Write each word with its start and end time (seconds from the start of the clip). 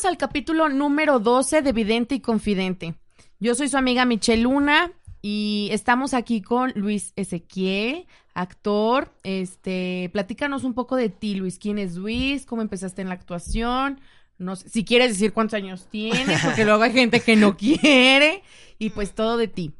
Bienvenidos 0.00 0.22
al 0.24 0.28
capítulo 0.30 0.68
número 0.70 1.18
12 1.18 1.60
de 1.60 1.72
Vidente 1.74 2.14
y 2.14 2.20
Confidente. 2.20 2.94
Yo 3.38 3.54
soy 3.54 3.68
su 3.68 3.76
amiga 3.76 4.06
Michelle 4.06 4.44
Luna 4.44 4.92
y 5.20 5.68
estamos 5.72 6.14
aquí 6.14 6.40
con 6.40 6.72
Luis 6.74 7.12
Ezequiel, 7.16 8.06
actor. 8.32 9.12
Este, 9.24 10.08
platícanos 10.14 10.64
un 10.64 10.72
poco 10.72 10.96
de 10.96 11.10
ti, 11.10 11.34
Luis. 11.34 11.58
¿Quién 11.58 11.78
es 11.78 11.96
Luis? 11.96 12.46
¿Cómo 12.46 12.62
empezaste 12.62 13.02
en 13.02 13.08
la 13.08 13.14
actuación? 13.14 14.00
No 14.38 14.56
sé, 14.56 14.70
si 14.70 14.86
quieres 14.86 15.10
decir 15.10 15.34
cuántos 15.34 15.52
años 15.52 15.86
tienes, 15.90 16.40
porque 16.42 16.64
luego 16.64 16.82
hay 16.82 16.92
gente 16.92 17.20
que 17.20 17.36
no 17.36 17.54
quiere. 17.58 18.42
Y 18.78 18.88
pues 18.90 19.12
todo 19.12 19.36
de 19.36 19.48
ti. 19.48 19.74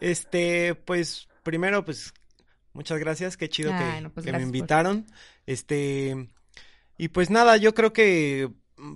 Este, 0.00 0.74
pues 0.74 1.28
primero, 1.42 1.84
pues 1.84 2.14
muchas 2.72 2.98
gracias, 2.98 3.36
qué 3.36 3.50
chido 3.50 3.72
Ay, 3.74 3.96
que, 3.96 4.00
no, 4.00 4.10
pues, 4.10 4.24
que 4.24 4.32
me 4.32 4.38
por- 4.38 4.46
invitaron. 4.46 5.04
Este, 5.44 6.30
y 6.96 7.08
pues 7.08 7.28
nada, 7.28 7.58
yo 7.58 7.74
creo 7.74 7.92
que, 7.92 8.48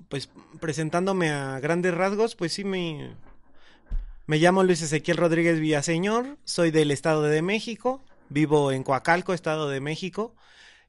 pues 0.09 0.31
presentándome 0.61 1.31
a 1.31 1.61
grandes 1.61 1.95
rasgos, 1.95 2.35
pues 2.37 2.53
sí 2.53 2.65
me, 2.65 3.15
me 4.27 4.39
llamo 4.39 4.63
Luis 4.63 4.83
Ezequiel 4.83 5.17
Rodríguez 5.17 5.61
Villaseñor, 5.61 6.39
soy 6.45 6.71
del 6.71 6.91
Estado 6.91 7.23
de 7.23 7.43
México, 7.43 8.03
vivo 8.29 8.73
en 8.73 8.83
Coacalco, 8.83 9.35
Estado 9.35 9.69
de 9.69 9.81
México, 9.81 10.35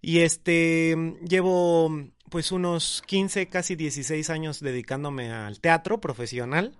y 0.01 0.19
este, 0.19 0.95
llevo 1.27 1.91
pues 2.29 2.51
unos 2.51 3.01
15, 3.05 3.47
casi 3.47 3.75
16 3.75 4.29
años 4.29 4.59
dedicándome 4.59 5.31
al 5.31 5.59
teatro 5.59 5.99
profesional. 5.99 6.77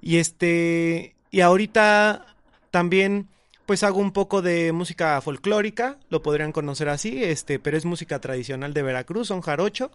Y 0.00 0.18
este, 0.18 1.14
y 1.30 1.40
ahorita 1.40 2.26
también 2.70 3.28
pues 3.66 3.82
hago 3.82 4.00
un 4.00 4.12
poco 4.12 4.42
de 4.42 4.72
música 4.72 5.20
folclórica, 5.20 5.96
lo 6.10 6.22
podrían 6.22 6.52
conocer 6.52 6.88
así, 6.88 7.22
este, 7.22 7.58
pero 7.58 7.76
es 7.76 7.84
música 7.84 8.20
tradicional 8.20 8.74
de 8.74 8.82
Veracruz, 8.82 9.28
son 9.28 9.40
jarocho, 9.40 9.90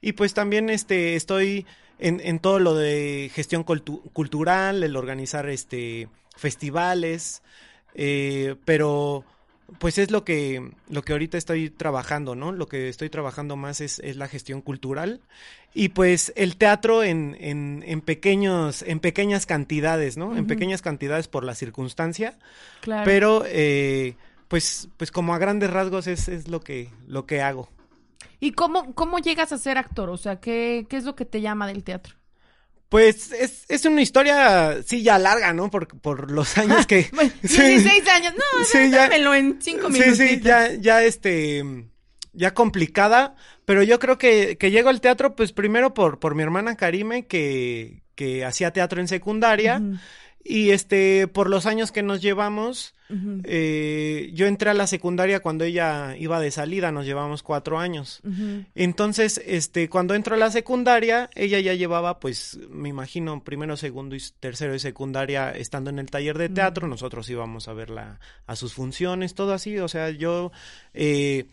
y 0.00 0.12
pues 0.12 0.34
también 0.34 0.70
este 0.70 1.16
estoy 1.16 1.66
en, 1.98 2.20
en 2.20 2.38
todo 2.38 2.58
lo 2.58 2.74
de 2.74 3.30
gestión 3.34 3.64
cultu- 3.64 4.02
cultural, 4.12 4.82
el 4.82 4.96
organizar 4.96 5.48
este 5.48 6.08
festivales, 6.36 7.42
eh, 7.94 8.56
pero 8.64 9.24
pues 9.78 9.98
es 9.98 10.10
lo 10.10 10.24
que, 10.24 10.72
lo 10.88 11.02
que 11.02 11.12
ahorita 11.12 11.38
estoy 11.38 11.70
trabajando, 11.70 12.34
¿no? 12.34 12.52
Lo 12.52 12.66
que 12.68 12.88
estoy 12.88 13.08
trabajando 13.10 13.56
más 13.56 13.80
es, 13.80 13.98
es 14.00 14.16
la 14.16 14.28
gestión 14.28 14.60
cultural 14.62 15.20
y 15.72 15.90
pues 15.90 16.32
el 16.36 16.56
teatro 16.56 17.02
en, 17.04 17.36
en, 17.40 17.84
en 17.86 18.00
pequeños, 18.00 18.82
en 18.82 19.00
pequeñas 19.00 19.46
cantidades, 19.46 20.16
¿no? 20.16 20.36
En 20.36 20.46
pequeñas 20.46 20.82
cantidades 20.82 21.28
por 21.28 21.44
la 21.44 21.54
circunstancia, 21.54 22.38
Claro. 22.80 23.04
pero 23.04 23.44
eh, 23.46 24.16
pues, 24.48 24.88
pues 24.96 25.10
como 25.12 25.34
a 25.34 25.38
grandes 25.38 25.70
rasgos 25.70 26.06
es, 26.06 26.28
es 26.28 26.48
lo 26.48 26.60
que, 26.60 26.88
lo 27.06 27.26
que 27.26 27.40
hago. 27.40 27.68
¿Y 28.40 28.52
cómo, 28.52 28.94
cómo 28.94 29.18
llegas 29.18 29.52
a 29.52 29.58
ser 29.58 29.78
actor? 29.78 30.10
O 30.10 30.16
sea, 30.16 30.40
¿qué, 30.40 30.86
¿qué 30.88 30.96
es 30.96 31.04
lo 31.04 31.14
que 31.14 31.24
te 31.26 31.40
llama 31.40 31.66
del 31.66 31.84
teatro? 31.84 32.16
Pues 32.90 33.30
es, 33.32 33.64
es 33.68 33.84
una 33.86 34.02
historia, 34.02 34.82
sí, 34.84 35.02
ya 35.02 35.18
larga, 35.18 35.52
¿no? 35.54 35.70
Por, 35.70 35.86
por 36.00 36.30
los 36.30 36.58
años 36.58 36.86
que... 36.86 37.08
Bueno, 37.14 37.30
Sí. 37.42 37.62
16 37.62 38.08
años. 38.08 38.34
No, 38.36 38.64
Sí, 38.64 38.90
ya- 38.90 39.06
en 39.06 39.58
5 39.62 39.86
Sí, 39.86 39.92
minutos. 39.92 40.18
sí, 40.18 40.40
ya, 40.42 40.74
ya 40.74 41.02
este, 41.04 41.64
ya 42.32 42.52
complicada, 42.52 43.36
pero 43.64 43.82
yo 43.84 43.98
creo 44.00 44.18
que, 44.18 44.58
que 44.58 44.70
llego 44.72 44.88
al 44.88 45.00
teatro, 45.00 45.36
pues 45.36 45.52
primero 45.52 45.94
por, 45.94 46.18
por 46.18 46.34
mi 46.34 46.42
hermana 46.42 46.76
Karime, 46.76 47.26
que, 47.26 48.02
que 48.16 48.44
hacía 48.44 48.72
teatro 48.72 49.00
en 49.00 49.06
secundaria, 49.08 49.80
y 50.42 50.70
este, 50.70 51.28
por 51.28 51.50
los 51.50 51.66
años 51.66 51.92
que 51.92 52.02
nos 52.02 52.22
llevamos, 52.22 52.94
eh, 53.44 54.30
yo 54.34 54.46
entré 54.46 54.70
a 54.70 54.74
la 54.74 54.86
secundaria 54.86 55.40
cuando 55.40 55.64
ella 55.64 56.16
iba 56.16 56.40
de 56.40 56.50
salida, 56.50 56.92
nos 56.92 57.04
llevamos 57.04 57.42
cuatro 57.42 57.78
años. 57.78 58.22
Entonces, 58.74 59.40
este, 59.44 59.88
cuando 59.88 60.14
entro 60.14 60.34
a 60.34 60.38
la 60.38 60.50
secundaria, 60.50 61.28
ella 61.34 61.60
ya 61.60 61.74
llevaba, 61.74 62.20
pues, 62.20 62.58
me 62.70 62.88
imagino, 62.88 63.42
primero, 63.42 63.76
segundo 63.76 64.16
y 64.16 64.22
tercero 64.38 64.72
de 64.72 64.78
secundaria 64.78 65.50
estando 65.50 65.90
en 65.90 65.98
el 65.98 66.10
taller 66.10 66.38
de 66.38 66.48
teatro, 66.48 66.88
nosotros 66.88 67.28
íbamos 67.28 67.68
a 67.68 67.72
verla 67.74 68.20
a 68.46 68.56
sus 68.56 68.74
funciones, 68.74 69.34
todo 69.34 69.52
así, 69.52 69.78
o 69.78 69.88
sea, 69.88 70.10
yo, 70.10 70.52
eh, 70.94 71.46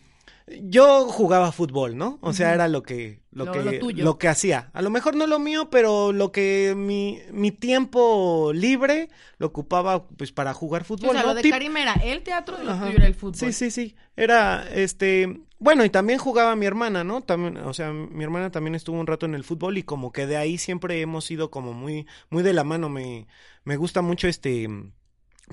yo 0.61 1.05
jugaba 1.09 1.51
fútbol, 1.51 1.97
¿no? 1.97 2.19
O 2.21 2.31
sea, 2.33 2.53
era 2.53 2.67
lo 2.69 2.81
que, 2.83 3.21
lo, 3.31 3.45
Lo- 3.45 3.51
que, 3.51 3.63
lo 3.63 3.79
tuyo. 3.79 4.03
lo 4.05 4.17
que 4.17 4.27
hacía. 4.29 4.69
A 4.73 4.81
lo 4.81 4.89
mejor 4.89 5.15
no 5.15 5.27
lo 5.27 5.39
mío, 5.39 5.69
pero 5.69 6.13
lo 6.13 6.31
que 6.31 6.73
mi, 6.77 7.19
mi 7.31 7.51
tiempo 7.51 8.51
libre 8.53 9.09
lo 9.39 9.47
ocupaba, 9.47 10.07
pues, 10.07 10.31
para 10.31 10.53
jugar 10.53 10.85
fútbol, 10.85 11.09
O 11.09 11.13
sea, 11.13 11.21
¿no? 11.23 11.27
lo 11.29 11.33
de 11.33 11.49
Karim 11.49 11.75
era 11.77 11.93
el 11.95 12.23
teatro 12.23 12.57
y 12.61 12.65
lo 12.65 12.71
Ajá. 12.71 12.85
tuyo 12.85 12.97
era 12.97 13.07
el 13.07 13.15
fútbol. 13.15 13.35
Sí, 13.35 13.51
sí, 13.51 13.71
sí. 13.71 13.95
Era, 14.15 14.65
este, 14.73 15.41
bueno, 15.59 15.83
y 15.83 15.89
también 15.89 16.17
jugaba 16.19 16.55
mi 16.55 16.65
hermana, 16.65 17.03
¿no? 17.03 17.21
También, 17.21 17.57
o 17.57 17.73
sea, 17.73 17.91
mi 17.91 18.23
hermana 18.23 18.49
también 18.49 18.73
estuvo 18.75 18.99
un 18.99 19.07
rato 19.07 19.25
en 19.25 19.35
el 19.35 19.43
fútbol 19.43 19.77
y 19.77 19.83
como 19.83 20.11
que 20.13 20.27
de 20.27 20.37
ahí 20.37 20.57
siempre 20.57 21.01
hemos 21.01 21.25
sido 21.25 21.51
como 21.51 21.73
muy, 21.73 22.07
muy 22.29 22.41
de 22.41 22.53
la 22.53 22.63
mano. 22.63 22.87
Me, 22.89 23.27
me 23.65 23.75
gusta 23.75 24.01
mucho 24.01 24.27
este, 24.29 24.67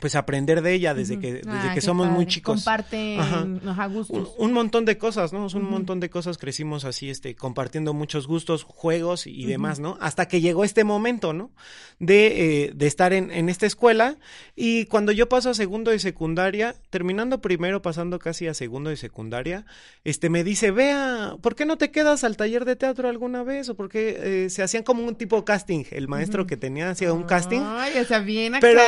pues 0.01 0.17
aprender 0.17 0.61
de 0.61 0.75
ella 0.75 0.93
desde 0.93 1.21
que, 1.21 1.35
desde 1.35 1.49
Ah, 1.49 1.71
que 1.73 1.81
somos 1.81 2.09
muy 2.09 2.27
chicos. 2.27 2.57
Comparten 2.57 3.21
Ajá. 3.21 3.47
ajá, 3.67 3.87
Un, 3.87 3.95
gustos. 3.95 4.33
un 4.39 4.53
montón 4.53 4.85
de 4.85 4.99
cosas, 4.99 5.33
¿no? 5.33 5.47
Un 5.47 5.71
montón 5.71 6.01
de 6.01 6.11
cosas 6.11 6.37
crecimos 6.37 6.85
así, 6.85 7.11
este, 7.11 7.37
compartiendo 7.37 7.95
muchos 7.95 8.27
gustos, 8.27 8.65
juegos 8.65 9.27
y 9.29 9.47
demás, 9.47 9.79
¿no? 9.79 9.97
Hasta 10.01 10.27
que 10.27 10.41
llegó 10.41 10.65
este 10.65 10.83
momento, 10.83 11.33
¿no? 11.33 11.53
De, 12.01 12.65
eh, 12.65 12.73
de 12.75 12.87
estar 12.89 13.13
en, 13.13 13.31
en 13.31 13.49
esta 13.49 13.67
escuela 13.67 14.17
y 14.57 14.87
cuando 14.87 15.13
yo 15.13 15.29
paso 15.29 15.51
a 15.51 15.55
segundo 15.55 15.93
de 15.93 16.01
secundaria, 16.01 16.75
terminando 16.91 17.41
primero, 17.41 17.81
pasando 17.81 18.19
casi 18.19 18.49
a 18.49 18.55
segundo 18.55 18.91
de 18.91 18.97
secundaria, 18.97 19.65
este, 20.03 20.29
me 20.29 20.43
dice, 20.43 20.73
vea, 20.73 21.37
¿por 21.41 21.55
qué 21.55 21.67
no 21.67 21.79
te 21.79 21.93
quedas 21.93 22.25
al 22.25 22.37
taller 22.37 22.65
de 22.65 22.75
teatro 22.75 23.09
alguna 23.09 23.45
vez? 23.45 23.69
O 23.69 23.77
porque 23.77 24.45
eh, 24.45 24.51
se 24.51 24.65
hacían 24.65 24.83
como 24.83 25.05
un 25.07 25.15
tipo 25.15 25.45
casting, 25.45 25.85
el 25.93 26.09
maestro 26.09 26.47
que 26.49 26.57
tenía 26.57 26.91
hacía 26.91 27.13
un 27.13 27.23
casting, 27.23 27.61
Ay, 27.63 27.93
o 27.99 28.05
sea, 28.05 28.19
bien 28.19 28.57
acá. 28.57 28.67
Pero 28.67 28.81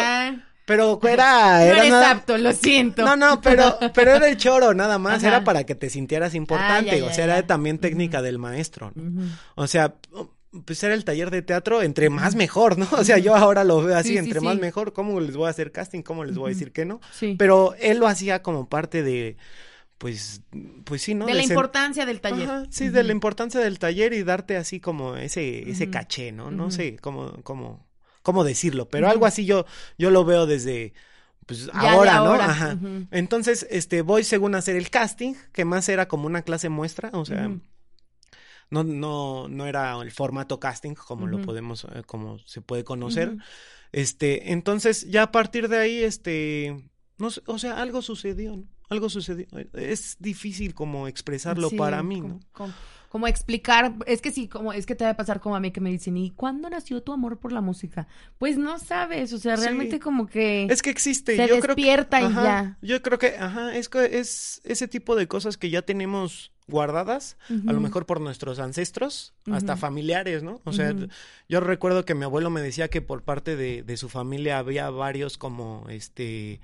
pero 0.66 1.00
era, 1.08 1.58
no 1.58 1.64
era 1.64 1.78
eres 1.78 1.90
nada- 1.90 2.10
apto, 2.10 2.36
lo 2.36 2.52
siento. 2.52 3.02
no, 3.06 3.16
no, 3.16 3.40
pero, 3.40 3.78
pero 3.94 4.10
era 4.14 4.28
el 4.28 4.36
choro, 4.36 4.74
nada 4.74 4.98
más. 4.98 5.18
Ajá. 5.20 5.28
Era 5.28 5.44
para 5.44 5.64
que 5.64 5.74
te 5.74 5.88
sintieras 5.88 6.34
importante. 6.34 6.90
Ah, 6.90 6.96
ya, 6.98 7.04
o 7.06 7.08
sea, 7.08 7.26
ya. 7.26 7.38
era 7.38 7.46
también 7.46 7.78
técnica 7.78 8.20
del 8.20 8.38
maestro. 8.38 8.92
¿no? 8.94 9.22
O 9.54 9.66
sea, 9.66 9.94
pues 10.64 10.82
era 10.82 10.94
el 10.94 11.04
taller 11.04 11.30
de 11.30 11.42
teatro, 11.42 11.82
entre 11.82 12.10
más 12.10 12.34
mejor, 12.34 12.78
¿no? 12.78 12.86
O 12.92 13.04
sea, 13.04 13.18
yo 13.18 13.34
ahora 13.36 13.62
lo 13.64 13.82
veo 13.82 13.96
así, 13.96 14.08
Sí, 14.08 14.14
sí, 14.14 14.18
entre 14.18 14.40
sí. 14.40 14.46
más 14.46 14.58
mejor. 14.58 14.92
¿Cómo 14.92 15.20
les 15.20 15.36
voy 15.36 15.46
a 15.46 15.50
hacer 15.50 15.70
casting? 15.72 16.02
¿Cómo 16.02 16.24
les 16.24 16.36
voy 16.36 16.50
a 16.50 16.54
decir 16.54 16.72
que 16.72 16.84
no? 16.84 17.00
Sí. 17.12 17.36
Pero 17.38 17.74
él 17.78 17.98
lo 17.98 18.06
hacía 18.06 18.42
como 18.42 18.68
parte 18.68 19.02
de, 19.02 19.36
pues, 19.98 20.42
pues 20.84 21.02
sí, 21.02 21.14
¿no? 21.14 21.26
de 21.26 21.34
la 21.34 21.42
importancia 21.42 22.06
del 22.06 22.20
taller. 22.20 22.48
Ajá, 22.50 22.64
sí, 22.70 22.88
de 22.88 23.02
la 23.04 23.12
importancia 23.12 23.60
del 23.60 23.78
taller 23.78 24.12
y 24.14 24.22
darte 24.24 24.56
así 24.56 24.80
como 24.80 25.16
ese, 25.16 25.70
ese 25.70 25.90
caché, 25.90 26.32
¿no? 26.32 26.50
No 26.50 26.70
sé 26.70 26.96
cómo, 27.00 27.34
cómo, 27.42 27.85
cómo 28.26 28.42
decirlo, 28.42 28.88
pero 28.88 29.08
algo 29.08 29.24
así 29.24 29.46
yo, 29.46 29.66
yo 29.98 30.10
lo 30.10 30.24
veo 30.24 30.46
desde, 30.46 30.94
pues 31.46 31.66
Ya 31.66 31.92
ahora, 31.92 32.16
¿no? 32.16 32.32
Ajá. 32.32 32.76
Entonces, 33.12 33.68
este, 33.70 34.02
voy 34.02 34.24
según 34.24 34.56
a 34.56 34.58
hacer 34.58 34.74
el 34.74 34.90
casting, 34.90 35.34
que 35.52 35.64
más 35.64 35.88
era 35.88 36.08
como 36.08 36.26
una 36.26 36.42
clase 36.42 36.68
muestra, 36.68 37.10
o 37.12 37.24
sea, 37.24 37.48
no, 38.68 38.82
no, 38.82 39.46
no 39.46 39.66
era 39.66 39.96
el 40.02 40.10
formato 40.10 40.58
casting 40.58 40.94
como 40.94 41.28
lo 41.28 41.40
podemos, 41.40 41.84
eh, 41.84 42.02
como 42.04 42.40
se 42.40 42.62
puede 42.62 42.82
conocer. 42.82 43.36
Este, 43.92 44.50
entonces, 44.50 45.08
ya 45.08 45.22
a 45.22 45.30
partir 45.30 45.68
de 45.68 45.78
ahí, 45.78 46.02
este, 46.02 46.90
no 47.18 47.30
sé, 47.30 47.42
o 47.46 47.60
sea, 47.60 47.80
algo 47.80 48.02
sucedió, 48.02 48.56
¿no? 48.56 48.64
Algo 48.88 49.08
sucedió. 49.08 49.46
Es 49.72 50.16
difícil 50.18 50.74
como 50.74 51.06
expresarlo 51.06 51.70
Sí, 51.70 51.76
para 51.76 52.02
mí, 52.02 52.20
¿no? 52.20 52.40
Como 53.16 53.28
explicar, 53.28 53.94
es 54.06 54.20
que 54.20 54.30
sí, 54.30 54.46
como 54.46 54.74
es 54.74 54.84
que 54.84 54.94
te 54.94 55.04
va 55.04 55.10
a 55.12 55.16
pasar 55.16 55.40
como 55.40 55.56
a 55.56 55.60
mí 55.60 55.70
que 55.70 55.80
me 55.80 55.88
dicen, 55.90 56.18
¿y 56.18 56.32
cuándo 56.32 56.68
nació 56.68 57.02
tu 57.02 57.14
amor 57.14 57.38
por 57.38 57.50
la 57.50 57.62
música? 57.62 58.06
Pues 58.36 58.58
no 58.58 58.78
sabes, 58.78 59.32
o 59.32 59.38
sea, 59.38 59.56
Sí. 59.56 59.62
realmente 59.64 59.98
como 60.00 60.26
que 60.26 60.64
Es 60.66 60.82
que 60.82 60.90
existe. 60.90 61.34
se 61.34 61.48
yo 61.48 61.60
creo 61.60 61.74
que- 61.74 61.80
despierta 61.82 62.20
y 62.20 62.24
ajá, 62.26 62.42
ya. 62.44 62.78
Yo 62.82 63.00
creo 63.00 63.18
que, 63.18 63.28
ajá, 63.38 63.74
es 63.74 63.88
que 63.88 64.18
es 64.18 64.60
ese 64.64 64.86
tipo 64.86 65.16
de 65.16 65.26
cosas 65.28 65.56
que 65.56 65.70
ya 65.70 65.80
tenemos 65.80 66.52
guardadas, 66.68 67.38
a 67.66 67.72
lo 67.72 67.80
mejor 67.80 68.04
por 68.04 68.20
nuestros 68.20 68.58
ancestros, 68.58 69.32
hasta 69.50 69.76
familiares, 69.78 70.42
¿no? 70.42 70.60
O 70.64 70.72
sea, 70.74 70.94
yo 71.48 71.60
recuerdo 71.60 72.04
que 72.04 72.14
mi 72.14 72.24
abuelo 72.24 72.50
me 72.50 72.60
decía 72.60 72.88
que 72.88 73.00
por 73.00 73.22
parte 73.22 73.56
de, 73.56 73.82
de 73.82 73.96
su 73.96 74.10
familia 74.10 74.58
había 74.58 74.90
varios 74.90 75.38
como, 75.38 75.86
este, 75.88 76.60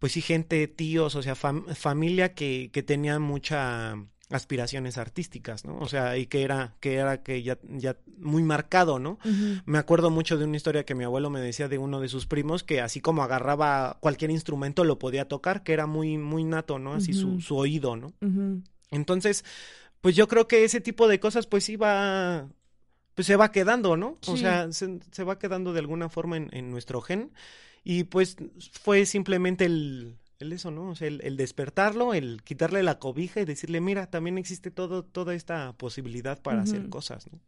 pues 0.00 0.12
sí, 0.12 0.20
gente, 0.20 0.66
tíos, 0.66 1.14
o 1.14 1.22
sea, 1.22 1.34
fam- 1.36 1.72
familia 1.76 2.34
que, 2.34 2.70
que 2.72 2.82
tenía 2.82 3.18
mucha 3.20 3.94
aspiraciones 4.30 4.98
artísticas, 4.98 5.64
¿no? 5.64 5.78
O 5.78 5.86
sea, 5.86 6.16
y 6.16 6.26
que 6.26 6.42
era, 6.42 6.74
que 6.80 6.94
era 6.94 7.22
que 7.22 7.42
ya, 7.42 7.58
ya 7.68 7.96
muy 8.18 8.42
marcado, 8.42 8.98
¿no? 8.98 9.18
Me 9.66 9.78
acuerdo 9.78 10.10
mucho 10.10 10.36
de 10.36 10.44
una 10.44 10.56
historia 10.56 10.84
que 10.84 10.96
mi 10.96 11.04
abuelo 11.04 11.30
me 11.30 11.40
decía 11.40 11.68
de 11.68 11.78
uno 11.78 12.00
de 12.00 12.08
sus 12.08 12.26
primos 12.26 12.64
que 12.64 12.80
así 12.80 13.00
como 13.00 13.22
agarraba 13.22 13.98
cualquier 14.00 14.32
instrumento 14.32 14.82
lo 14.82 14.98
podía 14.98 15.28
tocar, 15.28 15.62
que 15.62 15.72
era 15.72 15.86
muy 15.86 16.18
muy 16.18 16.42
nato, 16.42 16.78
¿no? 16.78 16.94
Así 16.94 17.12
su, 17.12 17.40
su 17.40 17.56
oído, 17.56 17.94
¿no? 17.96 18.12
Entonces, 18.90 19.44
pues 20.00 20.16
yo 20.16 20.26
creo 20.26 20.48
que 20.48 20.64
ese 20.64 20.80
tipo 20.80 21.06
de 21.06 21.20
cosas 21.20 21.46
pues 21.46 21.68
iba 21.68 22.48
pues 23.14 23.26
se 23.26 23.36
va 23.36 23.52
quedando, 23.52 23.96
¿no? 23.96 24.18
O 24.26 24.36
sea, 24.36 24.72
se, 24.72 24.98
se 25.10 25.24
va 25.24 25.38
quedando 25.38 25.72
de 25.72 25.78
alguna 25.78 26.08
forma 26.08 26.36
en, 26.36 26.48
en 26.52 26.70
nuestro 26.70 27.00
gen 27.00 27.30
y 27.84 28.04
pues 28.04 28.36
fue 28.72 29.06
simplemente 29.06 29.64
el 29.66 30.16
el 30.38 30.52
eso, 30.52 30.70
¿no? 30.70 30.90
O 30.90 30.94
sea, 30.94 31.08
el, 31.08 31.20
el 31.22 31.36
despertarlo, 31.36 32.14
el 32.14 32.42
quitarle 32.42 32.82
la 32.82 32.98
cobija 32.98 33.40
y 33.40 33.44
decirle, 33.44 33.80
mira, 33.80 34.10
también 34.10 34.38
existe 34.38 34.70
todo, 34.70 35.04
toda 35.04 35.34
esta 35.34 35.72
posibilidad 35.74 36.40
para 36.40 36.62
hacer 36.62 36.88
cosas, 36.88 37.30
¿no? 37.32 37.40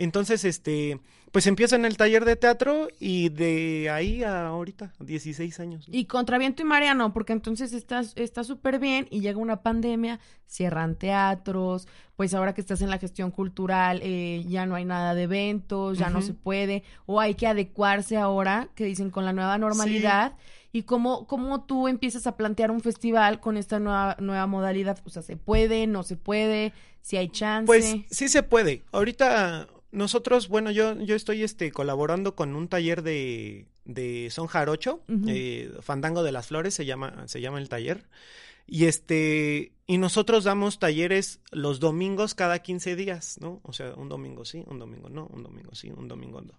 Entonces, 0.00 0.46
este, 0.46 0.98
pues 1.30 1.46
empieza 1.46 1.76
en 1.76 1.84
el 1.84 1.98
taller 1.98 2.24
de 2.24 2.34
teatro 2.34 2.88
y 2.98 3.28
de 3.28 3.90
ahí 3.90 4.22
a 4.22 4.46
ahorita, 4.46 4.94
16 4.98 5.60
años. 5.60 5.88
¿no? 5.88 5.94
Y 5.94 6.06
contra 6.06 6.38
viento 6.38 6.62
y 6.62 6.64
marea 6.64 6.94
no, 6.94 7.12
porque 7.12 7.34
entonces 7.34 7.74
estás 7.74 8.14
está 8.16 8.42
súper 8.42 8.78
bien 8.78 9.08
y 9.10 9.20
llega 9.20 9.38
una 9.38 9.62
pandemia, 9.62 10.18
cierran 10.46 10.96
teatros, 10.96 11.86
pues 12.16 12.32
ahora 12.32 12.54
que 12.54 12.62
estás 12.62 12.80
en 12.80 12.88
la 12.88 12.96
gestión 12.96 13.30
cultural 13.30 14.00
eh, 14.02 14.42
ya 14.48 14.64
no 14.64 14.74
hay 14.74 14.86
nada 14.86 15.14
de 15.14 15.24
eventos, 15.24 15.98
ya 15.98 16.08
no 16.08 16.22
se 16.22 16.32
puede, 16.32 16.82
o 17.04 17.20
hay 17.20 17.34
que 17.34 17.46
adecuarse 17.46 18.16
ahora, 18.16 18.68
que 18.74 18.86
dicen 18.86 19.10
con 19.10 19.26
la 19.26 19.34
nueva 19.34 19.58
normalidad, 19.58 20.34
y 20.72 20.82
cómo, 20.82 21.26
cómo 21.26 21.64
tú 21.64 21.88
empiezas 21.88 22.26
a 22.26 22.36
plantear 22.36 22.70
un 22.70 22.80
festival 22.80 23.40
con 23.40 23.56
esta 23.56 23.80
nueva, 23.80 24.16
nueva 24.20 24.46
modalidad, 24.46 24.98
o 25.04 25.10
sea, 25.10 25.22
¿se 25.22 25.36
puede, 25.36 25.86
no 25.86 26.02
se 26.02 26.16
puede, 26.16 26.72
si 27.00 27.16
hay 27.16 27.28
chance? 27.28 27.66
Pues 27.66 27.96
sí 28.10 28.28
se 28.28 28.42
puede. 28.42 28.84
Ahorita 28.92 29.68
nosotros, 29.92 30.48
bueno, 30.48 30.70
yo, 30.70 31.00
yo 31.00 31.16
estoy 31.16 31.42
este, 31.42 31.72
colaborando 31.72 32.36
con 32.36 32.54
un 32.54 32.68
taller 32.68 33.02
de, 33.02 33.66
de 33.84 34.28
son 34.30 34.46
jarocho, 34.46 35.02
eh, 35.26 35.72
Fandango 35.80 36.22
de 36.22 36.32
las 36.32 36.46
Flores 36.46 36.74
se 36.74 36.86
llama, 36.86 37.24
se 37.26 37.40
llama 37.40 37.58
el 37.58 37.68
taller. 37.68 38.06
Y 38.66 38.84
este, 38.84 39.72
y 39.88 39.98
nosotros 39.98 40.44
damos 40.44 40.78
talleres 40.78 41.40
los 41.50 41.80
domingos 41.80 42.36
cada 42.36 42.60
15 42.60 42.94
días, 42.94 43.38
¿no? 43.40 43.60
O 43.64 43.72
sea, 43.72 43.94
un 43.94 44.08
domingo 44.08 44.44
sí, 44.44 44.62
un 44.68 44.78
domingo 44.78 45.08
no, 45.08 45.26
un 45.26 45.42
domingo 45.42 45.74
sí, 45.74 45.90
un 45.90 46.06
domingo 46.06 46.40
no. 46.40 46.54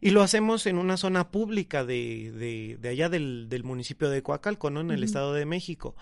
Y 0.00 0.10
lo 0.10 0.22
hacemos 0.22 0.66
en 0.66 0.78
una 0.78 0.96
zona 0.96 1.30
pública 1.30 1.84
de, 1.84 2.32
de, 2.32 2.78
de 2.80 2.88
allá 2.88 3.08
del, 3.08 3.48
del 3.48 3.64
municipio 3.64 4.08
de 4.08 4.22
Coacalco, 4.22 4.70
¿no? 4.70 4.80
En 4.80 4.90
el. 4.90 5.04
Estado 5.04 5.34
de 5.34 5.44
México. 5.44 5.94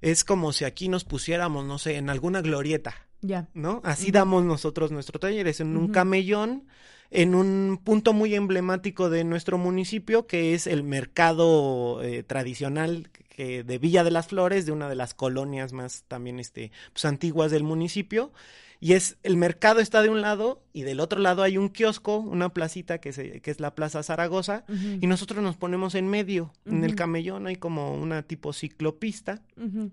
Es 0.00 0.24
como 0.24 0.52
si 0.52 0.64
aquí 0.64 0.88
nos 0.88 1.04
pusiéramos, 1.04 1.64
no 1.64 1.78
sé, 1.78 1.96
en 1.96 2.10
alguna 2.10 2.42
glorieta. 2.42 3.06
ya. 3.22 3.48
¿no? 3.54 3.80
Así 3.84 4.10
damos 4.10 4.44
nosotros 4.44 4.90
nuestro 4.90 5.18
taller, 5.18 5.46
es 5.46 5.60
en 5.60 5.76
un 5.76 5.88
camellón, 5.88 6.66
en 7.10 7.34
un 7.34 7.80
punto 7.82 8.12
muy 8.12 8.34
emblemático 8.34 9.08
de 9.08 9.24
nuestro 9.24 9.56
municipio, 9.58 10.26
que 10.26 10.54
es 10.54 10.66
el 10.66 10.82
mercado 10.82 12.02
eh, 12.02 12.22
tradicional 12.22 13.08
que 13.28 13.62
de 13.62 13.78
Villa 13.78 14.02
de 14.04 14.10
las 14.10 14.28
Flores, 14.28 14.66
de 14.66 14.72
una 14.72 14.88
de 14.88 14.96
las 14.96 15.14
colonias 15.14 15.72
más 15.72 16.04
también 16.08 16.40
este, 16.40 16.72
pues, 16.92 17.04
antiguas 17.04 17.50
del 17.50 17.62
municipio. 17.62 18.32
Y 18.78 18.92
es, 18.92 19.16
el 19.22 19.36
mercado 19.36 19.80
está 19.80 20.02
de 20.02 20.10
un 20.10 20.20
lado 20.20 20.62
y 20.72 20.82
del 20.82 21.00
otro 21.00 21.18
lado 21.18 21.42
hay 21.42 21.56
un 21.56 21.70
kiosco, 21.70 22.18
una 22.18 22.50
placita 22.50 22.98
que, 22.98 23.12
se, 23.12 23.40
que 23.40 23.50
es 23.50 23.58
la 23.58 23.74
Plaza 23.74 24.02
Zaragoza. 24.02 24.64
Y 25.00 25.06
nosotros 25.06 25.42
nos 25.42 25.56
ponemos 25.56 25.94
en 25.94 26.08
medio, 26.08 26.52
en 26.66 26.84
el 26.84 26.94
camellón 26.94 27.46
hay 27.46 27.56
como 27.56 27.94
una 27.94 28.22
tipo 28.22 28.52
ciclopista 28.52 29.40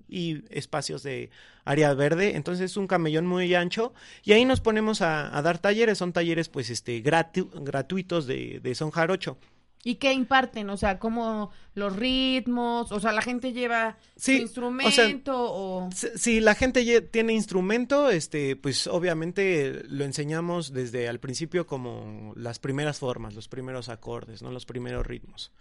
y 0.09 0.43
espacios 0.49 1.03
de 1.03 1.29
área 1.65 1.93
verde, 1.93 2.35
entonces 2.35 2.71
es 2.71 2.77
un 2.77 2.87
camellón 2.87 3.25
muy 3.25 3.55
ancho 3.55 3.93
y 4.25 4.33
ahí 4.33 4.43
nos 4.43 4.59
ponemos 4.59 5.01
a, 5.01 5.35
a 5.37 5.41
dar 5.41 5.59
talleres, 5.59 5.97
son 5.97 6.11
talleres 6.11 6.49
pues 6.49 6.69
este 6.69 7.01
gratu- 7.01 7.49
gratuitos 7.63 8.27
de, 8.27 8.59
de 8.61 8.75
son 8.75 8.91
jarocho. 8.91 9.37
¿Y 9.85 9.95
qué 9.95 10.13
imparten? 10.13 10.69
O 10.69 10.77
sea, 10.77 10.97
como 10.97 11.51
los 11.75 11.93
ritmos, 11.95 12.91
o 12.91 12.99
sea, 13.01 13.11
la 13.11 13.21
gente 13.21 13.51
lleva 13.51 13.97
Sí, 14.15 14.37
su 14.47 14.61
o 14.61 14.91
sea, 14.91 15.07
instrumento 15.09 15.33
o... 15.35 15.89
Si, 15.93 16.07
si 16.15 16.39
la 16.39 16.55
gente 16.55 17.01
tiene 17.01 17.33
instrumento, 17.33 18.09
este, 18.09 18.55
pues 18.55 18.87
obviamente 18.87 19.83
lo 19.89 20.05
enseñamos 20.05 20.71
desde 20.71 21.09
al 21.09 21.19
principio 21.19 21.67
como 21.67 22.33
las 22.37 22.59
primeras 22.59 22.99
formas, 22.99 23.35
los 23.35 23.49
primeros 23.49 23.89
acordes, 23.89 24.41
¿no? 24.41 24.51
Los 24.51 24.65
primeros 24.65 25.05
ritmos. 25.05 25.51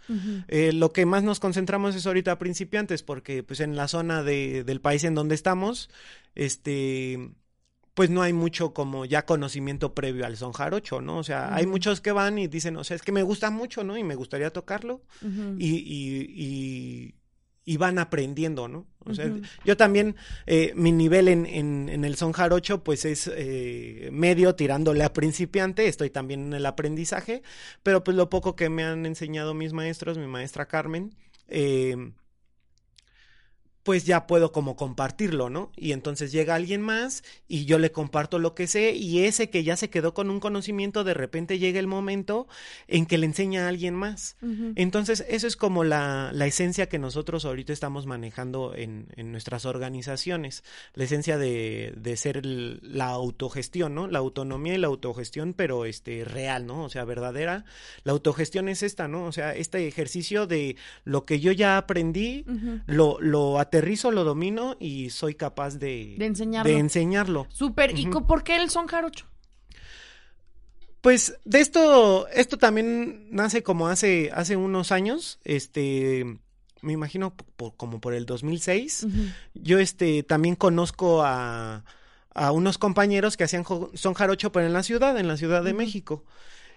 Eh, 0.47 0.71
lo 0.71 0.93
que 0.93 1.05
más 1.05 1.23
nos 1.23 1.41
concentramos 1.41 1.93
es 1.95 2.07
ahorita 2.07 2.31
a 2.31 2.39
principiantes, 2.39 3.03
porque 3.03 3.43
pues 3.43 3.59
en 3.59 3.75
la 3.75 3.89
zona 3.89 4.23
de, 4.23 4.63
del 4.63 4.79
país 4.79 5.03
en 5.03 5.15
donde 5.15 5.35
estamos, 5.35 5.89
este, 6.35 7.31
pues 7.93 8.09
no 8.09 8.21
hay 8.21 8.33
mucho 8.33 8.73
como 8.73 9.05
ya 9.05 9.25
conocimiento 9.25 9.93
previo 9.93 10.25
al 10.25 10.35
son 10.35 10.51
jarocho, 10.51 11.01
¿no? 11.01 11.17
O 11.17 11.23
sea, 11.23 11.53
hay 11.53 11.67
muchos 11.67 12.01
que 12.01 12.11
van 12.11 12.39
y 12.39 12.47
dicen, 12.47 12.75
o 12.77 12.83
sea, 12.83 12.95
es 12.95 13.03
que 13.03 13.11
me 13.11 13.23
gusta 13.23 13.51
mucho, 13.51 13.83
¿no? 13.83 13.97
Y 13.97 14.03
me 14.03 14.15
gustaría 14.15 14.49
tocarlo 14.49 15.01
y, 15.59 15.75
y, 15.75 16.25
y, 16.35 17.15
y 17.65 17.77
van 17.77 17.99
aprendiendo, 17.99 18.67
¿no? 18.67 18.87
O 19.05 19.13
sea, 19.13 19.31
yo 19.63 19.77
también, 19.77 20.15
eh, 20.47 20.71
mi 20.75 20.91
nivel 20.91 21.27
en, 21.27 21.45
en, 21.45 21.89
en 21.89 22.05
el 22.05 22.15
son 22.15 22.31
jarocho, 22.31 22.83
pues 22.83 23.05
es 23.05 23.29
eh, 23.33 24.09
medio 24.11 24.55
tirándole 24.55 25.03
a 25.03 25.13
principiante, 25.13 25.87
estoy 25.87 26.09
también 26.09 26.45
en 26.47 26.53
el 26.53 26.65
aprendizaje, 26.65 27.43
pero 27.83 28.03
pues 28.03 28.17
lo 28.17 28.29
poco 28.29 28.55
que 28.55 28.69
me 28.69 28.83
han 28.83 29.05
enseñado 29.05 29.53
mis 29.53 29.73
maestros, 29.73 30.17
mi 30.17 30.27
maestra 30.27 30.67
Carmen, 30.67 31.13
eh, 31.47 32.11
pues 33.83 34.05
ya 34.05 34.27
puedo 34.27 34.51
como 34.53 34.75
compartirlo, 34.75 35.49
¿no? 35.49 35.71
Y 35.75 35.91
entonces 35.91 36.31
llega 36.31 36.55
alguien 36.55 36.81
más 36.81 37.23
y 37.47 37.65
yo 37.65 37.79
le 37.79 37.91
comparto 37.91 38.39
lo 38.39 38.55
que 38.55 38.65
sé 38.67 38.93
y 38.93 39.25
ese 39.25 39.49
que 39.49 39.63
ya 39.63 39.75
se 39.75 39.89
quedó 39.89 40.13
con 40.13 40.29
un 40.29 40.39
conocimiento, 40.39 41.03
de 41.03 41.13
repente 41.13 41.59
llega 41.59 41.79
el 41.79 41.87
momento 41.87 42.47
en 42.87 43.05
que 43.05 43.17
le 43.17 43.25
enseña 43.25 43.65
a 43.65 43.67
alguien 43.69 43.93
más. 43.93 44.37
Entonces, 44.75 45.25
eso 45.27 45.47
es 45.47 45.57
como 45.57 45.83
la, 45.83 46.31
la 46.33 46.45
esencia 46.45 46.87
que 46.87 46.97
nosotros 46.97 47.43
ahorita 47.45 47.73
estamos 47.73 48.05
manejando 48.05 48.73
en, 48.75 49.07
en 49.17 49.31
nuestras 49.31 49.65
organizaciones. 49.65 50.63
La 50.93 51.03
esencia 51.03 51.37
de, 51.37 51.93
de 51.97 52.17
ser 52.17 52.37
el- 52.37 52.79
la 52.83 53.07
autogestión, 53.07 53.93
¿no? 53.95 54.07
La 54.07 54.19
autonomía 54.19 54.75
y 54.75 54.77
la 54.77 54.87
autogestión, 54.87 55.53
pero 55.53 55.85
este 55.85 56.23
real, 56.23 56.65
¿no? 56.65 56.83
O 56.83 56.89
sea, 56.89 57.03
verdadera. 57.05 57.65
La 58.03 58.13
autogestión 58.13 58.69
es 58.69 58.81
esta, 58.83 59.07
¿no? 59.07 59.25
O 59.25 59.31
sea, 59.31 59.53
este 59.55 59.87
ejercicio 59.87 60.47
de 60.47 60.77
lo 61.03 61.25
que 61.25 61.39
yo 61.39 61.51
ya 61.51 61.77
aprendí, 61.77 62.45
lo, 62.85 63.19
lo 63.19 63.59
aterrizo, 63.77 64.11
lo 64.11 64.23
domino 64.23 64.75
y 64.79 65.09
soy 65.09 65.33
capaz 65.35 65.77
de, 65.77 66.15
De 66.17 66.25
enseñarlo. 66.25 66.71
de 66.71 66.77
enseñarlo. 66.77 67.47
Súper. 67.49 67.97
¿Y 67.97 68.05
por 68.05 68.43
qué 68.43 68.55
el 68.57 68.69
son 68.69 68.87
jarocho? 68.87 69.25
Pues 71.01 71.37
de 71.43 71.59
esto, 71.59 72.27
esto 72.29 72.57
también 72.57 73.27
nace 73.31 73.61
como 73.63 73.87
hace, 73.87 74.29
hace 74.33 74.55
unos 74.55 74.91
años, 74.93 75.39
este, 75.43 76.39
me 76.81 76.93
imagino 76.93 77.35
por- 77.57 77.75
como 77.75 77.99
por 77.99 78.13
el 78.13 78.25
2006. 78.25 79.03
Ujú. 79.03 79.23
Yo 79.53 79.79
este 79.79 80.23
también 80.23 80.55
conozco 80.55 81.23
a, 81.23 81.83
a 82.33 82.51
unos 82.51 82.77
compañeros 82.77 83.35
que 83.35 83.43
hacían 83.43 83.65
son 83.95 84.13
jarocho, 84.13 84.51
pero 84.53 84.65
en 84.67 84.73
la 84.73 84.83
ciudad, 84.83 85.17
en 85.17 85.27
la 85.27 85.35
Ciudad 85.35 85.63
de. 85.63 85.73
México. 85.73 86.23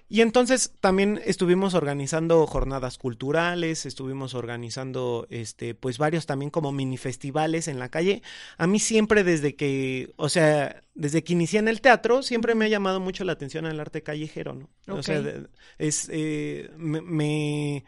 Y 0.08 0.20
entonces 0.20 0.72
también 0.80 1.20
estuvimos 1.24 1.74
organizando 1.74 2.46
jornadas 2.46 2.96
culturales, 2.96 3.86
estuvimos 3.86 4.34
organizando 4.34 5.26
este 5.30 5.74
pues 5.74 5.98
varios 5.98 6.26
también 6.26 6.50
como 6.50 6.70
mini 6.70 6.96
festivales 6.96 7.66
en 7.66 7.80
la 7.80 7.88
calle. 7.88 8.22
A 8.56 8.68
mí 8.68 8.78
siempre 8.78 9.24
desde 9.24 9.56
que, 9.56 10.12
o 10.16 10.28
sea, 10.28 10.82
desde 10.94 11.24
que 11.24 11.32
inicié 11.32 11.58
en 11.58 11.68
el 11.68 11.80
teatro, 11.80 12.22
siempre 12.22 12.54
me 12.54 12.66
ha 12.66 12.68
llamado 12.68 13.00
mucho 13.00 13.24
la 13.24 13.32
atención 13.32 13.66
el 13.66 13.80
arte 13.80 14.02
callejero, 14.02 14.54
¿no? 14.54 14.68
O 14.94 15.02
sea, 15.02 15.20
es 15.78 16.08
eh, 16.12 16.70
me, 16.76 17.00
me 17.00 17.84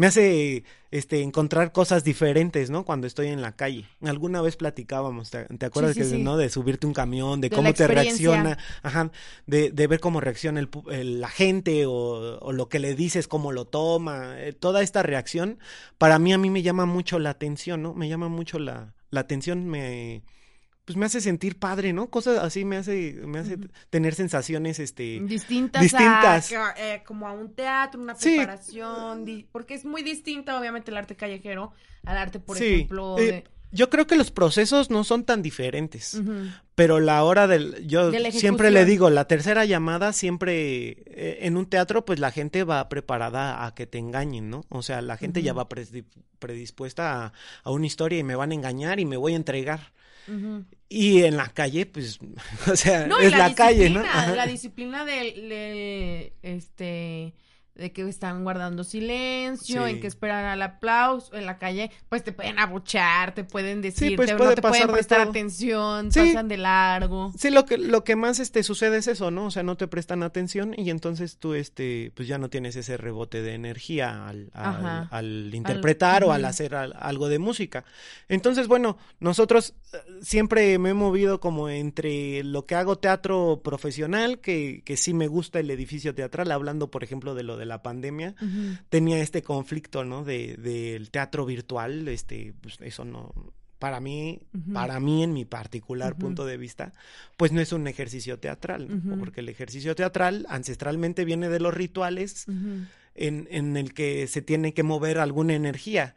me 0.00 0.06
hace 0.06 0.64
este 0.90 1.22
encontrar 1.22 1.72
cosas 1.72 2.02
diferentes, 2.04 2.70
¿no? 2.70 2.84
Cuando 2.84 3.06
estoy 3.06 3.28
en 3.28 3.42
la 3.42 3.52
calle. 3.54 3.84
Alguna 4.02 4.40
vez 4.42 4.56
platicábamos, 4.56 5.30
¿te, 5.30 5.44
te 5.44 5.66
acuerdas 5.66 5.94
sí, 5.94 6.00
que 6.00 6.04
sí. 6.06 6.18
no 6.22 6.36
de 6.36 6.48
subirte 6.48 6.86
un 6.86 6.94
camión, 6.94 7.40
de, 7.40 7.48
De 7.48 7.56
cómo 7.56 7.72
te 7.74 7.86
reacciona, 7.86 8.58
ajá, 8.82 9.10
de, 9.46 9.70
de 9.70 9.86
ver 9.86 10.00
cómo 10.00 10.20
reacciona 10.20 10.60
el, 10.60 10.68
el- 10.90 11.20
la 11.20 11.28
gente 11.28 11.86
o, 11.86 12.38
o 12.40 12.52
lo 12.52 12.68
que 12.68 12.78
le 12.80 12.94
dices, 12.94 13.28
cómo 13.28 13.52
lo 13.52 13.66
toma, 13.66 14.34
eh, 14.40 14.52
toda 14.52 14.82
esta 14.82 15.02
reacción, 15.02 15.58
para 15.98 16.18
mí 16.18 16.32
a 16.32 16.38
mí 16.38 16.50
me 16.50 16.62
llama 16.62 16.86
mucho 16.86 17.18
la 17.18 17.30
atención, 17.30 17.82
¿no? 17.82 17.94
Me 17.94 18.08
llama 18.08 18.28
mucho 18.28 18.58
la, 18.58 18.94
la 19.10 19.20
atención, 19.20 19.66
me 19.68 20.22
pues 20.90 20.96
me 20.96 21.06
hace 21.06 21.20
sentir 21.20 21.56
padre, 21.56 21.92
¿no? 21.92 22.10
Cosas 22.10 22.38
así 22.42 22.64
me 22.64 22.76
hace, 22.76 23.12
me 23.24 23.38
hace 23.38 23.58
tener 23.90 24.12
sensaciones, 24.16 24.80
este... 24.80 25.20
Distintas, 25.20 25.82
distintas. 25.82 26.52
A, 26.52 26.74
eh, 26.76 27.04
como 27.06 27.28
a 27.28 27.32
un 27.32 27.54
teatro, 27.54 28.00
una 28.00 28.16
preparación, 28.16 29.24
porque 29.52 29.74
es 29.74 29.84
muy 29.84 30.02
distinto, 30.02 30.58
obviamente, 30.58 30.90
el 30.90 30.96
arte 30.96 31.14
callejero 31.14 31.72
al 32.04 32.18
arte, 32.18 32.40
por 32.40 32.56
ejemplo, 32.56 33.16
eh, 33.20 33.44
Yo 33.70 33.88
creo 33.88 34.08
que 34.08 34.16
los 34.16 34.32
procesos 34.32 34.90
no 34.90 35.04
son 35.04 35.22
tan 35.22 35.42
diferentes, 35.42 36.20
pero 36.74 36.98
la 36.98 37.22
hora 37.22 37.46
del, 37.46 37.86
yo 37.86 38.10
siempre 38.32 38.72
le 38.72 38.84
digo, 38.84 39.10
la 39.10 39.26
tercera 39.26 39.64
llamada 39.66 40.12
siempre 40.12 41.04
eh, 41.06 41.38
en 41.42 41.56
un 41.56 41.66
teatro, 41.66 42.04
pues 42.04 42.18
la 42.18 42.32
gente 42.32 42.64
va 42.64 42.88
preparada 42.88 43.64
a 43.64 43.76
que 43.76 43.86
te 43.86 43.98
engañen, 43.98 44.50
¿no? 44.50 44.64
O 44.70 44.82
sea, 44.82 45.02
la 45.02 45.16
gente 45.16 45.40
ya 45.40 45.52
va 45.52 45.68
predispuesta 45.68 47.26
a, 47.26 47.32
a, 47.62 47.70
una 47.70 47.86
historia 47.86 48.18
y 48.18 48.24
me 48.24 48.34
van 48.34 48.50
a 48.50 48.54
engañar 48.54 48.98
y 48.98 49.04
me 49.04 49.16
voy 49.16 49.34
a 49.34 49.36
entregar. 49.36 49.92
Y 50.88 51.22
en 51.22 51.36
la 51.36 51.48
calle, 51.48 51.86
pues, 51.86 52.18
o 52.70 52.76
sea, 52.76 53.06
es 53.20 53.32
la, 53.32 53.54
calle, 53.54 53.90
¿no? 53.90 54.02
La 54.02 54.46
disciplina 54.46 55.04
del, 55.04 56.32
este, 56.42 57.32
de 57.80 57.92
que 57.92 58.06
están 58.08 58.44
guardando 58.44 58.84
silencio, 58.84 59.86
en 59.86 60.00
que 60.00 60.06
esperan 60.06 60.44
al 60.44 60.60
aplauso 60.60 61.34
en 61.34 61.46
la 61.46 61.58
calle, 61.58 61.90
pues 62.08 62.22
te 62.22 62.32
pueden 62.32 62.58
abuchar, 62.58 63.34
te 63.34 63.42
pueden 63.42 63.80
decir, 63.80 64.16
pues 64.16 64.30
no 64.36 64.54
te 64.54 64.60
pueden 64.60 64.88
prestar 64.88 65.20
atención, 65.22 66.10
pasan 66.14 66.48
de 66.48 66.58
largo. 66.58 67.32
Sí, 67.38 67.50
lo 67.50 67.64
que 67.64 67.78
lo 67.78 68.04
que 68.04 68.16
más 68.16 68.38
este 68.38 68.62
sucede 68.62 68.98
es 68.98 69.08
eso, 69.08 69.30
¿no? 69.30 69.46
O 69.46 69.50
sea, 69.50 69.62
no 69.62 69.76
te 69.76 69.88
prestan 69.88 70.22
atención 70.22 70.74
y 70.76 70.90
entonces 70.90 71.38
tú 71.38 71.54
este 71.54 72.12
pues 72.14 72.28
ya 72.28 72.36
no 72.36 72.50
tienes 72.50 72.76
ese 72.76 72.98
rebote 72.98 73.40
de 73.40 73.54
energía 73.54 74.28
al, 74.28 74.50
al, 74.52 75.54
interpretar 75.54 76.22
o 76.24 76.32
al 76.32 76.44
hacer 76.44 76.74
algo 76.74 77.28
de 77.28 77.38
música. 77.38 77.84
Entonces, 78.28 78.68
bueno, 78.68 78.98
nosotros 79.20 79.74
eh, 79.92 79.98
siempre 80.20 80.78
me 80.78 80.90
he 80.90 80.94
movido 80.94 81.40
como 81.40 81.70
entre 81.70 82.44
lo 82.44 82.66
que 82.66 82.74
hago 82.74 82.98
teatro 82.98 83.62
profesional, 83.64 84.40
que, 84.40 84.82
que 84.84 84.98
sí 84.98 85.14
me 85.14 85.28
gusta 85.28 85.60
el 85.60 85.70
edificio 85.70 86.14
teatral, 86.14 86.52
hablando 86.52 86.90
por 86.90 87.04
ejemplo 87.04 87.34
de 87.34 87.42
lo 87.42 87.56
de 87.56 87.69
la 87.70 87.82
pandemia, 87.82 88.34
tenía 88.90 89.18
este 89.20 89.42
conflicto, 89.42 90.04
¿no? 90.04 90.24
De, 90.24 90.56
del 90.58 91.10
teatro 91.10 91.46
virtual, 91.46 92.06
este, 92.08 92.52
pues 92.60 92.78
eso 92.82 93.06
no, 93.06 93.32
para 93.80 93.98
mí, 93.98 94.42
para 94.74 95.00
mí 95.00 95.22
en 95.24 95.32
mi 95.32 95.46
particular 95.46 96.14
punto 96.14 96.44
de 96.44 96.58
vista, 96.58 96.92
pues 97.38 97.50
no 97.50 97.62
es 97.62 97.72
un 97.72 97.86
ejercicio 97.86 98.38
teatral, 98.38 99.00
porque 99.18 99.40
el 99.40 99.48
ejercicio 99.48 99.94
teatral 99.94 100.44
ancestralmente 100.50 101.24
viene 101.24 101.48
de 101.48 101.60
los 101.60 101.72
rituales. 101.72 102.46
En, 103.16 103.48
en, 103.50 103.76
el 103.76 103.92
que 103.92 104.28
se 104.28 104.40
tiene 104.40 104.72
que 104.72 104.84
mover 104.84 105.18
alguna 105.18 105.52
energía. 105.52 106.14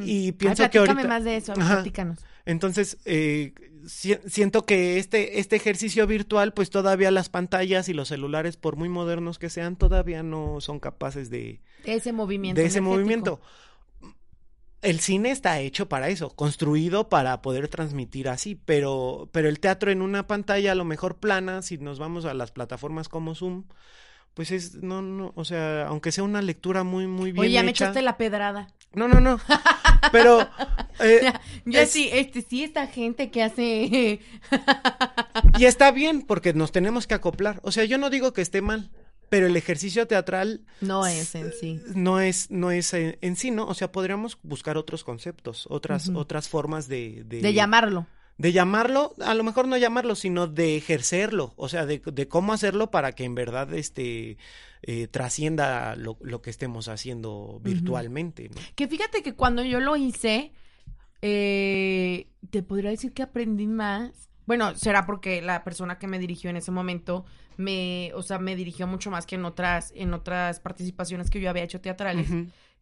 Y 0.00 0.32
pienso 0.32 0.70
que 0.70 0.78
ahorita... 0.78 1.06
más 1.06 1.24
de 1.24 1.36
eso, 1.36 1.52
platícanos. 1.52 2.20
Entonces, 2.46 2.98
eh, 3.04 3.52
siento 3.86 4.64
que 4.64 4.98
este, 4.98 5.38
este 5.38 5.56
ejercicio 5.56 6.06
virtual, 6.06 6.52
pues 6.52 6.70
todavía 6.70 7.10
las 7.10 7.28
pantallas 7.28 7.88
y 7.88 7.94
los 7.94 8.08
celulares, 8.08 8.56
por 8.56 8.76
muy 8.76 8.88
modernos 8.88 9.38
que 9.38 9.50
sean, 9.50 9.76
todavía 9.76 10.22
no 10.22 10.60
son 10.60 10.80
capaces 10.80 11.30
de... 11.30 11.60
ese 11.84 12.12
movimiento. 12.12 12.60
De 12.60 12.66
ese 12.66 12.80
movimiento. 12.80 13.40
El 14.82 15.00
cine 15.00 15.30
está 15.30 15.58
hecho 15.60 15.88
para 15.88 16.08
eso, 16.08 16.30
construido 16.30 17.08
para 17.08 17.42
poder 17.42 17.68
transmitir 17.68 18.28
así, 18.28 18.54
pero, 18.54 19.28
pero 19.32 19.48
el 19.48 19.58
teatro 19.58 19.90
en 19.90 20.02
una 20.02 20.26
pantalla 20.26 20.72
a 20.72 20.76
lo 20.76 20.84
mejor 20.84 21.16
plana, 21.16 21.62
si 21.62 21.78
nos 21.78 21.98
vamos 21.98 22.24
a 22.24 22.34
las 22.34 22.52
plataformas 22.52 23.08
como 23.08 23.34
Zoom, 23.34 23.64
pues 24.34 24.50
es, 24.50 24.74
no, 24.74 25.00
no, 25.00 25.32
o 25.34 25.44
sea, 25.44 25.86
aunque 25.86 26.12
sea 26.12 26.22
una 26.22 26.42
lectura 26.42 26.84
muy, 26.84 27.06
muy 27.06 27.32
bien 27.32 27.40
Oye, 27.40 27.52
ya 27.52 27.62
me 27.62 27.70
echaste 27.70 28.02
la 28.02 28.18
pedrada. 28.18 28.68
No, 28.94 29.08
no, 29.08 29.20
no. 29.20 29.40
Pero. 30.12 30.48
Eh, 30.98 31.30
yo 31.66 31.84
sí, 31.84 32.08
este, 32.10 32.40
sí, 32.40 32.64
esta 32.64 32.86
gente 32.86 33.30
que 33.30 33.42
hace. 33.42 34.18
y 35.58 35.64
está 35.66 35.90
bien, 35.90 36.22
porque 36.22 36.54
nos 36.54 36.72
tenemos 36.72 37.06
que 37.06 37.12
acoplar. 37.12 37.60
O 37.64 37.70
sea, 37.70 37.84
yo 37.84 37.98
no 37.98 38.08
digo 38.08 38.32
que 38.32 38.40
esté 38.40 38.62
mal, 38.62 38.90
pero 39.28 39.46
el 39.46 39.54
ejercicio 39.58 40.06
teatral. 40.06 40.64
No 40.80 41.06
es 41.06 41.34
en 41.34 41.52
sí. 41.52 41.82
No 41.94 42.18
es, 42.20 42.50
no 42.50 42.70
es 42.70 42.94
en, 42.94 43.36
sí, 43.36 43.50
¿no? 43.50 43.66
O 43.66 43.74
sea, 43.74 43.92
podríamos 43.92 44.38
buscar 44.42 44.78
otros 44.78 45.04
conceptos, 45.04 45.66
otras, 45.68 46.08
otras 46.08 46.48
formas 46.48 46.88
de, 46.88 47.24
de. 47.26 47.42
De 47.42 47.52
llamarlo 47.52 48.06
de 48.38 48.52
llamarlo, 48.52 49.14
a 49.24 49.34
lo 49.34 49.44
mejor 49.44 49.66
no 49.66 49.76
llamarlo, 49.76 50.14
sino 50.14 50.46
de 50.46 50.76
ejercerlo, 50.76 51.54
o 51.56 51.68
sea, 51.68 51.86
de, 51.86 52.02
de 52.04 52.28
cómo 52.28 52.52
hacerlo 52.52 52.90
para 52.90 53.12
que 53.12 53.24
en 53.24 53.34
verdad 53.34 53.72
este 53.72 54.36
eh, 54.82 55.08
trascienda 55.08 55.96
lo, 55.96 56.18
lo, 56.20 56.42
que 56.42 56.50
estemos 56.50 56.88
haciendo 56.88 57.60
virtualmente. 57.62 58.50
Que 58.74 58.88
fíjate 58.88 59.22
que 59.22 59.34
cuando 59.34 59.64
yo 59.64 59.80
lo 59.80 59.96
hice, 59.96 60.52
eh, 61.22 62.28
te 62.50 62.62
podría 62.62 62.90
decir 62.90 63.12
que 63.12 63.22
aprendí 63.22 63.66
más. 63.66 64.28
Bueno, 64.44 64.76
será 64.76 65.06
porque 65.06 65.42
la 65.42 65.64
persona 65.64 65.98
que 65.98 66.06
me 66.06 66.18
dirigió 66.18 66.50
en 66.50 66.56
ese 66.56 66.70
momento 66.70 67.24
me, 67.56 68.12
o 68.14 68.22
sea, 68.22 68.38
me 68.38 68.54
dirigió 68.54 68.86
mucho 68.86 69.10
más 69.10 69.26
que 69.26 69.36
en 69.36 69.44
otras, 69.44 69.92
en 69.96 70.14
otras 70.14 70.60
participaciones 70.60 71.30
que 71.30 71.40
yo 71.40 71.50
había 71.50 71.64
hecho 71.64 71.80
teatrales. 71.80 72.28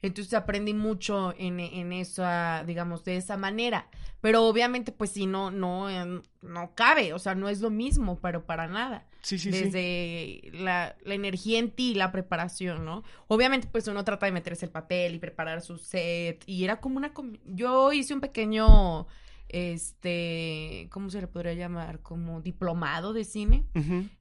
Entonces 0.04 0.34
aprendí 0.34 0.74
mucho 0.74 1.32
en, 1.38 1.60
en 1.60 1.90
esa, 1.94 2.62
digamos, 2.66 3.04
de 3.04 3.16
esa 3.16 3.38
manera. 3.38 3.88
Pero 4.20 4.44
obviamente, 4.44 4.92
pues 4.92 5.10
sí, 5.12 5.24
no, 5.24 5.50
no, 5.50 5.88
em, 5.88 6.20
no 6.42 6.74
cabe, 6.74 7.14
o 7.14 7.18
sea, 7.18 7.34
no 7.34 7.48
es 7.48 7.62
lo 7.62 7.70
mismo, 7.70 8.18
pero 8.20 8.44
para 8.44 8.68
nada. 8.68 9.06
Sí, 9.22 9.38
sí, 9.38 9.50
Desde 9.50 10.50
La, 10.52 10.94
la 11.04 11.14
energía 11.14 11.58
en 11.58 11.70
ti, 11.70 11.94
la 11.94 12.12
preparación, 12.12 12.84
¿no? 12.84 13.02
Obviamente, 13.28 13.66
pues 13.72 13.88
uno 13.88 14.04
trata 14.04 14.26
de 14.26 14.32
meterse 14.32 14.66
el 14.66 14.70
papel 14.70 15.14
y 15.14 15.18
preparar 15.18 15.62
su 15.62 15.78
set. 15.78 16.42
Y 16.44 16.64
era 16.64 16.80
como 16.82 16.98
una... 16.98 17.12
Yo 17.46 17.90
hice 17.94 18.12
un 18.12 18.20
pequeño 18.20 19.06
este, 19.54 20.88
¿cómo 20.90 21.10
se 21.10 21.20
le 21.20 21.28
podría 21.28 21.54
llamar? 21.54 22.00
Como 22.00 22.40
diplomado 22.40 23.12
de 23.12 23.22
cine. 23.22 23.64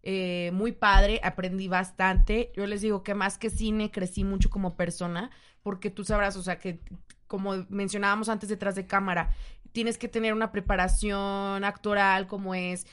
Eh, 0.03 0.51
muy 0.53 0.73
padre, 0.73 1.19
aprendí 1.23 1.67
bastante. 1.67 2.51
Yo 2.55 2.67
les 2.67 2.81
digo 2.81 3.01
que 3.01 3.15
más 3.15 3.39
que 3.39 3.49
cine, 3.49 3.89
crecí 3.89 4.23
mucho 4.23 4.51
como 4.51 4.75
persona, 4.75 5.31
porque 5.63 5.89
tú 5.89 6.03
sabrás, 6.03 6.35
o 6.35 6.43
sea, 6.43 6.59
que 6.59 6.81
como 7.25 7.65
mencionábamos 7.69 8.29
antes 8.29 8.47
detrás 8.47 8.75
de 8.75 8.85
cámara, 8.85 9.31
tienes 9.73 9.97
que 9.97 10.07
tener 10.07 10.33
una 10.33 10.51
preparación 10.51 11.63
actoral 11.63 12.27
como 12.27 12.55
es, 12.55 12.85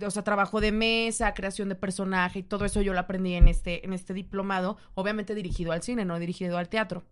o 0.00 0.10
sea, 0.10 0.22
trabajo 0.22 0.60
de 0.60 0.72
mesa, 0.72 1.34
creación 1.34 1.70
de 1.70 1.74
personaje 1.74 2.40
y 2.40 2.42
todo 2.42 2.66
eso 2.66 2.82
yo 2.82 2.92
lo 2.92 3.00
aprendí 3.00 3.34
en 3.34 3.48
este, 3.48 3.84
en 3.84 3.94
este 3.94 4.14
diplomado, 4.14 4.76
obviamente 4.94 5.34
dirigido 5.34 5.72
al 5.72 5.82
cine, 5.82 6.04
no 6.04 6.18
dirigido 6.18 6.58
al 6.58 6.68
teatro, 6.68 7.04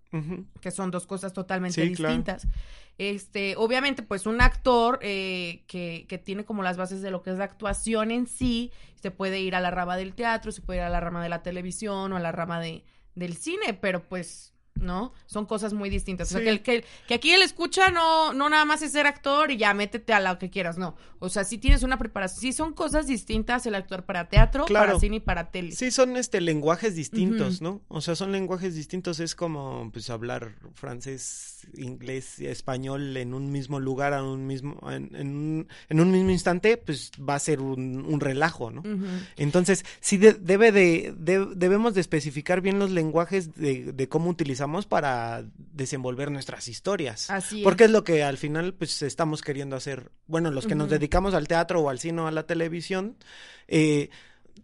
que 0.61 0.71
son 0.71 0.91
dos 0.91 1.07
cosas 1.07 1.33
totalmente 1.33 1.83
distintas. 1.83 2.47
Este, 2.99 3.57
obviamente, 3.57 4.03
pues 4.03 4.27
un 4.27 4.41
actor 4.41 4.99
eh, 5.03 5.65
que, 5.67 6.07
que 6.09 6.19
tiene 6.19 6.45
como 6.45 6.63
las 6.63 6.77
bases 6.77 7.03
de 7.03 7.11
lo 7.11 7.23
que 7.23 7.31
es 7.31 7.39
la 7.39 7.45
actuación 7.45 8.11
en 8.11 8.27
sí, 8.27 8.71
se 8.95 9.11
puede 9.11 9.41
ir 9.41 9.55
a 9.55 9.61
la 9.61 9.71
rama 9.71 9.97
del 9.97 10.15
teatro, 10.15 10.53
se 10.53 10.63
puede 10.63 10.81
ir 10.81 10.85
a 10.85 10.91
la 10.91 11.01
rama 11.01 11.23
de 11.23 11.29
la 11.29 11.43
televisión 11.43 12.13
o 12.13 12.17
a 12.17 12.21
la 12.21 12.33
rama 12.33 12.61
de, 12.61 12.85
del 13.15 13.37
cine, 13.37 13.75
pero 13.75 14.03
pues 14.03 14.56
¿no? 14.77 15.13
Son 15.27 15.47
cosas 15.47 15.73
muy 15.73 15.91
distintas. 15.91 16.29
O 16.29 16.39
sea, 16.39 16.45
que, 16.45 16.63
que, 16.63 16.85
que, 17.07 17.15
aquí 17.15 17.31
el 17.33 17.43
escucha 17.43 17.91
no, 17.91 18.33
no 18.33 18.49
nada 18.49 18.65
más 18.65 18.83
es 18.83 18.93
ser 18.93 19.07
actor 19.07 19.51
y 19.51 19.57
ya 19.57 19.75
métete 19.75 20.13
a 20.13 20.21
lo 20.21 20.39
que 20.39 20.51
quieras, 20.51 20.79
no. 20.79 20.97
O 21.19 21.29
sea, 21.29 21.45
sí 21.45 21.59
tienes 21.59 21.83
una 21.83 21.99
preparación, 21.99 22.41
sí 22.41 22.53
son 22.53 22.73
cosas 22.73 23.07
distintas 23.07 23.67
el 23.67 23.75
actuar 23.75 24.05
para 24.05 24.29
teatro, 24.29 24.67
para 24.67 24.99
cine 24.99 25.17
y 25.17 25.21
para 25.21 25.51
tele. 25.51 25.73
Sí, 25.73 25.91
son 25.91 26.17
este 26.17 26.41
lenguajes 26.41 26.95
distintos, 26.95 27.63
¿no? 27.63 27.83
O 27.89 28.01
sea, 28.01 28.15
son 28.15 28.33
lenguajes 28.33 28.75
distintos, 28.75 29.21
es 29.21 29.35
como 29.35 29.91
pues 29.93 30.11
hablar 30.11 30.55
francés, 30.75 31.67
inglés, 31.77 32.39
español 32.41 33.17
en 33.17 33.35
un 33.35 33.51
mismo 33.51 33.81
lugar, 33.81 34.13
en 34.13 34.25
un 34.25 34.47
mismo, 34.47 34.79
en, 34.91 35.67
un, 35.91 36.11
mismo 36.11 36.31
instante, 36.31 36.77
pues 36.77 37.11
va 37.17 37.35
a 37.35 37.39
ser 37.39 37.61
un, 37.61 38.21
relajo, 38.21 38.71
¿no? 38.71 38.83
Entonces, 39.37 39.85
sí 40.01 40.17
debe 40.17 40.73
de, 40.73 41.15
debemos 41.17 41.95
de 41.95 42.01
especificar 42.01 42.61
bien 42.61 42.79
los 42.79 42.91
lenguajes 42.91 43.55
de, 43.55 43.93
de 43.93 44.09
cómo 44.09 44.29
para 44.87 45.45
desenvolver 45.57 46.31
nuestras 46.31 46.69
historias. 46.69 47.31
Así 47.31 47.63
Porque 47.63 47.85
es 47.85 47.91
lo 47.91 48.05
que 48.05 48.23
al 48.25 48.39
final 48.39 48.75
pues 48.75 49.03
estamos 49.03 49.43
queriendo 49.43 49.77
hacer. 49.77 50.11
Bueno, 50.27 50.51
los 50.51 50.67
que 50.67 50.75
nos 50.75 50.91
dedicamos 50.91 51.35
al 51.35 51.49
teatro 51.49 51.81
o 51.81 51.89
al 51.89 51.99
cine 51.99 52.23
o 52.23 52.27
a 52.27 52.33
la 52.33 52.47
televisión, 52.47 53.17
eh, 53.69 54.11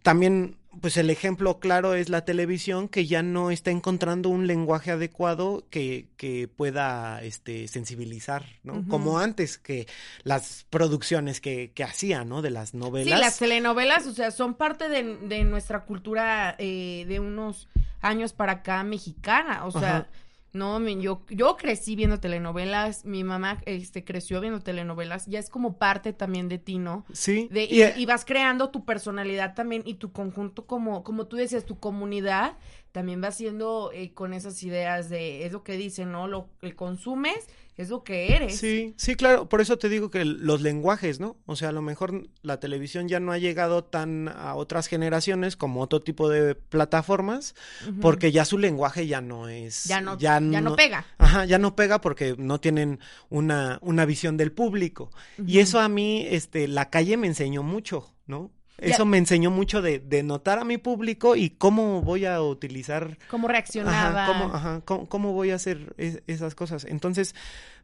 también 0.01 0.57
pues 0.81 0.97
el 0.97 1.09
ejemplo 1.09 1.59
claro 1.59 1.93
es 1.93 2.09
la 2.09 2.25
televisión 2.25 2.87
que 2.87 3.05
ya 3.05 3.21
no 3.21 3.51
está 3.51 3.71
encontrando 3.71 4.29
un 4.29 4.47
lenguaje 4.47 4.91
adecuado 4.91 5.67
que, 5.69 6.07
que 6.17 6.47
pueda 6.47 7.21
este 7.21 7.67
sensibilizar, 7.67 8.43
¿no? 8.63 8.83
Como 8.87 9.19
antes 9.19 9.57
que 9.57 9.87
las 10.23 10.65
producciones 10.69 11.41
que, 11.41 11.71
que 11.73 11.83
hacían, 11.83 12.29
¿no? 12.29 12.41
De 12.41 12.49
las 12.49 12.73
novelas. 12.73 13.19
Sí, 13.19 13.23
las 13.23 13.37
telenovelas, 13.37 14.07
o 14.07 14.13
sea, 14.13 14.31
son 14.31 14.55
parte 14.55 14.89
de, 14.89 15.17
de 15.17 15.43
nuestra 15.43 15.85
cultura 15.85 16.55
eh, 16.57 17.05
de 17.07 17.19
unos 17.19 17.69
años 18.03 18.33
para 18.33 18.53
acá 18.53 18.83
mexicana, 18.83 19.65
o 19.65 19.71
sea, 19.71 20.07
no, 20.53 20.79
yo, 20.87 21.25
yo 21.31 21.57
crecí 21.57 21.95
viendo 21.95 22.19
telenovelas, 22.19 23.05
mi 23.05 23.23
mamá 23.23 23.59
este, 23.65 24.03
creció 24.03 24.39
viendo 24.39 24.59
telenovelas, 24.59 25.25
ya 25.25 25.39
es 25.39 25.49
como 25.49 25.79
parte 25.79 26.13
también 26.13 26.47
de 26.47 26.59
ti, 26.59 26.77
¿no? 26.77 27.05
Sí. 27.11 27.47
De, 27.51 27.63
y, 27.63 28.05
vas 28.05 28.23
creando 28.23 28.69
tu 28.69 28.85
personalidad 28.85 29.55
también 29.55 29.81
y 29.83 29.95
tu 29.95 30.11
conjunto, 30.11 30.67
como, 30.67 31.03
como 31.03 31.25
tú 31.25 31.37
decías, 31.37 31.65
tu 31.65 31.79
comunidad 31.79 32.55
también 32.91 33.23
va 33.23 33.31
siendo 33.31 33.91
eh, 33.93 34.13
con 34.13 34.33
esas 34.33 34.61
ideas 34.61 35.09
de, 35.09 35.47
es 35.47 35.51
lo 35.51 35.63
que 35.63 35.75
dicen, 35.75 36.11
¿no? 36.11 36.27
Lo 36.27 36.49
que 36.61 36.75
consumes 36.75 37.49
es 37.75 37.89
lo 37.89 38.03
que 38.03 38.35
eres. 38.35 38.57
Sí, 38.57 38.93
sí, 38.97 39.15
claro, 39.15 39.49
por 39.49 39.61
eso 39.61 39.77
te 39.77 39.89
digo 39.89 40.09
que 40.09 40.25
los 40.25 40.61
lenguajes, 40.61 41.19
¿no? 41.19 41.37
O 41.45 41.55
sea, 41.55 41.69
a 41.69 41.71
lo 41.71 41.81
mejor 41.81 42.29
la 42.41 42.59
televisión 42.59 43.07
ya 43.07 43.19
no 43.19 43.31
ha 43.31 43.37
llegado 43.37 43.83
tan 43.83 44.27
a 44.27 44.55
otras 44.55 44.87
generaciones 44.87 45.57
como 45.57 45.81
otro 45.81 46.01
tipo 46.01 46.29
de 46.29 46.55
plataformas, 46.55 47.55
porque 48.01 48.31
ya 48.31 48.45
su 48.45 48.57
lenguaje 48.57 49.07
ya 49.07 49.21
no 49.21 49.49
es... 49.49 49.85
Ya 49.85 50.01
no, 50.01 50.17
ya 50.17 50.39
no, 50.39 50.75
pega. 50.75 51.05
Ajá, 51.17 51.45
ya 51.45 51.57
no 51.57 51.75
pega 51.75 51.99
porque 52.01 52.35
no 52.37 52.59
tienen 52.59 52.99
una, 53.29 53.79
una 53.81 54.05
visión 54.05 54.37
del 54.37 54.51
público. 54.51 55.09
Y 55.45 55.59
eso 55.59 55.79
a 55.79 55.89
mí, 55.89 56.25
este, 56.29 56.67
la 56.67 56.89
calle 56.89 57.17
me 57.17 57.27
enseñó 57.27 57.63
mucho, 57.63 58.13
¿no? 58.27 58.51
Eso 58.77 59.05
me 59.05 59.17
enseñó 59.17 59.51
mucho 59.51 59.81
de, 59.81 59.99
de, 59.99 60.23
notar 60.23 60.59
a 60.59 60.65
mi 60.65 60.77
público 60.77 61.35
y 61.35 61.51
cómo 61.51 62.01
voy 62.01 62.25
a 62.25 62.41
utilizar. 62.41 63.17
Cómo 63.29 63.47
reaccionaba. 63.47 64.25
Ajá, 64.53 64.81
cómo, 64.83 65.07
cómo, 65.07 65.33
voy 65.33 65.51
a 65.51 65.55
hacer 65.55 65.93
esas 66.27 66.55
cosas. 66.55 66.85
Entonces, 66.85 67.35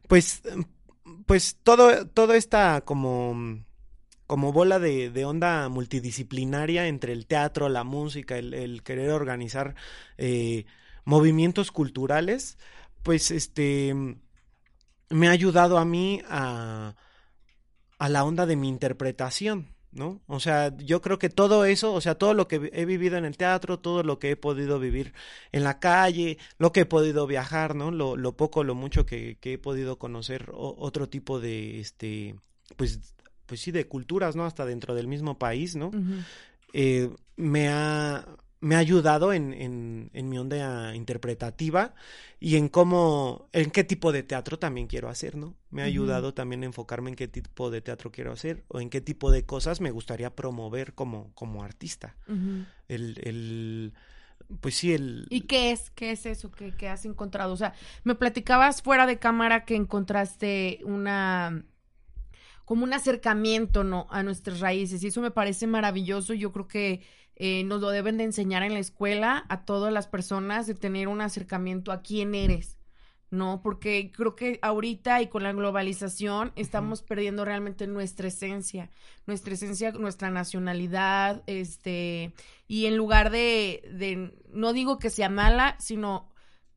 pues, 0.08 0.42
pues 1.26 1.56
todo, 1.62 2.06
todo 2.06 2.34
esta 2.34 2.82
como, 2.82 3.62
como 4.26 4.52
bola 4.52 4.78
de, 4.78 5.10
de 5.10 5.24
onda 5.24 5.68
multidisciplinaria 5.68 6.86
entre 6.86 7.12
el 7.12 7.26
teatro, 7.26 7.68
la 7.68 7.84
música, 7.84 8.36
el, 8.36 8.52
el 8.52 8.82
querer 8.82 9.10
organizar 9.10 9.74
eh, 10.18 10.66
movimientos 11.04 11.72
culturales, 11.72 12.58
pues 13.02 13.30
este 13.30 13.94
me 15.08 15.28
ha 15.28 15.32
ayudado 15.32 15.78
a 15.78 15.84
mí 15.84 16.22
a, 16.28 16.94
a 17.98 18.08
la 18.08 18.24
onda 18.24 18.46
de 18.46 18.56
mi 18.56 18.68
interpretación. 18.68 19.74
¿No? 19.92 20.20
O 20.26 20.40
sea, 20.40 20.76
yo 20.78 21.00
creo 21.00 21.18
que 21.18 21.28
todo 21.28 21.64
eso, 21.64 21.92
o 21.92 22.00
sea, 22.00 22.14
todo 22.14 22.34
lo 22.34 22.48
que 22.48 22.70
he 22.72 22.84
vivido 22.84 23.16
en 23.16 23.24
el 23.24 23.36
teatro, 23.36 23.78
todo 23.78 24.02
lo 24.02 24.18
que 24.18 24.30
he 24.30 24.36
podido 24.36 24.78
vivir 24.78 25.12
en 25.52 25.64
la 25.64 25.80
calle, 25.80 26.38
lo 26.58 26.72
que 26.72 26.80
he 26.80 26.86
podido 26.86 27.26
viajar, 27.26 27.74
¿no? 27.74 27.90
Lo, 27.90 28.16
lo 28.16 28.36
poco, 28.36 28.64
lo 28.64 28.74
mucho 28.74 29.06
que, 29.06 29.36
que 29.40 29.54
he 29.54 29.58
podido 29.58 29.98
conocer 29.98 30.50
otro 30.52 31.08
tipo 31.08 31.40
de, 31.40 31.80
este, 31.80 32.36
pues, 32.76 33.14
pues 33.46 33.60
sí, 33.60 33.72
de 33.72 33.88
culturas, 33.88 34.36
¿no? 34.36 34.44
Hasta 34.44 34.64
dentro 34.64 34.94
del 34.94 35.08
mismo 35.08 35.38
país, 35.38 35.76
¿no? 35.76 35.90
eh, 36.72 37.10
me 37.36 37.68
ha 37.68 38.26
me 38.60 38.74
ha 38.74 38.78
ayudado 38.78 39.32
en, 39.32 39.54
en, 39.54 40.10
en, 40.12 40.28
mi 40.28 40.38
onda 40.38 40.94
interpretativa 40.94 41.94
y 42.38 42.56
en 42.56 42.68
cómo, 42.68 43.48
en 43.52 43.70
qué 43.70 43.84
tipo 43.84 44.12
de 44.12 44.22
teatro 44.22 44.58
también 44.58 44.86
quiero 44.86 45.08
hacer, 45.08 45.36
¿no? 45.36 45.54
Me 45.70 45.82
ha 45.82 45.86
ayudado 45.86 46.34
también 46.34 46.62
a 46.62 46.66
enfocarme 46.66 47.10
en 47.10 47.16
qué 47.16 47.26
tipo 47.26 47.70
de 47.70 47.80
teatro 47.80 48.12
quiero 48.12 48.32
hacer 48.32 48.64
o 48.68 48.80
en 48.80 48.90
qué 48.90 49.00
tipo 49.00 49.30
de 49.30 49.46
cosas 49.46 49.80
me 49.80 49.90
gustaría 49.90 50.36
promover 50.36 50.94
como, 50.94 51.32
como 51.34 51.64
artista. 51.64 52.16
el, 52.88 53.18
el, 53.22 53.94
pues 54.60 54.74
sí, 54.74 54.92
el... 54.92 55.26
¿Y 55.30 55.42
qué 55.42 55.70
es? 55.70 55.90
¿Qué 55.90 56.10
es 56.10 56.26
eso 56.26 56.50
que, 56.50 56.72
que 56.72 56.88
has 56.88 57.06
encontrado? 57.06 57.54
O 57.54 57.56
sea, 57.56 57.72
me 58.04 58.14
platicabas 58.14 58.82
fuera 58.82 59.06
de 59.06 59.18
cámara 59.18 59.64
que 59.64 59.74
encontraste 59.74 60.80
una 60.84 61.64
como 62.70 62.84
un 62.84 62.92
acercamiento 62.92 63.82
no 63.82 64.06
a 64.10 64.22
nuestras 64.22 64.60
raíces 64.60 65.02
y 65.02 65.08
eso 65.08 65.20
me 65.20 65.32
parece 65.32 65.66
maravilloso 65.66 66.34
yo 66.34 66.52
creo 66.52 66.68
que 66.68 67.02
eh, 67.42 67.64
nos 67.64 67.80
lo 67.80 67.88
deben 67.88 68.18
de 68.18 68.24
enseñar 68.24 68.62
en 68.62 68.74
la 68.74 68.80
escuela 68.80 69.46
a 69.48 69.64
todas 69.64 69.90
las 69.90 70.06
personas 70.06 70.66
de 70.66 70.74
tener 70.74 71.08
un 71.08 71.22
acercamiento 71.22 71.90
a 71.90 72.02
quién 72.02 72.34
eres, 72.34 72.76
¿no? 73.30 73.62
Porque 73.62 74.12
creo 74.14 74.36
que 74.36 74.58
ahorita 74.60 75.22
y 75.22 75.28
con 75.28 75.42
la 75.42 75.54
globalización 75.54 76.52
estamos 76.54 77.00
perdiendo 77.00 77.46
realmente 77.46 77.86
nuestra 77.86 78.28
esencia, 78.28 78.90
nuestra 79.26 79.54
esencia, 79.54 79.90
nuestra 79.92 80.28
nacionalidad, 80.28 81.42
este, 81.46 82.34
y 82.68 82.84
en 82.84 82.98
lugar 82.98 83.30
de, 83.30 83.88
de 83.90 84.38
no 84.52 84.74
digo 84.74 84.98
que 84.98 85.08
sea 85.08 85.30
mala, 85.30 85.76
sino 85.78 86.28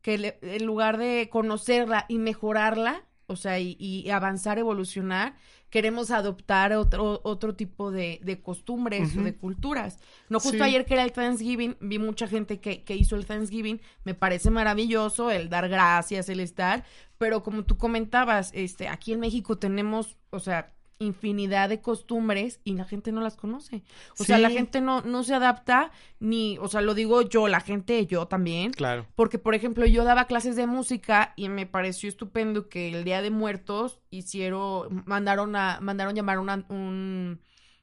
que 0.01 0.37
en 0.41 0.65
lugar 0.65 0.97
de 0.97 1.27
conocerla 1.29 2.05
y 2.07 2.19
mejorarla, 2.19 3.05
o 3.27 3.35
sea, 3.35 3.59
y, 3.59 3.75
y 3.79 4.09
avanzar, 4.09 4.59
evolucionar, 4.59 5.35
queremos 5.69 6.11
adoptar 6.11 6.73
otro, 6.73 7.19
otro 7.23 7.55
tipo 7.55 7.91
de, 7.91 8.19
de 8.23 8.41
costumbres 8.41 9.17
o 9.17 9.23
de 9.23 9.35
culturas. 9.35 9.97
No 10.29 10.39
justo 10.39 10.63
ayer 10.63 10.85
que 10.85 10.93
era 10.93 11.03
el 11.03 11.11
Thanksgiving, 11.11 11.77
vi 11.79 11.97
mucha 11.97 12.27
gente 12.27 12.59
que, 12.59 12.83
que 12.83 12.95
hizo 12.95 13.15
el 13.15 13.25
Thanksgiving, 13.25 13.81
me 14.03 14.13
parece 14.13 14.51
maravilloso 14.51 15.31
el 15.31 15.49
dar 15.49 15.69
gracias, 15.69 16.29
el 16.29 16.41
estar, 16.41 16.83
pero 17.17 17.41
como 17.41 17.63
tú 17.63 17.77
comentabas, 17.77 18.51
este, 18.53 18.87
aquí 18.87 19.13
en 19.13 19.19
México 19.19 19.57
tenemos, 19.57 20.17
o 20.29 20.39
sea, 20.39 20.73
infinidad 21.03 21.69
de 21.69 21.81
costumbres 21.81 22.59
y 22.63 22.73
la 22.73 22.85
gente 22.85 23.11
no 23.11 23.21
las 23.21 23.35
conoce. 23.35 23.83
O 24.19 24.23
sea, 24.23 24.37
la 24.37 24.49
gente 24.49 24.81
no, 24.81 25.01
no 25.01 25.23
se 25.23 25.33
adapta 25.33 25.91
ni, 26.19 26.57
o 26.59 26.67
sea, 26.67 26.81
lo 26.81 26.93
digo 26.93 27.21
yo, 27.21 27.47
la 27.47 27.59
gente, 27.59 28.05
yo 28.05 28.27
también. 28.27 28.71
Claro. 28.71 29.05
Porque, 29.15 29.39
por 29.39 29.55
ejemplo, 29.55 29.85
yo 29.85 30.03
daba 30.03 30.25
clases 30.25 30.55
de 30.55 30.67
música 30.67 31.33
y 31.35 31.49
me 31.49 31.65
pareció 31.65 32.09
estupendo 32.09 32.69
que 32.69 32.91
el 32.91 33.03
Día 33.03 33.21
de 33.21 33.29
Muertos 33.29 33.99
hicieron, 34.09 35.03
mandaron 35.05 35.55
a, 35.55 35.79
mandaron 35.81 36.15
llamar 36.15 36.39
una, 36.39 36.65
un, 36.69 37.41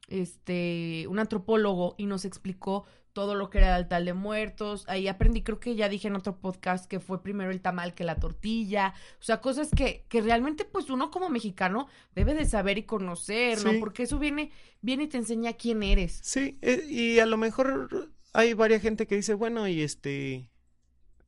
este, 0.09 1.07
un 1.09 1.19
antropólogo 1.19 1.95
y 1.99 2.07
nos 2.07 2.25
explicó 2.25 2.85
todo 3.13 3.35
lo 3.35 3.51
que 3.51 3.59
era 3.59 3.69
el 3.69 3.75
altar 3.75 4.05
de 4.05 4.15
muertos. 4.15 4.85
Ahí 4.89 5.09
aprendí, 5.09 5.43
creo 5.43 5.61
que 5.61 5.75
ya 5.75 5.89
dije 5.89 6.09
en 6.09 6.17
otro 6.17 6.39
podcast 6.39 6.87
que 6.87 7.01
fue 7.01 7.23
primero 7.23 7.51
el 7.51 7.61
tamal 7.61 7.95
que 7.95 8.05
la 8.05 8.17
tortilla. 8.17 8.95
O 9.21 9.23
sea, 9.23 9.41
cosas 9.41 9.71
que, 9.75 10.05
que 10.09 10.21
realmente 10.21 10.65
pues 10.65 10.91
uno 10.91 11.11
como 11.11 11.29
mexicano 11.29 11.89
debe 12.15 12.35
de 12.35 12.45
saber 12.45 12.79
y 12.79 12.85
conocer, 12.85 13.65
¿no? 13.65 13.79
Porque 13.81 14.05
eso 14.05 14.19
viene, 14.19 14.51
viene 14.81 15.05
y 15.05 15.09
te 15.09 15.19
enseña 15.19 15.55
quién 15.55 15.83
eres. 15.83 16.21
Sí, 16.23 16.59
eh, 16.63 16.85
y 16.89 17.19
a 17.19 17.27
lo 17.27 17.37
mejor 17.37 18.13
hay 18.33 18.55
varias 18.55 18.83
gente 18.83 19.07
que 19.07 19.17
dice, 19.17 19.35
bueno, 19.35 19.67
y 19.69 19.83
este, 19.83 20.49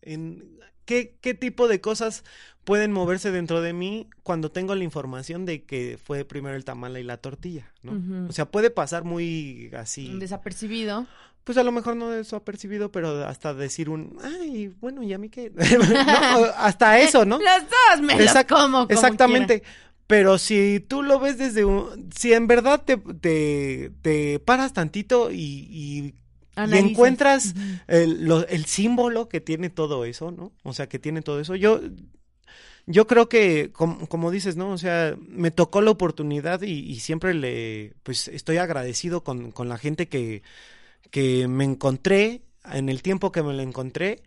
en, 0.02 0.58
¿qué, 0.84 1.16
¿qué 1.20 1.34
tipo 1.34 1.68
de 1.68 1.80
cosas 1.80 2.24
pueden 2.64 2.92
moverse 2.92 3.30
dentro 3.30 3.60
de 3.60 3.72
mí 3.72 4.08
cuando 4.22 4.50
tengo 4.50 4.74
la 4.74 4.84
información 4.84 5.44
de 5.46 5.64
que 5.64 5.98
fue 6.02 6.24
primero 6.24 6.56
el 6.56 6.64
tamal 6.64 6.96
y 6.96 7.02
la 7.02 7.16
tortilla, 7.16 7.72
¿no? 7.82 8.28
O 8.28 8.32
sea, 8.32 8.50
puede 8.50 8.70
pasar 8.70 9.04
muy 9.04 9.70
así. 9.74 10.16
Desapercibido 10.18 11.06
pues 11.44 11.58
a 11.58 11.64
lo 11.64 11.72
mejor 11.72 11.96
no 11.96 12.14
eso 12.14 12.36
ha 12.36 12.44
percibido, 12.44 12.92
pero 12.92 13.26
hasta 13.26 13.52
decir 13.52 13.88
un, 13.88 14.16
ay, 14.22 14.72
bueno, 14.80 15.02
¿y 15.02 15.12
a 15.12 15.18
mí 15.18 15.28
qué? 15.28 15.52
hasta 16.56 17.00
eso, 17.00 17.24
¿no? 17.24 17.38
Los 17.38 17.62
dos 17.62 18.00
me 18.00 18.46
como, 18.46 18.86
Exactamente. 18.88 19.62
Pero 20.06 20.36
si 20.36 20.84
tú 20.86 21.02
lo 21.02 21.18
ves 21.18 21.38
desde 21.38 21.64
un, 21.64 22.10
si 22.14 22.32
en 22.32 22.46
verdad 22.46 22.82
te, 22.84 22.96
te, 22.98 23.92
te 24.02 24.40
paras 24.40 24.72
tantito 24.72 25.30
y, 25.30 25.66
y, 25.70 26.14
encuentras 26.56 27.54
el, 27.88 28.30
el 28.48 28.64
símbolo 28.66 29.28
que 29.28 29.40
tiene 29.40 29.70
todo 29.70 30.04
eso, 30.04 30.30
¿no? 30.30 30.52
O 30.62 30.72
sea, 30.72 30.88
que 30.88 30.98
tiene 30.98 31.22
todo 31.22 31.40
eso. 31.40 31.54
Yo, 31.54 31.80
yo 32.86 33.06
creo 33.06 33.28
que, 33.28 33.70
como, 33.72 34.06
como, 34.06 34.30
dices, 34.30 34.56
¿no? 34.56 34.70
O 34.70 34.78
sea, 34.78 35.16
me 35.28 35.50
tocó 35.50 35.80
la 35.80 35.90
oportunidad 35.90 36.62
y, 36.62 36.72
y 36.72 37.00
siempre 37.00 37.34
le, 37.34 37.94
pues 38.02 38.28
estoy 38.28 38.56
agradecido 38.56 39.22
con, 39.22 39.52
con 39.52 39.68
la 39.68 39.78
gente 39.78 40.08
que, 40.08 40.42
que 41.10 41.48
me 41.48 41.64
encontré, 41.64 42.42
en 42.70 42.88
el 42.88 43.02
tiempo 43.02 43.32
que 43.32 43.42
me 43.42 43.54
lo 43.54 43.62
encontré, 43.62 44.22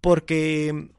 porque 0.00 0.90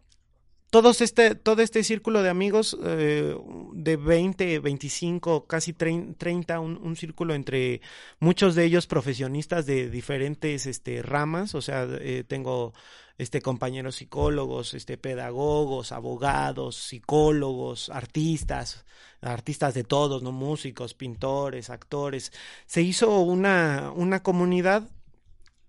todos 0.72 1.02
este, 1.02 1.36
todo 1.36 1.62
este 1.62 1.84
círculo 1.84 2.24
de 2.24 2.30
amigos 2.30 2.78
eh, 2.82 3.36
de 3.74 3.98
20, 3.98 4.60
25, 4.60 5.46
casi 5.46 5.74
30, 5.74 6.60
un, 6.62 6.96
círculo 6.96 7.36
entre 7.36 7.82
muchos 8.20 8.56
de 8.56 8.64
ellos 8.64 8.88
profesionistas 8.88 9.66
de 9.66 9.90
diferentes 9.90 10.66
este, 10.66 11.02
ramas, 11.04 11.56
o 11.56 11.62
sea, 11.62 11.86
eh, 12.00 12.24
tengo 12.26 12.74
este, 13.18 13.42
compañeros 13.42 13.98
psicólogos, 13.98 14.74
este, 14.74 14.98
pedagogos, 14.98 15.92
abogados, 15.92 16.78
psicólogos, 16.78 17.90
artistas, 17.90 18.86
artistas 19.20 19.74
de 19.74 19.84
todos, 19.84 20.24
¿no? 20.24 20.32
Músicos, 20.32 20.94
pintores, 20.94 21.70
actores. 21.70 22.32
Se 22.66 22.82
hizo 22.82 23.20
una, 23.20 23.92
una 23.94 24.24
comunidad 24.24 24.90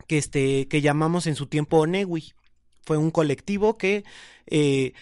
que, 0.07 0.19
este, 0.19 0.69
que 0.69 0.81
llamamos 0.81 1.27
en 1.27 1.35
su 1.35 1.49
tiempo 1.49 1.79
Onewi. 1.79 2.33
Fue 2.85 2.97
un 2.97 3.11
colectivo 3.11 3.77
que 3.79 4.05
eh, 4.47 4.95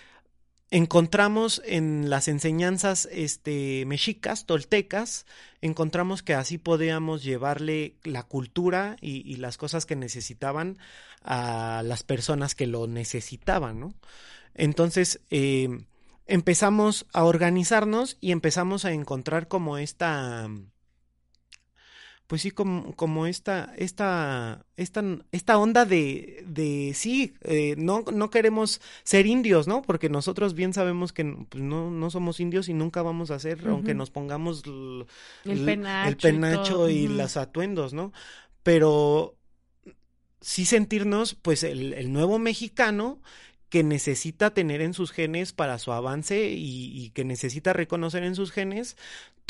encontramos 0.70 1.60
en 1.64 2.10
las 2.10 2.28
enseñanzas 2.28 3.08
este, 3.10 3.84
mexicas, 3.86 4.46
toltecas, 4.46 5.26
encontramos 5.60 6.22
que 6.22 6.34
así 6.34 6.58
podíamos 6.58 7.22
llevarle 7.22 7.96
la 8.04 8.22
cultura 8.22 8.96
y, 9.00 9.36
las 9.36 9.56
cosas 9.56 9.86
que 9.86 9.96
necesitaban 9.96 10.78
a 11.22 11.82
las 11.84 12.02
personas 12.02 12.54
que 12.54 12.66
lo 12.66 12.86
necesitaban, 12.86 13.80
¿no? 13.80 13.94
Entonces, 14.54 15.20
eh, 15.30 15.68
empezamos 16.26 17.06
a 17.12 17.24
organizarnos 17.24 18.16
y 18.20 18.32
empezamos 18.32 18.84
a 18.84 18.92
encontrar 18.92 19.48
como 19.48 19.78
esta 19.78 20.48
pues 22.30 22.42
sí, 22.42 22.52
como, 22.52 22.94
como 22.94 23.26
esta, 23.26 23.74
esta, 23.76 24.64
esta, 24.76 25.02
esta 25.32 25.58
onda 25.58 25.84
de, 25.84 26.44
de 26.46 26.92
sí, 26.94 27.34
eh, 27.40 27.74
no, 27.76 28.04
no 28.12 28.30
queremos 28.30 28.80
ser 29.02 29.26
indios, 29.26 29.66
¿no? 29.66 29.82
Porque 29.82 30.08
nosotros 30.08 30.54
bien 30.54 30.72
sabemos 30.72 31.12
que 31.12 31.24
pues, 31.24 31.60
no, 31.60 31.90
no 31.90 32.08
somos 32.08 32.38
indios 32.38 32.68
y 32.68 32.72
nunca 32.72 33.02
vamos 33.02 33.32
a 33.32 33.40
ser, 33.40 33.66
aunque 33.66 33.94
nos 33.94 34.12
pongamos 34.12 34.62
el, 34.64 35.64
penacho, 35.64 36.08
el 36.08 36.16
penacho 36.18 36.88
y, 36.88 37.08
los 37.08 37.36
atuendos, 37.36 37.94
¿no? 37.94 38.12
Pero 38.62 39.34
sí 40.40 40.66
sentirnos, 40.66 41.34
pues, 41.34 41.64
el, 41.64 41.94
el 41.94 42.12
nuevo 42.12 42.38
mexicano 42.38 43.20
que 43.70 43.82
necesita 43.82 44.54
tener 44.54 44.82
en 44.82 44.94
sus 44.94 45.10
genes 45.10 45.52
para 45.52 45.80
su 45.80 45.90
avance 45.90 46.50
y, 46.50 46.96
y 46.96 47.10
que 47.10 47.24
necesita 47.24 47.72
reconocer 47.72 48.22
en 48.22 48.36
sus 48.36 48.52
genes 48.52 48.96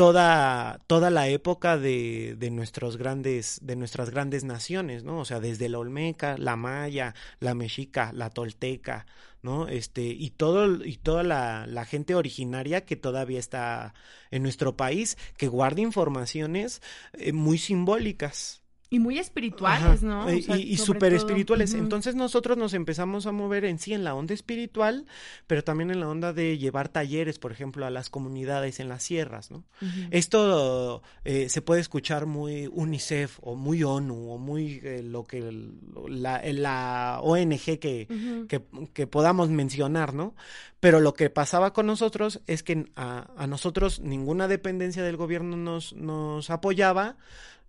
toda, 0.01 0.81
toda 0.87 1.11
la 1.11 1.29
época 1.29 1.77
de, 1.77 2.35
de, 2.39 2.51
nuestros 2.51 2.97
grandes, 2.97 3.59
de 3.63 3.77
nuestras 3.77 4.09
grandes 4.09 4.45
naciones, 4.45 5.05
¿no? 5.05 5.19
O 5.19 5.27
sea, 5.27 5.41
desde 5.41 5.69
la 5.69 5.79
Olmeca, 5.79 6.39
la 6.39 6.57
Maya, 6.57 7.15
la 7.39 7.53
Mexica, 7.53 8.11
la 8.15 8.31
Tolteca, 8.31 9.05
¿no? 9.43 9.69
Este, 9.69 10.05
y 10.05 10.31
todo, 10.31 10.83
y 10.83 10.97
toda 10.97 11.23
la, 11.23 11.67
la, 11.67 11.85
gente 11.85 12.15
originaria 12.15 12.87
que 12.87 12.97
todavía 12.97 13.39
está 13.39 13.93
en 14.31 14.43
nuestro 14.43 14.75
país, 14.75 15.19
que 15.37 15.49
guarda 15.49 15.83
informaciones 15.83 16.81
eh, 17.13 17.35
muy 17.35 17.59
simbólicas, 17.59 18.60
y 18.93 18.99
muy 18.99 19.19
espirituales, 19.19 20.03
¿no? 20.03 20.27
O 20.27 20.41
sea, 20.41 20.57
y, 20.57 20.63
y 20.63 20.77
súper 20.77 21.13
espirituales. 21.13 21.73
Uh 21.73 21.77
-huh. 21.77 21.81
Entonces 21.81 22.17
nosotros 22.17 22.59
nos 22.59 22.75
empezamos 22.75 23.25
a 23.27 23.33
mover 23.33 23.65
en 23.65 23.79
sí 23.79 23.95
en 23.95 24.03
la 24.03 24.17
onda 24.17 24.35
espiritual, 24.35 25.07
pero 25.47 25.63
también 25.63 25.93
en 25.93 26.01
la 26.01 26.09
onda 26.09 26.33
de 26.33 26.59
llevar 26.59 26.89
talleres, 26.89 27.39
por 27.39 27.53
ejemplo, 27.53 27.87
a 27.87 27.91
las 27.91 28.11
comunidades 28.11 28.81
en 28.81 28.89
las 28.89 29.05
sierras, 29.05 29.53
¿no? 29.53 29.59
Uh 29.81 29.87
-huh. 29.87 30.09
Esto 30.11 31.03
eh, 31.25 31.49
se 31.49 31.63
puede 31.63 31.81
escuchar 31.81 32.27
muy 32.27 32.67
UNICEF 32.67 33.39
o 33.43 33.55
muy 33.55 33.85
ONU 33.85 34.33
o 34.33 34.39
muy 34.39 34.81
eh, 34.83 35.05
lo 35.05 35.23
que 35.23 35.41
la, 36.09 36.43
la 36.53 37.21
ONG 37.23 37.79
que, 37.79 38.09
uh 38.11 38.13
-huh. 38.13 38.47
que, 38.49 38.61
que, 38.93 39.07
podamos 39.07 39.51
mencionar, 39.51 40.15
¿no? 40.15 40.35
Pero 40.81 40.99
lo 40.99 41.15
que 41.15 41.31
pasaba 41.31 41.73
con 41.73 41.87
nosotros 41.87 42.41
es 42.49 42.65
que 42.65 42.91
a, 42.97 43.31
a 43.37 43.47
nosotros 43.47 44.01
ninguna 44.01 44.49
dependencia 44.49 45.05
del 45.05 45.17
gobierno 45.17 45.57
nos, 45.57 45.93
nos 45.93 46.51
apoyaba 46.51 47.17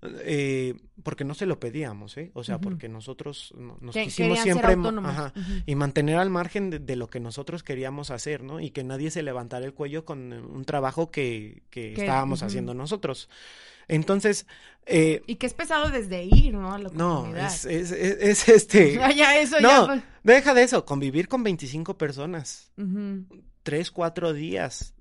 eh, 0.01 0.75
porque 1.03 1.23
no 1.23 1.33
se 1.35 1.45
lo 1.45 1.59
pedíamos, 1.59 2.17
¿eh? 2.17 2.31
O 2.33 2.43
sea, 2.43 2.55
uh 2.55 2.59
-huh. 2.59 2.63
porque 2.63 2.89
nosotros 2.89 3.53
nos 3.55 3.93
que, 3.93 4.05
quisimos 4.05 4.39
siempre 4.39 4.73
ajá, 4.73 5.33
uh 5.35 5.39
-huh. 5.39 5.63
y 5.65 5.75
mantener 5.75 6.17
al 6.17 6.29
margen 6.29 6.69
de, 6.71 6.79
de, 6.79 6.95
lo 6.95 7.07
que 7.07 7.19
nosotros 7.19 7.61
queríamos 7.63 8.09
hacer, 8.09 8.43
¿no? 8.43 8.59
Y 8.59 8.71
que 8.71 8.83
nadie 8.83 9.11
se 9.11 9.21
levantara 9.21 9.65
el 9.65 9.73
cuello 9.73 10.03
con 10.03 10.33
un 10.33 10.65
trabajo 10.65 11.11
que, 11.11 11.63
que 11.69 11.93
estábamos 11.93 12.41
uh 12.41 12.43
-huh. 12.43 12.47
haciendo 12.47 12.73
nosotros. 12.73 13.29
Entonces. 13.87 14.47
Eh, 14.87 15.21
y 15.27 15.35
que 15.35 15.45
es 15.45 15.53
pesado 15.53 15.89
desde 15.89 16.23
ir, 16.23 16.55
¿no? 16.55 16.73
A 16.73 16.79
la 16.79 16.89
no, 16.89 17.35
es, 17.35 17.65
es, 17.65 17.91
es, 17.91 18.17
es, 18.19 18.49
este. 18.49 18.93
ya, 19.15 19.37
eso 19.37 19.59
no, 19.59 19.87
ya. 19.95 20.03
deja 20.23 20.55
de 20.55 20.63
eso, 20.63 20.85
convivir 20.85 21.27
con 21.27 21.43
25 21.43 21.97
personas. 21.97 22.71
Tres, 23.63 23.91
cuatro 23.91 24.33
días. 24.33 24.93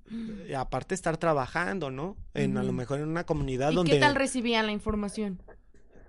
Aparte 0.55 0.93
estar 0.93 1.17
trabajando, 1.17 1.89
¿no? 1.89 2.17
En 2.33 2.51
uh 2.51 2.55
-huh. 2.55 2.59
a 2.59 2.63
lo 2.63 2.73
mejor 2.73 2.99
en 2.99 3.07
una 3.07 3.23
comunidad 3.23 3.71
¿Y 3.71 3.75
donde. 3.75 3.93
¿Qué 3.93 3.99
tal 3.99 4.15
recibían 4.15 4.65
la 4.65 4.71
información? 4.73 5.41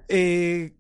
Eh, 0.08 0.72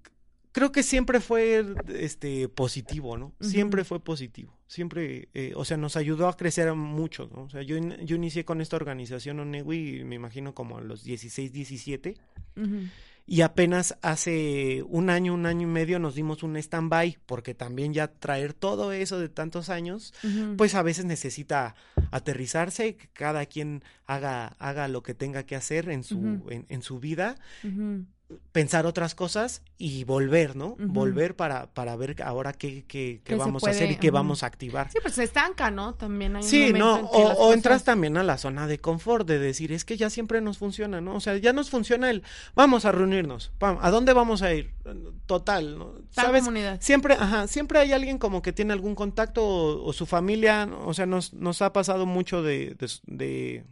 creo 0.50 0.72
que 0.72 0.82
siempre 0.82 1.20
fue 1.20 1.64
este 1.94 2.48
positivo, 2.48 3.16
¿no? 3.16 3.26
Uh 3.26 3.32
-huh. 3.40 3.44
Siempre 3.48 3.84
fue 3.84 4.00
positivo. 4.00 4.58
Siempre, 4.66 5.28
eh, 5.34 5.52
o 5.54 5.64
sea, 5.64 5.76
nos 5.76 5.96
ayudó 5.96 6.28
a 6.28 6.36
crecer 6.36 6.72
mucho, 6.74 7.28
¿no? 7.32 7.44
O 7.44 7.50
sea, 7.50 7.62
yo, 7.62 7.76
yo 7.78 8.16
inicié 8.16 8.44
con 8.44 8.60
esta 8.60 8.76
organización 8.76 9.38
Onegui, 9.38 10.02
me 10.04 10.16
imagino 10.16 10.54
como 10.54 10.78
a 10.78 10.80
los 10.80 11.04
16, 11.04 11.52
17. 11.52 12.16
Uh 12.56 12.60
-huh 12.60 12.90
y 13.32 13.40
apenas 13.40 13.96
hace 14.02 14.82
un 14.86 15.08
año, 15.08 15.32
un 15.32 15.46
año 15.46 15.66
y 15.66 15.70
medio 15.70 15.98
nos 15.98 16.14
dimos 16.14 16.42
un 16.42 16.54
stand-by, 16.58 17.16
porque 17.24 17.54
también 17.54 17.94
ya 17.94 18.08
traer 18.08 18.52
todo 18.52 18.92
eso 18.92 19.18
de 19.18 19.30
tantos 19.30 19.70
años, 19.70 20.12
uh 20.22 20.26
-huh. 20.26 20.56
pues 20.58 20.74
a 20.74 20.82
veces 20.82 21.06
necesita 21.06 21.74
aterrizarse, 22.10 22.94
que 22.96 23.08
cada 23.08 23.46
quien 23.46 23.84
haga, 24.04 24.48
haga 24.58 24.86
lo 24.86 25.02
que 25.02 25.14
tenga 25.14 25.44
que 25.44 25.56
hacer 25.56 25.88
en 25.88 26.04
su, 26.04 26.18
uh 26.18 26.22
-huh. 26.22 26.52
en, 26.52 26.66
en, 26.68 26.82
su 26.82 27.00
vida. 27.00 27.36
Uh 27.64 27.68
-huh 27.68 28.06
pensar 28.52 28.86
otras 28.86 29.14
cosas 29.14 29.62
y 29.78 30.04
volver, 30.04 30.56
¿no? 30.56 30.68
Uh 30.68 30.76
-huh. 30.78 30.92
Volver 30.92 31.36
para, 31.36 31.66
para 31.72 31.96
ver 31.96 32.22
ahora 32.22 32.52
qué, 32.52 32.84
qué, 32.86 33.20
qué 33.24 33.34
vamos 33.34 33.64
a 33.64 33.70
hacer 33.70 33.90
y 33.90 33.96
qué 33.96 34.08
uh 34.08 34.10
-huh. 34.10 34.14
vamos 34.14 34.42
a 34.42 34.46
activar. 34.46 34.90
Sí, 34.90 34.98
pues 35.02 35.14
se 35.14 35.24
estanca, 35.24 35.70
¿no? 35.70 35.94
También 35.94 36.36
hay 36.36 36.42
Sí, 36.42 36.72
no, 36.72 36.96
o, 36.96 37.04
o 37.04 37.34
cosas... 37.36 37.54
entras 37.54 37.84
también 37.84 38.16
a 38.16 38.22
la 38.22 38.38
zona 38.38 38.66
de 38.66 38.78
confort, 38.78 39.26
de 39.26 39.38
decir, 39.38 39.72
es 39.72 39.84
que 39.84 39.96
ya 39.96 40.10
siempre 40.10 40.40
nos 40.40 40.58
funciona, 40.58 41.00
¿no? 41.00 41.14
O 41.14 41.20
sea, 41.20 41.36
ya 41.36 41.52
nos 41.52 41.70
funciona 41.70 42.10
el, 42.10 42.22
vamos 42.54 42.84
a 42.84 42.92
reunirnos, 42.92 43.52
¿a 43.60 43.90
dónde 43.90 44.12
vamos 44.12 44.42
a 44.42 44.52
ir? 44.54 44.74
Total, 45.26 45.78
¿no? 45.78 45.94
¿Sabes? 46.10 46.42
Comunidad. 46.42 46.80
Siempre, 46.80 47.14
ajá, 47.14 47.46
siempre 47.46 47.78
hay 47.78 47.92
alguien 47.92 48.18
como 48.18 48.42
que 48.42 48.52
tiene 48.52 48.72
algún 48.72 48.94
contacto 48.94 49.44
o, 49.44 49.84
o 49.84 49.92
su 49.92 50.06
familia, 50.06 50.68
o 50.84 50.92
sea, 50.94 51.06
nos, 51.06 51.32
nos 51.32 51.62
ha 51.62 51.72
pasado 51.72 52.06
mucho 52.06 52.42
de, 52.42 52.74
de, 52.78 52.88
de 53.06 53.64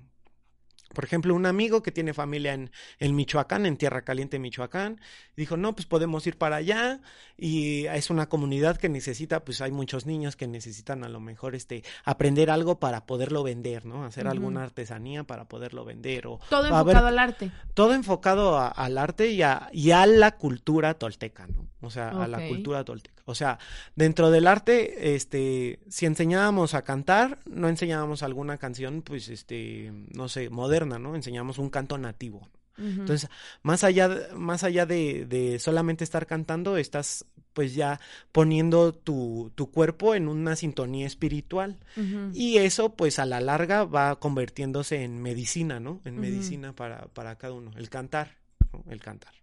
por 0.93 1.05
ejemplo, 1.05 1.35
un 1.35 1.47
amigo 1.47 1.83
que 1.83 1.93
tiene 1.93 2.15
familia 2.15 2.53
en, 2.53 2.71
en, 2.99 3.15
Michoacán, 3.15 3.67
en 3.67 3.77
Tierra 3.77 4.03
Caliente, 4.03 4.39
Michoacán, 4.39 5.01
dijo, 5.37 5.57
no, 5.57 5.75
pues 5.75 5.87
podemos 5.87 6.27
ir 6.27 6.37
para 6.37 6.57
allá 6.57 7.01
y 7.37 7.87
es 7.87 8.11
una 8.11 8.29
comunidad 8.29 8.77
que 8.77 8.89
necesita, 8.89 9.45
pues 9.45 9.61
hay 9.61 9.71
muchos 9.71 10.07
niños 10.07 10.37
que 10.37 10.47
necesitan 10.47 11.05
a 11.05 11.09
lo 11.09 11.21
mejor 11.21 11.55
este 11.55 11.85
aprender 12.05 12.51
algo 12.51 12.81
para 12.81 13.07
poderlo 13.07 13.43
vender, 13.43 13.87
¿no? 13.87 14.05
Hacer 14.05 14.27
uh 14.27 14.29
-huh. 14.29 14.33
alguna 14.33 14.65
artesanía 14.65 15.25
para 15.25 15.47
poderlo 15.47 15.85
vender. 15.85 16.27
O, 16.27 16.41
todo 16.49 16.65
enfocado 16.65 16.85
ver, 16.85 16.97
al 16.97 17.19
arte. 17.19 17.53
Todo 17.75 17.95
enfocado 17.95 18.59
a, 18.59 18.69
al 18.69 18.99
arte 18.99 19.29
y 19.29 19.43
a, 19.43 19.69
y 19.73 19.93
a 19.93 20.07
la 20.07 20.37
cultura 20.37 20.95
tolteca, 20.95 21.47
¿no? 21.47 21.69
O 21.81 21.91
sea, 21.91 22.09
okay. 22.09 22.23
a 22.23 22.27
la 22.29 22.49
cultura 22.49 22.85
tolteca. 22.85 23.20
O 23.31 23.35
sea, 23.35 23.59
dentro 23.97 24.31
del 24.31 24.47
arte, 24.47 25.15
este, 25.15 25.81
si 25.89 26.07
enseñábamos 26.07 26.75
a 26.75 26.83
cantar, 26.83 27.39
no 27.47 27.69
enseñábamos 27.69 28.23
alguna 28.23 28.59
canción, 28.59 29.03
pues, 29.03 29.29
este, 29.29 29.93
no 30.13 30.29
sé, 30.29 30.51
moderna, 30.51 30.99
¿no? 30.99 31.15
Enseñábamos 31.15 31.59
un 31.59 31.71
canto 31.71 31.97
nativo. 31.97 32.49
Uh 32.77 32.83
-huh. 32.83 33.01
Entonces, 33.01 33.31
más 33.63 33.85
allá, 33.85 34.29
más 34.35 34.65
allá 34.65 34.87
de, 34.87 35.27
de, 35.27 35.59
solamente 35.59 36.05
estar 36.05 36.27
cantando, 36.27 36.77
estás 36.77 37.27
pues 37.53 37.75
ya 37.75 38.01
poniendo 38.33 38.93
tu, 38.93 39.53
tu 39.55 39.71
cuerpo 39.71 40.15
en 40.15 40.29
una 40.29 40.57
sintonía 40.57 41.07
espiritual. 41.07 41.79
Uh 41.97 42.01
-huh. 42.01 42.31
Y 42.35 42.59
eso, 42.59 42.95
pues 42.95 43.19
a 43.19 43.27
la 43.27 43.41
larga, 43.41 43.85
va 43.85 44.19
convirtiéndose 44.19 45.03
en 45.03 45.21
medicina, 45.21 45.81
¿no? 45.81 46.01
En 46.05 46.15
uh 46.15 46.17
-huh. 46.19 46.21
medicina 46.21 46.73
para, 46.75 47.07
para 47.09 47.37
cada 47.37 47.55
uno. 47.55 47.73
El 47.77 47.91
cantar, 47.91 48.37
¿no? 48.73 48.85
El 48.91 49.01
cantar. 49.01 49.40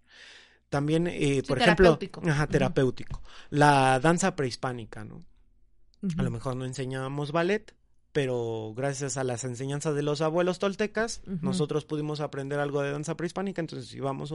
También, 0.69 1.07
eh, 1.07 1.35
sí, 1.35 1.41
por 1.43 1.59
ejemplo, 1.59 1.97
terapéutico. 1.97 2.21
Ajá, 2.29 2.47
terapéutico. 2.47 3.19
Uh 3.19 3.21
-huh. 3.21 3.47
La 3.51 3.99
danza 3.99 4.35
prehispánica, 4.35 5.05
¿no? 5.05 5.15
Uh 6.01 6.09
-huh. 6.09 6.19
A 6.19 6.23
lo 6.23 6.31
mejor 6.31 6.55
no 6.55 6.65
enseñábamos 6.65 7.31
ballet, 7.31 7.73
pero 8.11 8.73
gracias 8.75 9.15
a 9.17 9.23
las 9.23 9.43
enseñanzas 9.43 9.93
de 9.93 10.01
los 10.01 10.21
abuelos 10.21 10.57
toltecas, 10.57 11.21
uh 11.27 11.31
-huh. 11.31 11.41
nosotros 11.41 11.85
pudimos 11.85 12.19
aprender 12.19 12.59
algo 12.59 12.81
de 12.81 12.91
danza 12.91 13.15
prehispánica, 13.15 13.61
entonces 13.61 13.93
íbamos 13.93 14.33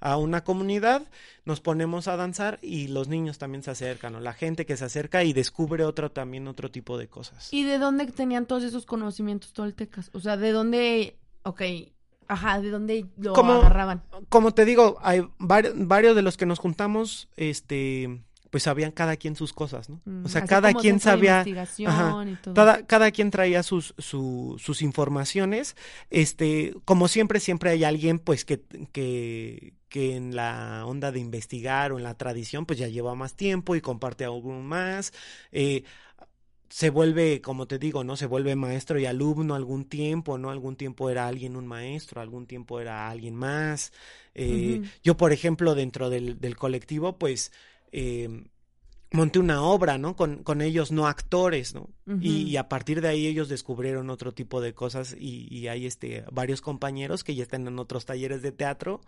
a 0.00 0.16
una 0.16 0.44
comunidad, 0.44 1.02
nos 1.44 1.60
ponemos 1.60 2.08
a 2.08 2.16
danzar 2.16 2.58
y 2.62 2.88
los 2.88 3.08
niños 3.08 3.36
también 3.36 3.62
se 3.62 3.70
acercan, 3.70 4.14
o 4.14 4.20
la 4.20 4.32
gente 4.32 4.64
que 4.64 4.76
se 4.78 4.86
acerca 4.86 5.24
y 5.24 5.32
descubre 5.32 5.84
otro 5.84 6.10
también 6.10 6.48
otro 6.48 6.70
tipo 6.70 6.96
de 6.96 7.08
cosas. 7.08 7.52
¿Y 7.52 7.64
de 7.64 7.78
dónde 7.78 8.06
tenían 8.06 8.46
todos 8.46 8.64
esos 8.64 8.86
conocimientos 8.86 9.52
toltecas? 9.52 10.10
O 10.14 10.20
sea, 10.20 10.36
¿de 10.38 10.50
dónde, 10.50 11.18
ok, 11.42 11.62
Ajá, 12.28 12.60
¿de 12.60 12.70
dónde 12.70 13.06
lo 13.16 13.32
como, 13.32 13.54
agarraban? 13.54 14.02
Como 14.28 14.52
te 14.52 14.64
digo, 14.64 14.98
hay 15.00 15.26
var 15.38 15.72
varios 15.74 16.14
de 16.14 16.22
los 16.22 16.36
que 16.36 16.46
nos 16.46 16.58
juntamos, 16.58 17.28
este, 17.36 18.20
pues 18.50 18.62
sabían 18.64 18.92
cada 18.92 19.16
quien 19.16 19.36
sus 19.36 19.52
cosas, 19.52 19.88
¿no? 19.88 20.00
Mm, 20.04 20.24
o 20.24 20.28
sea, 20.28 20.44
cada 20.44 20.72
quien 20.74 21.00
sabía, 21.00 21.44
ajá, 21.86 22.24
cada, 22.54 22.86
cada 22.86 23.10
quien 23.10 23.30
traía 23.30 23.62
sus, 23.62 23.94
su, 23.98 24.56
sus 24.58 24.82
informaciones, 24.82 25.76
este, 26.10 26.74
como 26.84 27.08
siempre, 27.08 27.40
siempre 27.40 27.70
hay 27.70 27.84
alguien, 27.84 28.18
pues, 28.18 28.44
que, 28.44 28.60
que, 28.92 29.74
que 29.88 30.16
en 30.16 30.36
la 30.36 30.84
onda 30.86 31.12
de 31.12 31.20
investigar 31.20 31.92
o 31.92 31.98
en 31.98 32.04
la 32.04 32.14
tradición, 32.14 32.66
pues 32.66 32.78
ya 32.78 32.88
lleva 32.88 33.14
más 33.14 33.34
tiempo 33.34 33.74
y 33.74 33.80
comparte 33.80 34.24
aún 34.24 34.66
más, 34.66 35.12
eh, 35.52 35.84
se 36.68 36.90
vuelve, 36.90 37.40
como 37.40 37.66
te 37.66 37.78
digo, 37.78 38.04
¿no? 38.04 38.16
Se 38.16 38.26
vuelve 38.26 38.54
maestro 38.54 38.98
y 38.98 39.06
alumno 39.06 39.54
algún 39.54 39.86
tiempo, 39.86 40.36
¿no? 40.38 40.50
Algún 40.50 40.76
tiempo 40.76 41.08
era 41.10 41.26
alguien 41.26 41.56
un 41.56 41.66
maestro, 41.66 42.20
algún 42.20 42.46
tiempo 42.46 42.80
era 42.80 43.08
alguien 43.08 43.34
más. 43.34 43.92
Eh, 44.34 44.80
uh 44.80 44.82
-huh. 44.84 44.90
Yo, 45.02 45.16
por 45.16 45.32
ejemplo, 45.32 45.74
dentro 45.74 46.10
del, 46.10 46.40
del 46.40 46.56
colectivo, 46.56 47.18
pues, 47.18 47.52
eh, 47.90 48.44
monté 49.10 49.38
una 49.38 49.62
obra, 49.62 49.96
¿no? 49.96 50.14
Con, 50.14 50.42
con 50.42 50.60
ellos 50.60 50.92
no 50.92 51.06
actores, 51.06 51.74
¿no? 51.74 51.88
Uh 52.06 52.12
-huh. 52.12 52.18
y, 52.22 52.42
y, 52.42 52.56
a 52.58 52.68
partir 52.68 53.00
de 53.00 53.08
ahí 53.08 53.26
ellos 53.26 53.48
descubrieron 53.48 54.10
otro 54.10 54.32
tipo 54.32 54.60
de 54.60 54.74
cosas 54.74 55.16
y, 55.18 55.48
y, 55.50 55.68
hay 55.68 55.86
este 55.86 56.24
varios 56.30 56.60
compañeros 56.60 57.24
que 57.24 57.34
ya 57.34 57.42
están 57.42 57.66
en 57.66 57.78
otros 57.78 58.04
talleres 58.04 58.42
de 58.42 58.52
teatro 58.52 59.00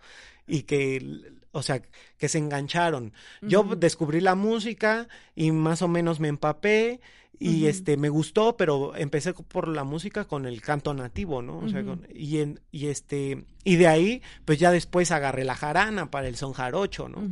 y 0.47 0.63
que, 0.63 1.21
o 1.51 1.61
sea, 1.61 1.83
que 2.17 2.27
se 2.27 2.39
engancharon. 2.39 3.05
Uh 3.05 3.45
-huh. 3.45 3.49
Yo 3.49 3.63
descubrí 3.77 4.21
la 4.21 4.33
música 4.33 5.07
y 5.35 5.51
más 5.51 5.83
o 5.83 5.87
menos 5.87 6.19
me 6.19 6.29
empapé 6.29 6.99
y 7.41 7.63
uh 7.63 7.65
-huh. 7.65 7.69
este 7.69 7.97
me 7.97 8.09
gustó, 8.09 8.55
pero 8.55 8.95
empecé 8.95 9.33
por 9.33 9.67
la 9.67 9.83
música 9.83 10.25
con 10.25 10.45
el 10.45 10.61
canto 10.61 10.93
nativo, 10.93 11.41
¿no? 11.41 11.57
O 11.57 11.67
sea, 11.69 11.83
con, 11.83 12.07
y 12.13 12.37
en, 12.37 12.59
y 12.71 12.87
este 12.87 13.45
y 13.63 13.77
de 13.77 13.87
ahí 13.87 14.21
pues 14.45 14.59
ya 14.59 14.71
después 14.71 15.09
agarré 15.11 15.43
la 15.43 15.55
jarana 15.55 16.11
para 16.11 16.27
el 16.27 16.35
son 16.35 16.53
jarocho, 16.53 17.09
¿no? 17.09 17.27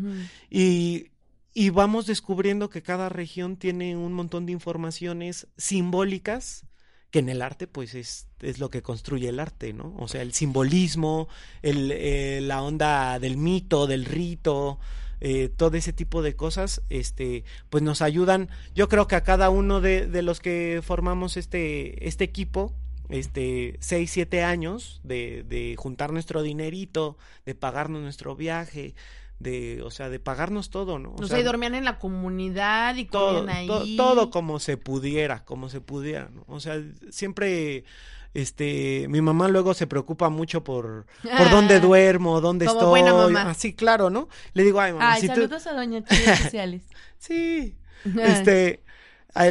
Y 0.49 1.11
y 1.53 1.69
vamos 1.69 2.07
descubriendo 2.07 2.69
que 2.69 2.81
cada 2.81 3.09
región 3.09 3.57
tiene 3.57 3.95
un 3.95 4.13
montón 4.13 4.45
de 4.45 4.51
informaciones 4.51 5.47
simbólicas 5.57 6.65
que 7.11 7.19
en 7.19 7.29
el 7.29 7.41
arte 7.41 7.67
pues 7.67 7.95
es, 7.95 8.27
es 8.39 8.59
lo 8.59 8.69
que 8.69 8.81
construye 8.81 9.29
el 9.29 9.39
arte, 9.39 9.73
¿no? 9.73 9.95
O 9.97 10.07
sea, 10.07 10.21
el 10.21 10.33
simbolismo, 10.33 11.27
el, 11.61 11.91
eh, 11.91 12.39
la 12.41 12.61
onda 12.61 13.19
del 13.19 13.37
mito, 13.37 13.87
del 13.87 14.05
rito, 14.05 14.79
eh, 15.21 15.49
todo 15.49 15.77
ese 15.77 15.93
tipo 15.93 16.21
de 16.21 16.35
cosas, 16.35 16.81
este, 16.89 17.43
pues 17.69 17.83
nos 17.83 18.01
ayudan. 18.01 18.49
Yo 18.75 18.87
creo 18.89 19.07
que 19.07 19.15
a 19.15 19.23
cada 19.23 19.49
uno 19.49 19.81
de, 19.81 20.07
de 20.07 20.21
los 20.21 20.39
que 20.39 20.81
formamos 20.83 21.37
este, 21.37 22.07
este 22.07 22.23
equipo, 22.23 22.73
este, 23.09 23.77
seis, 23.79 24.11
siete 24.11 24.43
años 24.43 25.01
de, 25.03 25.43
de 25.43 25.75
juntar 25.77 26.13
nuestro 26.13 26.41
dinerito, 26.41 27.17
de 27.45 27.55
pagarnos 27.55 28.01
nuestro 28.01 28.35
viaje, 28.35 28.95
de, 29.39 29.81
o 29.83 29.89
sea, 29.89 30.09
de 30.09 30.19
pagarnos 30.19 30.69
todo, 30.69 30.99
¿no? 30.99 31.15
O, 31.17 31.25
sea, 31.25 31.39
y 31.39 31.43
dormían 31.43 31.73
en 31.73 31.85
la 31.85 31.97
comunidad 31.97 32.95
y 32.97 33.05
todo, 33.05 33.47
ahí. 33.49 33.95
todo 33.95 34.29
como 34.29 34.59
se 34.59 34.77
pudiera, 34.77 35.45
como 35.45 35.69
se 35.69 35.81
pudiera, 35.81 36.29
¿no? 36.29 36.43
O 36.47 36.59
sea, 36.59 36.81
siempre 37.09 37.85
este 38.33 39.07
mi 39.09 39.21
mamá 39.21 39.47
luego 39.47 39.73
se 39.73 39.87
preocupa 39.87 40.29
mucho 40.29 40.63
por 40.63 41.05
por 41.23 41.49
dónde 41.49 41.79
duermo 41.79 42.41
dónde 42.41 42.65
Como 42.65 42.79
estoy 42.79 42.89
buena 42.89 43.13
mamá. 43.13 43.49
así 43.51 43.73
claro 43.73 44.09
no 44.09 44.27
le 44.53 44.63
digo 44.63 44.79
ay 44.79 44.93
mamá 44.93 45.13
ay, 45.13 45.27
saludos 45.27 45.65
a 45.67 45.73
doña 45.73 46.03
Chile 46.03 46.35
sociales 46.43 46.83
sí. 47.17 47.75
Este 48.05 48.83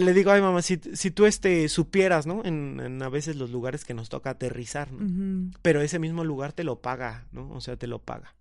le 0.00 0.12
digo 0.12 0.30
ay 0.30 0.40
mamá 0.40 0.62
si, 0.62 0.78
si 0.94 1.10
tú 1.10 1.26
este 1.26 1.68
supieras 1.68 2.26
no 2.26 2.44
en, 2.44 2.80
en, 2.80 3.02
a 3.02 3.08
veces 3.08 3.36
los 3.36 3.50
lugares 3.50 3.84
que 3.84 3.94
nos 3.94 4.08
toca 4.08 4.30
aterrizar 4.30 4.92
no 4.92 5.50
pero 5.62 5.80
ese 5.80 5.98
mismo 5.98 6.24
lugar 6.24 6.52
te 6.52 6.64
lo 6.64 6.80
paga 6.80 7.26
no 7.32 7.50
o 7.50 7.60
sea 7.60 7.76
te 7.76 7.86
lo 7.86 7.98
paga. 8.00 8.34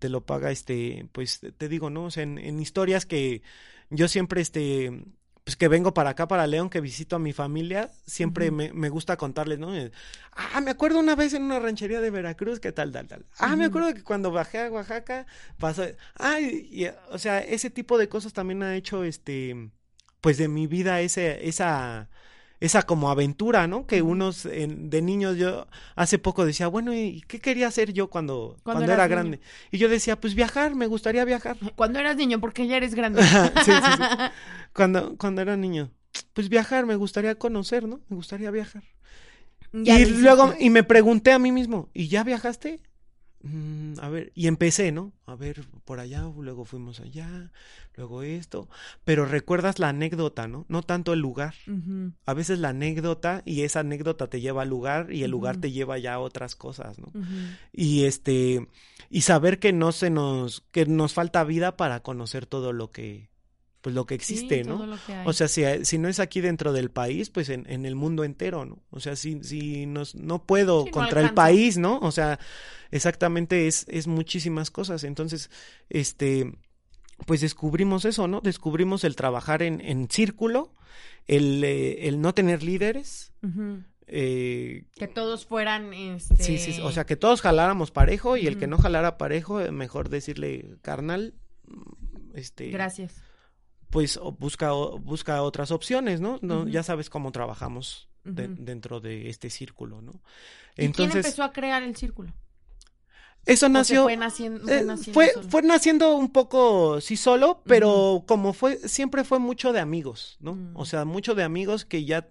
Te 0.00 0.08
lo 0.08 0.20
paga 0.26 0.50
este 0.50 1.06
pues 1.12 1.40
te 1.56 1.68
digo 1.68 1.88
no 1.88 2.04
o 2.06 2.10
sea 2.10 2.24
en, 2.24 2.38
en 2.38 2.60
historias 2.60 3.06
que 3.06 3.42
yo 3.90 4.08
siempre 4.08 4.40
este 4.40 5.04
pues 5.44 5.56
que 5.56 5.68
vengo 5.68 5.92
para 5.92 6.10
acá, 6.10 6.26
para 6.26 6.46
León, 6.46 6.70
que 6.70 6.80
visito 6.80 7.16
a 7.16 7.18
mi 7.18 7.34
familia, 7.34 7.90
siempre 8.06 8.50
me, 8.50 8.72
me, 8.72 8.88
gusta 8.88 9.18
contarles, 9.18 9.58
¿no? 9.58 9.72
Ah, 10.32 10.62
me 10.62 10.70
acuerdo 10.70 10.98
una 10.98 11.14
vez 11.14 11.34
en 11.34 11.42
una 11.42 11.60
ranchería 11.60 12.00
de 12.00 12.10
Veracruz, 12.10 12.60
que 12.60 12.72
tal, 12.72 12.92
tal, 12.92 13.06
tal. 13.06 13.26
Ah, 13.38 13.54
me 13.54 13.66
acuerdo 13.66 13.92
que 13.92 14.02
cuando 14.02 14.30
bajé 14.30 14.60
a 14.60 14.70
Oaxaca 14.70 15.26
pasó. 15.58 15.84
Ah, 16.18 16.40
y, 16.40 16.86
o 17.10 17.18
sea, 17.18 17.40
ese 17.40 17.68
tipo 17.68 17.98
de 17.98 18.08
cosas 18.08 18.32
también 18.32 18.62
ha 18.62 18.74
hecho, 18.74 19.04
este, 19.04 19.70
pues 20.22 20.38
de 20.38 20.48
mi 20.48 20.66
vida 20.66 21.02
ese, 21.02 21.46
esa 21.46 22.08
esa 22.64 22.82
como 22.82 23.10
aventura, 23.10 23.66
¿no? 23.66 23.86
Que 23.86 24.00
unos 24.00 24.44
de 24.44 25.02
niños 25.02 25.36
yo 25.36 25.66
hace 25.96 26.18
poco 26.18 26.46
decía, 26.46 26.66
bueno, 26.66 26.94
¿y 26.94 27.22
qué 27.28 27.38
quería 27.40 27.68
hacer 27.68 27.92
yo 27.92 28.08
cuando, 28.08 28.56
cuando, 28.62 28.90
era 28.90 29.06
grande? 29.06 29.40
Y 29.70 29.78
yo 29.78 29.88
decía, 29.88 30.18
pues 30.18 30.34
viajar, 30.34 30.74
me 30.74 30.86
gustaría 30.86 31.24
viajar. 31.24 31.56
Cuando 31.76 31.98
eras 31.98 32.16
niño, 32.16 32.40
porque 32.40 32.66
ya 32.66 32.76
eres 32.76 32.94
grande. 32.94 33.22
sí, 33.22 33.38
sí, 33.64 33.72
sí. 33.96 34.02
Cuando, 34.72 35.16
cuando 35.16 35.40
era 35.40 35.56
niño, 35.56 35.90
pues 36.32 36.48
viajar, 36.48 36.84
me 36.84 36.96
gustaría 36.96 37.36
conocer, 37.36 37.86
¿no? 37.86 38.00
Me 38.08 38.16
gustaría 38.16 38.50
viajar. 38.50 38.82
y 39.72 40.04
luego, 40.06 40.52
y 40.58 40.70
me 40.70 40.82
pregunté 40.82 41.30
a 41.30 41.38
mí 41.38 41.52
mismo, 41.52 41.90
¿y 41.94 42.08
ya 42.08 42.24
viajaste? 42.24 42.80
Mm, 43.46 44.00
a 44.00 44.08
ver, 44.08 44.32
y 44.34 44.46
empecé, 44.46 44.90
¿no? 44.90 45.12
A 45.26 45.34
ver, 45.34 45.66
por 45.84 46.00
allá, 46.00 46.22
luego 46.34 46.64
fuimos 46.64 47.00
allá, 47.00 47.52
luego 47.94 48.22
esto, 48.22 48.70
pero 49.04 49.26
recuerdas 49.26 49.78
la 49.78 49.90
anécdota, 49.90 50.48
¿no? 50.48 50.64
No 50.68 50.82
tanto 50.82 51.12
el 51.12 51.20
lugar. 51.20 51.54
A 52.24 52.32
veces 52.32 52.58
la 52.58 52.70
anécdota 52.70 53.42
y 53.44 53.60
esa 53.60 53.80
anécdota 53.80 54.28
te 54.28 54.40
lleva 54.40 54.62
al 54.62 54.70
lugar 54.70 55.12
y 55.12 55.24
el 55.24 55.30
lugar 55.30 55.58
te 55.58 55.72
lleva 55.72 55.98
ya 55.98 56.14
a 56.14 56.20
otras 56.20 56.56
cosas, 56.56 56.98
¿no? 56.98 57.12
Y 57.70 58.04
este, 58.06 58.66
y 59.10 59.20
saber 59.20 59.58
que 59.58 59.74
no 59.74 59.92
se 59.92 60.08
nos, 60.08 60.62
que 60.70 60.86
nos 60.86 61.12
falta 61.12 61.44
vida 61.44 61.76
para 61.76 62.00
conocer 62.00 62.46
todo 62.46 62.72
lo 62.72 62.90
que, 62.90 63.28
pues 63.84 63.94
lo 63.94 64.06
que 64.06 64.14
existe, 64.14 64.64
¿no? 64.64 64.96
O 65.26 65.34
sea, 65.34 65.46
si, 65.46 65.62
si, 65.84 65.98
no 65.98 66.08
es 66.08 66.18
aquí 66.18 66.40
dentro 66.40 66.72
del 66.72 66.90
país, 66.90 67.28
pues 67.28 67.50
en, 67.50 67.66
en 67.68 67.84
el 67.84 67.94
mundo 67.94 68.24
entero, 68.24 68.64
¿no? 68.64 68.82
O 68.88 68.98
sea, 68.98 69.14
si, 69.14 69.44
si 69.44 69.84
nos, 69.84 70.14
no 70.14 70.46
puedo 70.46 70.86
contra 70.86 71.20
el 71.20 71.34
país, 71.34 71.76
¿no? 71.76 71.98
O 71.98 72.10
sea, 72.10 72.38
exactamente 72.90 73.66
es, 73.66 73.84
es 73.90 74.06
muchísimas 74.06 74.70
cosas. 74.70 75.04
Entonces, 75.04 75.50
este, 75.90 76.56
pues 77.26 77.42
descubrimos 77.42 78.06
eso, 78.06 78.26
¿no? 78.26 78.40
Descubrimos 78.40 79.04
el 79.04 79.16
trabajar 79.16 79.62
en, 79.62 79.82
en 79.82 80.08
círculo, 80.08 80.72
el, 81.26 81.62
eh, 81.62 82.08
el 82.08 82.22
no 82.22 82.32
tener 82.32 82.62
líderes. 82.62 83.34
Eh, 84.06 84.86
que 84.96 85.08
todos 85.08 85.44
fueran 85.44 85.92
este... 85.92 86.42
sí 86.42 86.58
sí 86.58 86.78
o 86.82 86.92
sea 86.92 87.06
que 87.06 87.16
todos 87.16 87.40
jaláramos 87.40 87.90
parejo 87.90 88.36
y 88.36 88.46
el 88.46 88.58
que 88.58 88.66
no 88.66 88.76
jalara 88.76 89.16
parejo 89.16 89.60
mejor 89.72 90.10
decirle 90.10 90.76
carnal 90.82 91.32
este 92.34 92.68
gracias 92.70 93.23
pues 93.94 94.18
busca, 94.40 94.72
busca 94.72 95.40
otras 95.42 95.70
opciones, 95.70 96.20
¿no? 96.20 96.40
no 96.42 96.66
Ya 96.66 96.82
sabes 96.82 97.08
cómo 97.08 97.30
trabajamos 97.30 98.08
dentro 98.24 98.98
de 98.98 99.28
este 99.28 99.50
círculo, 99.50 100.02
¿no? 100.02 100.20
Entonces, 100.74 100.88
¿Y 100.88 100.92
quién 100.92 101.10
empezó 101.12 101.44
a 101.44 101.52
crear 101.52 101.80
el 101.84 101.94
círculo? 101.94 102.34
Eso 103.46 103.68
nació. 103.68 104.02
Fue 104.02 104.16
naciendo, 104.16 104.64
fue, 104.64 104.82
naciendo 104.82 105.42
fue, 105.48 105.62
naciendo 105.62 106.16
un 106.16 106.32
poco 106.32 107.00
sí 107.00 107.16
solo, 107.16 107.62
pero 107.66 108.24
como 108.26 108.52
fue, 108.52 108.78
siempre 108.88 109.22
fue 109.22 109.38
mucho 109.38 109.72
de 109.72 109.78
amigos, 109.78 110.38
¿no? 110.40 110.58
O 110.74 110.82
mm. 110.82 110.86
sea, 110.86 111.04
mucho 111.04 111.36
de 111.36 111.44
amigos 111.44 111.84
que 111.84 112.04
ya, 112.04 112.26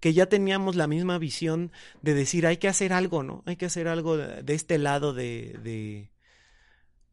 que 0.00 0.12
ya 0.12 0.26
teníamos 0.26 0.76
la 0.76 0.86
misma 0.86 1.16
visión 1.16 1.72
de 2.02 2.12
decir 2.12 2.46
hay 2.46 2.58
que 2.58 2.68
hacer 2.68 2.92
algo, 2.92 3.22
¿no? 3.22 3.42
Hay 3.46 3.56
que 3.56 3.64
hacer 3.64 3.88
algo 3.88 4.18
de, 4.18 4.54
este 4.54 4.76
lado 4.76 5.14
de, 5.14 6.10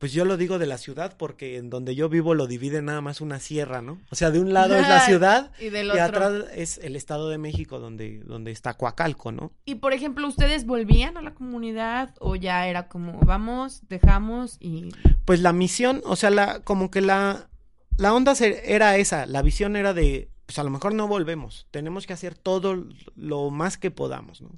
pues 0.03 0.11
yo 0.11 0.25
lo 0.25 0.35
digo 0.35 0.59
de 0.59 0.65
la 0.65 0.77
ciudad 0.77 1.15
porque 1.17 1.55
en 1.55 1.69
donde 1.69 1.95
yo 1.95 2.09
vivo 2.09 2.35
lo 2.35 2.45
divide 2.45 2.81
nada 2.81 2.99
más 2.99 3.21
una 3.21 3.39
sierra, 3.39 3.81
¿no? 3.81 4.01
O 4.09 4.17
sea, 4.17 4.31
de 4.31 4.41
un 4.41 4.51
lado 4.51 4.75
es 4.75 4.85
la 4.85 4.99
ciudad 5.05 5.51
y, 5.61 5.69
del 5.69 5.91
atrás 5.91 6.43
es 6.53 6.77
el 6.79 6.97
Estado 6.97 7.29
de 7.29 7.37
México 7.37 7.79
donde, 7.79 8.19
donde 8.25 8.51
está 8.51 8.73
Coacalco, 8.73 9.31
¿no? 9.31 9.53
Y 9.63 9.75
por 9.75 9.93
ejemplo, 9.93 10.27
¿ustedes 10.27 10.65
volvían 10.65 11.15
a 11.15 11.21
la 11.21 11.33
comunidad 11.33 12.15
o 12.19 12.35
ya 12.35 12.67
era 12.67 12.89
como 12.89 13.17
vamos, 13.21 13.83
dejamos 13.87 14.57
y... 14.59 14.89
Pues 15.23 15.39
la 15.39 15.53
misión, 15.53 16.01
o 16.03 16.17
sea, 16.17 16.31
la, 16.31 16.59
como 16.59 16.91
que 16.91 16.99
la, 16.99 17.47
la 17.95 18.13
onda 18.13 18.33
era 18.41 18.97
esa, 18.97 19.25
la 19.25 19.41
visión 19.41 19.77
era 19.77 19.93
de 19.93 20.32
pues 20.45 20.59
a 20.59 20.63
lo 20.63 20.69
mejor 20.69 20.93
no 20.93 21.07
volvemos, 21.07 21.67
tenemos 21.71 22.05
que 22.05 22.13
hacer 22.13 22.35
todo 22.35 22.85
lo 23.15 23.49
más 23.49 23.77
que 23.77 23.91
podamos, 23.91 24.41
¿no? 24.41 24.49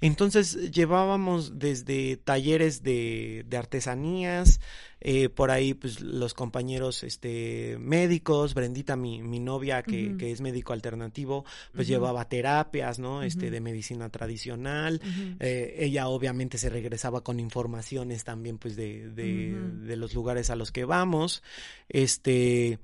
Entonces 0.00 0.70
llevábamos 0.70 1.58
desde 1.58 2.18
talleres 2.18 2.82
de, 2.82 3.44
de 3.48 3.56
artesanías, 3.56 4.60
eh, 5.00 5.30
por 5.30 5.50
ahí 5.50 5.72
pues 5.72 6.00
los 6.00 6.34
compañeros 6.34 7.02
este, 7.02 7.76
médicos, 7.80 8.52
Brendita, 8.52 8.94
mi, 8.94 9.22
mi 9.22 9.40
novia 9.40 9.82
que, 9.82 10.16
que, 10.18 10.32
es 10.32 10.42
médico 10.42 10.74
alternativo, 10.74 11.46
pues 11.74 11.88
llevaba 11.88 12.28
terapias, 12.28 12.98
¿no? 12.98 13.22
Este, 13.22 13.50
de 13.50 13.60
medicina 13.60 14.10
tradicional, 14.10 15.00
eh, 15.40 15.76
ella 15.78 16.08
obviamente 16.08 16.58
se 16.58 16.68
regresaba 16.68 17.24
con 17.24 17.40
informaciones 17.40 18.22
también 18.24 18.58
pues 18.58 18.76
de, 18.76 19.08
de, 19.08 19.56
de 19.56 19.96
los 19.96 20.14
lugares 20.14 20.50
a 20.50 20.56
los 20.56 20.72
que 20.72 20.84
vamos, 20.84 21.42
este 21.88 22.78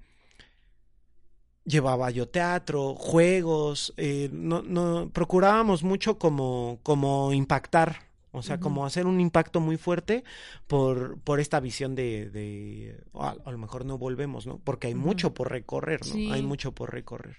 llevaba 1.69 2.11
yo 2.11 2.29
teatro, 2.29 2.95
juegos, 2.95 3.93
eh, 3.97 4.31
no, 4.33 4.63
no, 4.63 5.11
procurábamos 5.13 5.83
mucho 5.83 6.19
como, 6.19 6.81
como 6.83 7.33
impactar, 7.33 8.09
o 8.33 8.43
sea, 8.43 8.59
como 8.61 8.87
hacer 8.87 9.07
un 9.07 9.21
impacto 9.21 9.61
muy 9.61 9.77
fuerte 9.77 10.25
por, 10.67 11.19
por 11.21 11.41
esta 11.41 11.61
visión 11.61 11.95
de, 11.95 12.31
de 12.31 13.01
a, 13.15 13.51
lo 13.51 13.59
mejor 13.59 13.85
no 13.85 13.99
volvemos, 13.99 14.47
¿no? 14.47 14.59
Porque 14.59 14.89
hay 14.89 14.95
mucho 14.95 15.35
por 15.35 15.51
recorrer, 15.51 16.01
¿no? 16.07 16.33
Hay 16.33 16.43
mucho 16.43 16.73
por 16.73 16.93
recorrer. 16.93 17.39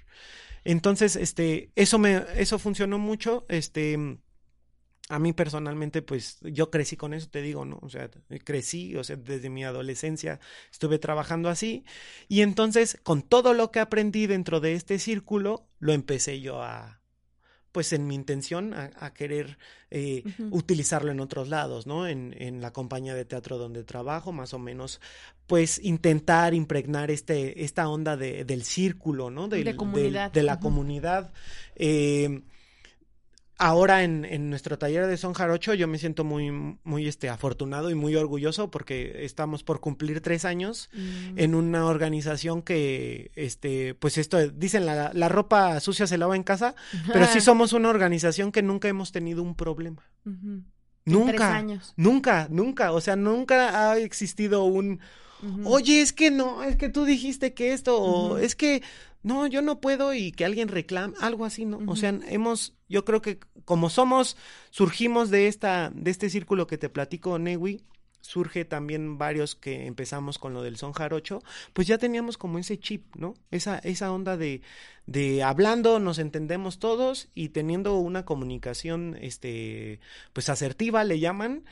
Entonces, 0.63 1.15
este, 1.15 1.72
eso 1.76 2.00
me, 2.00 2.24
eso 2.36 2.60
funcionó 2.60 3.00
mucho, 3.00 3.46
este, 3.50 4.18
a 5.10 5.17
mí 5.17 5.34
personalmente, 5.34 6.04
pues 6.04 6.38
yo 6.41 6.69
crecí 6.69 6.95
con 6.95 7.15
eso, 7.15 7.28
te 7.30 7.41
digo, 7.41 7.65
¿no? 7.65 7.80
O 7.82 7.89
sea, 7.89 8.10
crecí, 8.43 8.95
o 8.95 9.04
sea, 9.04 9.15
desde 9.15 9.50
mi 9.50 9.63
adolescencia 9.63 10.39
estuve 10.72 11.00
trabajando 11.00 11.50
así. 11.50 11.84
Y 12.28 12.41
entonces, 12.41 13.00
con 13.02 13.24
todo 13.24 13.56
lo 13.56 13.72
que 13.72 13.80
aprendí 13.80 14.28
dentro 14.28 14.60
de 14.60 14.74
este 14.74 15.00
círculo, 15.00 15.67
lo 15.80 15.93
empecé 15.93 16.41
yo 16.41 16.62
a, 16.62 17.02
pues 17.72 17.91
en 17.91 18.06
mi 18.06 18.13
intención, 18.13 18.76
a, 18.76 19.13
querer 19.15 19.58
eh, 19.89 20.24
utilizarlo 20.52 21.12
en 21.12 21.19
otros 21.19 21.50
lados, 21.50 21.88
¿no? 21.88 22.08
En, 22.08 22.36
en, 22.38 22.62
la 22.62 22.72
compañía 22.72 23.15
de 23.15 23.26
teatro 23.26 23.58
donde 23.58 23.84
trabajo, 23.84 24.32
más 24.32 24.54
o 24.54 24.60
menos, 24.60 25.02
pues 25.48 25.84
intentar 25.84 26.54
impregnar 26.54 27.10
este, 27.10 27.63
esta 27.63 27.89
onda 27.89 28.15
de, 28.15 28.45
del 28.45 28.63
círculo, 28.63 29.32
¿no? 29.32 29.48
de, 29.48 29.76
comunidad. 29.76 30.32
de, 30.32 30.43
la 30.43 30.60
comunidad. 30.60 31.34
Eh, 31.76 32.43
ahora 33.60 34.04
en, 34.04 34.26
en, 34.26 34.50
nuestro 34.50 34.80
taller 34.80 35.06
de 35.06 35.17
Son 35.17 35.34
Jarocho 35.34 35.74
yo 35.74 35.88
me 35.88 36.00
siento 36.00 36.24
muy, 36.24 36.50
muy 36.50 37.08
este, 37.08 37.30
afortunado 37.30 37.91
y 37.91 37.95
muy 37.95 38.15
orgulloso 38.15 38.72
porque 38.72 39.26
estamos 39.26 39.63
por 39.63 39.82
cumplir 39.82 40.22
tres 40.22 40.45
años 40.45 40.89
mm. 40.93 41.38
en 41.38 41.54
una 41.54 41.86
organización 41.86 42.62
que, 42.62 43.32
este, 43.36 43.93
pues 43.95 44.17
esto, 44.17 44.50
dicen 44.50 44.86
la, 44.86 45.12
la 45.13 45.30
ropa 45.30 45.80
sucia 45.82 46.08
se 46.08 46.17
lava 46.17 46.36
en 46.36 46.43
casa, 46.43 46.74
pero 47.12 47.28
sí 47.28 47.41
somos 47.41 47.74
una 47.74 47.89
organización 47.89 48.52
que 48.52 48.63
nunca 48.63 48.88
hemos 48.88 49.12
tenido 49.12 49.43
un 49.43 49.56
problema. 49.56 50.04
Nunca, 51.06 51.56
años. 51.56 51.93
nunca, 51.98 52.48
nunca, 52.50 52.91
o 52.93 53.02
sea, 53.02 53.15
nunca 53.15 53.91
ha 53.91 53.98
existido 53.98 54.63
un, 54.63 55.00
oye, 55.65 56.02
es 56.02 56.13
que 56.13 56.32
no, 56.32 56.63
es 56.63 56.75
que 56.75 56.89
tú 56.89 57.06
dijiste 57.06 57.54
que 57.54 57.73
esto, 57.73 58.02
o 58.02 58.38
es 58.38 58.56
que 58.56 58.82
no, 59.21 59.47
yo 59.47 59.62
no 59.62 59.82
puedo 59.82 60.13
y 60.13 60.32
que 60.32 60.45
alguien 60.45 60.67
reclame, 60.67 61.13
algo 61.19 61.45
así, 61.45 61.65
¿no? 61.65 61.80
O 61.88 61.95
sea, 61.95 62.17
hemos, 62.28 62.73
yo 62.88 63.06
creo 63.06 63.21
que 63.21 63.39
como 63.65 63.89
somos, 63.89 64.38
surgimos 64.69 65.30
de 65.30 65.47
esta, 65.47 65.91
de 65.93 66.12
este 66.12 66.30
círculo 66.30 66.67
que 66.67 66.78
te 66.78 66.89
platico, 66.89 67.38
Newi, 67.38 67.82
surge 68.21 68.65
también 68.65 69.17
varios 69.17 69.55
que 69.55 69.88
empezamos 69.88 70.39
con 70.39 70.53
lo 70.53 70.62
del 70.62 70.77
son 70.77 70.93
jarocho, 70.93 71.41
pues 71.73 71.88
ya 71.88 71.97
teníamos 71.97 72.38
como 72.38 72.60
ese 72.60 72.79
chip, 72.79 73.15
¿no? 73.15 73.34
Esa, 73.51 73.79
esa 73.79 74.12
onda 74.12 74.38
de, 74.38 74.62
de 75.05 75.43
hablando, 75.43 75.99
nos 75.99 76.19
entendemos 76.19 76.79
todos 76.79 77.29
y 77.34 77.49
teniendo 77.49 77.95
una 77.95 78.25
comunicación, 78.25 79.17
este, 79.19 79.99
pues 80.34 80.49
asertiva, 80.49 81.03
le 81.03 81.19
llaman, 81.19 81.65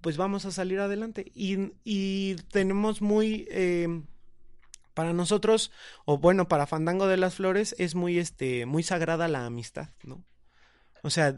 pues 0.00 0.16
vamos 0.16 0.44
a 0.44 0.50
salir 0.50 0.80
adelante. 0.80 1.30
Y, 1.34 1.72
y 1.84 2.36
tenemos 2.50 3.02
muy, 3.02 3.46
eh, 3.50 4.02
para 4.94 5.12
nosotros, 5.12 5.70
o 6.04 6.18
bueno, 6.18 6.48
para 6.48 6.66
Fandango 6.66 7.06
de 7.06 7.16
las 7.16 7.36
Flores, 7.36 7.74
es 7.78 7.94
muy, 7.94 8.18
este, 8.18 8.66
muy 8.66 8.82
sagrada 8.82 9.28
la 9.28 9.46
amistad, 9.46 9.90
¿no? 10.02 10.24
O 11.02 11.10
sea, 11.10 11.34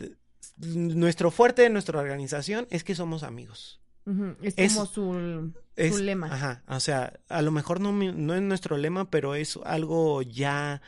nuestro 0.57 1.31
fuerte 1.31 1.63
de 1.63 1.71
nuestra 1.71 1.99
organización 1.99 2.67
es 2.71 2.85
que 2.85 2.95
somos 2.95 3.23
amigos. 3.23 3.82
Es, 4.43 4.75
como 4.75 4.87
su, 4.87 5.53
lema. 5.77 6.27
Ajá, 6.27 6.63
o 6.67 6.81
sea, 6.81 7.21
a 7.29 7.43
lo 7.43 7.53
mejor 7.53 7.81
no, 7.81 7.93
no 7.93 8.35
es 8.35 8.43
nuestro 8.43 8.77
lema, 8.77 9.11
pero 9.11 9.35
es 9.35 9.59
algo 9.65 10.23
ya 10.23 10.83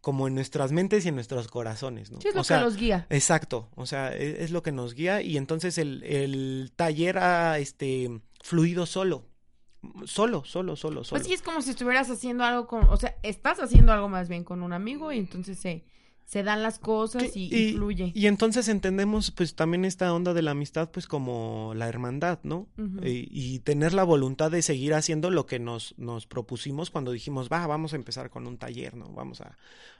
como 0.00 0.26
en 0.26 0.34
nuestras 0.34 0.72
mentes 0.72 1.04
y 1.04 1.08
en 1.08 1.14
nuestros 1.14 1.48
corazones, 1.48 2.10
¿no? 2.10 2.20
Sí, 2.20 2.28
es 2.28 2.34
lo 2.34 2.40
o 2.40 2.44
sea, 2.44 2.58
que 2.58 2.64
nos 2.64 2.76
guía. 2.76 3.06
Exacto, 3.08 3.68
o 3.76 3.86
sea, 3.86 4.14
es, 4.14 4.40
es, 4.40 4.50
lo 4.50 4.62
que 4.62 4.72
nos 4.72 4.94
guía 4.94 5.22
y 5.22 5.36
entonces 5.36 5.78
el, 5.78 6.02
el 6.02 6.72
taller 6.74 7.18
ha 7.18 7.58
este, 7.58 8.20
fluido 8.42 8.86
solo, 8.86 9.26
solo, 10.04 10.44
solo, 10.44 10.76
solo, 10.76 11.04
solo. 11.04 11.18
Pues 11.18 11.26
sí, 11.26 11.32
es 11.32 11.42
como 11.42 11.62
si 11.62 11.70
estuvieras 11.70 12.10
haciendo 12.10 12.44
algo 12.44 12.66
con, 12.66 12.84
o 12.88 12.96
sea, 12.96 13.16
estás 13.22 13.60
haciendo 13.60 13.92
algo 13.92 14.08
más 14.08 14.28
bien 14.28 14.44
con 14.44 14.62
un 14.62 14.72
amigo 14.72 15.12
y 15.12 15.18
entonces 15.18 15.58
se 15.58 15.84
se 16.32 16.42
dan 16.42 16.62
las 16.62 16.78
cosas 16.78 17.36
y, 17.36 17.54
y, 17.54 17.74
fluye. 17.74 18.10
Y 18.14 18.26
entonces 18.26 18.66
entendemos 18.68 19.30
pues 19.30 19.54
también 19.54 19.84
esta 19.84 20.14
onda 20.14 20.32
de 20.32 20.40
la 20.40 20.52
amistad 20.52 20.90
pues 20.90 21.06
como 21.06 21.74
la 21.76 21.90
hermandad, 21.90 22.38
¿no? 22.42 22.68
Uh 22.78 22.84
-huh. 22.84 23.06
y, 23.06 23.28
y, 23.30 23.58
tener 23.58 23.92
la 23.92 24.02
voluntad 24.02 24.50
de 24.50 24.62
seguir 24.62 24.94
haciendo 24.94 25.28
lo 25.28 25.44
que 25.44 25.58
nos, 25.58 25.94
nos 25.98 26.26
propusimos 26.26 26.88
cuando 26.88 27.12
dijimos, 27.12 27.50
va, 27.52 27.66
vamos 27.66 27.92
a 27.92 27.96
empezar 27.96 28.30
con 28.30 28.46
un 28.46 28.56
taller, 28.56 28.96
¿no? 28.96 29.12
Vamos 29.12 29.42
a, 29.42 29.58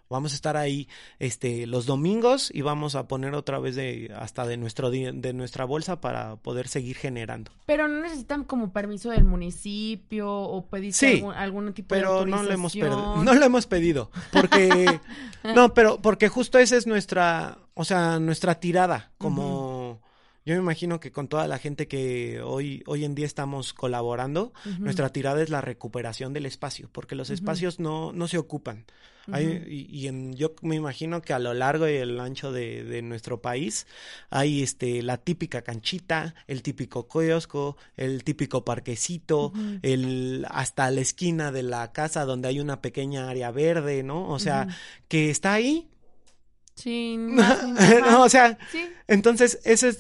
vamos 0.08 0.32
a 0.32 0.34
estar 0.34 0.56
ahí 0.56 0.88
este 1.18 1.66
los 1.66 1.86
domingos 1.86 2.50
y 2.52 2.62
vamos 2.62 2.94
a 2.94 3.08
poner 3.08 3.34
otra 3.34 3.58
vez 3.58 3.74
de 3.74 4.12
hasta 4.16 4.46
de 4.46 4.56
nuestro 4.56 4.90
de 4.90 5.32
nuestra 5.32 5.64
bolsa 5.64 6.00
para 6.00 6.36
poder 6.36 6.68
seguir 6.68 6.96
generando. 6.96 7.50
Pero 7.66 7.88
no 7.88 8.00
necesitan 8.00 8.44
como 8.44 8.72
permiso 8.72 9.10
del 9.10 9.24
municipio 9.24 10.30
o 10.30 10.66
pedir 10.66 10.92
sí, 10.92 11.14
algún, 11.16 11.34
algún, 11.34 11.72
tipo 11.72 11.88
pero 11.88 12.24
de 12.24 12.30
no 12.30 12.42
lo 12.42 12.52
hemos 12.52 12.72
pedido, 12.72 13.16
no 13.24 13.34
lo 13.34 13.44
hemos 13.44 13.66
pedido 13.66 14.10
porque 14.32 15.00
no, 15.54 15.74
pero 15.74 16.00
porque 16.00 16.28
justo 16.28 16.58
esa 16.58 16.76
es 16.76 16.86
nuestra, 16.86 17.58
o 17.74 17.84
sea, 17.84 18.18
nuestra 18.18 18.60
tirada 18.60 19.12
como 19.18 19.90
uh 19.90 19.94
-huh. 19.94 20.12
Yo 20.44 20.54
me 20.54 20.60
imagino 20.60 20.98
que 20.98 21.12
con 21.12 21.28
toda 21.28 21.46
la 21.46 21.58
gente 21.58 21.86
que 21.86 22.42
hoy, 22.42 22.82
hoy 22.86 23.04
en 23.04 23.14
día 23.14 23.26
estamos 23.26 23.72
colaborando, 23.72 24.52
uh 24.66 24.70
-huh. 24.70 24.78
nuestra 24.78 25.10
tirada 25.10 25.40
es 25.40 25.50
la 25.50 25.60
recuperación 25.60 26.32
del 26.32 26.46
espacio, 26.46 26.88
porque 26.90 27.14
los 27.14 27.28
uh 27.28 27.32
-huh. 27.32 27.34
espacios 27.34 27.78
no, 27.78 28.12
no 28.12 28.26
se 28.26 28.38
ocupan. 28.38 28.84
Uh 29.28 29.32
-huh. 29.32 29.68
y, 29.68 29.86
y 29.90 30.08
en, 30.08 30.34
yo 30.34 30.54
me 30.62 30.76
imagino 30.76 31.22
que 31.22 31.32
a 31.32 31.38
lo 31.38 31.54
largo 31.54 31.88
y 31.88 31.92
el 31.92 32.18
ancho 32.18 32.52
de, 32.52 32.84
de, 32.84 33.02
nuestro 33.02 33.40
país 33.40 33.86
hay 34.30 34.62
este, 34.62 35.02
la 35.02 35.16
típica 35.18 35.62
canchita, 35.62 36.34
el 36.46 36.62
típico 36.62 37.06
kiosco, 37.08 37.76
el 37.96 38.24
típico 38.24 38.64
parquecito, 38.64 39.52
el, 39.82 40.46
hasta 40.50 40.90
la 40.90 41.00
esquina 41.00 41.52
de 41.52 41.62
la 41.62 41.92
casa 41.92 42.24
donde 42.24 42.48
hay 42.48 42.60
una 42.60 42.80
pequeña 42.80 43.28
área 43.28 43.50
verde, 43.50 44.02
¿no? 44.02 44.28
O 44.28 44.38
sea, 44.38 44.68
que 45.08 45.30
está 45.30 45.52
ahí, 45.54 45.88
Sí, 46.74 47.16
no, 47.18 48.22
o 48.22 48.28
sea, 48.28 48.58
sí. 48.70 48.88
entonces 49.06 49.60
ese 49.64 49.88
es 49.88 49.98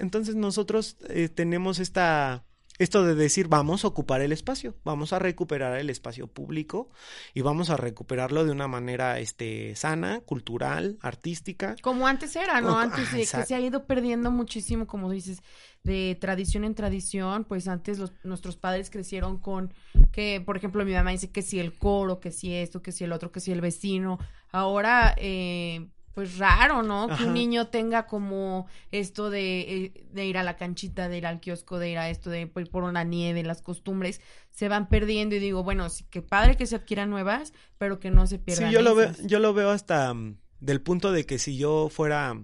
entonces 0.00 0.34
nosotros 0.34 0.96
eh, 1.08 1.28
tenemos 1.28 1.78
esta 1.78 2.44
esto 2.78 3.04
de 3.04 3.14
decir 3.14 3.48
vamos 3.48 3.84
a 3.84 3.88
ocupar 3.88 4.20
el 4.20 4.32
espacio, 4.32 4.74
vamos 4.84 5.12
a 5.12 5.18
recuperar 5.18 5.78
el 5.78 5.90
espacio 5.90 6.26
público 6.26 6.90
y 7.32 7.40
vamos 7.42 7.70
a 7.70 7.76
recuperarlo 7.76 8.44
de 8.44 8.50
una 8.50 8.66
manera 8.66 9.20
este 9.20 9.76
sana, 9.76 10.20
cultural, 10.20 10.98
artística. 11.00 11.76
Como 11.82 12.06
antes 12.06 12.34
era, 12.34 12.60
¿no? 12.60 12.78
Antes 12.78 13.12
de, 13.12 13.18
que 13.18 13.26
se 13.46 13.54
ha 13.54 13.60
ido 13.60 13.86
perdiendo 13.86 14.30
muchísimo, 14.30 14.86
como 14.86 15.10
dices, 15.10 15.40
de 15.84 16.16
tradición 16.20 16.64
en 16.64 16.74
tradición, 16.74 17.44
pues 17.44 17.68
antes 17.68 17.98
los, 17.98 18.12
nuestros 18.24 18.56
padres 18.56 18.90
crecieron 18.90 19.38
con 19.38 19.72
que, 20.10 20.42
por 20.44 20.56
ejemplo, 20.56 20.84
mi 20.84 20.92
mamá 20.92 21.10
dice 21.10 21.30
que 21.30 21.42
si 21.42 21.60
el 21.60 21.76
coro, 21.78 22.18
que 22.20 22.32
si 22.32 22.54
esto, 22.54 22.82
que 22.82 22.90
si 22.90 23.04
el 23.04 23.12
otro, 23.12 23.30
que 23.30 23.40
si 23.40 23.52
el 23.52 23.60
vecino. 23.60 24.18
Ahora, 24.50 25.14
eh, 25.18 25.86
pues 26.14 26.38
raro, 26.38 26.82
¿no? 26.82 27.04
Ajá. 27.04 27.16
Que 27.16 27.24
un 27.24 27.34
niño 27.34 27.66
tenga 27.66 28.06
como 28.06 28.66
esto 28.92 29.30
de, 29.30 29.60
eh, 29.60 29.92
de, 30.12 30.26
ir 30.26 30.38
a 30.38 30.44
la 30.44 30.56
canchita, 30.56 31.08
de 31.08 31.18
ir 31.18 31.26
al 31.26 31.40
kiosco, 31.40 31.78
de 31.78 31.90
ir 31.90 31.98
a 31.98 32.08
esto, 32.08 32.30
de 32.30 32.42
ir 32.42 32.50
por 32.70 32.84
una 32.84 33.02
nieve, 33.04 33.42
las 33.42 33.62
costumbres 33.62 34.20
se 34.50 34.68
van 34.68 34.88
perdiendo 34.88 35.34
y 35.34 35.40
digo, 35.40 35.64
bueno, 35.64 35.90
sí, 35.90 36.04
que 36.08 36.22
padre 36.22 36.56
que 36.56 36.66
se 36.66 36.76
adquieran 36.76 37.10
nuevas, 37.10 37.52
pero 37.76 37.98
que 37.98 38.10
no 38.10 38.26
se 38.28 38.38
pierdan. 38.38 38.68
Sí, 38.68 38.74
yo 38.74 38.82
lo 38.82 38.94
veo, 38.94 39.12
yo 39.24 39.40
lo 39.40 39.52
veo 39.52 39.70
hasta 39.70 40.12
um, 40.12 40.36
del 40.60 40.80
punto 40.80 41.10
de 41.10 41.26
que 41.26 41.38
si 41.38 41.56
yo 41.56 41.88
fuera 41.90 42.40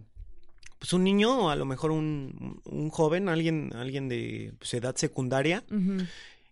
pues 0.80 0.92
un 0.94 1.04
niño 1.04 1.46
o 1.46 1.50
a 1.50 1.56
lo 1.56 1.66
mejor 1.66 1.92
un, 1.92 2.61
un 2.64 2.90
joven, 2.90 3.28
alguien, 3.28 3.70
alguien 3.74 4.09
de 4.09 4.54
pues, 4.59 4.74
edad 4.74 4.96
secundaria, 4.96 5.62
uh 5.70 5.74
-huh 5.74 6.09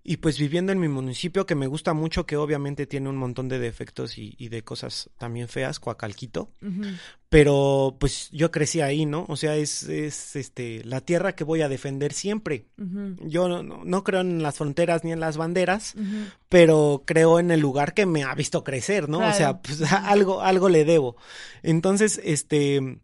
y 0.08 0.16
pues 0.16 0.38
viviendo 0.38 0.72
en 0.72 0.80
mi 0.80 0.88
municipio 0.88 1.44
que 1.44 1.54
me 1.54 1.66
gusta 1.66 1.92
mucho, 1.92 2.24
que 2.24 2.38
obviamente 2.38 2.86
tiene 2.86 3.10
un 3.10 3.18
montón 3.18 3.46
de 3.50 3.58
defectos 3.58 4.16
y, 4.16 4.34
y 4.38 4.48
de 4.48 4.64
cosas 4.64 5.10
también 5.18 5.48
feas, 5.48 5.80
Coacalquito, 5.80 6.50
uh 6.62 6.66
-huh. 6.66 6.98
pero 7.28 7.98
pues 8.00 8.30
yo 8.32 8.50
crecí 8.50 8.80
ahí, 8.80 9.04
¿no? 9.04 9.26
O 9.28 9.36
sea, 9.36 9.56
es, 9.56 9.82
es 9.82 10.34
este 10.34 10.82
la 10.84 11.02
tierra 11.02 11.34
que 11.34 11.44
voy 11.44 11.60
a 11.60 11.68
defender 11.68 12.14
siempre. 12.14 12.64
Uh 12.78 12.84
-huh. 12.84 13.28
Yo 13.28 13.48
no, 13.50 13.62
no, 13.62 14.02
creo 14.02 14.22
en 14.22 14.42
las 14.42 14.56
fronteras 14.56 15.04
ni 15.04 15.12
en 15.12 15.20
las 15.20 15.36
banderas, 15.36 15.94
uh 15.94 16.00
-huh. 16.00 16.32
pero 16.48 17.02
creo 17.04 17.38
en 17.38 17.50
el 17.50 17.60
lugar 17.60 17.92
que 17.92 18.06
me 18.06 18.24
ha 18.24 18.34
visto 18.34 18.64
crecer, 18.64 19.10
¿no? 19.10 19.18
Claro. 19.18 19.34
O 19.34 19.36
sea, 19.36 19.60
pues 19.60 19.82
algo, 19.92 20.40
algo 20.40 20.70
le 20.70 20.86
debo. 20.86 21.16
Entonces, 21.62 22.18
este 22.24 22.98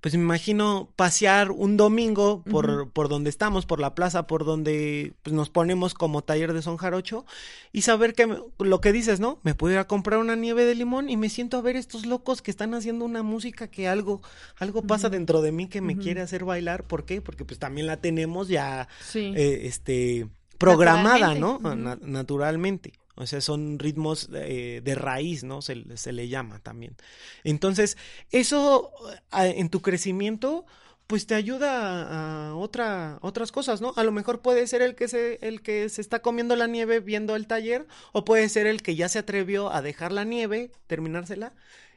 pues 0.00 0.14
me 0.14 0.20
imagino 0.20 0.88
pasear 0.96 1.50
un 1.50 1.76
domingo 1.76 2.42
por, 2.50 2.70
uh 2.70 2.72
-huh. 2.72 2.90
por 2.90 3.08
donde 3.08 3.28
estamos, 3.28 3.66
por 3.66 3.80
la 3.80 3.94
plaza, 3.94 4.26
por 4.26 4.44
donde 4.44 5.12
pues, 5.22 5.34
nos 5.34 5.50
ponemos 5.50 5.94
como 5.94 6.22
taller 6.22 6.52
de 6.52 6.62
son 6.62 6.78
jarocho 6.78 7.26
y 7.72 7.82
saber 7.82 8.14
que 8.14 8.26
me, 8.26 8.38
lo 8.58 8.80
que 8.80 8.92
dices, 8.92 9.20
¿no? 9.20 9.38
Me 9.42 9.54
puedo 9.54 9.74
ir 9.74 9.78
a 9.78 9.86
comprar 9.86 10.18
una 10.18 10.36
nieve 10.36 10.64
de 10.64 10.74
limón 10.74 11.10
y 11.10 11.16
me 11.16 11.28
siento 11.28 11.58
a 11.58 11.60
ver 11.60 11.76
estos 11.76 12.06
locos 12.06 12.40
que 12.40 12.50
están 12.50 12.74
haciendo 12.74 13.04
una 13.04 13.22
música 13.22 13.68
que 13.68 13.88
algo, 13.88 14.22
algo 14.56 14.82
pasa 14.82 15.08
uh 15.08 15.10
-huh. 15.10 15.14
dentro 15.14 15.42
de 15.42 15.52
mí 15.52 15.68
que 15.68 15.80
me 15.80 15.94
uh 15.94 15.96
-huh. 15.96 16.02
quiere 16.02 16.20
hacer 16.22 16.44
bailar. 16.44 16.84
¿Por 16.84 17.04
qué? 17.04 17.20
Porque 17.20 17.44
pues 17.44 17.58
también 17.58 17.86
la 17.86 17.98
tenemos 17.98 18.48
ya, 18.48 18.88
sí. 19.04 19.32
eh, 19.36 19.62
este, 19.64 20.28
programada, 20.56 21.34
¿no? 21.34 21.58
Na 21.58 21.96
naturalmente. 22.00 22.92
O 23.16 23.26
sea, 23.26 23.40
son 23.40 23.78
ritmos 23.78 24.28
eh, 24.32 24.80
de 24.82 24.94
raíz, 24.94 25.44
¿no? 25.44 25.62
Se, 25.62 25.84
se, 25.96 26.12
le 26.12 26.28
llama 26.28 26.60
también. 26.60 26.96
Entonces, 27.44 27.98
eso 28.30 28.92
a, 29.30 29.46
en 29.46 29.68
tu 29.68 29.82
crecimiento, 29.82 30.64
pues 31.06 31.26
te 31.26 31.34
ayuda 31.34 32.04
a, 32.04 32.48
a, 32.50 32.54
otra, 32.54 33.18
otras 33.20 33.52
cosas, 33.52 33.80
¿no? 33.80 33.92
A 33.96 34.04
lo 34.04 34.12
mejor 34.12 34.40
puede 34.40 34.66
ser 34.66 34.80
el 34.80 34.94
que, 34.94 35.08
se, 35.08 35.38
el 35.42 35.60
que 35.60 35.88
se 35.88 36.00
está 36.00 36.20
comiendo 36.20 36.56
la 36.56 36.66
nieve 36.66 37.00
viendo 37.00 37.36
el 37.36 37.46
taller, 37.46 37.86
o 38.12 38.24
puede 38.24 38.48
ser 38.48 38.66
el 38.66 38.82
que 38.82 38.94
ya 38.94 39.08
se 39.08 39.18
atrevió 39.18 39.72
a 39.72 39.82
dejar 39.82 40.12
la 40.12 40.24
nieve, 40.24 40.70
terminársela, 40.86 41.52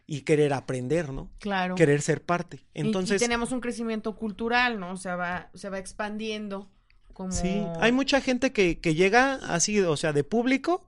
y 0.06 0.22
querer 0.22 0.54
aprender, 0.54 1.14
¿no? 1.14 1.30
Claro. 1.40 1.76
Querer 1.76 2.02
ser 2.02 2.22
parte. 2.22 2.66
Entonces. 2.74 3.22
Y, 3.22 3.24
y 3.24 3.28
tenemos 3.28 3.52
un 3.52 3.62
crecimiento 3.62 4.16
cultural, 4.16 4.80
¿no? 4.80 4.92
O 4.92 4.98
sea, 4.98 5.16
va, 5.16 5.50
se 5.54 5.70
va 5.70 5.80
expandiendo. 5.80 6.70
Como... 7.14 7.32
Sí, 7.32 7.64
hay 7.80 7.92
mucha 7.92 8.22
gente 8.22 8.52
que, 8.52 8.80
que 8.80 8.96
llega 8.96 9.36
así, 9.36 9.80
o 9.80 9.98
sea, 9.98 10.14
de 10.14 10.24
público, 10.24 10.86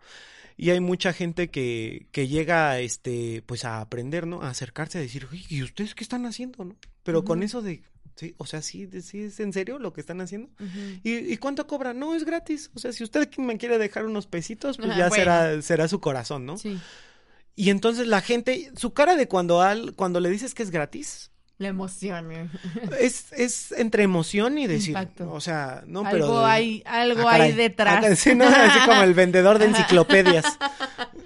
y 0.57 0.69
hay 0.69 0.79
mucha 0.79 1.13
gente 1.13 1.49
que, 1.49 2.07
que 2.11 2.27
llega 2.27 2.79
este 2.79 3.43
pues 3.45 3.65
a 3.65 3.81
aprender 3.81 4.25
no 4.25 4.41
a 4.41 4.49
acercarse 4.49 4.97
a 4.97 5.01
decir 5.01 5.27
y 5.49 5.63
ustedes 5.63 5.95
qué 5.95 6.03
están 6.03 6.25
haciendo 6.25 6.63
no 6.63 6.75
pero 7.03 7.19
uh 7.19 7.21
-huh. 7.21 7.27
con 7.27 7.43
eso 7.43 7.61
de 7.61 7.83
sí 8.15 8.35
o 8.37 8.45
sea 8.45 8.61
sí, 8.61 8.89
sí 9.01 9.23
es 9.23 9.39
en 9.39 9.51
serio 9.51 9.79
lo 9.79 9.91
que 9.91 10.01
están 10.01 10.21
haciendo 10.21 10.47
uh 10.59 10.63
-huh. 10.63 11.01
¿Y, 11.03 11.33
¿Y, 11.33 11.37
cuánto 11.37 11.67
cobra 11.67 11.93
no 11.93 12.15
es 12.15 12.23
gratis 12.23 12.71
o 12.73 12.79
sea 12.79 12.93
si 12.93 13.03
usted 13.03 13.29
me 13.37 13.57
quiere 13.57 13.77
dejar 13.77 14.05
unos 14.05 14.27
pesitos 14.27 14.77
pues 14.77 14.89
ya 14.89 15.09
bueno. 15.09 15.15
será 15.15 15.61
será 15.61 15.87
su 15.87 15.99
corazón 15.99 16.45
no 16.45 16.57
sí. 16.57 16.79
y 17.55 17.69
entonces 17.69 18.07
la 18.07 18.21
gente 18.21 18.71
su 18.77 18.93
cara 18.93 19.15
de 19.15 19.27
cuando 19.27 19.61
al 19.61 19.93
cuando 19.95 20.21
le 20.21 20.29
dices 20.29 20.53
que 20.55 20.63
es 20.63 20.71
gratis 20.71 21.31
la 21.57 21.69
emoción. 21.69 22.31
Eh. 22.31 22.49
Es, 22.99 23.31
es 23.31 23.71
entre 23.71 24.03
emoción 24.03 24.57
y 24.57 24.67
decir, 24.67 24.89
Impacto. 24.89 25.31
o 25.31 25.39
sea, 25.39 25.83
no, 25.87 26.01
algo 26.01 26.11
pero... 26.11 26.45
Hay, 26.45 26.83
algo 26.85 27.29
ah, 27.29 27.35
hay 27.35 27.53
detrás. 27.53 28.05
Ah, 28.05 28.15
sí, 28.15 28.35
no, 28.35 28.45
así 28.45 28.79
como 28.85 29.01
el 29.03 29.13
vendedor 29.13 29.57
de 29.57 29.65
enciclopedias. 29.65 30.45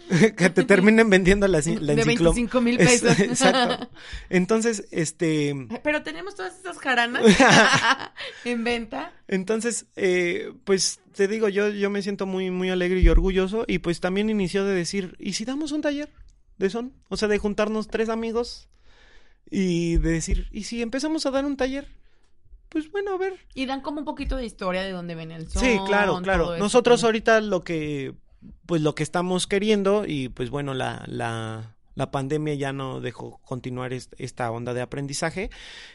que 0.37 0.49
te 0.49 0.63
terminen 0.63 1.09
vendiendo 1.09 1.47
la, 1.47 1.61
la 1.81 1.95
De 1.95 2.03
25 2.03 2.61
mil 2.61 2.77
pesos. 2.77 3.19
Exacto. 3.19 3.89
Entonces, 4.29 4.87
este... 4.91 5.55
Pero 5.83 6.03
tenemos 6.03 6.35
todas 6.35 6.59
esas 6.59 6.77
jaranas 6.77 7.23
en 8.45 8.63
venta. 8.63 9.13
Entonces, 9.27 9.87
eh, 9.95 10.53
pues 10.63 10.99
te 11.15 11.27
digo, 11.27 11.49
yo, 11.49 11.69
yo 11.69 11.89
me 11.89 12.03
siento 12.03 12.27
muy, 12.27 12.51
muy 12.51 12.69
alegre 12.69 12.99
y 12.99 13.09
orgulloso 13.09 13.65
y 13.67 13.79
pues 13.79 13.99
también 13.99 14.29
inició 14.29 14.63
de 14.63 14.75
decir, 14.75 15.15
¿y 15.19 15.33
si 15.33 15.45
damos 15.45 15.71
un 15.71 15.81
taller 15.81 16.09
de 16.57 16.69
son? 16.69 16.93
O 17.07 17.17
sea, 17.17 17.27
de 17.27 17.39
juntarnos 17.39 17.87
tres 17.87 18.09
amigos 18.09 18.69
y 19.51 19.97
de 19.97 20.11
decir, 20.11 20.47
¿y 20.51 20.63
si 20.63 20.81
empezamos 20.81 21.25
a 21.25 21.31
dar 21.31 21.45
un 21.45 21.57
taller? 21.57 21.87
pues 22.69 22.91
bueno, 22.91 23.15
a 23.15 23.17
ver. 23.17 23.33
Y 23.55 23.65
dan 23.65 23.81
como 23.81 23.97
un 23.97 24.05
poquito 24.05 24.35
de 24.35 24.45
historia 24.45 24.83
de 24.83 24.91
dónde 24.91 25.15
ven 25.15 25.31
el 25.31 25.49
sol. 25.49 25.59
Sí, 25.63 25.79
claro, 25.87 26.21
claro. 26.21 26.55
Nosotros 26.59 27.03
ahorita 27.03 27.41
lo 27.41 27.63
que, 27.63 28.13
pues 28.67 28.83
lo 28.83 28.93
que 28.93 29.01
estamos 29.01 29.47
queriendo 29.47 30.05
y 30.05 30.29
pues 30.29 30.51
bueno, 30.51 30.75
la, 30.75 31.03
la, 31.07 31.75
la 31.95 32.11
pandemia 32.11 32.53
ya 32.53 32.71
no 32.71 33.01
dejó 33.01 33.39
continuar 33.39 33.91
est- 33.91 34.13
esta 34.19 34.51
onda 34.51 34.75
de 34.75 34.81
aprendizaje, 34.81 35.49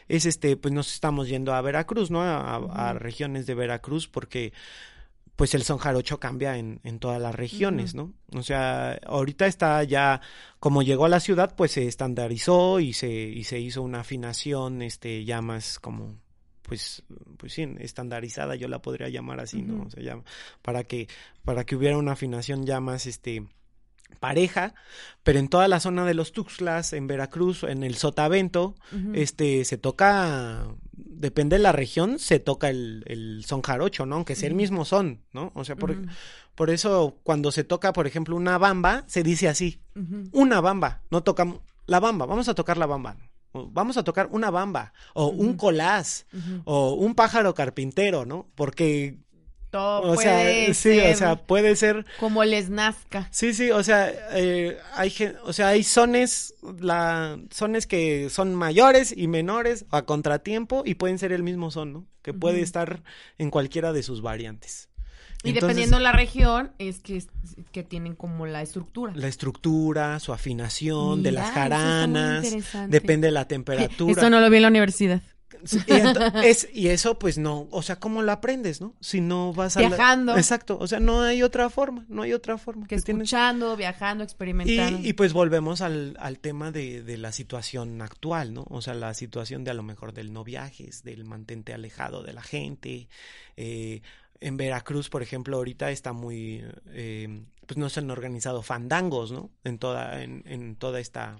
es 0.09 0.25
este, 0.25 0.57
pues 0.57 0.73
nos 0.73 0.93
estamos 0.93 1.29
yendo 1.29 1.53
a 1.53 1.61
Veracruz, 1.61 2.11
¿no? 2.11 2.21
A, 2.21 2.55
a 2.57 2.93
regiones 2.93 3.45
de 3.45 3.55
Veracruz 3.55 4.09
porque 4.09 4.51
pues 5.35 5.53
el 5.53 5.63
son 5.63 5.77
jarocho 5.77 6.19
cambia 6.19 6.57
en, 6.57 6.79
en 6.83 6.99
todas 6.99 7.21
las 7.21 7.35
regiones, 7.35 7.93
¿no? 7.93 8.13
O 8.33 8.41
sea, 8.41 8.99
ahorita 9.05 9.47
está 9.47 9.83
ya, 9.83 10.21
como 10.59 10.81
llegó 10.81 11.05
a 11.05 11.09
la 11.09 11.19
ciudad, 11.19 11.55
pues 11.55 11.71
se 11.71 11.87
estandarizó 11.87 12.79
y 12.79 12.93
se, 12.93 13.11
y 13.11 13.43
se 13.43 13.59
hizo 13.59 13.81
una 13.81 14.01
afinación, 14.01 14.81
este, 14.81 15.25
ya 15.25 15.41
más 15.41 15.79
como, 15.79 16.15
pues, 16.61 17.03
pues 17.37 17.53
sí, 17.53 17.67
estandarizada, 17.79 18.55
yo 18.55 18.69
la 18.69 18.81
podría 18.81 19.09
llamar 19.09 19.41
así, 19.41 19.61
¿no? 19.61 19.75
Ujú. 19.75 19.87
O 19.87 19.89
sea, 19.89 20.03
ya, 20.03 20.21
para 20.61 20.85
que, 20.85 21.07
para 21.43 21.65
que 21.65 21.75
hubiera 21.75 21.97
una 21.97 22.13
afinación 22.13 22.65
ya 22.65 22.79
más, 22.79 23.05
este, 23.05 23.45
pareja, 24.19 24.73
pero 25.23 25.39
en 25.39 25.47
toda 25.47 25.67
la 25.67 25.79
zona 25.79 26.05
de 26.05 26.13
los 26.13 26.31
Tuxtlas, 26.31 26.93
en 26.93 27.07
Veracruz, 27.07 27.63
en 27.63 27.83
el 27.83 27.95
Sotavento, 27.95 28.75
este, 29.13 29.65
se 29.65 29.77
toca, 29.77 30.67
depende 30.97 31.57
de 31.57 31.63
la 31.63 31.71
región, 31.71 32.19
se 32.19 32.39
toca 32.39 32.69
el, 32.69 33.03
el 33.07 33.43
son 33.45 33.61
jarocho, 33.61 34.05
¿no? 34.05 34.15
Aunque 34.15 34.35
sea 34.35 34.49
el 34.49 34.55
mismo 34.55 34.85
son, 34.85 35.21
¿no? 35.33 35.51
O 35.55 35.63
sea, 35.63 35.75
por, 35.75 35.95
por 36.55 36.69
eso 36.69 37.19
cuando 37.23 37.51
se 37.51 37.63
toca, 37.63 37.93
por 37.93 38.07
ejemplo, 38.07 38.35
una 38.35 38.57
bamba, 38.57 39.03
se 39.07 39.23
dice 39.23 39.47
así, 39.47 39.81
una 40.31 40.61
bamba, 40.61 41.01
no 41.11 41.23
tocamos 41.23 41.61
la 41.85 41.99
bamba, 41.99 42.25
vamos 42.25 42.47
a 42.49 42.55
tocar 42.55 42.77
la 42.77 42.85
bamba, 42.85 43.17
o 43.51 43.69
vamos 43.69 43.97
a 43.97 44.03
tocar 44.03 44.29
una 44.31 44.49
bamba, 44.49 44.93
o 45.13 45.27
un 45.27 45.55
colás, 45.55 46.25
o 46.65 46.93
un 46.93 47.15
pájaro 47.15 47.53
carpintero, 47.53 48.25
¿no? 48.25 48.49
Porque, 48.55 49.19
O 49.75 50.15
sea, 50.17 50.65
sí, 50.67 50.73
ser 50.73 51.13
o 51.13 51.17
sea, 51.17 51.35
puede 51.35 51.75
ser 51.75 52.05
como 52.19 52.43
les 52.43 52.69
nazca. 52.69 53.27
Sí, 53.31 53.53
sí, 53.53 53.71
o 53.71 53.83
sea, 53.83 54.11
eh, 54.31 54.77
hay, 54.95 55.13
o 55.43 55.53
sea, 55.53 55.69
hay 55.69 55.83
sones, 55.83 56.55
la, 56.79 57.39
sones 57.51 57.87
que 57.87 58.29
son 58.29 58.55
mayores 58.55 59.13
y 59.15 59.27
menores 59.27 59.85
a 59.91 60.03
contratiempo 60.03 60.83
y 60.85 60.95
pueden 60.95 61.19
ser 61.19 61.31
el 61.31 61.43
mismo 61.43 61.71
son, 61.71 61.93
¿no? 61.93 62.05
Que 62.21 62.33
puede 62.33 62.61
estar 62.61 63.03
en 63.37 63.51
cualquiera 63.51 63.93
de 63.93 64.03
sus 64.03 64.21
variantes. 64.21 64.89
Y 65.43 65.49
Entonces, 65.49 65.67
dependiendo 65.67 65.99
la 65.99 66.11
región, 66.11 66.71
es 66.79 67.01
que, 67.01 67.23
que 67.71 67.83
tienen 67.83 68.15
como 68.15 68.47
la 68.47 68.63
estructura. 68.63 69.13
La 69.15 69.27
estructura, 69.27 70.19
su 70.19 70.33
afinación 70.33 71.21
de 71.21 71.31
las 71.31 71.51
jaranas, 71.51 72.47
depende 72.87 73.27
de 73.27 73.31
la 73.31 73.47
temperatura. 73.47 74.19
Eso 74.19 74.29
no 74.31 74.39
lo 74.39 74.49
vi 74.49 74.57
en 74.57 74.63
la 74.63 74.69
universidad. 74.69 75.21
Y, 75.87 76.45
es- 76.45 76.67
y 76.73 76.87
eso, 76.89 77.17
pues 77.19 77.37
no, 77.37 77.67
o 77.71 77.81
sea, 77.81 77.97
¿cómo 77.97 78.21
lo 78.21 78.31
aprendes, 78.31 78.81
no? 78.81 78.93
Si 78.99 79.21
no 79.21 79.53
vas 79.53 79.77
a. 79.77 79.81
la- 79.81 79.87
Viajando. 79.89 80.35
Exacto, 80.37 80.77
o 80.79 80.87
sea, 80.87 80.99
no 80.99 81.21
hay 81.21 81.43
otra 81.43 81.69
forma, 81.69 82.05
no 82.09 82.21
hay 82.23 82.33
otra 82.33 82.57
forma. 82.57 82.87
Que 82.87 82.95
Te 82.97 83.01
tienes- 83.03 83.23
escuchando, 83.23 83.75
viajando, 83.75 84.23
experimentando. 84.23 84.99
Y, 84.99 85.09
y 85.09 85.13
pues 85.13 85.33
volvemos 85.33 85.81
al, 85.81 86.15
al 86.19 86.39
tema 86.39 86.71
de, 86.71 87.03
de 87.03 87.17
la 87.17 87.31
situación 87.31 88.01
actual, 88.01 88.53
¿no? 88.53 88.65
O 88.69 88.81
sea, 88.81 88.93
la 88.93 89.13
situación 89.13 89.63
de 89.63 89.71
a 89.71 89.73
lo 89.73 89.83
mejor 89.83 90.13
del 90.13 90.33
no 90.33 90.43
viajes, 90.43 91.03
del 91.03 91.25
mantente 91.25 91.73
alejado 91.73 92.23
de 92.23 92.33
la 92.33 92.41
gente. 92.41 93.07
eh, 93.57 94.01
en 94.41 94.57
Veracruz, 94.57 95.09
por 95.09 95.23
ejemplo, 95.23 95.55
ahorita 95.57 95.91
está 95.91 96.11
muy, 96.11 96.61
eh, 96.89 97.45
pues 97.65 97.77
no 97.77 97.89
se 97.89 98.01
han 98.01 98.11
organizado 98.11 98.61
fandangos, 98.61 99.31
¿no? 99.31 99.49
En 99.63 99.79
toda, 99.79 100.21
en, 100.21 100.43
en 100.45 100.75
toda 100.75 100.99
esta, 100.99 101.39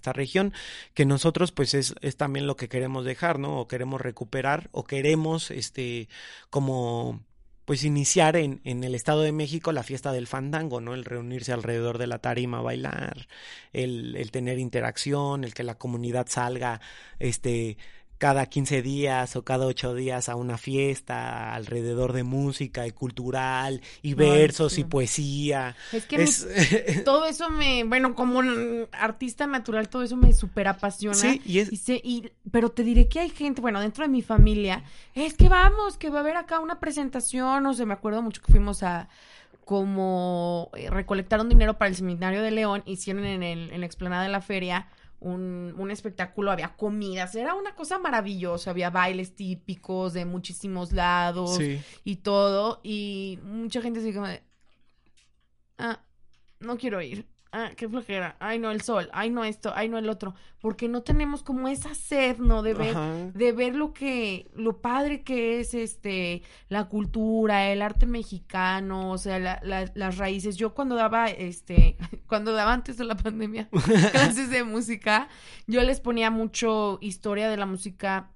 esta 0.00 0.12
región, 0.14 0.52
que 0.94 1.04
nosotros 1.04 1.52
pues 1.52 1.74
es, 1.74 1.94
es 2.00 2.16
también 2.16 2.46
lo 2.46 2.56
que 2.56 2.68
queremos 2.68 3.04
dejar, 3.04 3.38
¿no? 3.38 3.60
O 3.60 3.68
queremos 3.68 4.00
recuperar, 4.00 4.70
o 4.72 4.84
queremos, 4.84 5.50
este, 5.50 6.08
como 6.48 7.20
pues 7.66 7.84
iniciar 7.84 8.34
en, 8.34 8.60
en 8.64 8.82
el 8.82 8.96
Estado 8.96 9.20
de 9.20 9.30
México 9.30 9.70
la 9.70 9.84
fiesta 9.84 10.10
del 10.10 10.26
fandango, 10.26 10.80
¿no? 10.80 10.94
El 10.94 11.04
reunirse 11.04 11.52
alrededor 11.52 11.98
de 11.98 12.08
la 12.08 12.18
tarima 12.18 12.58
a 12.58 12.62
bailar, 12.62 13.28
el, 13.72 14.16
el 14.16 14.30
tener 14.32 14.58
interacción, 14.58 15.44
el 15.44 15.54
que 15.54 15.62
la 15.62 15.76
comunidad 15.76 16.26
salga, 16.28 16.80
este, 17.20 17.76
cada 18.20 18.44
15 18.44 18.82
días 18.82 19.34
o 19.34 19.44
cada 19.44 19.64
8 19.64 19.94
días 19.94 20.28
a 20.28 20.36
una 20.36 20.58
fiesta 20.58 21.54
alrededor 21.54 22.12
de 22.12 22.22
música 22.22 22.86
y 22.86 22.90
cultural 22.90 23.80
y 24.02 24.12
versos 24.12 24.76
y 24.78 24.84
poesía. 24.84 25.74
Es 25.90 26.04
que 26.04 26.18
mi- 26.18 26.26
todo 27.06 27.24
eso 27.24 27.48
me, 27.48 27.82
bueno, 27.84 28.14
como 28.14 28.38
un 28.38 28.86
artista 28.92 29.46
natural, 29.46 29.88
todo 29.88 30.02
eso 30.02 30.18
me 30.18 30.34
súper 30.34 30.68
apasiona. 30.68 31.16
sí, 31.16 31.40
y 31.46 31.60
es, 31.60 31.72
Y 31.72 31.76
sé- 31.78 32.02
y- 32.04 32.30
pero 32.50 32.68
te 32.68 32.84
diré 32.84 33.08
que 33.08 33.20
hay 33.20 33.30
gente, 33.30 33.62
bueno, 33.62 33.80
dentro 33.80 34.04
de 34.04 34.10
mi 34.10 34.20
familia, 34.20 34.84
es 35.14 35.32
que 35.32 35.48
vamos, 35.48 35.96
que 35.96 36.10
va 36.10 36.18
a 36.18 36.20
haber 36.20 36.36
acá 36.36 36.60
una 36.60 36.78
presentación, 36.78 37.64
o 37.64 37.72
sea, 37.72 37.86
me 37.86 37.94
acuerdo 37.94 38.20
mucho 38.20 38.42
que 38.42 38.52
fuimos 38.52 38.82
a 38.82 39.08
como 39.64 40.70
eh, 40.76 40.90
recolectaron 40.90 41.48
dinero 41.48 41.78
para 41.78 41.88
el 41.88 41.96
seminario 41.96 42.42
de 42.42 42.50
León, 42.50 42.82
hicieron 42.84 43.24
en, 43.24 43.42
el, 43.42 43.70
en 43.70 43.80
la 43.80 43.86
explanada 43.86 44.24
de 44.24 44.28
la 44.28 44.42
feria 44.42 44.88
un, 45.20 45.74
un 45.76 45.90
espectáculo, 45.90 46.50
había 46.50 46.76
comidas, 46.76 47.34
era 47.34 47.54
una 47.54 47.74
cosa 47.74 47.98
maravillosa, 47.98 48.70
había 48.70 48.90
bailes 48.90 49.36
típicos 49.36 50.14
de 50.14 50.24
muchísimos 50.24 50.92
lados 50.92 51.56
sí. 51.56 51.80
y 52.04 52.16
todo, 52.16 52.80
y 52.82 53.38
mucha 53.42 53.82
gente 53.82 54.00
así 54.00 54.12
como 54.12 54.28
de, 54.28 54.42
ah, 55.78 56.00
no 56.58 56.76
quiero 56.78 57.00
ir, 57.02 57.26
ah, 57.52 57.70
qué 57.76 57.88
flojera, 57.88 58.36
ay 58.40 58.58
no 58.58 58.70
el 58.70 58.80
sol, 58.80 59.08
ay 59.12 59.30
no 59.30 59.44
esto, 59.44 59.72
ay 59.74 59.88
no 59.88 59.98
el 59.98 60.08
otro, 60.08 60.34
porque 60.60 60.88
no 60.88 61.02
tenemos 61.02 61.42
como 61.42 61.68
esa 61.68 61.94
sed, 61.94 62.38
¿no? 62.38 62.62
De 62.62 62.74
ver, 62.74 62.90
Ajá. 62.96 63.14
de 63.34 63.52
ver 63.52 63.74
lo 63.74 63.92
que, 63.92 64.50
lo 64.54 64.80
padre 64.80 65.22
que 65.22 65.60
es 65.60 65.74
este, 65.74 66.42
la 66.68 66.84
cultura, 66.88 67.70
el 67.70 67.82
arte 67.82 68.06
mexicano, 68.06 69.10
o 69.10 69.18
sea, 69.18 69.38
la- 69.38 69.60
la- 69.64 69.90
las 69.94 70.18
raíces. 70.18 70.56
Yo 70.56 70.74
cuando 70.74 70.94
daba, 70.94 71.26
este, 71.28 71.96
cuando 72.26 72.52
daba 72.52 72.72
antes 72.72 72.96
de 72.96 73.04
la 73.04 73.16
pandemia, 73.16 73.68
clases 74.12 74.50
de 74.50 74.64
música, 74.64 75.28
yo 75.66 75.82
les 75.82 76.00
ponía 76.00 76.30
mucho 76.30 76.98
historia 77.00 77.48
de 77.48 77.56
la 77.56 77.66
música 77.66 78.30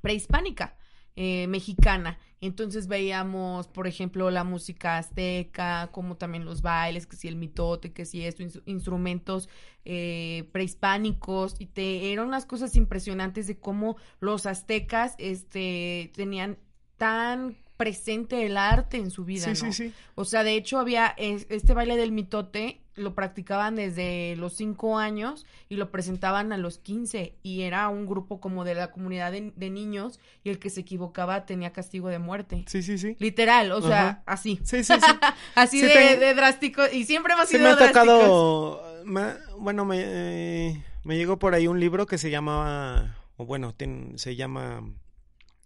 prehispánica, 0.00 0.76
eh, 1.16 1.46
mexicana. 1.48 2.18
Entonces 2.46 2.86
veíamos, 2.88 3.68
por 3.68 3.86
ejemplo, 3.86 4.30
la 4.30 4.44
música 4.44 4.98
azteca, 4.98 5.90
como 5.92 6.16
también 6.16 6.44
los 6.44 6.62
bailes, 6.62 7.06
que 7.06 7.16
si 7.16 7.28
el 7.28 7.36
mitote, 7.36 7.92
que 7.92 8.04
si 8.06 8.24
esto, 8.24 8.42
ins- 8.42 8.62
instrumentos 8.66 9.48
eh, 9.84 10.48
prehispánicos, 10.52 11.56
y 11.58 11.66
te 11.66 12.12
eran 12.12 12.26
unas 12.28 12.46
cosas 12.46 12.76
impresionantes 12.76 13.46
de 13.46 13.58
cómo 13.58 13.96
los 14.20 14.46
aztecas 14.46 15.14
este, 15.18 16.12
tenían 16.14 16.58
tan 16.96 17.56
presente 17.76 18.46
el 18.46 18.56
arte 18.56 18.96
en 18.96 19.10
su 19.10 19.24
vida, 19.24 19.54
Sí, 19.54 19.64
¿no? 19.64 19.72
sí, 19.72 19.84
sí. 19.88 19.92
O 20.14 20.24
sea, 20.24 20.44
de 20.44 20.54
hecho 20.54 20.78
había 20.78 21.08
es- 21.18 21.46
este 21.50 21.74
baile 21.74 21.96
del 21.96 22.12
mitote, 22.12 22.80
lo 22.94 23.14
practicaban 23.14 23.76
desde 23.76 24.36
los 24.36 24.54
cinco 24.54 24.96
años 24.98 25.44
y 25.68 25.76
lo 25.76 25.90
presentaban 25.90 26.50
a 26.54 26.56
los 26.56 26.78
15 26.78 27.34
y 27.42 27.60
era 27.62 27.88
un 27.90 28.06
grupo 28.06 28.40
como 28.40 28.64
de 28.64 28.74
la 28.74 28.90
comunidad 28.90 29.32
de, 29.32 29.52
de 29.54 29.68
niños 29.68 30.18
y 30.44 30.48
el 30.48 30.58
que 30.58 30.70
se 30.70 30.80
equivocaba 30.80 31.44
tenía 31.44 31.74
castigo 31.74 32.08
de 32.08 32.18
muerte. 32.18 32.64
Sí, 32.66 32.82
sí, 32.82 32.96
sí. 32.96 33.14
Literal, 33.18 33.70
o 33.72 33.82
sea, 33.82 34.22
así. 34.24 34.58
Sí, 34.64 34.82
sí, 34.82 34.94
sí. 34.98 35.10
Así 35.54 35.80
Sí, 35.80 35.86
de, 35.86 35.92
te- 35.92 36.16
de 36.18 36.34
drástico 36.34 36.82
y 36.90 37.04
siempre 37.04 37.34
hemos 37.34 37.48
sido 37.48 37.64
me 37.64 37.68
ha 37.68 37.76
drásticos. 37.76 38.06
tocado, 38.06 39.02
ma- 39.04 39.36
bueno, 39.58 39.84
me, 39.84 39.98
eh, 40.00 40.82
me 41.04 41.18
llegó 41.18 41.38
por 41.38 41.52
ahí 41.54 41.66
un 41.68 41.78
libro 41.78 42.06
que 42.06 42.16
se 42.16 42.30
llamaba, 42.30 43.18
o 43.36 43.44
bueno, 43.44 43.74
se 44.16 44.36
llama, 44.36 44.82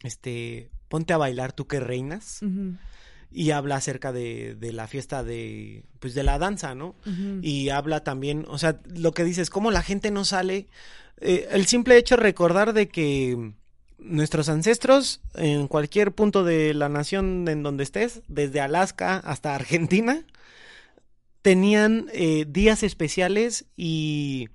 este, 0.03 0.71
Ponte 0.91 1.15
a 1.15 1.17
bailar 1.17 1.53
tú 1.53 1.67
que 1.67 1.79
reinas, 1.79 2.41
y 3.33 3.53
habla 3.53 3.77
acerca 3.77 4.11
de, 4.13 4.57
de 4.57 4.73
la 4.73 4.89
fiesta 4.89 5.23
de, 5.23 5.85
pues 6.01 6.15
de 6.15 6.25
la 6.25 6.39
danza, 6.39 6.75
¿no? 6.75 6.97
Y 7.43 7.69
habla 7.69 8.03
también, 8.03 8.45
o 8.49 8.59
sea, 8.59 8.81
lo 8.85 9.13
que 9.13 9.25
dices, 9.25 9.51
cómo 9.51 9.71
la 9.71 9.83
gente 9.83 10.11
no 10.11 10.25
sale, 10.25 10.67
eh, 11.21 11.49
el 11.53 11.67
simple 11.67 11.97
hecho 11.97 12.17
de 12.17 12.23
recordar 12.23 12.73
de 12.73 12.89
que 12.89 13.53
nuestros 13.99 14.49
ancestros, 14.49 15.21
en 15.35 15.69
cualquier 15.69 16.13
punto 16.13 16.43
de 16.43 16.75
la 16.75 16.89
nación 16.89 17.47
en 17.49 17.63
donde 17.63 17.85
estés, 17.85 18.23
desde 18.27 18.61
Alaska 18.61 19.19
hasta 19.19 19.55
Argentina, 19.55 20.25
tenían 21.43 22.09
eh, 22.13 22.47
días 22.49 22.83
especiales 22.83 23.67
y 23.77 24.49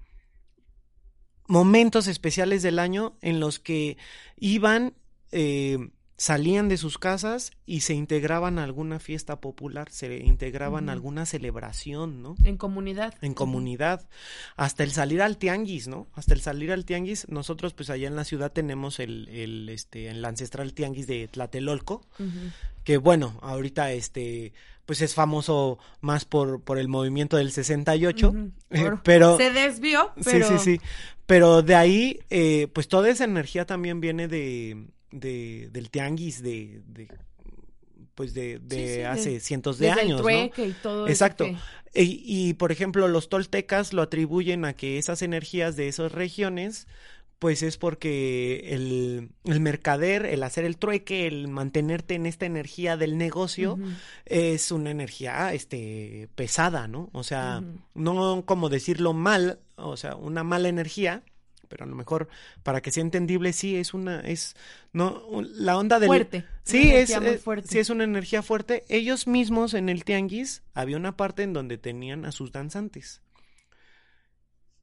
momentos 1.48 2.08
especiales 2.08 2.64
del 2.64 2.80
año 2.80 3.18
en 3.22 3.40
los 3.40 3.60
que 3.60 3.98
iban, 4.38 4.96
eh, 5.32 5.78
salían 6.18 6.70
de 6.70 6.78
sus 6.78 6.98
casas 6.98 7.52
y 7.66 7.82
se 7.82 7.94
integraban 7.94 8.58
a 8.58 8.64
alguna 8.64 9.00
fiesta 9.00 9.42
popular, 9.42 9.90
se 9.92 10.18
integraban 10.24 10.88
a 10.90 10.94
alguna 10.94 11.26
celebración, 11.26 12.22
¿no? 12.22 12.36
En 12.46 12.56
comunidad. 12.58 13.14
en 13.22 13.34
comunidad, 13.34 14.08
hasta 14.56 14.84
el 14.84 14.92
salir 14.92 15.22
al 15.22 15.38
tianguis, 15.38 15.88
¿no? 15.90 16.08
Hasta 16.14 16.34
el 16.34 16.40
salir 16.42 16.72
al 16.72 16.86
tianguis, 16.86 17.28
nosotros 17.28 17.74
pues 17.74 17.90
allá 17.90 18.08
en 18.08 18.16
la 18.16 18.24
ciudad 18.24 18.52
tenemos 18.54 19.00
el, 19.00 19.28
el 19.30 19.68
este, 19.70 20.08
el 20.08 20.24
ancestral 20.24 20.74
tianguis 20.74 21.06
de 21.08 21.28
Tlatelolco, 21.28 22.02
que 22.86 22.98
bueno, 22.98 23.38
ahorita 23.42 23.92
este, 23.92 24.54
pues 24.86 25.02
es 25.02 25.16
famoso 25.16 25.80
más 26.00 26.24
por, 26.24 26.62
por 26.62 26.78
el 26.78 26.88
movimiento 26.88 27.36
del 27.36 27.52
68, 27.52 28.30
Ujú. 28.30 28.52
eh, 28.70 28.84
Por- 28.84 29.04
pero... 29.04 29.36
Se 29.38 29.52
desvió, 29.52 30.12
pero... 30.24 30.48
Sí, 30.48 30.58
sí, 30.60 30.64
sí. 30.78 30.82
Pero 31.26 31.64
de 31.64 31.74
ahí, 31.76 32.20
eh, 32.30 32.68
pues 32.72 32.88
toda 32.88 33.10
esa 33.10 33.24
energía 33.24 33.66
también 33.66 34.00
viene 34.00 34.28
de, 34.28 34.86
de, 35.20 35.70
del 35.72 35.90
tianguis 35.90 36.42
de, 36.44 36.82
de 36.88 37.08
pues 38.16 38.34
de, 38.34 38.60
de 38.60 38.88
Sí, 38.88 38.94
sí, 38.96 39.02
hace 39.02 39.30
de- 39.32 39.40
cientos 39.42 39.78
de 39.78 39.88
Desde 39.88 40.02
años, 40.02 40.12
el 40.12 40.16
¿no? 40.18 40.22
trueque 40.24 40.68
y 40.68 40.72
todo 40.74 41.08
Exacto. 41.08 41.46
que- 41.46 41.58
Y, 42.02 42.22
y, 42.26 42.54
por 42.54 42.72
ejemplo, 42.72 43.08
los 43.08 43.30
toltecas 43.30 43.94
lo 43.94 44.02
atribuyen 44.02 44.66
a 44.66 44.74
que 44.74 44.98
esas 44.98 45.22
energías 45.22 45.76
de 45.76 45.88
esas 45.88 46.12
regiones, 46.12 46.88
pues 47.40 47.62
es 47.64 47.78
porque 47.78 48.70
el, 48.74 49.30
el 49.46 49.60
mercader, 49.60 50.26
el 50.26 50.44
hacer 50.44 50.64
el 50.66 50.78
trueque, 50.78 51.28
el 51.28 51.48
mantenerte 51.50 52.16
en 52.16 52.26
esta 52.26 52.46
energía 52.46 52.96
del 52.98 53.18
negocio, 53.18 53.78
es 54.26 54.72
una 54.72 54.92
energía 54.92 55.54
este 55.54 56.30
pesada, 56.36 56.88
¿no? 56.88 57.10
O 57.14 57.24
sea, 57.24 57.62
no 57.94 58.44
como 58.46 58.70
decirlo 58.70 59.12
mal, 59.14 59.60
o 59.76 59.98
sea, 59.98 60.16
una 60.16 60.44
mala 60.46 60.70
energía, 60.70 61.24
pero 61.68 61.86
a 61.86 61.88
lo 61.88 61.96
mejor 61.96 62.28
para 62.64 62.82
que 62.82 62.92
sea 62.92 63.02
entendible 63.02 63.54
sí 63.54 63.76
es 63.76 63.94
una 63.94 64.22
es 64.22 64.56
no 64.94 65.24
la 65.42 65.78
onda 65.78 66.00
del 66.00 66.08
Fuerte. 66.08 66.46
Sí, 66.64 66.92
es, 66.92 67.12
eh, 67.12 67.38
fuerte. 67.38 67.68
sí, 67.68 67.80
es 67.80 67.90
una 67.90 68.04
energía 68.04 68.42
fuerte. 68.42 68.84
Ellos 68.90 69.28
mismos 69.28 69.74
en 69.74 69.90
el 69.90 70.04
tianguis 70.04 70.64
había 70.74 70.98
una 70.98 71.16
parte 71.16 71.44
en 71.44 71.54
donde 71.54 71.78
tenían 71.78 72.26
a 72.26 72.32
sus 72.32 72.52
danzantes. 72.52 73.22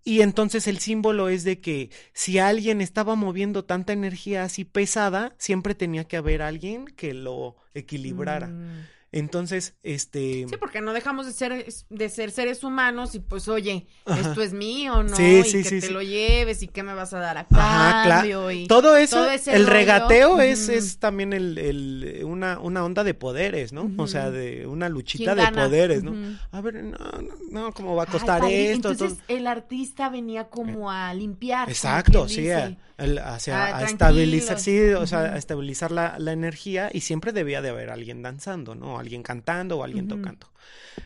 Y 0.04 0.22
entonces 0.22 0.66
el 0.66 0.78
símbolo 0.78 1.28
es 1.28 1.44
de 1.44 1.60
que 1.60 1.90
si 2.12 2.38
alguien 2.38 2.80
estaba 2.80 3.14
moviendo 3.14 3.64
tanta 3.64 3.92
energía 3.92 4.42
así 4.42 4.64
pesada, 4.64 5.34
siempre 5.38 5.74
tenía 5.74 6.04
que 6.04 6.16
haber 6.16 6.42
alguien 6.42 6.86
que 6.86 7.14
lo 7.14 7.56
equilibrara. 7.74 8.48
Mm. 8.48 8.86
Entonces, 9.14 9.74
este... 9.82 10.46
Sí, 10.48 10.56
porque 10.58 10.80
no 10.80 10.94
dejamos 10.94 11.26
de 11.26 11.32
ser, 11.32 11.66
de 11.90 12.08
ser 12.08 12.30
seres 12.30 12.64
humanos 12.64 13.14
y 13.14 13.20
pues, 13.20 13.46
oye, 13.46 13.86
Ajá. 14.06 14.20
esto 14.20 14.40
es 14.42 14.54
mío, 14.54 15.02
¿no? 15.02 15.14
Sí, 15.14 15.40
y 15.40 15.44
sí, 15.44 15.62
que 15.62 15.68
sí, 15.68 15.80
te 15.80 15.90
lo 15.90 16.00
lleves 16.00 16.62
y 16.62 16.68
qué 16.68 16.82
me 16.82 16.94
vas 16.94 17.12
a 17.12 17.18
dar 17.18 17.36
a 17.36 17.46
Ajá, 17.50 18.08
cambio. 18.08 18.38
claro. 18.46 18.50
y 18.50 18.66
Todo 18.66 18.96
eso, 18.96 19.16
todo 19.16 19.30
el 19.30 19.66
rollo. 19.66 19.70
regateo 19.70 20.40
es, 20.40 20.62
Ujú. 20.68 20.78
es 20.78 20.98
también 20.98 21.34
el, 21.34 21.58
el- 21.58 22.22
una, 22.24 22.58
una 22.58 22.84
onda 22.84 23.04
de 23.04 23.12
poderes, 23.12 23.74
¿no? 23.74 23.90
O 23.98 24.06
sea, 24.06 24.30
de 24.30 24.66
una 24.66 24.88
luchita 24.88 25.34
¿Quién 25.34 25.36
de 25.36 25.42
gana? 25.42 25.64
poderes, 25.66 26.02
¿no? 26.02 26.12
Ujú. 26.12 26.36
A 26.50 26.60
ver, 26.62 26.82
no, 26.82 26.96
no, 26.98 27.34
no, 27.50 27.72
¿cómo 27.74 27.94
va 27.94 28.04
a 28.04 28.06
Ay, 28.06 28.12
costar 28.12 28.40
padre, 28.40 28.72
esto? 28.72 28.90
Entonces 28.92 29.18
Todo- 29.18 29.36
el 29.36 29.46
artista 29.46 30.08
venía 30.08 30.44
como 30.48 30.90
a 30.90 31.12
limpiar. 31.12 31.68
Exacto, 31.68 32.28
sí, 32.28 32.50
a, 32.50 32.78
el- 32.96 33.18
hacia- 33.18 33.62
Ah, 33.66 33.76
a 33.78 33.84
estabilizar, 33.84 34.58
sí, 34.58 34.80
o 34.94 35.06
sea, 35.06 35.20
a 35.34 35.36
estabilizar 35.36 35.90
la, 35.92 36.18
la 36.18 36.32
energía 36.32 36.88
y 36.92 37.00
siempre 37.02 37.32
debía 37.32 37.60
de 37.60 37.68
haber 37.68 37.90
alguien 37.90 38.22
danzando, 38.22 38.74
¿no? 38.74 39.01
Alguien 39.02 39.22
cantando 39.22 39.78
o 39.78 39.84
alguien 39.84 40.08
tocando. 40.08 40.46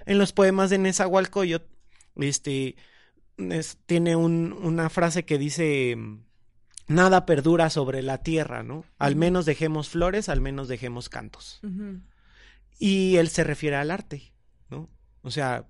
En 0.07 0.19
los 0.19 0.33
poemas 0.33 0.71
de 0.71 0.79
Nezahualcóyotl, 0.79 1.67
este, 2.17 2.77
es- 3.39 3.79
tiene 3.87 4.15
un- 4.17 4.53
una 4.53 4.89
frase 4.89 5.25
que 5.25 5.39
dice, 5.39 5.97
nada 6.87 7.27
perdura 7.27 7.69
sobre 7.71 8.03
la 8.03 8.23
tierra, 8.23 8.63
¿no? 8.63 8.85
Al 8.99 9.17
menos 9.17 9.45
dejemos 9.47 9.89
flores, 9.89 10.29
al 10.29 10.41
menos 10.41 10.69
dejemos 10.69 11.09
cantos. 11.09 11.61
Y 12.79 13.17
él 13.17 13.29
se 13.29 13.43
refiere 13.45 13.77
al 13.77 13.91
arte, 13.91 14.33
¿no? 14.71 14.89
O 15.23 15.31
sea, 15.31 15.67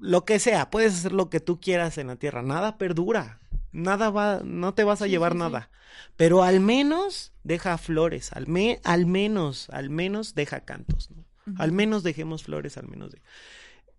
lo 0.00 0.24
que 0.24 0.38
sea, 0.38 0.70
puedes 0.70 0.94
hacer 0.94 1.12
lo 1.12 1.30
que 1.30 1.40
tú 1.40 1.60
quieras 1.60 1.98
en 1.98 2.08
la 2.08 2.16
tierra, 2.16 2.42
nada 2.42 2.76
perdura, 2.78 3.40
nada 3.72 4.10
va, 4.10 4.40
no 4.44 4.74
te 4.74 4.84
vas 4.84 5.00
a 5.02 5.04
Sí, 5.06 5.10
llevar 5.12 5.32
sí, 5.32 5.38
sí. 5.38 5.44
nada, 5.44 5.70
pero 6.16 6.42
al 6.42 6.60
menos 6.60 7.32
deja 7.44 7.78
flores, 7.78 8.32
al, 8.32 8.46
me- 8.48 8.80
al 8.84 9.06
menos, 9.06 9.70
al 9.70 9.88
menos 9.90 10.34
deja 10.34 10.60
cantos, 10.60 11.10
¿no? 11.10 11.24
Al 11.56 11.72
menos 11.72 12.02
dejemos 12.02 12.44
flores, 12.44 12.76
al 12.76 12.88
menos 12.88 13.10
de... 13.12 13.22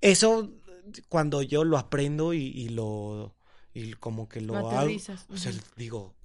Eso 0.01 0.51
cuando 1.07 1.41
yo 1.41 1.63
lo 1.63 1.77
aprendo 1.77 2.33
y, 2.33 2.43
y 2.43 2.69
lo, 2.69 3.35
y 3.73 3.93
como 3.93 4.27
que 4.27 4.41
lo, 4.41 4.53
Lo 4.53 4.69
hago, 4.69 4.91
o 5.29 5.37
sea, 5.37 5.51
digo, 5.75 6.15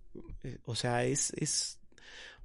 eh, 0.43 0.59
o 0.65 0.75
sea, 0.75 1.05
es, 1.05 1.33
es, 1.37 1.81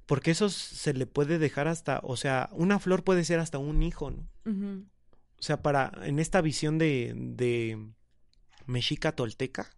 porque 0.06 0.30
eso 0.30 0.48
se 0.48 0.92
le 0.92 1.06
puede 1.06 1.38
dejar 1.38 1.68
hasta, 1.68 2.00
o 2.02 2.16
sea, 2.16 2.50
una 2.52 2.78
flor 2.78 3.04
puede 3.04 3.24
ser 3.24 3.38
hasta 3.38 3.58
un 3.58 3.82
hijo, 3.82 4.10
¿no? 4.10 4.28
O 5.38 5.42
sea, 5.42 5.62
para, 5.62 5.92
en 6.02 6.18
esta 6.18 6.40
visión 6.40 6.78
de, 6.78 7.14
de 7.16 7.92
mexica 8.66 9.12
tolteca, 9.12 9.70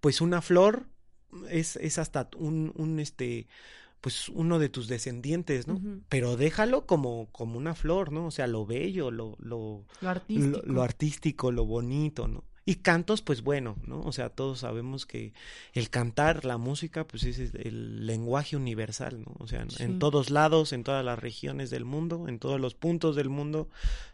pues 0.00 0.20
una 0.20 0.40
flor 0.40 0.86
es, 1.50 1.76
es 1.76 1.98
hasta 1.98 2.30
un, 2.36 2.72
un, 2.76 2.98
este, 2.98 3.48
pues 4.02 4.28
uno 4.28 4.58
de 4.58 4.68
tus 4.68 4.88
descendientes, 4.88 5.66
¿no? 5.68 5.80
Pero 6.10 6.36
déjalo 6.36 6.86
como, 6.86 7.28
como 7.30 7.56
una 7.56 7.74
flor, 7.74 8.12
¿no? 8.12 8.26
O 8.26 8.30
sea, 8.32 8.48
lo 8.48 8.66
bello, 8.66 9.10
lo, 9.12 9.36
lo, 9.38 9.86
Lo 10.00 10.08
artístico. 10.10 10.60
lo, 10.66 10.72
lo 10.74 10.82
artístico, 10.82 11.52
lo 11.52 11.64
bonito, 11.64 12.26
¿no? 12.28 12.44
Y 12.64 12.76
cantos, 12.76 13.22
pues 13.22 13.42
bueno, 13.42 13.74
¿no? 13.88 14.00
O 14.02 14.12
sea, 14.12 14.28
todos 14.28 14.60
sabemos 14.60 15.04
que 15.04 15.32
el 15.72 15.90
cantar, 15.90 16.44
la 16.44 16.58
música, 16.58 17.04
pues 17.04 17.24
es 17.24 17.38
el 17.56 18.06
lenguaje 18.06 18.56
universal, 18.56 19.20
¿no? 19.20 19.34
O 19.40 19.48
sea, 19.48 19.64
Sí. 19.68 19.82
en 19.82 19.98
todos 19.98 20.30
lados, 20.30 20.72
en 20.72 20.84
todas 20.84 21.04
las 21.04 21.18
regiones 21.18 21.70
del 21.70 21.84
mundo, 21.84 22.28
en 22.28 22.38
todos 22.38 22.60
los 22.60 22.74
puntos 22.74 23.16
del 23.16 23.30
mundo, 23.30 23.68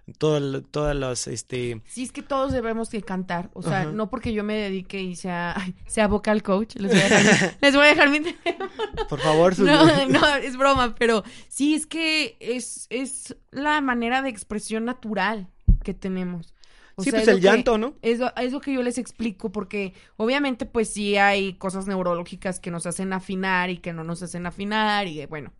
en 0.07 0.15
todo- 0.15 0.63
todas 0.63 0.97
las, 0.97 1.27
este... 1.27 1.83
Sí, 1.89 2.05
es 2.05 2.11
que 2.11 2.23
todos 2.23 2.51
debemos 2.53 2.89
de 2.91 3.03
cantar. 3.03 3.51
O 3.53 3.61
sea, 3.63 3.83
Ajá. 3.83 3.93
no 3.93 4.09
porque 4.09 4.33
yo 4.33 4.43
me 4.45 4.55
dedique 4.55 5.03
y 5.03 5.15
sea, 5.15 5.55
sea 5.87 6.09
vocal 6.09 6.43
coach. 6.43 6.75
Les 6.77 6.91
voy 6.91 7.01
a 7.01 7.05
dejar, 7.05 7.23
mi- 7.25 7.57
les 7.61 7.75
voy 7.77 7.85
a 7.85 7.89
dejar 7.89 8.09
mi 8.11 8.21
teléfono. 8.21 8.71
Por 9.11 9.21
favor, 9.21 9.55
sus- 9.55 9.67
No, 9.67 9.85
no, 10.09 10.35
es 10.37 10.57
broma, 10.57 10.95
pero 10.95 11.23
sí 11.49 11.75
es 11.75 11.87
que 11.87 12.39
es, 12.41 12.87
es 12.89 13.37
la 13.51 13.83
manera 13.83 14.23
de 14.23 14.31
expresión 14.31 14.87
natural 14.87 15.49
que 15.85 15.93
tenemos. 15.93 16.55
O 16.99 17.05
sí, 17.05 17.11
sea, 17.11 17.21
pues 17.21 17.29
es 17.29 17.35
el 17.37 17.41
que- 17.41 17.47
llanto, 17.47 17.79
¿no? 17.79 17.95
Es 18.03 18.19
lo, 18.19 18.35
es 18.37 18.53
lo 18.53 18.61
que 18.61 18.73
yo 18.73 18.83
les 18.83 18.99
explico, 18.99 19.53
porque 19.53 19.95
obviamente 20.17 20.67
pues 20.67 20.89
sí 20.93 21.17
hay 21.17 21.55
cosas 21.55 21.87
neurológicas 21.87 22.61
que 22.61 22.71
nos 22.71 22.87
hacen 22.87 23.13
afinar 23.13 23.71
y 23.71 23.79
que 23.79 23.93
no 23.93 24.05
nos 24.05 24.23
hacen 24.23 24.47
afinar 24.47 25.07
y 25.09 25.25
bueno, 25.27 25.53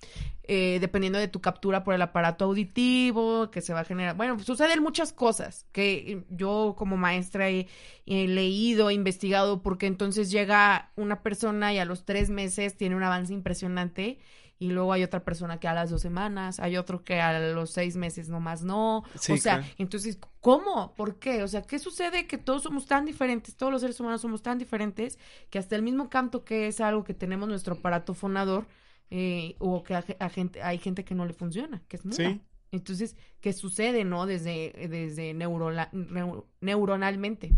eh, 0.45 0.79
dependiendo 0.81 1.19
de 1.19 1.29
tu 1.29 1.41
captura 1.41 1.85
por 1.85 1.95
el 1.95 2.03
aparato 2.03 2.45
auditivo, 2.47 3.51
que 3.51 3.61
se 3.61 3.73
va 3.75 3.81
a 3.81 3.85
generar, 3.85 4.17
bueno, 4.17 4.39
suceden 4.41 4.83
muchas 4.83 5.13
cosas 5.13 5.67
que 5.73 6.25
yo 6.31 6.75
como 6.77 6.97
maestra 6.97 7.51
he, 7.51 7.69
he 8.07 8.27
leído, 8.29 8.91
he 8.91 8.95
investigado, 8.95 9.63
porque 9.63 9.87
entonces 9.87 10.31
llega 10.31 10.91
una 10.97 11.23
persona 11.23 11.73
y 11.73 11.79
a 11.79 11.85
los 11.85 12.05
tres 12.05 12.31
meses 12.31 12.77
tiene 12.77 12.97
un 12.97 13.03
avance 13.03 13.33
impresionante. 13.33 14.19
Y 14.61 14.71
luego 14.71 14.93
hay 14.93 15.05
otra 15.05 15.23
persona 15.25 15.61
que 15.61 15.69
a 15.69 15.73
las 15.75 15.91
dos 15.91 16.03
semanas, 16.03 16.59
hay 16.59 16.77
otro 16.77 17.05
que 17.05 17.21
a 17.21 17.39
los 17.53 17.71
seis 17.71 17.95
meses 17.97 18.29
nomás 18.29 18.63
no. 18.65 19.05
Sí, 19.19 19.33
o 19.33 19.37
sea, 19.37 19.59
claro. 19.59 19.73
entonces, 19.79 20.19
¿cómo? 20.41 20.95
¿Por 20.97 21.21
qué? 21.21 21.45
O 21.45 21.49
sea, 21.49 21.63
¿qué 21.63 21.79
sucede? 21.79 22.27
Que 22.27 22.39
todos 22.39 22.65
somos 22.65 22.87
tan 22.87 23.05
diferentes, 23.05 23.55
todos 23.57 23.71
los 23.71 23.81
seres 23.83 24.01
humanos 24.01 24.21
somos 24.21 24.43
tan 24.43 24.59
diferentes, 24.59 25.17
que 25.51 25.61
hasta 25.61 25.77
el 25.77 25.83
mismo 25.83 26.09
canto 26.11 26.45
que 26.45 26.67
es 26.67 26.81
algo 26.81 27.05
que 27.05 27.15
tenemos 27.15 27.49
nuestro 27.49 27.75
aparato 27.77 28.15
fonador, 28.15 28.67
eh, 29.11 29.55
o 29.61 29.83
que 29.85 29.95
a, 29.95 30.05
a 30.19 30.29
gente, 30.29 30.61
hay 30.63 30.79
gente 30.79 31.05
que 31.05 31.15
no 31.15 31.25
le 31.25 31.35
funciona, 31.35 31.81
que 31.87 31.97
es 31.97 32.05
muda. 32.05 32.17
Sí. 32.17 32.41
Entonces, 32.73 33.17
¿qué 33.41 33.53
sucede, 33.53 34.05
no? 34.05 34.27
Desde, 34.27 34.75
desde 34.91 35.33
neurola- 35.35 35.91
neu- 35.93 36.45
neuronalmente. 36.61 37.55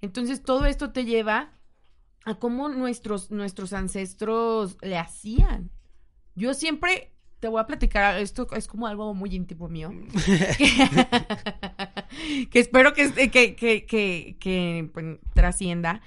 Entonces, 0.00 0.42
todo 0.42 0.64
esto 0.66 0.90
te 0.90 1.04
lleva 1.04 1.52
a 2.24 2.34
cómo 2.36 2.68
nuestros, 2.68 3.30
nuestros 3.30 3.72
ancestros 3.72 4.76
le 4.82 4.98
hacían. 4.98 5.70
Yo 6.34 6.54
siempre 6.54 7.12
te 7.40 7.48
voy 7.48 7.60
a 7.60 7.66
platicar, 7.66 8.18
esto 8.20 8.46
es 8.54 8.66
como 8.68 8.86
algo 8.86 9.14
muy 9.14 9.34
íntimo 9.34 9.68
mío. 9.68 9.90
que, 10.58 12.46
que 12.50 12.58
espero 12.60 12.92
que, 12.92 13.02
este- 13.02 13.30
que, 13.30 13.54
que, 13.56 13.86
que, 13.86 14.36
que, 14.38 14.90
pues, 14.92 15.18
trascienda. 15.34 16.00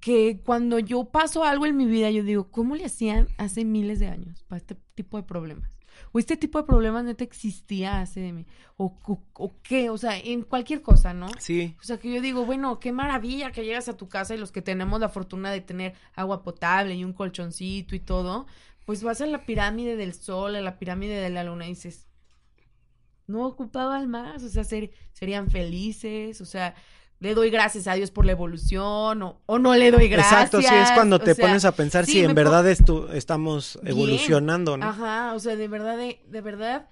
Que 0.00 0.40
cuando 0.44 0.78
yo 0.78 1.06
paso 1.06 1.44
algo 1.44 1.64
en 1.64 1.76
mi 1.76 1.86
vida, 1.86 2.10
yo 2.10 2.22
digo, 2.22 2.50
¿cómo 2.50 2.76
le 2.76 2.84
hacían 2.84 3.26
hace 3.38 3.64
miles 3.64 3.98
de 4.00 4.08
años 4.08 4.44
para 4.44 4.58
este 4.58 4.76
tipo 4.94 5.16
de 5.16 5.22
problemas? 5.22 5.78
O 6.12 6.18
este 6.18 6.36
tipo 6.36 6.58
de 6.58 6.64
problemas 6.66 7.04
neta 7.04 7.24
existía 7.24 8.00
hace... 8.02 8.44
O, 8.76 8.94
o, 9.06 9.22
o 9.32 9.54
qué, 9.62 9.88
o 9.90 9.96
sea, 9.96 10.16
en 10.18 10.42
cualquier 10.42 10.82
cosa, 10.82 11.14
¿no? 11.14 11.28
Sí, 11.38 11.74
O 11.80 11.82
sea, 11.84 11.98
que 11.98 12.12
yo 12.14 12.20
digo, 12.20 12.44
bueno, 12.44 12.78
qué 12.78 12.92
maravilla 12.92 13.50
que 13.50 13.64
llegas 13.64 13.88
a 13.88 13.96
tu 13.96 14.08
casa 14.08 14.34
y 14.34 14.38
los 14.38 14.52
que 14.52 14.60
tenemos 14.62 15.00
la 15.00 15.08
fortuna 15.08 15.50
de 15.50 15.62
tener 15.62 15.94
agua 16.14 16.42
potable 16.42 16.94
y 16.94 17.02
un 17.02 17.14
colchoncito 17.14 17.96
y 17.96 18.00
todo, 18.00 18.46
pues 18.88 19.04
vas 19.04 19.20
a 19.22 19.26
la 19.28 19.46
pirámide 19.46 19.96
del 19.96 20.14
sol, 20.14 20.56
a 20.56 20.62
la 20.62 20.80
pirámide 20.80 21.20
de 21.20 21.30
la 21.30 21.44
luna 21.44 21.66
y 21.66 21.70
dices, 21.70 22.08
no 23.26 23.46
ocupaban 23.46 24.08
más, 24.10 24.42
o 24.42 24.48
sea, 24.48 24.64
ser- 24.64 24.90
serían 25.12 25.50
felices, 25.50 26.40
o 26.40 26.44
sea, 26.46 26.74
le 27.20 27.34
doy 27.34 27.50
gracias 27.50 27.86
a 27.86 27.94
Dios 27.94 28.10
por 28.10 28.24
la 28.24 28.32
evolución 28.32 29.22
o, 29.22 29.42
o 29.46 29.58
no 29.58 29.74
le 29.74 29.90
doy 29.90 30.08
gracias. 30.08 30.32
exacto, 30.40 30.62
sí, 30.62 30.74
es 30.74 30.92
cuando 30.92 31.18
te 31.18 31.34
sea, 31.34 31.46
pones 31.46 31.64
a 31.64 31.72
pensar 31.72 32.04
sí, 32.04 32.12
si 32.12 32.24
en 32.24 32.34
verdad 32.34 32.66
estu- 32.70 33.10
estamos 33.12 33.78
Bien. 33.82 33.90
evolucionando, 33.90 34.76
¿no? 34.76 34.86
Ajá, 34.86 35.34
o 35.34 35.38
sea, 35.40 35.56
de 35.56 35.68
verdad, 35.68 35.96
de, 35.98 36.22
de 36.26 36.40
verdad, 36.40 36.88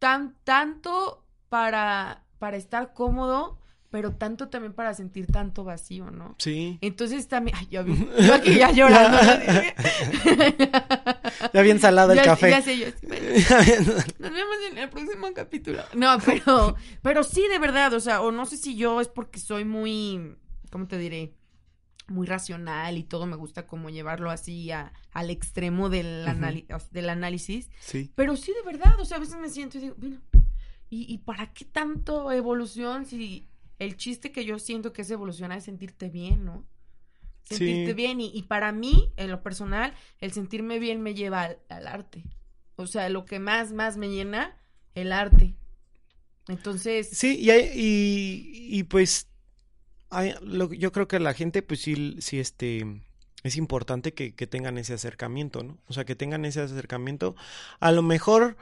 tan, 0.00 0.36
tanto 0.44 1.24
para, 1.50 2.26
para 2.40 2.58
estar 2.58 2.94
cómodo, 2.94 3.59
pero 3.90 4.12
tanto 4.14 4.48
también 4.48 4.72
para 4.72 4.94
sentir 4.94 5.26
tanto 5.26 5.64
vacío, 5.64 6.10
¿no? 6.10 6.34
Sí. 6.38 6.78
Entonces 6.80 7.28
también, 7.28 7.56
ay, 7.58 7.68
yo, 7.70 7.84
vi- 7.84 8.08
yo 8.26 8.34
aquí 8.34 8.54
ya 8.56 8.70
llorando. 8.72 9.18
Ya 11.52 11.62
bien 11.62 11.80
salado 11.80 12.12
el 12.12 12.18
Ya- 12.18 12.24
café. 12.24 12.50
Ya 12.50 12.62
sé, 12.62 12.78
yo 12.78 12.86
nos 14.18 14.32
vemos 14.32 14.56
en 14.70 14.78
el 14.78 14.88
próximo 14.90 15.28
capítulo. 15.34 15.82
No, 15.94 16.18
pero, 16.24 16.76
pero 17.02 17.24
sí, 17.24 17.46
de 17.48 17.58
verdad, 17.58 17.92
o 17.94 18.00
sea, 18.00 18.20
o 18.20 18.30
no 18.30 18.46
sé 18.46 18.56
si 18.56 18.76
yo 18.76 19.00
es 19.00 19.08
porque 19.08 19.40
soy 19.40 19.64
muy, 19.64 20.36
¿cómo 20.70 20.86
te 20.86 20.98
diré? 20.98 21.34
muy 22.08 22.26
racional 22.26 22.98
y 22.98 23.04
todo 23.04 23.24
me 23.26 23.36
gusta 23.36 23.68
como 23.68 23.88
llevarlo 23.88 24.32
así 24.32 24.72
a, 24.72 24.92
al 25.12 25.30
extremo 25.30 25.88
del, 25.90 26.26
del 26.90 27.08
análisis. 27.08 27.70
Sí. 27.78 28.10
Pero 28.16 28.34
sí, 28.36 28.52
de 28.52 28.62
verdad, 28.68 28.98
o 28.98 29.04
sea, 29.04 29.18
a 29.18 29.20
veces 29.20 29.36
me 29.36 29.48
siento 29.48 29.78
y 29.78 29.82
digo, 29.82 29.94
bueno, 29.96 30.20
¿y, 30.88 31.06
y 31.12 31.18
para 31.18 31.52
qué 31.52 31.64
tanto 31.66 32.32
evolución 32.32 33.06
si 33.06 33.48
el 33.80 33.96
chiste 33.96 34.30
que 34.32 34.44
yo 34.44 34.60
siento 34.60 34.92
que 34.92 35.02
es 35.02 35.10
evolucionar 35.10 35.58
es 35.58 35.64
sentirte 35.64 36.08
bien, 36.10 36.44
¿no? 36.44 36.64
Sentirte 37.42 37.90
Sí. 37.90 37.94
bien 37.94 38.20
y, 38.20 38.30
y 38.32 38.44
para 38.44 38.72
mí, 38.72 39.12
en 39.16 39.30
lo 39.30 39.42
personal, 39.42 39.94
el 40.20 40.32
sentirme 40.32 40.78
bien 40.78 41.02
me 41.02 41.14
lleva 41.14 41.42
al, 41.42 41.58
al 41.68 41.88
arte. 41.88 42.24
O 42.76 42.86
sea, 42.86 43.08
lo 43.08 43.24
que 43.26 43.40
más, 43.40 43.72
más 43.72 43.96
me 43.96 44.08
llena, 44.08 44.56
el 44.94 45.12
arte. 45.12 45.56
Entonces, 46.48 47.08
Sí, 47.12 47.38
y, 47.38 47.50
hay- 47.50 47.70
y, 47.74 48.78
y 48.78 48.82
pues 48.84 49.28
hay- 50.10 50.34
lo- 50.42 50.72
yo 50.72 50.92
creo 50.92 51.08
que 51.08 51.20
la 51.20 51.34
gente 51.34 51.62
pues 51.62 51.80
sí, 51.80 52.16
sí 52.20 52.38
este, 52.40 53.02
es 53.42 53.56
importante 53.56 54.14
que, 54.14 54.34
que 54.34 54.46
tengan 54.46 54.78
ese 54.78 54.94
acercamiento, 54.94 55.62
¿no? 55.62 55.78
O 55.88 55.92
sea, 55.92 56.04
que 56.04 56.16
tengan 56.16 56.44
ese 56.44 56.60
acercamiento. 56.60 57.36
A 57.80 57.92
lo 57.92 58.02
mejor, 58.02 58.56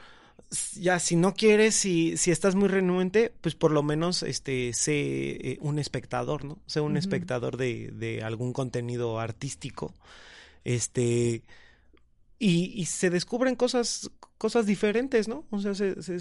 ya 0.75 0.99
si 0.99 1.17
no 1.17 1.35
quieres, 1.35 1.75
si, 1.75 2.17
si 2.17 2.31
estás 2.31 2.55
muy 2.55 2.69
renuente, 2.69 3.33
pues 3.41 3.55
por 3.55 3.71
lo 3.71 3.83
menos 3.83 4.23
este, 4.23 4.73
sé 4.73 4.93
eh, 4.93 5.59
un 5.61 5.79
espectador, 5.79 6.45
¿no? 6.45 6.59
Sé 6.67 6.81
un 6.81 6.97
espectador 6.97 7.57
de, 7.57 7.91
de 7.93 8.23
algún 8.23 8.53
contenido 8.53 9.21
artístico. 9.21 9.95
Este, 10.65 11.43
y, 12.39 12.73
y 12.75 12.87
se 12.87 13.11
descubren 13.11 13.57
cosas, 13.57 14.11
cosas 14.39 14.67
diferentes, 14.67 15.29
¿no? 15.29 15.45
O 15.51 15.61
sea, 15.61 15.75
se, 15.75 16.03
se 16.03 16.17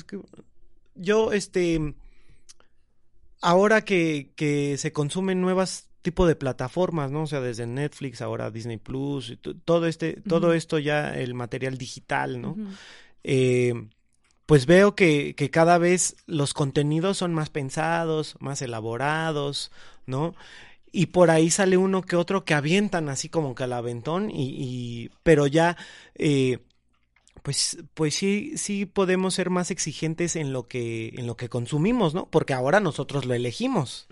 yo, 0.95 1.31
este, 1.31 1.95
ahora 3.41 3.85
que, 3.85 4.33
que 4.35 4.77
se 4.77 4.91
consumen 4.91 5.41
nuevas 5.41 5.89
tipo 6.01 6.25
de 6.25 6.35
plataformas, 6.35 7.11
¿no? 7.11 7.23
O 7.23 7.27
sea, 7.27 7.41
desde 7.41 7.67
Netflix, 7.67 8.21
ahora 8.21 8.51
Disney 8.51 8.77
Plus, 8.77 9.37
todo 9.65 9.87
este, 9.87 10.21
todo 10.21 10.53
esto 10.53 10.79
ya, 10.79 11.13
el 11.13 11.33
material 11.33 11.77
digital, 11.77 12.41
¿no? 12.41 12.55
eh, 13.23 13.73
pues 14.47 14.65
veo 14.65 14.95
que, 14.95 15.35
que 15.35 15.51
cada 15.51 15.77
vez 15.77 16.15
los 16.25 16.53
contenidos 16.55 17.17
son 17.17 17.33
más 17.35 17.49
pensados, 17.51 18.35
más 18.39 18.61
elaborados, 18.63 19.71
¿no? 20.07 20.33
Y 20.91 21.07
por 21.07 21.29
ahí 21.29 21.51
sale 21.51 21.77
uno 21.77 22.01
que 22.01 22.15
otro 22.15 22.43
que 22.45 22.55
avientan 22.55 23.09
así 23.09 23.29
como 23.29 23.53
que 23.53 23.65
al 23.65 23.73
aventón 23.73 24.31
y, 24.31 24.45
y 24.57 25.11
pero 25.21 25.45
ya 25.45 25.77
eh, 26.15 26.59
pues 27.43 27.77
pues 27.93 28.15
sí 28.15 28.53
sí 28.57 28.85
podemos 28.85 29.33
ser 29.35 29.49
más 29.49 29.69
exigentes 29.69 30.35
en 30.35 30.51
lo 30.53 30.67
que 30.67 31.09
en 31.17 31.27
lo 31.27 31.37
que 31.37 31.49
consumimos, 31.49 32.13
¿no? 32.13 32.27
Porque 32.29 32.53
ahora 32.53 32.79
nosotros 32.79 33.25
lo 33.25 33.33
elegimos. 33.33 34.07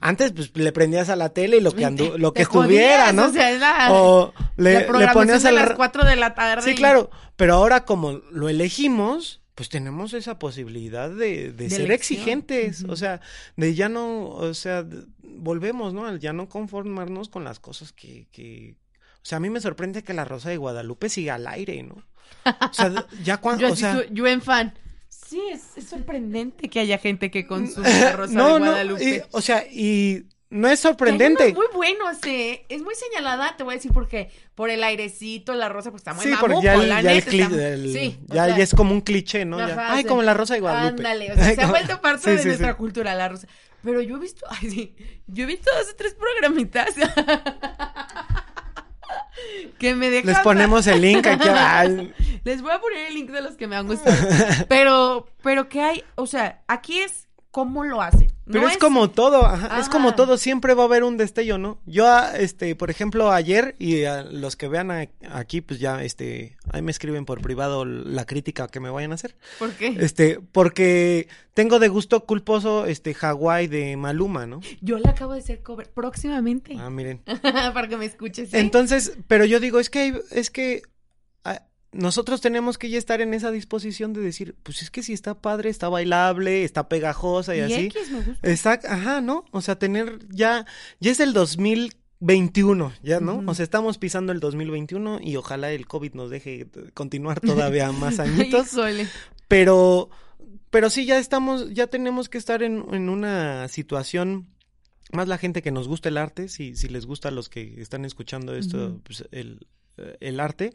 Antes 0.00 0.32
pues 0.32 0.52
le 0.56 0.70
prendías 0.72 1.08
a 1.08 1.16
la 1.16 1.30
tele 1.30 1.56
y 1.56 1.60
lo 1.60 1.72
que 1.74 1.84
andu- 1.86 2.16
lo 2.16 2.32
que 2.32 2.42
estuviera, 2.42 3.12
¿no? 3.12 3.26
O 3.26 3.32
sea, 3.32 3.50
la, 3.58 3.92
o 3.92 4.32
le, 4.56 4.86
la 4.86 4.98
le 4.98 5.08
ponías 5.08 5.44
al 5.44 5.54
las 5.56 5.68
ra- 5.70 5.76
4 5.76 6.04
de 6.04 6.16
la 6.16 6.34
tarde. 6.34 6.62
Sí, 6.62 6.70
y- 6.70 6.74
claro, 6.76 7.10
pero 7.36 7.54
ahora 7.54 7.84
como 7.84 8.12
lo 8.30 8.48
elegimos, 8.48 9.40
pues 9.58 9.68
tenemos 9.70 10.14
esa 10.14 10.38
posibilidad 10.38 11.10
de, 11.10 11.52
de 11.52 11.68
De 11.68 11.68
ser 11.68 11.80
elección. 11.80 11.90
exigentes, 11.90 12.84
o 12.84 12.94
sea, 12.94 13.20
de 13.56 13.74
ya 13.74 13.88
no, 13.88 14.28
o 14.28 14.54
sea, 14.54 14.86
volvemos, 15.20 15.92
¿no? 15.92 16.06
Al 16.06 16.20
ya 16.20 16.32
no 16.32 16.48
conformarnos 16.48 17.28
con 17.28 17.42
las 17.42 17.58
cosas 17.58 17.92
que, 17.92 18.28
que, 18.30 18.76
o 19.16 19.24
sea, 19.24 19.38
a 19.38 19.40
mí 19.40 19.50
me 19.50 19.60
sorprende 19.60 20.04
que 20.04 20.14
la 20.14 20.24
Rosa 20.24 20.50
de 20.50 20.58
Guadalupe 20.58 21.08
siga 21.08 21.34
al 21.34 21.48
aire, 21.48 21.82
¿no? 21.82 21.96
O 22.44 22.72
sea, 22.72 23.08
ya 23.24 23.38
cuando, 23.40 23.66
Yo 23.66 23.72
o 23.72 23.76
sea, 23.76 24.06
yo 24.12 24.28
en 24.28 24.42
fan. 24.42 24.78
Sí, 25.08 25.40
es, 25.50 25.76
es 25.76 25.88
sorprendente 25.88 26.68
que 26.68 26.78
haya 26.78 26.98
gente 26.98 27.32
que 27.32 27.44
consume 27.48 27.88
la 28.00 28.12
Rosa 28.12 28.34
no, 28.34 28.54
de 28.54 28.60
no, 28.60 28.66
Guadalupe. 28.66 29.16
y, 29.16 29.22
o 29.32 29.40
sea, 29.40 29.64
y 29.68 30.26
no 30.50 30.68
es 30.68 30.80
sorprendente. 30.80 31.44
unos 31.48 31.56
muy 31.56 31.66
buenos, 31.74 32.18
eh. 32.24 32.64
Es 32.68 32.82
muy 32.82 32.94
señalada, 32.94 33.54
te 33.56 33.64
voy 33.64 33.74
a 33.74 33.76
decir 33.76 33.92
por 33.92 34.08
qué. 34.08 34.30
Por 34.54 34.70
el 34.70 34.82
airecito, 34.82 35.54
la 35.54 35.68
rosa, 35.68 35.90
pues 35.90 36.00
está 36.00 36.14
muy 36.14 36.24
Sí, 36.24 36.30
mamuco, 36.30 36.46
porque 36.54 36.64
ya 36.64 36.74
el, 36.74 36.88
la 36.88 37.02
ya 37.02 37.12
el 37.12 37.16
neta, 37.18 37.30
cli- 37.30 37.42
está- 37.52 37.68
el- 37.68 37.92
sí, 37.92 38.18
ya, 38.26 38.44
sea, 38.46 38.56
ya 38.56 38.64
es 38.64 38.74
como 38.74 38.92
un 38.92 39.00
cliché, 39.02 39.44
¿no? 39.44 39.58
Ya, 39.58 39.92
Ay, 39.92 40.02
sí. 40.02 40.08
como 40.08 40.22
la 40.22 40.34
Rosa 40.34 40.54
de 40.54 40.60
Guadalupe. 40.60 41.02
Ándale, 41.06 41.32
o 41.32 41.34
sea, 41.36 41.54
se 41.54 41.62
ha 41.62 41.66
vuelto 41.70 42.00
parte 42.00 42.34
de 42.36 42.44
nuestra 42.44 42.74
cultura, 42.76 43.14
la 43.14 43.28
rosa. 43.28 43.46
Pero 43.84 44.00
yo 44.02 44.16
he 44.16 44.18
visto, 44.20 44.44
ay, 44.48 44.70
sí, 44.70 44.96
yo 45.28 45.44
he 45.44 45.46
visto 45.46 45.70
dos 45.76 45.88
o 45.92 45.94
tres 45.96 46.14
programitas 46.14 46.88
que 49.78 49.94
me 49.94 50.10
dejan... 50.10 50.26
Les 50.32 50.38
ponemos 50.40 50.86
el 50.88 51.00
link 51.00 51.26
aquí. 51.26 51.48
ay, 51.52 52.12
Les 52.44 52.60
voy 52.62 52.72
a 52.72 52.80
poner 52.80 53.06
el 53.06 53.14
link 53.14 53.30
de 53.30 53.40
los 53.40 53.54
que 53.56 53.66
me 53.68 53.76
han 53.76 53.86
gustado. 53.86 54.16
Pero, 54.68 55.28
pero 55.42 55.68
que 55.68 55.80
hay, 55.80 56.04
o 56.16 56.26
sea, 56.26 56.62
aquí 56.66 56.98
es 56.98 57.27
cómo 57.58 57.82
lo 57.82 58.00
hacen. 58.00 58.30
Pero 58.46 58.60
No 58.62 58.68
es, 58.68 58.76
como 58.78 59.10
todo, 59.10 59.44
ajá, 59.44 59.80
es 59.80 59.88
como 59.88 60.14
todo, 60.14 60.38
siempre 60.38 60.72
va 60.72 60.84
a 60.84 60.86
haber 60.86 61.02
un 61.02 61.16
destello, 61.16 61.58
¿no? 61.58 61.80
Yo, 61.86 62.06
ah, 62.06 62.30
este, 62.38 62.76
por 62.76 62.88
ejemplo, 62.88 63.32
ayer, 63.32 63.74
y 63.80 64.04
a 64.04 64.22
los 64.22 64.54
que 64.54 64.68
vean 64.68 64.92
a- 64.92 65.08
aquí, 65.32 65.60
pues 65.60 65.80
ya, 65.80 66.04
este, 66.04 66.56
ahí 66.72 66.80
me 66.80 66.92
escriben 66.92 67.24
por 67.24 67.40
privado 67.42 67.84
la 67.84 68.26
crítica 68.26 68.68
que 68.68 68.78
me 68.78 68.90
vayan 68.90 69.10
a 69.10 69.16
hacer. 69.16 69.34
¿Por 69.58 69.72
qué? 69.72 69.88
Este, 69.98 70.38
porque 70.52 71.26
tengo 71.52 71.80
de 71.80 71.88
gusto 71.88 72.24
culposo, 72.26 72.86
este, 72.86 73.12
Hawái 73.12 73.66
de 73.66 73.96
Maluma, 73.96 74.46
¿no? 74.46 74.60
Yo 74.80 74.98
le 74.98 75.08
acabo 75.10 75.32
de 75.32 75.40
hacer 75.40 75.60
cover 75.60 75.90
próximamente. 75.90 76.76
Ah, 76.78 76.90
miren. 76.90 77.20
para 77.74 77.88
que 77.88 77.96
me 77.96 78.04
escuches. 78.04 78.54
¿eh? 78.54 78.60
Entonces, 78.60 79.18
pero 79.26 79.46
yo 79.46 79.58
digo, 79.58 79.80
es 79.80 79.90
que, 79.90 80.22
es 80.30 80.50
que 80.52 80.82
nosotros 81.92 82.40
tenemos 82.40 82.76
que 82.76 82.90
ya 82.90 82.98
estar 82.98 83.20
en 83.20 83.32
esa 83.32 83.50
disposición 83.50 84.12
de 84.12 84.20
decir, 84.20 84.54
pues 84.62 84.82
es 84.82 84.90
que 84.90 85.02
si 85.02 85.12
está 85.12 85.40
padre, 85.40 85.70
está 85.70 85.88
bailable, 85.88 86.64
está 86.64 86.88
pegajosa 86.88 87.56
y, 87.56 87.60
y 87.60 87.62
así. 87.62 87.86
X 87.86 88.10
me 88.10 88.20
gusta. 88.20 88.50
Exacto, 88.50 88.88
ajá, 88.90 89.20
¿no? 89.20 89.44
O 89.52 89.62
sea, 89.62 89.78
tener 89.78 90.18
ya, 90.28 90.66
ya 91.00 91.10
es 91.10 91.20
el 91.20 91.32
2021, 91.32 92.92
ya, 93.02 93.20
¿no? 93.20 93.42
O 93.46 93.54
sea, 93.54 93.62
estamos 93.62 93.96
pisando 93.96 94.32
el 94.32 94.40
2021 94.40 95.20
y 95.22 95.36
ojalá 95.36 95.72
el 95.72 95.86
COVID 95.86 96.12
nos 96.12 96.30
deje 96.30 96.66
continuar 96.92 97.40
todavía 97.40 97.90
más 97.92 98.18
añitos, 98.20 98.76
pero, 99.48 100.10
pero 100.70 100.90
sí, 100.90 101.06
ya 101.06 101.18
estamos, 101.18 101.72
ya 101.72 101.86
tenemos 101.86 102.28
que 102.28 102.36
estar 102.36 102.62
en, 102.62 102.84
en 102.92 103.08
una 103.08 103.66
situación, 103.68 104.48
más 105.10 105.26
la 105.26 105.38
gente 105.38 105.62
que 105.62 105.70
nos 105.70 105.88
gusta 105.88 106.10
el 106.10 106.18
arte, 106.18 106.48
si, 106.48 106.76
si 106.76 106.88
les 106.88 107.06
gusta 107.06 107.28
a 107.28 107.32
los 107.32 107.48
que 107.48 107.80
están 107.80 108.04
escuchando 108.04 108.54
esto, 108.54 109.00
pues 109.04 109.24
el, 109.30 109.66
el 110.20 110.40
arte, 110.40 110.72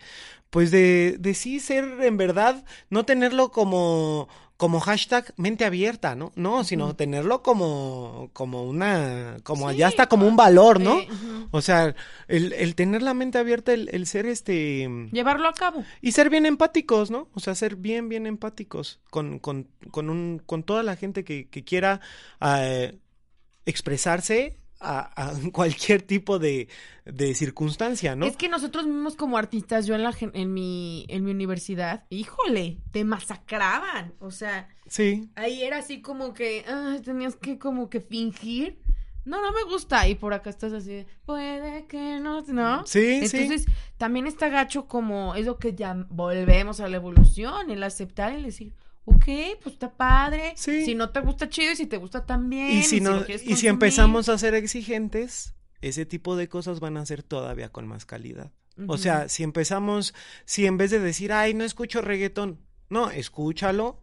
pues 0.49 0.69
de, 0.69 1.15
de 1.19 1.33
sí 1.33 1.59
ser 1.59 1.83
en 2.01 2.17
verdad, 2.17 2.63
no 2.89 3.05
tenerlo 3.05 3.51
como, 3.51 4.29
como 4.57 4.79
hashtag 4.79 5.33
mente 5.35 5.65
abierta, 5.65 6.15
¿no? 6.15 6.31
No, 6.35 6.63
sino 6.63 6.95
tenerlo 6.95 7.41
como, 7.41 8.29
como 8.33 8.63
una, 8.63 9.37
como 9.43 9.67
Sí, 9.67 9.75
allá 9.75 9.87
está 9.87 10.07
como 10.07 10.27
un 10.27 10.35
valor, 10.35 10.79
¿no? 10.79 10.99
Eh. 10.99 11.07
O 11.51 11.61
sea, 11.61 11.95
el, 12.27 12.53
el 12.53 12.75
tener 12.75 13.01
la 13.01 13.13
mente 13.13 13.39
abierta, 13.39 13.73
el, 13.73 13.89
el 13.91 14.05
ser 14.05 14.25
este... 14.25 14.87
Llevarlo 15.11 15.47
a 15.47 15.53
cabo. 15.53 15.83
Y 16.01 16.11
ser 16.11 16.29
bien 16.29 16.45
empáticos, 16.45 17.09
¿no? 17.09 17.29
O 17.33 17.39
sea, 17.39 17.55
ser 17.55 17.75
bien, 17.75 18.07
bien 18.07 18.27
empáticos 18.27 18.99
con, 19.09 19.39
con, 19.39 19.67
con, 19.91 20.09
un, 20.09 20.41
con 20.45 20.63
toda 20.63 20.83
la 20.83 20.95
gente 20.95 21.23
que, 21.23 21.49
que 21.49 21.63
quiera 21.63 21.99
eh, 22.41 22.99
expresarse 23.65 24.59
a, 24.83 25.11
a 25.15 25.33
cualquier 25.51 26.01
tipo 26.01 26.39
de, 26.39 26.67
de 27.05 27.33
circunstancia, 27.33 28.15
¿no? 28.15 28.25
Es 28.25 28.37
que 28.37 28.49
nosotros 28.49 28.85
mismos 28.85 29.15
como 29.15 29.37
artistas, 29.37 29.85
yo 29.85 29.95
en 29.95 30.03
la 30.03 30.13
en 30.19 30.53
mi 30.53 31.05
en 31.09 31.23
mi 31.23 31.31
universidad, 31.31 32.05
híjole, 32.09 32.77
te 32.91 33.03
masacraban, 33.03 34.13
o 34.19 34.31
sea, 34.31 34.67
Sí, 34.87 35.29
ahí 35.35 35.63
era 35.63 35.77
así 35.79 36.01
como 36.01 36.33
que 36.33 36.65
ay, 36.67 37.01
tenías 37.01 37.35
que 37.35 37.57
como 37.57 37.89
que 37.89 38.01
fingir. 38.01 38.79
No, 39.25 39.41
no 39.41 39.53
me 39.53 39.63
gusta 39.63 40.05
y 40.09 40.15
por 40.15 40.33
acá 40.33 40.49
estás 40.49 40.73
así, 40.73 40.89
de, 40.89 41.07
puede 41.25 41.85
que 41.87 42.19
no, 42.19 42.41
¿no? 42.41 42.85
sí, 42.85 43.25
sí. 43.25 43.37
Entonces, 43.37 43.65
también 43.97 44.27
está 44.27 44.49
gacho 44.49 44.85
como 44.87 45.33
es 45.35 45.45
lo 45.45 45.57
que 45.57 45.73
ya 45.73 45.95
volvemos 46.09 46.81
a 46.81 46.89
la 46.89 46.97
evolución, 46.97 47.71
el 47.71 47.83
aceptar 47.83 48.33
y 48.33 48.35
el 48.35 48.43
decir, 48.43 48.73
ok, 49.05 49.25
pues 49.61 49.73
está 49.73 49.91
padre. 49.91 50.53
Sí. 50.55 50.85
Si 50.85 50.95
no 50.95 51.09
te 51.09 51.19
gusta 51.21 51.49
chido 51.49 51.71
y 51.71 51.75
si 51.75 51.85
te 51.85 51.97
gusta 51.97 52.25
también. 52.25 52.71
Y 52.71 52.83
si, 52.83 53.01
no, 53.01 53.23
y 53.27 53.55
si 53.55 53.67
empezamos 53.67 54.29
a 54.29 54.37
ser 54.37 54.55
exigentes, 54.55 55.55
ese 55.81 56.05
tipo 56.05 56.35
de 56.35 56.47
cosas 56.47 56.79
van 56.79 56.97
a 56.97 57.05
ser 57.05 57.23
todavía 57.23 57.69
con 57.69 57.87
más 57.87 58.05
calidad. 58.05 58.51
O 58.87 58.97
sea, 58.97 59.29
si 59.29 59.43
empezamos, 59.43 60.15
si 60.45 60.65
en 60.65 60.77
vez 60.77 60.89
de 60.89 60.99
decir, 60.99 61.31
ay, 61.31 61.53
no 61.53 61.63
escucho 61.63 62.01
reggaetón, 62.01 62.59
no, 62.89 63.11
escúchalo. 63.11 64.02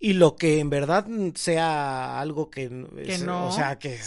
Y 0.00 0.12
lo 0.12 0.36
que 0.36 0.60
en 0.60 0.70
verdad 0.70 1.06
sea 1.34 2.20
algo 2.20 2.50
que, 2.50 2.68
Que 3.04 3.18
no. 3.18 3.48
o 3.48 3.52
sea, 3.52 3.80
que, 3.80 3.98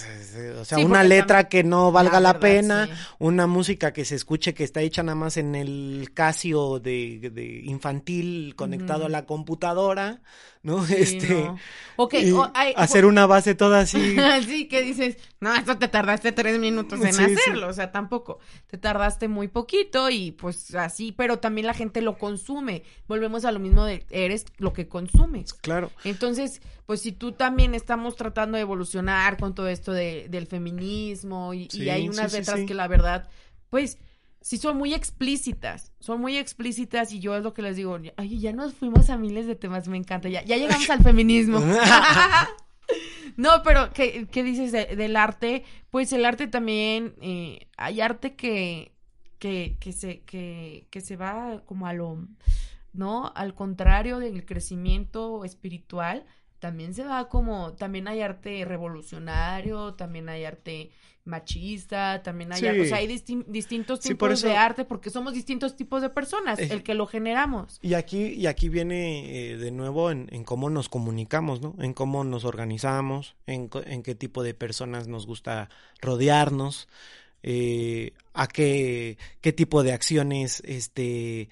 o 0.58 0.64
sea, 0.64 0.78
Sí, 0.78 0.86
una 0.86 1.04
letra 1.04 1.50
que 1.50 1.66
no 1.66 1.92
valga 1.92 2.22
la, 2.22 2.34
verdad, 2.34 2.40
pena, 2.40 2.86
sí. 2.88 2.94
una 3.20 3.46
música 3.46 3.92
que 3.92 4.06
se 4.06 4.16
escuche 4.16 4.54
que 4.54 4.64
está 4.64 4.80
hecha 4.82 5.04
nada 5.04 5.16
más 5.16 5.36
en 5.36 5.54
el 5.54 6.12
Casio 6.14 6.80
de, 6.80 7.30
de 7.34 7.62
infantil 7.66 8.56
conectado 8.56 9.06
a 9.06 9.10
la 9.10 9.26
computadora, 9.26 10.22
¿no? 10.64 10.86
Sí, 10.92 10.96
este, 10.98 11.34
no. 11.34 12.52
Hacer 12.76 13.06
una 13.06 13.26
base 13.28 13.54
toda 13.56 13.82
así. 13.82 14.16
sí, 14.48 14.68
que 14.68 14.82
dices, 14.82 15.18
no, 15.40 15.54
esto 15.54 15.78
te 15.78 15.88
tardaste 15.88 16.32
tres 16.32 16.60
minutos 16.60 17.00
en 17.02 17.14
Sí, 17.14 17.24
sí. 17.26 17.34
hacerlo, 17.34 17.68
o 17.68 17.74
sea, 17.74 17.92
tampoco, 17.92 18.40
te 18.68 18.78
tardaste 18.78 19.28
muy 19.28 19.48
poquito 19.48 20.10
y 20.10 20.32
pues 20.32 20.74
así, 20.76 21.12
pero 21.12 21.40
también 21.40 21.68
la 21.68 21.74
gente 21.74 22.02
lo 22.02 22.18
consume, 22.18 22.84
volvemos 23.08 23.46
a 23.46 23.52
lo 23.52 23.60
mismo 23.60 23.86
de, 23.86 24.06
eres 24.10 24.46
lo 24.58 24.74
que 24.74 24.88
consumes. 24.88 25.54
claro. 25.54 25.92
Entonces, 26.04 26.62
pues 26.86 27.02
si 27.02 27.12
tú 27.12 27.34
también 27.34 27.76
estamos 27.76 28.16
tratando 28.16 28.58
de 28.58 28.62
evolucionar 28.62 29.38
con 29.38 29.54
todo 29.54 29.68
esto 29.68 29.94
de, 29.94 30.28
del 30.30 30.48
feminismo 30.48 31.54
y, 31.54 31.68
hay 31.90 32.10
unas 32.10 32.34
letras 32.34 32.62
que 32.66 32.74
la 32.74 32.88
verdad, 32.88 33.30
pues 33.70 33.98
sí 34.42 34.58
son 34.58 34.78
muy 34.78 34.94
explícitas, 34.94 35.92
son 36.00 36.20
muy 36.20 36.38
explícitas 36.38 37.12
y 37.14 37.20
yo 37.20 37.36
es 37.36 37.44
lo 37.44 37.54
que 37.54 37.62
les 37.62 37.76
digo, 37.76 37.98
ay, 38.18 38.40
ya 38.40 38.52
nos 38.54 38.74
fuimos 38.74 39.10
a 39.10 39.18
miles 39.18 39.46
de 39.48 39.56
temas, 39.56 39.88
me 39.88 39.98
encanta, 39.98 40.30
ya, 40.30 40.44
ya 40.44 40.58
llegamos 40.58 40.90
al 40.90 41.04
feminismo. 41.04 41.60
No, 43.38 43.64
pero 43.64 43.94
¿qué, 43.94 44.28
qué 44.30 44.44
dices 44.44 44.72
de- 44.74 44.96
del 44.98 45.16
arte? 45.16 45.64
Pues 45.90 46.12
el 46.12 46.26
arte 46.26 46.48
también, 46.48 47.16
eh, 47.22 47.68
hay 47.78 48.02
arte 48.02 48.36
que, 48.36 48.92
que, 49.40 49.78
que, 49.80 49.94
se, 49.94 50.20
que, 50.22 50.88
que 50.90 51.00
se 51.02 51.16
va 51.16 51.62
como 51.66 51.88
a 51.88 51.94
lo, 51.94 52.28
¿no? 52.94 53.32
Al 53.34 53.56
contrario 53.56 54.20
del 54.20 54.46
crecimiento 54.46 55.46
espiritual, 55.46 56.26
también 56.62 56.94
se 56.94 57.04
va 57.04 57.28
como, 57.28 57.74
también 57.74 58.08
hay 58.08 58.22
arte 58.22 58.64
revolucionario, 58.66 59.96
también 59.96 60.30
hay 60.30 60.46
arte 60.46 60.92
machista, 61.26 62.22
también 62.24 62.52
hay, 62.54 62.60
Sí. 62.60 62.68
o 62.80 62.86
sea, 62.86 62.98
hay 62.98 63.08
distin- 63.08 63.46
distintos 63.48 64.00
tipos 64.00 64.32
eso- 64.32 64.48
de 64.48 64.56
arte 64.58 64.86
porque 64.86 65.10
somos 65.10 65.34
distintos 65.34 65.76
tipos 65.76 66.02
de 66.02 66.10
personas, 66.10 66.60
Eh, 66.60 66.70
el 66.72 66.84
que 66.84 66.94
lo 66.94 67.06
generamos. 67.08 67.80
Y 67.82 67.96
aquí, 67.96 68.28
y 68.28 68.46
aquí 68.48 68.70
viene 68.70 69.52
eh, 69.52 69.58
de 69.58 69.72
nuevo 69.72 70.12
en, 70.12 70.28
en 70.32 70.44
cómo 70.44 70.70
nos 70.70 70.88
comunicamos, 70.88 71.62
¿no? 71.62 71.76
En 71.80 71.94
cómo 71.94 72.24
nos 72.24 72.46
organizamos, 72.46 73.36
en, 73.48 73.70
en 73.86 74.04
qué 74.04 74.16
tipo 74.16 74.44
de 74.44 74.54
personas 74.54 75.08
nos 75.08 75.26
gusta 75.28 75.70
rodearnos, 76.02 76.88
eh, 77.44 78.14
a 78.34 78.48
qué, 78.48 79.18
qué 79.42 79.52
tipo 79.52 79.82
de 79.84 79.94
acciones 79.94 80.62
este, 80.66 81.50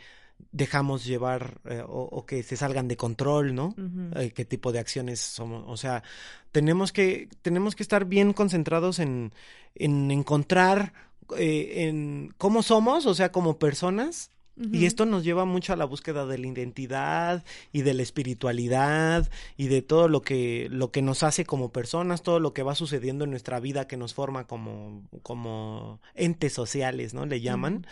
dejamos 0.51 1.05
llevar 1.05 1.61
eh, 1.65 1.83
o, 1.85 2.01
o 2.03 2.25
que 2.25 2.43
se 2.43 2.57
salgan 2.57 2.87
de 2.87 2.97
control, 2.97 3.53
¿no? 3.53 3.75
Eh, 4.15 4.31
qué 4.31 4.45
tipo 4.45 4.71
de 4.71 4.79
acciones 4.79 5.19
somos. 5.19 5.63
O 5.67 5.77
sea, 5.77 6.03
tenemos 6.51 6.91
que, 6.91 7.29
tenemos 7.41 7.75
que 7.75 7.83
estar 7.83 8.05
bien 8.05 8.33
concentrados 8.33 8.99
en, 8.99 9.33
en 9.75 10.11
encontrar 10.11 10.93
eh, 11.37 11.87
en 11.87 12.33
cómo 12.37 12.63
somos, 12.63 13.05
o 13.05 13.13
sea, 13.13 13.31
como 13.31 13.59
personas. 13.59 14.31
Y 14.73 14.87
esto 14.87 15.05
nos 15.05 15.23
lleva 15.23 15.45
mucho 15.45 15.71
a 15.71 15.77
la 15.77 15.85
búsqueda 15.85 16.25
de 16.25 16.37
la 16.37 16.47
identidad 16.47 17.45
y 17.71 17.83
de 17.83 17.93
la 17.93 18.03
espiritualidad 18.03 19.31
y 19.55 19.69
de 19.69 19.81
todo 19.81 20.09
lo 20.09 20.21
que, 20.21 20.67
lo 20.69 20.91
que 20.91 21.01
nos 21.01 21.23
hace 21.23 21.45
como 21.45 21.71
personas, 21.71 22.23
todo 22.23 22.41
lo 22.41 22.53
que 22.53 22.61
va 22.61 22.75
sucediendo 22.75 23.23
en 23.23 23.31
nuestra 23.31 23.61
vida 23.61 23.87
que 23.87 23.95
nos 23.95 24.13
forma 24.13 24.47
como, 24.47 25.07
como 25.23 26.01
entes 26.13 26.51
sociales, 26.51 27.13
¿no? 27.13 27.25
Le 27.25 27.39
llaman. 27.39 27.87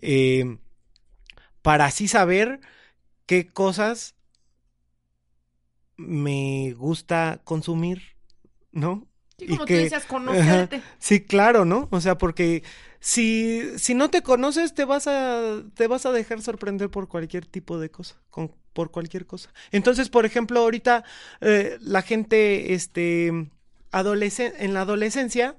Eh, 0.00 0.58
para 1.62 1.86
así 1.86 2.08
saber 2.08 2.60
qué 3.26 3.48
cosas 3.48 4.16
me 5.96 6.72
gusta 6.76 7.40
consumir, 7.44 8.02
¿no? 8.72 9.08
Sí, 9.38 9.46
y 9.46 9.48
como 9.48 9.66
tú 9.66 9.66
que- 9.66 9.82
decías, 9.84 10.06
conocerte. 10.06 10.82
Sí, 10.98 11.20
claro, 11.24 11.64
¿no? 11.64 11.88
O 11.90 12.00
sea, 12.00 12.18
porque 12.18 12.62
si, 13.00 13.62
si 13.78 13.94
no 13.94 14.10
te 14.10 14.22
conoces, 14.22 14.74
te 14.74 14.84
vas 14.84 15.06
a, 15.08 15.62
te 15.74 15.86
vas 15.88 16.06
a 16.06 16.12
dejar 16.12 16.42
sorprender 16.42 16.90
por 16.90 17.08
cualquier 17.08 17.46
tipo 17.46 17.78
de 17.78 17.90
cosa, 17.90 18.16
con, 18.30 18.52
por 18.72 18.90
cualquier 18.90 19.26
cosa. 19.26 19.52
Entonces, 19.72 20.08
por 20.10 20.26
ejemplo, 20.26 20.60
ahorita 20.60 21.04
eh, 21.40 21.78
la 21.80 22.02
gente, 22.02 22.74
este, 22.74 23.32
en 24.58 24.74
la 24.74 24.82
adolescencia, 24.82 25.56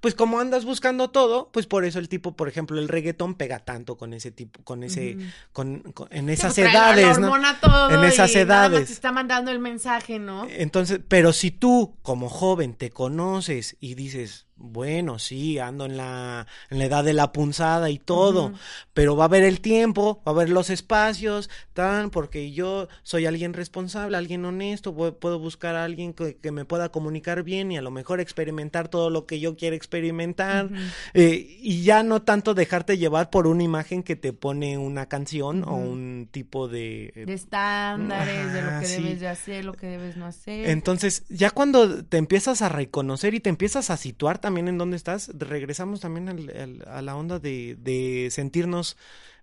pues 0.00 0.14
como 0.14 0.40
andas 0.40 0.64
buscando 0.64 1.10
todo, 1.10 1.50
pues 1.52 1.66
por 1.66 1.84
eso 1.84 1.98
el 1.98 2.08
tipo, 2.08 2.36
por 2.36 2.48
ejemplo, 2.48 2.78
el 2.78 2.88
reggaetón 2.88 3.34
pega 3.36 3.60
tanto 3.60 3.96
con 3.96 4.12
ese 4.14 4.30
tipo, 4.30 4.62
con 4.64 4.82
ese, 4.82 5.16
con, 5.52 5.80
con- 5.92 6.08
en 6.10 6.28
esas 6.28 6.54
pues, 6.54 6.70
trae 6.70 6.74
la- 6.74 6.80
la 6.96 7.00
edades, 7.00 7.18
¿no? 7.18 7.32
todo 7.60 7.90
En 7.90 8.04
esas 8.04 8.30
y 8.32 8.34
nada 8.44 8.62
más 8.62 8.70
edades. 8.72 8.86
te 8.88 8.92
está 8.92 9.12
mandando 9.12 9.50
el 9.50 9.58
mensaje, 9.60 10.18
¿no? 10.18 10.46
Entonces, 10.50 11.00
pero 11.08 11.32
si 11.32 11.50
tú 11.50 11.96
como 12.02 12.28
joven 12.28 12.74
te 12.74 12.90
conoces 12.90 13.76
y 13.80 13.94
dices, 13.94 14.46
bueno, 14.60 15.18
sí, 15.18 15.58
ando 15.58 15.84
en 15.86 15.96
la, 15.96 16.46
en 16.68 16.78
la 16.80 16.84
edad 16.86 17.04
de 17.04 17.12
la 17.12 17.32
punzada 17.32 17.90
y 17.90 17.98
todo, 17.98 18.52
pero 18.92 19.16
va 19.16 19.24
a 19.24 19.26
haber 19.26 19.44
el 19.44 19.60
tiempo, 19.60 20.20
va 20.26 20.32
a 20.32 20.34
haber 20.34 20.50
los 20.50 20.68
espacios, 20.68 21.48
tan, 21.72 22.10
porque 22.10 22.50
yo 22.52 22.88
soy 23.04 23.26
alguien 23.26 23.52
responsable, 23.52 24.16
alguien 24.16 24.44
honesto, 24.44 24.94
pu- 24.94 25.16
puedo 25.16 25.38
buscar 25.38 25.76
a 25.76 25.84
alguien 25.84 26.12
que, 26.12 26.36
que 26.36 26.50
me 26.50 26.64
pueda 26.64 26.90
comunicar 26.90 27.44
bien 27.44 27.70
y 27.70 27.76
a 27.78 27.82
lo 27.82 27.90
mejor 27.92 28.20
experimentar 28.20 28.88
todo 28.88 29.10
lo 29.10 29.26
que 29.26 29.38
yo 29.40 29.56
quiero 29.56 29.76
experimentar, 29.76 30.70
eh, 31.14 31.56
y 31.60 31.82
ya 31.82 32.02
no 32.02 32.22
tanto 32.22 32.54
dejarte 32.54 32.98
llevar 32.98 33.30
por 33.30 33.46
una 33.46 33.62
imagen 33.62 34.02
que 34.02 34.16
te 34.16 34.32
pone 34.32 34.76
una 34.76 35.06
canción 35.06 35.62
o 35.64 35.76
un 35.76 36.28
tipo 36.30 36.66
de... 36.68 37.12
De 37.14 37.32
estándares, 37.32 38.52
de 38.52 38.62
lo 38.62 38.80
que 38.80 38.86
sí. 38.86 39.02
debes 39.02 39.20
de 39.20 39.28
hacer, 39.28 39.64
lo 39.64 39.74
que 39.74 39.86
debes 39.86 40.16
no 40.16 40.26
hacer. 40.26 40.68
Entonces, 40.68 41.24
ya 41.28 41.50
cuando 41.50 42.04
te 42.04 42.16
empiezas 42.16 42.62
a 42.62 42.68
reconocer 42.68 43.34
y 43.34 43.40
te 43.40 43.50
empiezas 43.50 43.90
a 43.90 43.96
situar 43.96 44.38
también 44.48 44.68
en 44.68 44.78
dónde 44.78 44.96
estás, 44.96 45.30
regresamos 45.38 46.00
también 46.00 46.28
al- 46.28 46.50
al- 46.56 46.84
a 46.88 47.02
la 47.02 47.14
onda 47.16 47.38
de, 47.38 47.76
de 47.78 48.28
sentirnos, 48.30 48.96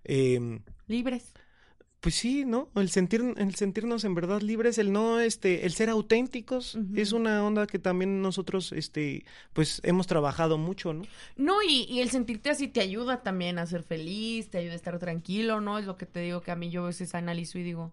eh, 0.04 0.60
Libres. 0.88 1.32
pues 2.00 2.14
sí, 2.14 2.44
¿no? 2.44 2.68
El 2.76 2.88
sentir, 2.90 3.20
el 3.36 3.54
sentirnos 3.56 4.04
en 4.04 4.14
verdad 4.14 4.40
libres, 4.40 4.78
el 4.78 4.92
no, 4.92 5.18
este, 5.18 5.66
el 5.66 5.72
ser 5.72 5.88
auténticos, 5.90 6.78
es 6.94 7.12
una 7.12 7.42
onda 7.44 7.66
que 7.66 7.78
también 7.80 8.22
nosotros, 8.22 8.70
este, 8.72 9.24
pues 9.52 9.80
hemos 9.82 10.06
trabajado 10.06 10.56
mucho, 10.58 10.92
¿no? 10.92 11.02
No, 11.36 11.62
y, 11.62 11.86
y 11.88 12.00
el 12.00 12.10
sentirte 12.10 12.50
así 12.50 12.68
te 12.68 12.80
ayuda 12.80 13.22
también 13.24 13.58
a 13.58 13.66
ser 13.66 13.82
feliz, 13.82 14.50
te 14.50 14.58
ayuda 14.58 14.74
a 14.74 14.76
estar 14.76 14.98
tranquilo, 15.00 15.60
¿no? 15.60 15.78
Es 15.80 15.86
lo 15.86 15.96
que 15.96 16.06
te 16.06 16.20
digo 16.20 16.42
que 16.42 16.52
a 16.52 16.56
mí 16.56 16.70
yo 16.70 16.84
a 16.84 16.86
veces 16.88 17.14
analizo 17.14 17.58
y 17.58 17.64
digo, 17.64 17.92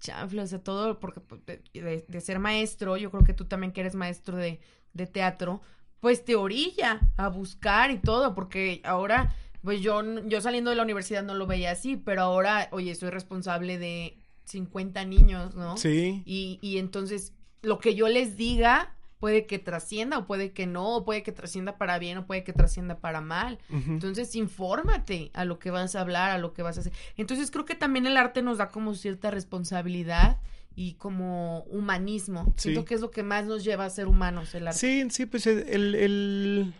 chanfle, 0.00 0.42
o 0.42 0.46
sea, 0.46 0.58
todo, 0.58 0.98
porque 0.98 1.20
pues, 1.20 1.40
de, 1.46 1.62
de- 1.74 2.04
de 2.08 2.20
ser 2.20 2.38
maestro, 2.40 2.96
yo 2.96 3.10
creo 3.10 3.22
que 3.24 3.34
tú 3.34 3.44
también 3.44 3.72
que 3.72 3.80
eres 3.82 3.94
maestro 3.94 4.36
de, 4.36 4.58
de 4.92 5.06
teatro, 5.06 5.60
pues 6.00 6.24
te 6.24 6.36
orilla 6.36 7.00
a 7.16 7.28
buscar 7.28 7.90
y 7.90 7.98
todo, 7.98 8.34
porque 8.34 8.80
ahora, 8.84 9.34
pues 9.62 9.80
yo, 9.80 10.02
yo 10.26 10.40
saliendo 10.40 10.70
de 10.70 10.76
la 10.76 10.82
universidad 10.82 11.22
no 11.22 11.34
lo 11.34 11.46
veía 11.46 11.72
así, 11.72 11.96
pero 11.96 12.22
ahora, 12.22 12.68
oye, 12.70 12.94
soy 12.94 13.10
responsable 13.10 13.78
de 13.78 14.18
50 14.44 15.04
niños, 15.04 15.54
¿no? 15.54 15.76
Sí. 15.76 16.22
Y, 16.24 16.58
y 16.62 16.78
entonces 16.78 17.32
lo 17.62 17.78
que 17.78 17.94
yo 17.94 18.08
les 18.08 18.36
diga 18.36 18.96
puede 19.18 19.46
que 19.46 19.58
trascienda 19.58 20.18
o 20.18 20.26
puede 20.26 20.52
que 20.52 20.66
no, 20.66 20.96
o 20.96 21.04
puede 21.04 21.22
que 21.22 21.32
trascienda 21.32 21.78
para 21.78 21.98
bien 21.98 22.18
o 22.18 22.26
puede 22.26 22.44
que 22.44 22.52
trascienda 22.52 22.98
para 22.98 23.20
mal. 23.20 23.58
Entonces, 23.70 24.34
infórmate 24.36 25.30
a 25.34 25.44
lo 25.44 25.58
que 25.58 25.70
vas 25.70 25.96
a 25.96 26.00
hablar, 26.00 26.30
a 26.30 26.38
lo 26.38 26.52
que 26.52 26.62
vas 26.62 26.76
a 26.76 26.80
hacer. 26.80 26.92
Entonces, 27.16 27.50
creo 27.50 27.64
que 27.64 27.74
también 27.74 28.06
el 28.06 28.16
arte 28.16 28.42
nos 28.42 28.58
da 28.58 28.68
como 28.68 28.94
cierta 28.94 29.30
responsabilidad 29.30 30.38
y 30.76 30.94
como 30.94 31.62
humanismo. 31.64 32.44
Sí. 32.56 32.64
Siento 32.70 32.84
que 32.84 32.94
es 32.94 33.00
lo 33.00 33.10
que 33.10 33.22
más 33.24 33.46
nos 33.46 33.64
lleva 33.64 33.86
a 33.86 33.90
ser 33.90 34.06
humanos 34.06 34.54
el 34.54 34.68
arte. 34.68 34.78
Sí, 34.78 35.04
sí, 35.10 35.26
pues 35.26 35.46
el, 35.48 35.94
el- 35.96 36.74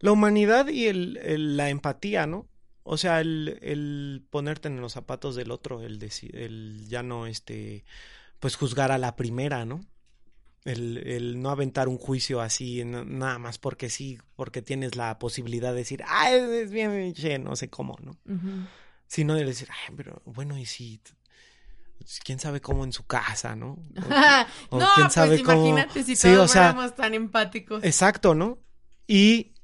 la 0.00 0.12
humanidad 0.12 0.68
y 0.68 0.86
el, 0.86 1.16
el- 1.18 1.56
la 1.56 1.68
empatía, 1.70 2.26
¿no? 2.26 2.46
O 2.84 2.96
sea, 2.96 3.20
el, 3.20 3.58
el 3.60 4.24
ponerte 4.30 4.68
en 4.68 4.80
los 4.80 4.92
zapatos 4.92 5.34
del 5.34 5.50
otro, 5.50 5.82
el 5.82 5.98
decir, 5.98 6.34
el 6.36 6.86
ya 6.88 7.02
no, 7.02 7.26
este, 7.26 7.84
pues 8.40 8.56
juzgar 8.56 8.92
a 8.92 8.98
la 8.98 9.16
primera, 9.16 9.64
¿no? 9.66 9.80
El, 10.64 10.98
el 10.98 11.40
no 11.42 11.50
aventar 11.50 11.88
un 11.88 11.98
juicio 11.98 12.40
así, 12.40 12.84
na- 12.84 13.04
nada 13.04 13.38
más 13.38 13.58
porque 13.58 13.90
sí, 13.90 14.18
porque 14.36 14.62
tienes 14.62 14.96
la 14.96 15.18
posibilidad 15.18 15.72
de 15.72 15.78
decir, 15.78 16.02
ah, 16.06 16.30
es, 16.30 16.70
bien, 16.70 17.12
che, 17.14 17.38
no 17.38 17.56
sé 17.56 17.68
cómo, 17.68 17.96
¿no? 18.02 18.16
Sino 19.06 19.34
de 19.34 19.44
decir, 19.44 19.68
ay, 19.70 19.94
pero 19.96 20.22
bueno, 20.24 20.56
y 20.58 20.64
si, 20.66 21.00
quién 22.24 22.38
sabe 22.38 22.60
cómo 22.60 22.84
en 22.84 22.92
su 22.92 23.06
casa, 23.06 23.56
¿no? 23.56 23.72
O- 23.72 23.78
o 24.76 24.78
no, 24.78 24.86
quién 24.94 25.10
pues 25.28 25.42
cómo- 25.42 25.68
imagínate 25.68 26.02
si 26.04 26.16
Sí, 26.16 26.28
todos 26.32 26.50
o 26.50 26.52
sea, 26.52 26.92
tan 26.96 27.14
empáticos. 27.14 27.84
Exacto, 27.84 28.34
¿no? 28.34 28.58
Y 29.06 29.54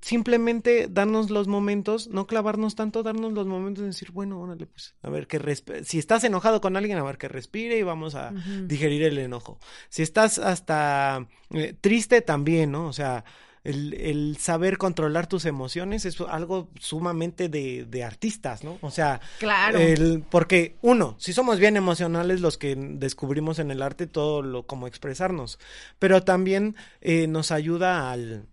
simplemente 0.00 0.86
darnos 0.90 1.30
los 1.30 1.48
momentos, 1.48 2.08
no 2.08 2.26
clavarnos 2.26 2.74
tanto, 2.74 3.02
darnos 3.02 3.32
los 3.32 3.46
momentos 3.46 3.80
de 3.82 3.88
decir, 3.88 4.10
bueno, 4.10 4.38
órale, 4.38 4.66
pues, 4.66 4.94
a 5.02 5.08
ver 5.08 5.26
que 5.26 5.40
si 5.84 5.98
estás 5.98 6.24
enojado 6.24 6.60
con 6.60 6.76
alguien, 6.76 6.98
a 6.98 7.02
ver 7.02 7.16
que 7.16 7.26
respire 7.28 7.78
y 7.78 7.82
vamos 7.82 8.14
a 8.14 8.32
digerir 8.66 9.02
el 9.02 9.16
enojo. 9.18 9.58
Si 9.88 10.02
estás 10.02 10.38
hasta 10.38 11.26
eh, 11.50 11.74
triste 11.80 12.20
también, 12.20 12.72
¿no? 12.72 12.86
O 12.86 12.92
sea, 12.92 13.24
el, 13.64 13.94
el 13.94 14.36
saber 14.38 14.76
controlar 14.78 15.26
tus 15.26 15.46
emociones 15.46 16.04
es 16.04 16.20
algo 16.20 16.68
sumamente 16.78 17.48
de, 17.48 17.86
de 17.86 18.04
artistas, 18.04 18.62
¿no? 18.62 18.78
O 18.82 18.90
sea, 18.90 19.20
Claro. 19.38 19.78
el, 19.78 20.22
porque 20.30 20.76
uno, 20.82 21.16
si 21.18 21.32
somos 21.32 21.58
bien 21.58 21.76
emocionales 21.76 22.40
los 22.42 22.58
que 22.58 22.76
descubrimos 22.76 23.58
en 23.58 23.70
el 23.70 23.80
arte 23.82 24.06
todo 24.06 24.42
lo 24.42 24.66
como 24.66 24.86
expresarnos, 24.86 25.58
pero 25.98 26.22
también 26.22 26.76
eh, 27.00 27.26
nos 27.26 27.50
ayuda 27.50 28.12
al 28.12 28.46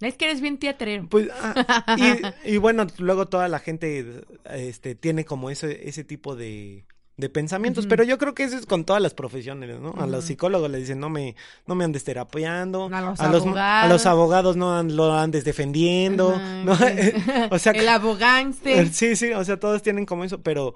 Es 0.00 0.16
que 0.16 0.24
eres 0.24 0.40
bien 0.40 0.58
teatrero. 0.58 1.06
pues 1.08 1.28
ah, 1.32 1.96
y, 2.44 2.50
y 2.54 2.56
bueno 2.56 2.86
luego 2.98 3.28
toda 3.28 3.48
la 3.48 3.58
gente 3.60 4.22
este 4.50 4.94
tiene 4.94 5.24
como 5.24 5.50
ese 5.50 5.88
ese 5.88 6.04
tipo 6.04 6.34
de 6.36 6.84
de 7.20 7.28
pensamientos, 7.28 7.86
pero 7.86 8.02
yo 8.04 8.18
creo 8.18 8.34
que 8.34 8.44
eso 8.44 8.56
es 8.56 8.66
con 8.66 8.84
todas 8.84 9.00
las 9.02 9.14
profesiones, 9.14 9.78
¿no? 9.80 9.94
A 9.98 10.06
los 10.06 10.24
psicólogos 10.24 10.70
les 10.70 10.80
dicen, 10.80 10.98
no 11.00 11.08
me, 11.10 11.36
no 11.66 11.74
me 11.74 11.84
andes 11.84 12.02
terapeando, 12.04 12.90
A 12.92 13.00
los 13.02 13.20
a 13.20 13.28
los, 13.28 13.42
a 13.42 13.46
los 13.88 14.06
abogados. 14.06 14.06
abogados 14.06 14.56
no 14.56 14.76
an- 14.76 14.96
lo 14.96 15.12
andes 15.12 15.44
defendiendo, 15.44 16.36
¿no? 16.64 16.72
o 17.50 17.58
sea, 17.58 17.72
el 17.72 17.88
abogánster. 17.88 18.88
sí, 18.92 19.14
sí, 19.16 19.32
o 19.32 19.44
sea, 19.44 19.58
todos 19.60 19.82
tienen 19.82 20.06
como 20.06 20.24
eso, 20.24 20.42
pero 20.42 20.74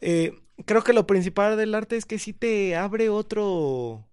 eh, 0.00 0.32
creo 0.64 0.82
que 0.82 0.92
lo 0.92 1.06
principal 1.06 1.56
del 1.56 1.74
arte 1.74 1.96
es 1.96 2.06
que 2.06 2.18
sí 2.18 2.32
te 2.32 2.76
abre 2.76 3.08
otro, 3.08 4.04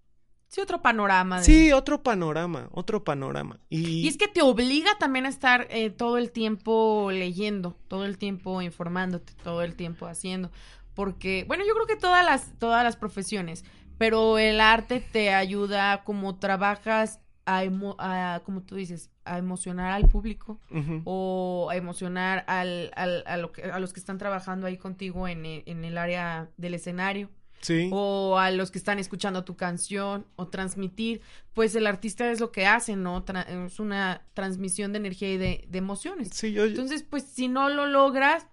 Sí, 0.48 0.60
otro 0.60 0.82
panorama. 0.82 1.38
de- 1.38 1.44
sí, 1.44 1.72
otro 1.72 2.02
panorama, 2.02 2.68
otro 2.72 3.02
panorama. 3.04 3.58
Y, 3.70 4.00
Y 4.00 4.08
es 4.08 4.18
que 4.18 4.28
te 4.28 4.42
obliga 4.42 4.90
también 4.98 5.24
a 5.24 5.30
estar 5.30 5.66
eh, 5.70 5.88
todo 5.88 6.18
el 6.18 6.30
tiempo 6.30 7.08
leyendo, 7.10 7.74
todo 7.88 8.04
el 8.04 8.18
tiempo 8.18 8.60
informándote, 8.60 9.32
todo 9.42 9.62
el 9.62 9.74
tiempo 9.76 10.06
haciendo. 10.06 10.50
Porque, 10.94 11.44
bueno, 11.48 11.64
yo 11.66 11.74
creo 11.74 11.86
que 11.86 11.96
todas 11.96 12.24
las, 12.24 12.58
todas 12.58 12.84
las 12.84 12.96
profesiones, 12.96 13.64
pero 13.98 14.38
el 14.38 14.60
arte 14.60 15.00
te 15.00 15.32
ayuda 15.32 16.02
como 16.04 16.38
trabajas 16.38 17.20
a, 17.46 17.64
emo- 17.64 17.96
a, 17.98 18.40
como 18.44 18.62
tú 18.62 18.76
dices, 18.76 19.10
a 19.24 19.38
emocionar 19.38 19.92
al 19.92 20.08
público 20.08 20.60
o 21.04 21.68
a 21.70 21.76
emocionar 21.76 22.44
al, 22.46 22.90
al- 22.94 23.24
a, 23.26 23.36
lo 23.36 23.52
que- 23.52 23.64
a 23.64 23.78
los 23.80 23.92
que 23.92 24.00
están 24.00 24.18
trabajando 24.18 24.66
ahí 24.66 24.76
contigo 24.76 25.26
en 25.28 25.44
el, 25.46 25.62
en 25.66 25.84
el 25.84 25.98
área 25.98 26.50
del 26.56 26.74
escenario 26.74 27.30
sí, 27.60 27.88
o 27.92 28.38
a 28.38 28.50
los 28.50 28.70
que 28.70 28.78
están 28.78 28.98
escuchando 28.98 29.44
tu 29.44 29.56
canción 29.56 30.26
o 30.36 30.48
transmitir, 30.48 31.20
pues 31.54 31.74
el 31.74 31.86
artista 31.86 32.30
es 32.30 32.40
lo 32.40 32.50
que 32.52 32.66
hace, 32.66 32.96
¿no? 32.96 33.24
Tra- 33.24 33.46
es 33.66 33.78
una 33.80 34.22
transmisión 34.34 34.92
de 34.92 34.98
energía 34.98 35.32
y 35.32 35.36
de, 35.38 35.64
de 35.68 35.78
emociones. 35.78 36.30
sí, 36.32 36.52
yo, 36.52 36.64
Entonces, 36.64 37.02
pues 37.02 37.24
si 37.24 37.48
no 37.48 37.68
lo 37.68 37.86
logras, 37.86 38.46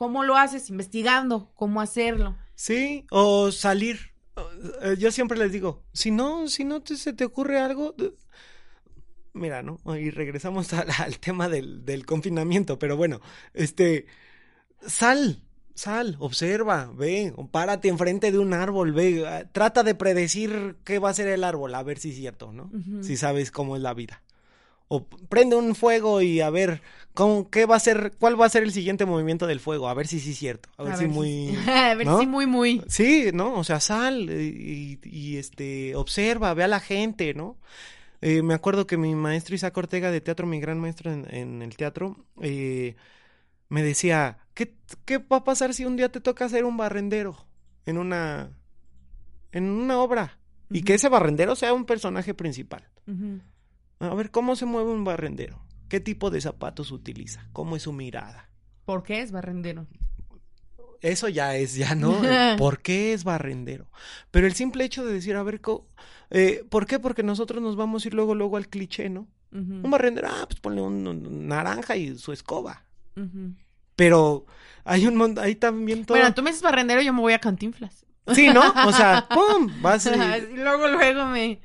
¿cómo 0.00 0.24
lo 0.24 0.34
haces? 0.38 0.70
Investigando 0.70 1.52
cómo 1.54 1.82
hacerlo. 1.82 2.34
Sí, 2.54 3.04
o 3.10 3.52
salir. 3.52 3.98
Eh, 4.80 4.96
Yo 4.98 5.10
siempre 5.12 5.36
les 5.36 5.52
digo, 5.52 5.84
si 5.92 6.10
no, 6.10 6.48
si 6.48 6.64
no 6.64 6.80
te- 6.80 6.96
se 6.96 7.12
te 7.12 7.26
ocurre 7.26 7.60
algo, 7.60 7.94
mira, 9.34 9.62
¿no? 9.62 9.78
Y 9.98 10.08
regresamos 10.10 10.72
al, 10.72 10.88
al 10.90 11.18
tema 11.18 11.50
del, 11.50 11.84
del 11.84 12.06
confinamiento, 12.06 12.78
pero 12.78 12.96
bueno, 12.96 13.20
este, 13.52 14.06
sal, 14.86 15.42
sal, 15.74 16.16
observa, 16.18 16.90
ve, 16.94 17.34
párate 17.50 17.88
enfrente 17.88 18.32
de 18.32 18.38
un 18.38 18.54
árbol, 18.54 18.92
ve, 18.92 19.22
eh, 19.26 19.46
trata 19.52 19.82
de 19.82 19.94
predecir 19.94 20.76
qué 20.84 20.98
va 20.98 21.10
a 21.10 21.14
ser 21.14 21.28
el 21.28 21.44
árbol, 21.44 21.74
a 21.74 21.82
ver 21.82 21.98
si 21.98 22.08
es 22.12 22.16
cierto, 22.16 22.54
¿no? 22.54 22.70
Si 23.02 23.18
sabes 23.18 23.50
cómo 23.50 23.76
es 23.76 23.82
la 23.82 23.92
vida. 23.92 24.22
O 24.92 25.04
prende 25.04 25.54
un 25.54 25.76
fuego 25.76 26.20
y 26.20 26.40
a 26.40 26.50
ver 26.50 26.82
cómo, 27.14 27.48
qué 27.48 27.64
va 27.64 27.76
a 27.76 27.80
ser, 27.80 28.12
cuál 28.18 28.40
va 28.40 28.46
a 28.46 28.50
ser 28.50 28.64
el 28.64 28.72
siguiente 28.72 29.06
movimiento 29.06 29.46
del 29.46 29.60
fuego, 29.60 29.88
a 29.88 29.94
ver 29.94 30.08
si 30.08 30.18
sí 30.18 30.32
es 30.32 30.38
cierto, 30.38 30.68
a 30.76 30.82
ver, 30.82 30.96
si 30.96 31.06
muy... 31.06 31.56
a 31.68 31.94
ver 31.94 32.08
¿no? 32.08 32.18
si 32.18 32.26
muy, 32.26 32.46
muy. 32.46 32.82
Sí, 32.88 33.30
¿no? 33.32 33.54
O 33.54 33.62
sea, 33.62 33.78
sal 33.78 34.28
y, 34.28 34.98
y, 35.04 35.36
este, 35.36 35.94
observa, 35.94 36.54
ve 36.54 36.64
a 36.64 36.68
la 36.68 36.80
gente, 36.80 37.34
¿no? 37.34 37.56
Eh, 38.20 38.42
me 38.42 38.52
acuerdo 38.52 38.88
que 38.88 38.96
mi 38.96 39.14
maestro 39.14 39.54
Isaac 39.54 39.76
Ortega 39.76 40.10
de 40.10 40.20
teatro, 40.20 40.44
mi 40.44 40.58
gran 40.58 40.80
maestro 40.80 41.12
en, 41.12 41.32
en 41.32 41.62
el 41.62 41.76
teatro, 41.76 42.16
eh, 42.42 42.96
me 43.68 43.84
decía, 43.84 44.38
¿qué, 44.54 44.74
¿qué 45.04 45.18
va 45.18 45.36
a 45.36 45.44
pasar 45.44 45.72
si 45.72 45.84
un 45.84 45.96
día 45.96 46.10
te 46.10 46.20
toca 46.20 46.48
ser 46.48 46.64
un 46.64 46.76
barrendero 46.76 47.36
en 47.86 47.96
una, 47.96 48.50
en 49.52 49.64
una 49.70 50.00
obra? 50.00 50.38
Y 50.68 50.82
que 50.82 50.94
ese 50.94 51.08
barrendero 51.08 51.56
sea 51.56 51.72
un 51.72 51.84
personaje 51.84 52.34
principal. 52.34 52.88
A 54.00 54.14
ver, 54.14 54.30
¿cómo 54.30 54.56
se 54.56 54.66
mueve 54.66 54.90
un 54.90 55.04
barrendero? 55.04 55.62
¿Qué 55.88 56.00
tipo 56.00 56.30
de 56.30 56.40
zapatos 56.40 56.90
utiliza? 56.90 57.46
¿Cómo 57.52 57.76
es 57.76 57.82
su 57.82 57.92
mirada? 57.92 58.48
¿Por 58.84 59.02
qué 59.02 59.20
es 59.20 59.30
barrendero? 59.30 59.86
Eso 61.02 61.28
ya 61.28 61.56
es, 61.56 61.74
ya 61.74 61.94
no. 61.94 62.14
¿Por 62.58 62.80
qué 62.80 63.12
es 63.12 63.24
barrendero? 63.24 63.90
Pero 64.30 64.46
el 64.46 64.54
simple 64.54 64.84
hecho 64.84 65.04
de 65.04 65.12
decir, 65.12 65.36
a 65.36 65.42
ver, 65.42 65.60
eh, 66.30 66.64
¿por 66.68 66.86
qué? 66.86 66.98
Porque 66.98 67.22
nosotros 67.22 67.62
nos 67.62 67.76
vamos 67.76 68.04
a 68.04 68.08
ir 68.08 68.14
luego, 68.14 68.34
luego 68.34 68.56
al 68.56 68.68
cliché, 68.68 69.10
¿no? 69.10 69.28
Un 69.52 69.90
barrendero, 69.90 70.28
ah, 70.30 70.44
pues 70.46 70.60
ponle 70.60 70.80
un, 70.80 71.06
un 71.06 71.48
naranja 71.48 71.96
y 71.96 72.16
su 72.16 72.32
escoba. 72.32 72.84
Pero 73.96 74.46
hay 74.84 75.06
un 75.06 75.16
montón, 75.16 75.44
hay 75.44 75.56
también 75.56 76.04
todo. 76.04 76.16
Bueno, 76.16 76.32
tú 76.32 76.42
me 76.42 76.50
dices 76.50 76.62
barrendero, 76.62 77.02
yo 77.02 77.12
me 77.12 77.20
voy 77.20 77.32
a 77.32 77.38
Cantinflas. 77.40 78.06
Sí, 78.32 78.48
¿no? 78.48 78.62
O 78.86 78.92
sea, 78.92 79.26
¡pum! 79.34 79.70
Vas 79.82 80.06
Y 80.52 80.56
luego, 80.56 80.88
luego 80.88 81.26
me... 81.26 81.60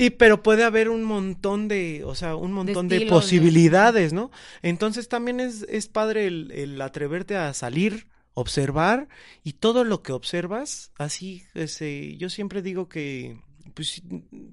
y 0.00 0.08
pero 0.08 0.42
puede 0.42 0.64
haber 0.64 0.88
un 0.88 1.04
montón 1.04 1.68
de, 1.68 2.04
o 2.06 2.14
sea, 2.14 2.34
un 2.34 2.52
montón 2.52 2.88
de, 2.88 2.96
estilos, 2.96 3.10
de- 3.10 3.20
posibilidades, 3.20 4.14
¿no? 4.14 4.30
Entonces 4.62 5.08
también 5.08 5.40
es, 5.40 5.66
es 5.68 5.88
padre 5.88 6.26
el, 6.26 6.50
el 6.52 6.80
atreverte 6.80 7.36
a 7.36 7.52
salir, 7.52 8.06
observar, 8.32 9.08
y 9.44 9.52
todo 9.54 9.84
lo 9.84 10.02
que 10.02 10.12
observas, 10.12 10.90
así, 10.96 11.44
ese, 11.52 12.16
yo 12.16 12.30
siempre 12.30 12.62
digo 12.62 12.88
que, 12.88 13.36
pues 13.70 13.88
sí, 13.88 14.02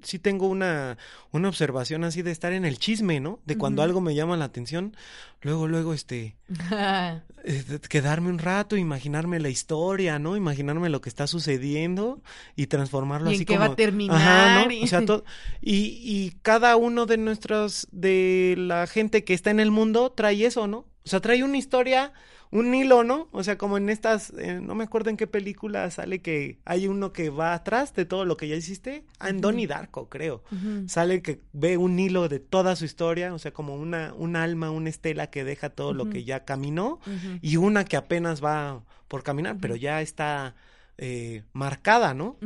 sí 0.03 0.19
tengo 0.19 0.47
una, 0.47 0.97
una 1.31 1.47
observación 1.49 2.03
así 2.03 2.21
de 2.21 2.31
estar 2.31 2.53
en 2.53 2.65
el 2.65 2.79
chisme, 2.79 3.19
¿no? 3.19 3.39
De 3.45 3.57
cuando 3.57 3.81
algo 3.81 4.01
me 4.01 4.15
llama 4.15 4.37
la 4.37 4.45
atención, 4.45 4.95
luego, 5.41 5.67
luego, 5.67 5.93
este, 5.93 6.35
eh, 7.43 7.79
quedarme 7.89 8.29
un 8.29 8.39
rato, 8.39 8.77
imaginarme 8.77 9.39
la 9.39 9.49
historia, 9.49 10.19
¿no? 10.19 10.35
Imaginarme 10.37 10.89
lo 10.89 11.01
que 11.01 11.09
está 11.09 11.27
sucediendo 11.27 12.21
y 12.55 12.67
transformarlo 12.67 13.29
¿Y 13.29 13.33
en 13.33 13.37
así 13.37 13.45
qué 13.45 13.55
como 13.55 13.67
va 13.67 13.73
a 13.73 13.75
terminar? 13.75 14.17
Ajá, 14.17 14.65
¿no? 14.65 14.71
Y- 14.71 14.83
O 14.83 14.87
sea, 14.87 15.05
todo 15.05 15.23
y, 15.61 16.01
y 16.03 16.31
cada 16.41 16.75
uno 16.75 17.05
de 17.05 17.17
nuestros 17.17 17.87
de 17.91 18.55
la 18.57 18.87
gente 18.87 19.23
que 19.23 19.33
está 19.33 19.51
en 19.51 19.59
el 19.59 19.71
mundo 19.71 20.11
trae 20.11 20.45
eso, 20.45 20.67
¿no? 20.67 20.79
O 20.79 21.09
sea, 21.09 21.19
trae 21.21 21.43
una 21.43 21.57
historia, 21.57 22.11
un 22.51 22.73
hilo, 22.73 23.03
¿no? 23.03 23.27
O 23.31 23.43
sea, 23.43 23.57
como 23.57 23.77
en 23.77 23.89
estas 23.89 24.31
eh, 24.37 24.59
no 24.61 24.75
me 24.75 24.83
acuerdo 24.83 25.09
en 25.09 25.17
qué 25.17 25.27
película 25.27 25.89
sale 25.91 26.21
que 26.21 26.59
hay 26.65 26.87
uno 26.87 27.11
que 27.11 27.29
va 27.29 27.53
atrás 27.53 27.93
de 27.93 28.05
todo 28.05 28.25
lo 28.25 28.37
que 28.37 28.47
ya 28.47 28.55
hiciste. 28.55 29.03
Donnie 29.41 29.67
Darko, 29.67 30.09
creo. 30.09 30.43
Sale 30.87 31.21
que 31.21 31.41
ve 31.53 31.77
un 31.77 31.99
hilo 31.99 32.29
de 32.29 32.39
toda 32.39 32.75
su 32.75 32.85
historia, 32.85 33.33
o 33.33 33.39
sea, 33.39 33.51
como 33.51 33.75
una 33.75 34.13
un 34.13 34.35
alma, 34.35 34.71
una 34.71 34.89
estela 34.89 35.27
que 35.27 35.43
deja 35.43 35.69
todo 35.69 35.93
lo 35.93 36.09
que 36.09 36.23
ya 36.23 36.45
caminó 36.45 36.99
y 37.41 37.57
una 37.57 37.85
que 37.85 37.97
apenas 37.97 38.43
va 38.43 38.83
por 39.07 39.23
caminar, 39.23 39.57
pero 39.59 39.75
ya 39.75 40.01
está 40.01 40.55
eh, 40.97 41.43
marcada, 41.53 42.13
¿no? 42.13 42.37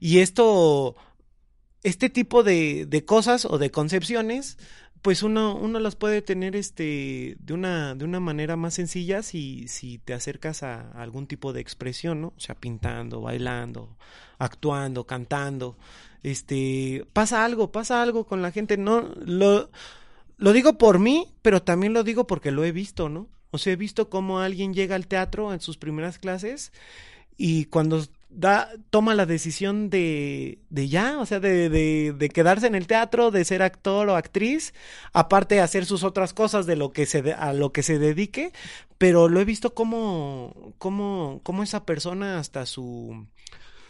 Y 0.00 0.18
esto, 0.18 0.96
este 1.82 2.10
tipo 2.10 2.42
de, 2.42 2.86
de 2.86 3.04
cosas 3.04 3.44
o 3.44 3.58
de 3.58 3.70
concepciones, 3.70 4.58
pues 5.02 5.24
uno, 5.24 5.56
uno 5.56 5.80
las 5.80 5.96
puede 5.96 6.22
tener 6.22 6.54
este, 6.54 7.36
de 7.40 7.52
una, 7.52 7.96
de 7.96 8.04
una 8.04 8.20
manera 8.20 8.56
más 8.56 8.74
sencilla 8.74 9.22
si, 9.24 9.66
si 9.66 9.98
te 9.98 10.14
acercas 10.14 10.62
a, 10.62 10.92
algún 10.92 11.26
tipo 11.26 11.52
de 11.52 11.60
expresión, 11.60 12.20
¿no? 12.20 12.28
O 12.28 12.40
sea, 12.40 12.54
pintando, 12.54 13.20
bailando, 13.20 13.96
actuando, 14.38 15.04
cantando. 15.04 15.76
Este, 16.22 17.04
pasa 17.12 17.44
algo, 17.44 17.72
pasa 17.72 18.00
algo 18.00 18.26
con 18.26 18.42
la 18.42 18.52
gente, 18.52 18.76
no, 18.76 19.00
lo, 19.24 19.70
lo 20.38 20.52
digo 20.52 20.78
por 20.78 21.00
mí, 21.00 21.26
pero 21.42 21.62
también 21.62 21.94
lo 21.94 22.04
digo 22.04 22.28
porque 22.28 22.52
lo 22.52 22.64
he 22.64 22.70
visto, 22.70 23.08
¿no? 23.08 23.28
O 23.50 23.58
sea, 23.58 23.72
he 23.72 23.76
visto 23.76 24.08
cómo 24.08 24.38
alguien 24.38 24.72
llega 24.72 24.94
al 24.94 25.08
teatro 25.08 25.52
en 25.52 25.60
sus 25.60 25.76
primeras 25.78 26.18
clases 26.18 26.72
y 27.36 27.64
cuando 27.66 28.04
da, 28.34 28.70
toma 28.90 29.14
la 29.14 29.26
decisión 29.26 29.90
de, 29.90 30.58
de 30.70 30.88
ya, 30.88 31.18
o 31.18 31.26
sea, 31.26 31.40
de, 31.40 31.68
de, 31.68 32.12
de 32.16 32.28
quedarse 32.28 32.66
en 32.66 32.74
el 32.74 32.86
teatro, 32.86 33.30
de 33.30 33.44
ser 33.44 33.62
actor 33.62 34.08
o 34.08 34.16
actriz, 34.16 34.74
aparte 35.12 35.56
de 35.56 35.60
hacer 35.60 35.84
sus 35.86 36.02
otras 36.04 36.32
cosas 36.32 36.66
de 36.66 36.76
lo 36.76 36.92
que 36.92 37.06
se 37.06 37.22
de- 37.22 37.34
a 37.34 37.52
lo 37.52 37.72
que 37.72 37.82
se 37.82 37.98
dedique, 37.98 38.52
pero 38.98 39.28
lo 39.28 39.40
he 39.40 39.44
visto 39.44 39.74
como, 39.74 40.74
como, 40.78 41.40
como 41.42 41.62
esa 41.62 41.84
persona 41.86 42.38
hasta 42.38 42.66
su 42.66 43.26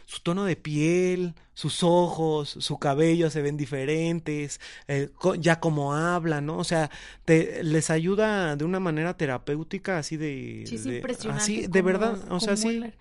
su 0.04 0.20
tono 0.20 0.44
de 0.44 0.56
piel, 0.56 1.34
sus 1.54 1.82
ojos, 1.82 2.50
su 2.60 2.78
cabello 2.78 3.30
se 3.30 3.40
ven 3.40 3.56
diferentes, 3.56 4.60
eh, 4.86 5.08
ya 5.38 5.58
como 5.58 5.94
habla, 5.94 6.42
¿no? 6.42 6.58
O 6.58 6.64
sea, 6.64 6.90
te, 7.24 7.62
les 7.64 7.88
ayuda 7.88 8.56
de 8.56 8.64
una 8.66 8.78
manera 8.80 9.16
terapéutica, 9.16 9.96
así 9.98 10.18
de... 10.18 10.64
Sí, 10.66 10.74
es 10.74 10.84
de- 10.84 10.96
impresionante. 10.96 11.42
Así, 11.42 11.66
de 11.66 11.82
verdad, 11.82 12.18
o 12.30 12.40
sea, 12.40 12.56
sí. 12.56 12.78
la- 12.80 12.92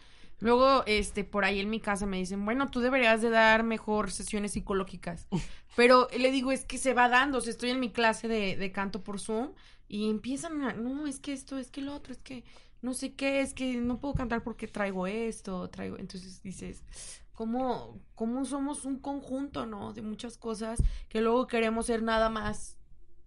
Luego, 0.41 0.83
este, 0.87 1.23
por 1.23 1.45
ahí 1.45 1.59
en 1.59 1.69
mi 1.69 1.79
casa 1.79 2.05
me 2.05 2.17
dicen, 2.17 2.43
bueno, 2.43 2.69
tú 2.69 2.81
deberías 2.81 3.21
de 3.21 3.29
dar 3.29 3.63
mejor 3.63 4.11
sesiones 4.11 4.51
psicológicas. 4.51 5.27
Pero 5.75 6.07
le 6.17 6.31
digo, 6.31 6.51
es 6.51 6.65
que 6.65 6.77
se 6.77 6.93
va 6.93 7.07
dando. 7.07 7.37
O 7.37 7.41
sea, 7.41 7.51
estoy 7.51 7.69
en 7.69 7.79
mi 7.79 7.91
clase 7.91 8.27
de, 8.27 8.57
de 8.57 8.71
canto 8.71 9.03
por 9.03 9.19
Zoom 9.19 9.53
y 9.87 10.09
empiezan 10.09 10.61
a, 10.63 10.73
no, 10.73 11.05
es 11.05 11.19
que 11.19 11.31
esto, 11.31 11.57
es 11.57 11.69
que 11.69 11.81
lo 11.81 11.93
otro, 11.93 12.11
es 12.11 12.19
que 12.19 12.43
no 12.81 12.93
sé 12.93 13.13
qué, 13.13 13.41
es 13.41 13.53
que 13.53 13.75
no 13.77 13.99
puedo 13.99 14.15
cantar 14.15 14.43
porque 14.43 14.67
traigo 14.67 15.05
esto, 15.05 15.69
traigo. 15.69 15.97
Entonces 15.97 16.41
dices, 16.41 16.83
¿cómo, 17.33 17.99
cómo 18.15 18.43
somos 18.45 18.85
un 18.85 18.99
conjunto, 18.99 19.65
no? 19.65 19.93
De 19.93 20.01
muchas 20.01 20.37
cosas 20.37 20.81
que 21.07 21.21
luego 21.21 21.45
queremos 21.45 21.85
ser 21.85 22.01
nada 22.01 22.29
más 22.29 22.77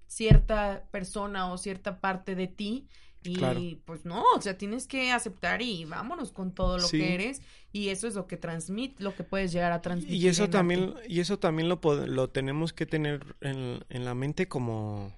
cierta 0.07 0.85
persona 0.91 1.53
o 1.53 1.59
cierta 1.59 2.01
parte 2.01 2.35
de 2.35 2.49
ti. 2.49 2.89
Y 3.25 3.35
Claro. 3.37 3.61
pues 3.87 4.05
no, 4.05 4.23
o 4.37 4.41
sea, 4.43 4.57
tienes 4.59 4.87
que 4.87 5.11
aceptar 5.11 5.63
y 5.63 5.85
vámonos 5.87 6.31
con 6.31 6.53
todo 6.55 6.77
lo 6.79 6.87
Sí. 6.87 6.99
que 6.99 7.15
eres. 7.15 7.41
Y 7.73 7.89
eso 7.89 8.07
es 8.07 8.15
lo 8.15 8.27
que 8.27 8.37
transmite, 8.37 9.03
lo 9.03 9.17
que 9.17 9.25
puedes 9.25 9.51
llegar 9.51 9.73
a 9.73 9.81
transmitir. 9.83 10.15
Y 10.23 10.29
eso 10.29 10.49
también, 10.51 10.95
arte. 10.97 11.07
y 11.09 11.21
eso 11.21 11.39
también 11.39 11.69
lo, 11.69 11.81
lo 12.07 12.29
tenemos 12.31 12.73
que 12.73 12.87
tener 12.87 13.35
en, 13.41 13.85
en 13.89 14.05
la 14.05 14.15
mente 14.15 14.47
como, 14.47 15.13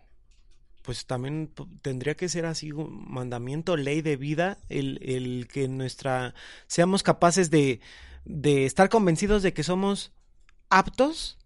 pues 0.82 1.04
también 1.06 1.50
tendría 1.82 2.14
que 2.14 2.28
ser 2.28 2.46
así 2.46 2.70
un 2.72 3.12
mandamiento, 3.12 3.76
ley 3.76 4.00
de 4.02 4.16
vida, 4.16 4.56
el, 4.68 4.98
el 5.02 5.48
que 5.48 5.66
nuestra, 5.68 6.34
seamos 6.68 7.02
capaces 7.02 7.50
de, 7.50 7.80
de 8.24 8.64
estar 8.66 8.88
convencidos 8.88 9.42
de 9.42 9.52
que 9.52 9.64
somos 9.64 10.12
aptos 10.70 11.38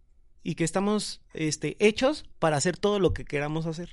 y 0.42 0.54
que 0.54 0.64
estamos 0.64 1.22
este, 1.34 1.76
hechos 1.80 2.24
para 2.38 2.56
hacer 2.58 2.76
todo 2.76 2.98
lo 3.00 3.12
que 3.14 3.24
queramos 3.24 3.66
hacer. 3.66 3.90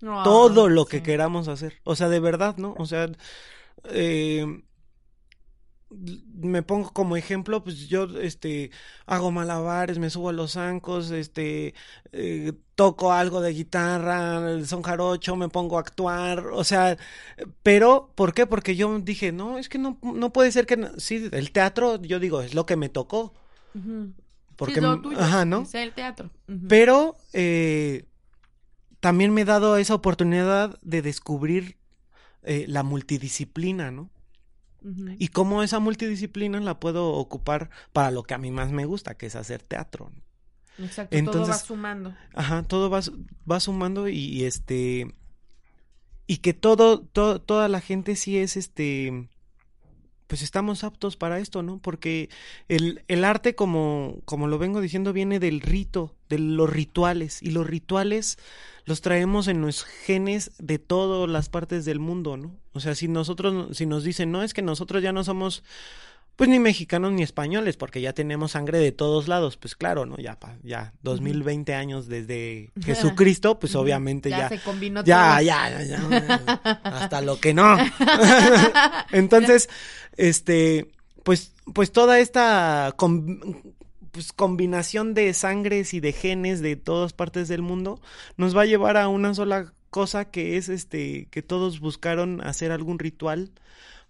Todo 0.00 0.68
lo 0.68 0.86
que 0.86 1.02
queramos 1.02 1.48
hacer. 1.48 1.80
O 1.84 1.96
sea, 1.96 2.08
de 2.08 2.20
verdad, 2.20 2.56
¿no? 2.56 2.74
O 2.78 2.86
sea, 2.86 3.10
eh, 3.84 4.44
me 5.90 6.62
pongo 6.62 6.90
como 6.90 7.16
ejemplo, 7.16 7.62
pues 7.62 7.88
yo 7.88 8.04
este 8.20 8.70
hago 9.06 9.30
malabares, 9.30 9.98
me 9.98 10.10
subo 10.10 10.30
a 10.30 10.32
los 10.32 10.52
zancos, 10.52 11.10
este 11.10 11.74
eh, 12.12 12.52
toco 12.74 13.12
algo 13.12 13.40
de 13.40 13.52
guitarra, 13.52 14.64
son 14.64 14.82
jarocho, 14.82 15.36
me 15.36 15.48
pongo 15.48 15.76
a 15.76 15.80
actuar, 15.80 16.48
o 16.48 16.64
sea, 16.64 16.96
pero 17.62 18.10
¿por 18.14 18.34
qué? 18.34 18.46
Porque 18.46 18.74
yo 18.74 18.98
dije, 18.98 19.30
no, 19.32 19.58
es 19.58 19.68
que 19.68 19.78
no, 19.78 19.98
no 20.02 20.32
puede 20.32 20.50
ser 20.50 20.66
que 20.66 20.90
sí, 20.98 21.28
el 21.32 21.52
teatro, 21.52 22.02
yo 22.02 22.18
digo, 22.18 22.40
es 22.40 22.54
lo 22.54 22.66
que 22.66 22.76
me 22.76 22.88
tocó. 22.88 23.32
Porque 24.56 24.80
ajá, 25.18 25.44
¿no? 25.44 25.62
Es 25.62 25.74
el 25.74 25.92
teatro. 25.92 26.30
Pero 26.68 27.16
eh, 27.32 28.06
también 29.00 29.32
me 29.32 29.42
he 29.42 29.44
dado 29.44 29.76
esa 29.76 29.94
oportunidad 29.94 30.78
de 30.82 31.02
descubrir 31.02 31.76
eh, 32.42 32.64
la 32.68 32.82
multidisciplina, 32.82 33.90
¿no? 33.90 34.10
Y 35.18 35.28
cómo 35.28 35.64
esa 35.64 35.80
multidisciplina 35.80 36.60
la 36.60 36.78
puedo 36.78 37.08
ocupar 37.14 37.70
para 37.92 38.12
lo 38.12 38.22
que 38.22 38.34
a 38.34 38.38
mí 38.38 38.52
más 38.52 38.70
me 38.70 38.84
gusta, 38.84 39.16
que 39.16 39.26
es 39.26 39.34
hacer 39.34 39.60
teatro. 39.60 40.12
Exacto, 40.78 41.16
todo 41.24 41.46
va 41.46 41.54
sumando. 41.54 42.14
Ajá, 42.34 42.62
todo 42.62 42.88
va, 42.88 43.00
va 43.50 43.58
sumando 43.58 44.08
y, 44.08 44.44
este 44.44 45.12
y 46.28 46.36
que 46.36 46.54
todo, 46.54 47.00
todo, 47.00 47.40
toda 47.40 47.66
la 47.68 47.80
gente 47.80 48.14
sí 48.14 48.38
es 48.38 48.56
este 48.56 49.28
pues 50.26 50.42
estamos 50.42 50.84
aptos 50.84 51.16
para 51.16 51.38
esto, 51.38 51.62
¿no? 51.62 51.78
Porque 51.78 52.28
el, 52.68 53.02
el 53.08 53.24
arte, 53.24 53.54
como, 53.54 54.18
como 54.24 54.48
lo 54.48 54.58
vengo 54.58 54.80
diciendo, 54.80 55.12
viene 55.12 55.38
del 55.38 55.60
rito, 55.60 56.14
de 56.28 56.38
los 56.38 56.68
rituales, 56.68 57.42
y 57.42 57.50
los 57.50 57.66
rituales 57.66 58.38
los 58.84 59.00
traemos 59.00 59.48
en 59.48 59.60
los 59.60 59.84
genes 59.84 60.52
de 60.58 60.78
todas 60.78 61.28
las 61.28 61.48
partes 61.48 61.84
del 61.84 61.98
mundo, 61.98 62.36
¿no? 62.36 62.56
O 62.72 62.80
sea, 62.80 62.94
si 62.94 63.08
nosotros, 63.08 63.76
si 63.76 63.86
nos 63.86 64.04
dicen, 64.04 64.32
no, 64.32 64.42
es 64.42 64.54
que 64.54 64.62
nosotros 64.62 65.02
ya 65.02 65.12
no 65.12 65.24
somos 65.24 65.62
pues 66.36 66.50
ni 66.50 66.58
mexicanos 66.58 67.12
ni 67.12 67.22
españoles, 67.22 67.78
porque 67.78 68.02
ya 68.02 68.12
tenemos 68.12 68.52
sangre 68.52 68.78
de 68.78 68.92
todos 68.92 69.26
lados, 69.26 69.56
pues 69.56 69.74
claro, 69.74 70.04
¿no? 70.04 70.18
Ya, 70.18 70.38
ya, 70.62 70.92
2020 71.02 71.74
años 71.74 72.08
desde 72.08 72.70
Jesucristo, 72.84 73.58
pues 73.58 73.74
obviamente 73.74 74.28
ya. 74.28 74.38
Ya 74.40 74.48
se 74.50 74.58
combinó 74.60 75.02
ya, 75.02 75.40
Ya, 75.40 75.70
ya, 75.70 75.82
ya, 75.82 76.80
hasta 76.84 77.22
lo 77.22 77.40
que 77.40 77.54
no. 77.54 77.76
Entonces, 79.12 79.70
este, 80.18 80.92
pues, 81.22 81.52
pues 81.72 81.90
toda 81.90 82.18
esta 82.18 82.94
pues, 84.12 84.32
combinación 84.32 85.14
de 85.14 85.32
sangres 85.32 85.94
y 85.94 86.00
de 86.00 86.12
genes 86.12 86.60
de 86.60 86.76
todas 86.76 87.14
partes 87.14 87.48
del 87.48 87.62
mundo 87.62 87.98
nos 88.36 88.54
va 88.54 88.62
a 88.62 88.66
llevar 88.66 88.98
a 88.98 89.08
una 89.08 89.32
sola 89.32 89.72
cosa 89.88 90.26
que 90.26 90.58
es 90.58 90.68
este, 90.68 91.28
que 91.30 91.40
todos 91.40 91.80
buscaron 91.80 92.42
hacer 92.42 92.72
algún 92.72 92.98
ritual 92.98 93.52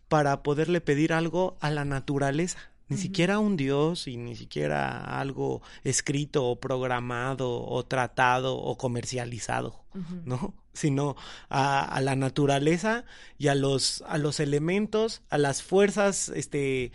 para 0.09 0.43
poderle 0.43 0.81
pedir 0.81 1.13
algo 1.13 1.57
a 1.61 1.71
la 1.71 1.85
naturaleza. 1.85 2.59
Ni 2.89 2.99
siquiera 2.99 3.41
un 3.41 3.57
dios 3.57 4.07
y 4.07 4.17
ni 4.17 4.37
siquiera 4.37 5.19
algo 5.19 5.61
escrito 5.83 6.45
o 6.45 6.61
programado 6.61 7.65
o 7.65 7.85
tratado 7.85 8.57
o 8.57 8.79
comercializado, 8.79 9.83
¿no? 10.25 10.55
Sino 10.73 11.17
a, 11.49 11.83
a, 11.83 12.01
la 12.01 12.15
naturaleza 12.15 13.05
y 13.39 13.49
a 13.49 13.57
los, 13.57 14.05
a 14.07 14.19
los 14.19 14.39
elementos, 14.39 15.23
a 15.31 15.39
las 15.39 15.65
fuerzas, 15.65 16.29
este, 16.29 16.93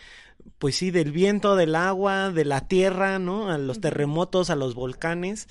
pues 0.59 0.77
sí, 0.77 0.91
del 0.91 1.11
viento, 1.11 1.57
del 1.57 1.75
agua, 1.75 2.31
de 2.31 2.45
la 2.45 2.69
tierra, 2.69 3.19
¿no? 3.19 3.49
A 3.49 3.57
los 3.57 3.81
terremotos, 3.81 4.49
a 4.49 4.55
los 4.55 4.75
volcanes 4.75 5.49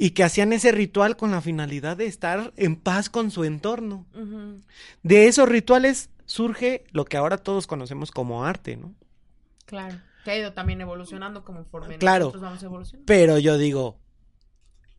y 0.00 0.12
que 0.12 0.24
hacían 0.24 0.54
ese 0.54 0.72
ritual 0.72 1.16
con 1.18 1.30
la 1.30 1.42
finalidad 1.42 1.96
de 1.96 2.06
estar 2.06 2.54
en 2.56 2.76
paz 2.76 3.10
con 3.10 3.30
su 3.30 3.44
entorno. 3.44 4.06
De 5.02 5.26
esos 5.26 5.46
rituales 5.46 6.08
surge 6.30 6.84
lo 6.92 7.04
que 7.06 7.16
ahora 7.16 7.38
todos 7.38 7.66
conocemos 7.66 8.12
como 8.12 8.44
arte, 8.44 8.76
¿no? 8.76 8.94
Claro, 9.66 10.00
que 10.24 10.30
ha 10.30 10.38
ido 10.38 10.52
también 10.52 10.80
evolucionando 10.80 11.44
conforme 11.44 11.98
claro, 11.98 12.26
nosotros 12.26 12.42
vamos 12.42 12.62
evolucionando. 12.62 13.06
Pero 13.06 13.38
yo 13.38 13.58
digo, 13.58 13.98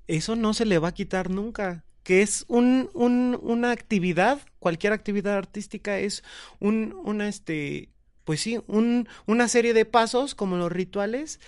eso 0.08 0.36
no 0.36 0.54
se 0.54 0.66
le 0.66 0.78
va 0.78 0.90
a 0.90 0.94
quitar 0.94 1.30
nunca, 1.30 1.86
que 2.04 2.22
es 2.22 2.44
un, 2.50 2.90
un, 2.94 3.40
una 3.42 3.72
actividad, 3.72 4.42
cualquier 4.60 4.92
actividad 4.92 5.38
artística 5.38 6.00
es 6.00 6.22
un, 6.60 7.00
una, 7.06 7.30
este, 7.30 7.94
pues 8.26 8.42
sí, 8.42 8.60
un, 8.68 9.08
una 9.26 9.48
serie 9.48 9.74
de 9.74 9.86
pasos 9.86 10.36
como 10.36 10.58
los 10.58 10.70
rituales 10.70 11.40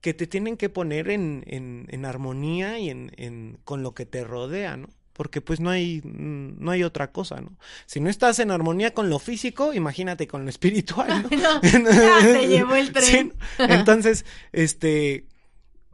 que 0.00 0.14
te 0.14 0.28
tienen 0.28 0.56
que 0.56 0.68
poner 0.68 1.10
en, 1.10 1.42
en, 1.48 1.86
en 1.88 2.04
armonía 2.04 2.78
y 2.78 2.90
en, 2.90 3.10
en, 3.16 3.58
con 3.64 3.82
lo 3.82 3.92
que 3.92 4.06
te 4.06 4.22
rodea, 4.22 4.76
¿no? 4.76 4.88
Porque 5.12 5.40
pues 5.40 5.60
no 5.60 5.70
hay 5.70 6.00
no 6.04 6.70
hay 6.70 6.82
otra 6.82 7.12
cosa, 7.12 7.40
¿no? 7.40 7.56
Si 7.86 8.00
no 8.00 8.08
estás 8.08 8.38
en 8.38 8.50
armonía 8.50 8.94
con 8.94 9.10
lo 9.10 9.18
físico, 9.18 9.74
imagínate 9.74 10.26
con 10.26 10.44
lo 10.44 10.50
espiritual, 10.50 11.22
¿no? 11.30 11.60
te 11.60 12.48
llevó 12.48 12.74
el 12.74 12.92
tren. 12.92 13.34
Entonces, 13.58 14.24
este 14.52 15.26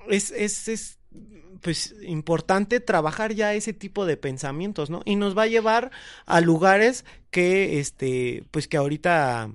es, 0.09 0.31
es, 0.31 0.69
es 0.69 0.99
pues 1.61 1.95
importante 2.03 2.81
trabajar 2.81 3.35
ya 3.35 3.55
ese 3.55 3.73
tipo 3.73 4.07
de 4.07 4.17
pensamientos, 4.17 4.91
¿no? 4.91 5.03
Y 5.05 5.17
nos 5.17 5.37
va 5.37 5.43
a 5.43 5.49
llevar 5.49 5.91
a 6.27 6.41
lugares 6.41 7.05
que 7.31 7.81
este 7.81 8.45
pues 8.51 8.69
que 8.69 8.77
ahorita 8.77 9.51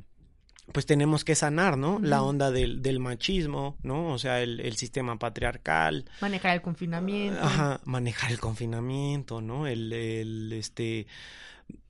pues 0.71 0.85
tenemos 0.85 1.25
que 1.25 1.35
sanar, 1.35 1.77
¿no? 1.77 1.99
La 2.01 2.23
onda 2.23 2.51
del, 2.51 2.81
del, 2.81 2.99
machismo, 2.99 3.77
¿no? 3.83 4.07
O 4.13 4.17
sea, 4.17 4.41
el, 4.41 4.59
el, 4.61 4.77
sistema 4.77 5.19
patriarcal. 5.19 6.05
Manejar 6.21 6.53
el 6.53 6.61
confinamiento. 6.61 7.39
Ajá, 7.41 7.81
manejar 7.83 8.31
el 8.31 8.39
confinamiento, 8.39 9.41
¿no? 9.41 9.67
El, 9.67 9.91
el 9.91 10.53
este, 10.53 11.07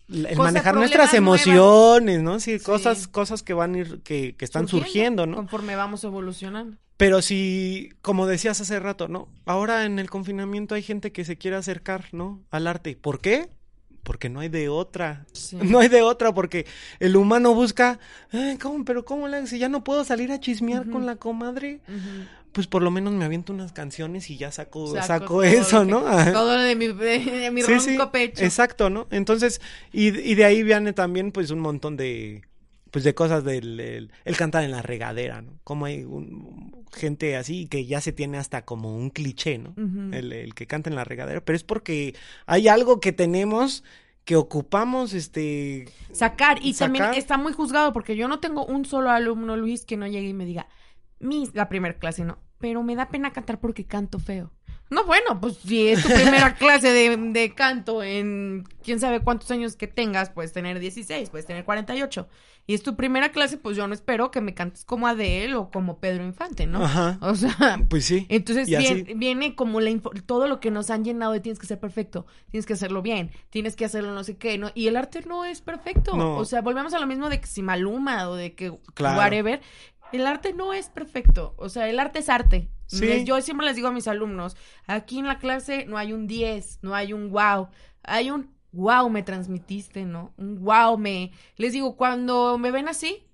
el 0.09 0.37
manejar 0.37 0.75
nuestras 0.75 1.13
emociones, 1.13 2.21
¿no? 2.21 2.39
Sí, 2.39 2.59
cosas, 2.59 3.07
cosas 3.07 3.43
que 3.43 3.53
van 3.53 3.75
a 3.75 3.77
ir, 3.79 4.01
que, 4.01 4.35
que 4.35 4.45
están 4.45 4.67
surgiendo, 4.67 5.25
¿no? 5.25 5.37
Conforme 5.37 5.75
vamos 5.75 6.03
evolucionando. 6.03 6.77
Pero 6.97 7.21
si, 7.21 7.91
como 8.01 8.27
decías 8.27 8.61
hace 8.61 8.79
rato, 8.79 9.07
¿no? 9.07 9.27
Ahora 9.45 9.85
en 9.85 9.99
el 9.99 10.09
confinamiento 10.09 10.75
hay 10.75 10.83
gente 10.83 11.11
que 11.11 11.25
se 11.25 11.37
quiere 11.37 11.57
acercar, 11.57 12.05
¿no? 12.11 12.41
Al 12.51 12.67
arte. 12.67 12.95
¿Por 12.95 13.19
qué? 13.19 13.49
Porque 14.03 14.29
no 14.29 14.41
hay 14.41 14.49
de 14.49 14.69
otra. 14.69 15.25
No 15.63 15.79
hay 15.79 15.87
de 15.87 16.01
otra 16.01 16.33
porque 16.33 16.65
el 16.99 17.15
humano 17.15 17.53
busca, 17.53 17.99
¿cómo? 18.61 18.85
Pero 18.85 19.05
¿cómo 19.05 19.27
le 19.27 19.47
Si 19.47 19.59
ya 19.59 19.69
no 19.69 19.83
puedo 19.83 20.03
salir 20.03 20.31
a 20.31 20.39
chismear 20.39 20.89
con 20.89 21.05
la 21.05 21.15
comadre, 21.15 21.79
pues 22.51 22.67
por 22.67 22.81
lo 22.81 22.91
menos 22.91 23.13
me 23.13 23.25
aviento 23.25 23.53
unas 23.53 23.71
canciones 23.71 24.29
y 24.29 24.37
ya 24.37 24.51
saco, 24.51 24.87
saco, 25.01 25.43
eso, 25.43 25.85
¿no? 25.85 26.01
todo 26.31 26.59
de 26.59 26.75
mi, 26.75 26.87
de, 26.87 27.49
mi 27.51 27.61
ronco 27.61 28.11
pecho. 28.11 28.43
Exacto, 28.43 28.89
¿no? 28.89 29.07
Entonces, 29.09 29.61
y, 29.91 30.07
y 30.07 30.35
de 30.35 30.45
ahí 30.45 30.63
viene 30.63 30.93
también 30.93 31.31
pues 31.31 31.49
un 31.51 31.59
montón 31.59 31.97
de 31.97 32.43
pues 32.93 33.03
de 33.03 33.15
cosas 33.15 33.43
del 33.43 34.11
el, 34.23 34.37
cantar 34.37 34.63
en 34.63 34.69
la 34.69 34.83
regadera, 34.83 35.41
¿no? 35.41 35.53
Como 35.63 35.87
hay 35.87 36.03
un, 36.03 36.85
gente 36.93 37.35
así 37.35 37.65
que 37.65 37.87
ya 37.87 37.99
se 38.01 38.11
tiene 38.11 38.37
hasta 38.37 38.65
como 38.65 38.95
un 38.95 39.09
cliché, 39.09 39.57
¿no? 39.57 39.73
el, 40.15 40.31
el, 40.31 40.53
que 40.53 40.67
canta 40.67 40.91
en 40.91 40.95
la 40.95 41.03
regadera, 41.03 41.43
pero 41.43 41.55
es 41.55 41.63
porque 41.63 42.13
hay 42.45 42.67
algo 42.67 42.99
que 42.99 43.11
tenemos 43.11 43.83
que 44.25 44.35
ocupamos 44.35 45.13
este 45.13 45.85
sacar 46.11 46.59
y 46.61 46.75
también 46.75 47.15
está 47.15 47.39
muy 47.39 47.51
juzgado 47.51 47.93
porque 47.93 48.15
yo 48.15 48.27
no 48.27 48.39
tengo 48.39 48.63
un 48.63 48.85
solo 48.85 49.09
alumno 49.09 49.57
Luis 49.57 49.85
que 49.85 49.97
no 49.97 50.05
llegue 50.05 50.27
y 50.27 50.33
me 50.33 50.45
diga 50.45 50.67
mi 51.19 51.49
la 51.53 51.69
primera 51.69 51.97
clase 51.97 52.23
no 52.23 52.37
pero 52.59 52.83
me 52.83 52.95
da 52.95 53.09
pena 53.09 53.33
cantar 53.33 53.59
porque 53.59 53.85
canto 53.85 54.19
feo 54.19 54.53
no, 54.89 55.05
bueno, 55.05 55.39
pues 55.41 55.57
si 55.57 55.87
es 55.87 56.03
tu 56.03 56.09
primera 56.09 56.55
clase 56.59 56.89
de, 56.89 57.17
de, 57.17 57.53
canto 57.55 58.03
en 58.03 58.67
quién 58.83 58.99
sabe 58.99 59.21
cuántos 59.21 59.49
años 59.51 59.75
que 59.75 59.87
tengas, 59.87 60.29
puedes 60.29 60.53
tener 60.53 60.79
16, 60.79 61.29
puedes 61.29 61.45
tener 61.45 61.65
48. 61.65 62.27
Y 62.65 62.75
es 62.75 62.83
tu 62.83 62.95
primera 62.95 63.31
clase, 63.31 63.57
pues 63.57 63.75
yo 63.75 63.85
no 63.87 63.93
espero 63.93 64.31
que 64.31 64.39
me 64.39 64.53
cantes 64.53 64.85
como 64.85 65.07
Adele 65.07 65.55
o 65.55 65.69
como 65.69 65.97
Pedro 65.99 66.23
Infante, 66.23 66.65
¿no? 66.65 66.83
Ajá. 66.83 67.17
O 67.19 67.35
sea, 67.35 67.81
pues 67.89 68.05
sí. 68.05 68.25
Entonces 68.29 68.67
viene, 68.67 69.15
viene, 69.15 69.55
como 69.55 69.81
la 69.81 69.91
todo 70.25 70.47
lo 70.47 70.61
que 70.61 70.71
nos 70.71 70.89
han 70.89 71.03
llenado 71.03 71.33
de 71.33 71.41
tienes 71.41 71.59
que 71.59 71.67
ser 71.67 71.79
perfecto, 71.79 72.25
tienes 72.51 72.65
que 72.65 72.73
hacerlo 72.73 73.01
bien, 73.01 73.31
tienes 73.49 73.75
que 73.75 73.83
hacerlo 73.83 74.13
no 74.13 74.23
sé 74.23 74.37
qué, 74.37 74.57
¿no? 74.57 74.71
Y 74.75 74.87
el 74.87 74.95
arte 74.95 75.23
no 75.27 75.43
es 75.43 75.59
perfecto. 75.59 76.13
O 76.15 76.45
sea, 76.45 76.61
volvemos 76.61 76.93
a 76.93 76.99
lo 76.99 77.07
mismo 77.07 77.29
de 77.29 77.41
que 77.41 77.47
si 77.47 77.61
Maluma 77.61 78.29
o 78.29 78.35
de 78.35 78.53
que 78.53 78.69
whatever, 78.97 79.59
el 80.13 80.25
arte 80.25 80.53
no 80.53 80.71
es 80.71 80.87
perfecto. 80.87 81.55
O 81.57 81.67
sea, 81.67 81.89
el 81.89 81.99
arte 81.99 82.19
es 82.19 82.29
arte. 82.29 82.69
Yo 82.89 83.41
siempre 83.41 83.65
les 83.65 83.75
digo 83.75 83.87
a 83.87 83.91
mis 83.91 84.07
alumnos, 84.07 84.55
aquí 84.87 85.19
en 85.19 85.27
la 85.27 85.39
clase 85.39 85.85
no 85.85 85.97
hay 85.97 86.13
un 86.13 86.27
10, 86.27 86.79
no 86.81 86.93
hay 86.95 87.13
un 87.13 87.31
wow, 87.31 87.69
hay 88.03 88.29
un 88.29 88.53
wow 88.71 89.09
me 89.09 89.23
transmitiste, 89.23 90.05
¿no? 90.05 90.33
Un 90.37 90.63
wow 90.63 90.97
me... 90.97 91.31
Les 91.57 91.73
digo, 91.73 91.95
cuando 91.95 92.57
me 92.57 92.71
ven 92.71 92.87
así, 92.87 93.27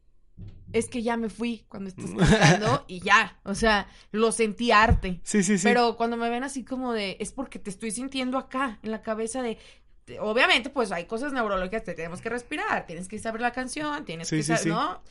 es 0.72 0.88
que 0.88 1.02
ya 1.02 1.18
me 1.18 1.30
fui 1.30 1.66
cuando 1.68 1.89
estás 1.89 2.12
cantando 2.18 2.86
y 2.88 3.00
ya, 3.00 3.39
o 3.43 3.56
sea, 3.56 3.88
lo 4.12 4.32
sentí 4.32 4.72
arte. 4.72 5.20
Sí, 5.24 5.43
sí, 5.43 5.58
sí. 5.58 5.64
Pero 5.64 5.97
cuando 5.97 6.18
me 6.18 6.30
ven 6.30 6.43
así 6.43 6.64
como 6.64 6.93
de, 6.93 7.18
es 7.20 7.32
porque 7.32 7.60
te 7.60 7.70
estoy 7.70 7.91
sintiendo 7.91 8.38
acá, 8.38 8.80
en 8.84 8.91
la 8.91 9.02
cabeza 9.02 9.41
de, 9.41 9.58
obviamente, 10.20 10.70
pues 10.70 10.91
hay 10.91 11.06
cosas 11.06 11.34
neurológicas 11.34 11.84
que 11.84 11.93
tenemos 11.93 12.22
que 12.22 12.30
respirar, 12.30 12.86
tienes 12.86 13.08
que 13.08 13.18
saber 13.20 13.41
la 13.41 13.52
canción, 13.52 14.06
tienes 14.06 14.28
Sí, 14.28 14.38
que 14.38 14.43
sí, 14.43 14.47
saber, 14.47 14.64
sí. 14.64 14.70
¿no? 14.70 15.02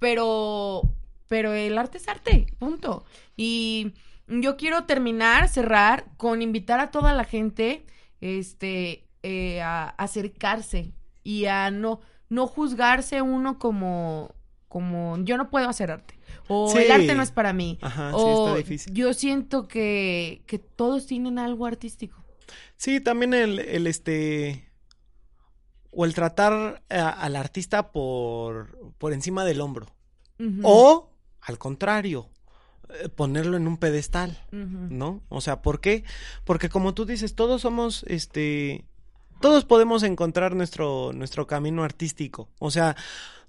Pero, 0.00 0.82
pero 1.28 1.52
el 1.52 1.76
arte 1.78 1.98
es 1.98 2.08
arte, 2.08 2.46
punto. 2.58 3.04
Y 3.36 3.92
yo 4.28 4.56
quiero 4.56 4.84
terminar, 4.84 5.48
cerrar, 5.48 6.06
con 6.16 6.42
invitar 6.42 6.80
a 6.80 6.90
toda 6.90 7.12
la 7.12 7.24
gente, 7.24 7.84
este, 8.20 9.06
eh, 9.22 9.60
a 9.62 9.88
acercarse 9.90 10.92
y 11.22 11.46
a 11.46 11.70
no, 11.70 12.00
no 12.28 12.46
juzgarse 12.46 13.22
uno 13.22 13.58
como, 13.58 14.34
como, 14.68 15.16
yo 15.24 15.36
no 15.36 15.50
puedo 15.50 15.68
hacer 15.68 15.90
arte. 15.90 16.18
O 16.48 16.68
Sí. 16.70 16.78
el 16.78 16.90
arte 16.90 17.14
no 17.14 17.22
es 17.22 17.30
para 17.30 17.52
mí. 17.52 17.78
Ajá, 17.80 18.10
sí, 18.10 18.16
o 18.18 18.46
está 18.46 18.58
difícil. 18.58 18.92
yo 18.92 19.14
siento 19.14 19.66
que, 19.68 20.42
que 20.46 20.58
todos 20.58 21.06
tienen 21.06 21.38
algo 21.38 21.64
artístico. 21.66 22.22
Sí, 22.76 23.00
también 23.00 23.32
el, 23.34 23.58
el 23.60 23.86
este 23.86 24.68
o 25.90 26.04
el 26.04 26.12
tratar 26.14 26.82
a- 26.90 27.08
al 27.10 27.36
artista 27.36 27.92
por, 27.92 28.76
por 28.98 29.12
encima 29.12 29.44
del 29.44 29.60
hombro. 29.60 29.86
O, 30.64 31.10
al 31.46 31.58
contrario, 31.58 32.28
eh, 33.00 33.08
ponerlo 33.08 33.56
en 33.56 33.66
un 33.68 33.76
pedestal. 33.76 34.38
¿no? 34.50 35.22
O 35.28 35.40
sea, 35.40 35.62
¿por 35.62 35.80
qué? 35.80 36.04
Porque 36.44 36.68
como 36.68 36.94
tú 36.94 37.04
dices, 37.06 37.34
todos 37.34 37.62
somos, 37.62 38.04
este, 38.08 38.84
todos 39.40 39.64
podemos 39.64 40.02
encontrar 40.02 40.54
nuestro, 40.54 41.12
nuestro 41.12 41.46
camino 41.46 41.84
artístico. 41.84 42.48
O 42.58 42.70
sea, 42.70 42.96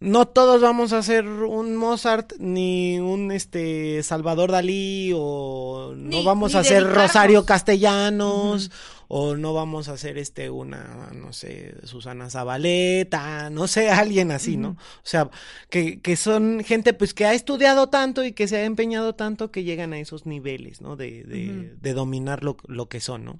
no 0.01 0.27
todos 0.27 0.61
vamos 0.61 0.91
a 0.91 1.01
ser 1.03 1.25
un 1.25 1.77
Mozart 1.77 2.33
ni 2.37 2.99
un, 2.99 3.31
este, 3.31 4.03
Salvador 4.03 4.51
Dalí 4.51 5.11
o 5.15 5.93
no 5.95 6.09
Ni- 6.19 6.25
vamos 6.25 6.53
ni 6.53 6.59
a 6.59 6.63
ser. 6.65 6.83
Rosario 6.91 7.45
Castellanos 7.45 8.71
o 9.07 9.35
no 9.35 9.53
vamos 9.53 9.89
a 9.89 9.93
hacer 9.93 10.17
este 10.17 10.49
una 10.49 11.11
no 11.13 11.33
sé 11.33 11.75
Susana 11.83 12.29
Zabaleta 12.29 13.49
no 13.49 13.67
sé 13.67 13.89
alguien 13.91 14.31
así 14.31 14.57
no 14.57 14.69
o 14.69 14.77
sea 15.03 15.29
que, 15.69 16.01
que 16.01 16.15
son 16.15 16.63
gente 16.63 16.93
pues 16.93 17.13
que 17.13 17.25
ha 17.25 17.33
estudiado 17.33 17.89
tanto 17.89 18.23
y 18.23 18.31
que 18.31 18.47
se 18.47 18.57
ha 18.57 18.65
empeñado 18.65 19.15
tanto 19.15 19.51
que 19.51 19.63
llegan 19.63 19.93
a 19.93 19.99
esos 19.99 20.25
niveles 20.25 20.81
no 20.81 20.95
de, 20.95 21.23
de, 21.23 21.75
de 21.79 21.93
dominar 21.93 22.43
lo, 22.43 22.57
lo 22.67 22.87
que 22.89 22.99
son 22.99 23.25
no 23.25 23.39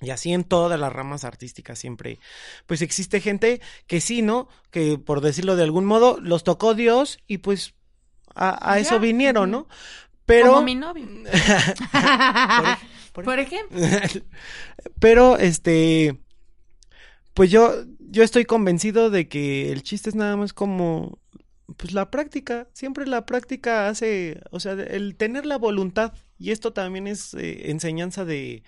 y 0.00 0.10
así 0.10 0.32
en 0.32 0.44
todas 0.44 0.78
las 0.78 0.92
ramas 0.92 1.24
artísticas 1.24 1.78
siempre, 1.78 2.18
pues 2.66 2.82
existe 2.82 3.20
gente 3.22 3.62
que 3.86 4.02
sí, 4.02 4.20
¿no? 4.20 4.46
Que 4.70 4.98
por 4.98 5.22
decirlo 5.22 5.56
de 5.56 5.64
algún 5.64 5.86
modo, 5.86 6.18
los 6.20 6.44
tocó 6.44 6.74
Dios 6.74 7.18
y 7.26 7.38
pues 7.38 7.74
a, 8.34 8.72
a 8.72 8.78
eso 8.78 9.00
vinieron. 9.00 9.50
¿no? 9.50 9.68
Pero... 10.26 10.50
Como 10.50 10.62
mi 10.62 10.74
novio. 10.74 11.06
por- 13.12 13.24
Por 13.24 13.38
ejemplo. 13.38 13.78
Pero, 15.00 15.38
este, 15.38 16.18
pues 17.34 17.50
yo, 17.50 17.72
yo 17.98 18.22
estoy 18.22 18.44
convencido 18.44 19.10
de 19.10 19.28
que 19.28 19.72
el 19.72 19.82
chiste 19.82 20.08
es 20.10 20.14
nada 20.14 20.36
más 20.36 20.52
como, 20.52 21.18
pues 21.76 21.92
la 21.92 22.10
práctica, 22.10 22.68
siempre 22.72 23.06
la 23.06 23.26
práctica 23.26 23.88
hace, 23.88 24.40
o 24.50 24.60
sea, 24.60 24.72
el 24.72 25.16
tener 25.16 25.46
la 25.46 25.58
voluntad, 25.58 26.12
y 26.38 26.50
esto 26.50 26.72
también 26.72 27.06
es 27.06 27.34
eh, 27.34 27.70
enseñanza 27.70 28.24
de, 28.24 28.62